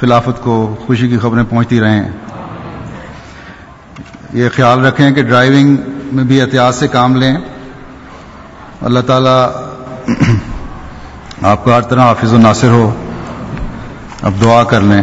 خلافت 0.00 0.42
کو 0.42 0.76
خوشی 0.86 1.08
کی 1.08 1.18
خبریں 1.18 1.44
پہنچتی 1.50 1.80
رہیں۔ 1.80 2.08
یہ 4.32 4.48
خیال 4.56 4.84
رکھیں 4.84 5.10
کہ 5.10 5.22
ڈرائیونگ 5.22 5.76
میں 6.12 6.24
بھی 6.24 6.40
احتیاط 6.40 6.74
سے 6.74 6.88
کام 6.88 7.16
لیں۔ 7.16 7.36
اللہ 8.80 9.00
تعالیٰ 9.00 9.50
آپ 11.42 11.64
کا 11.64 11.76
ہر 11.76 11.80
طرح 11.80 12.00
حافظ 12.00 12.32
و 12.32 12.38
ناصر 12.38 12.68
ہو۔ 12.68 12.94
اب 14.22 14.32
دعا 14.40 14.64
کر 14.64 14.80
لیں۔ 14.80 15.02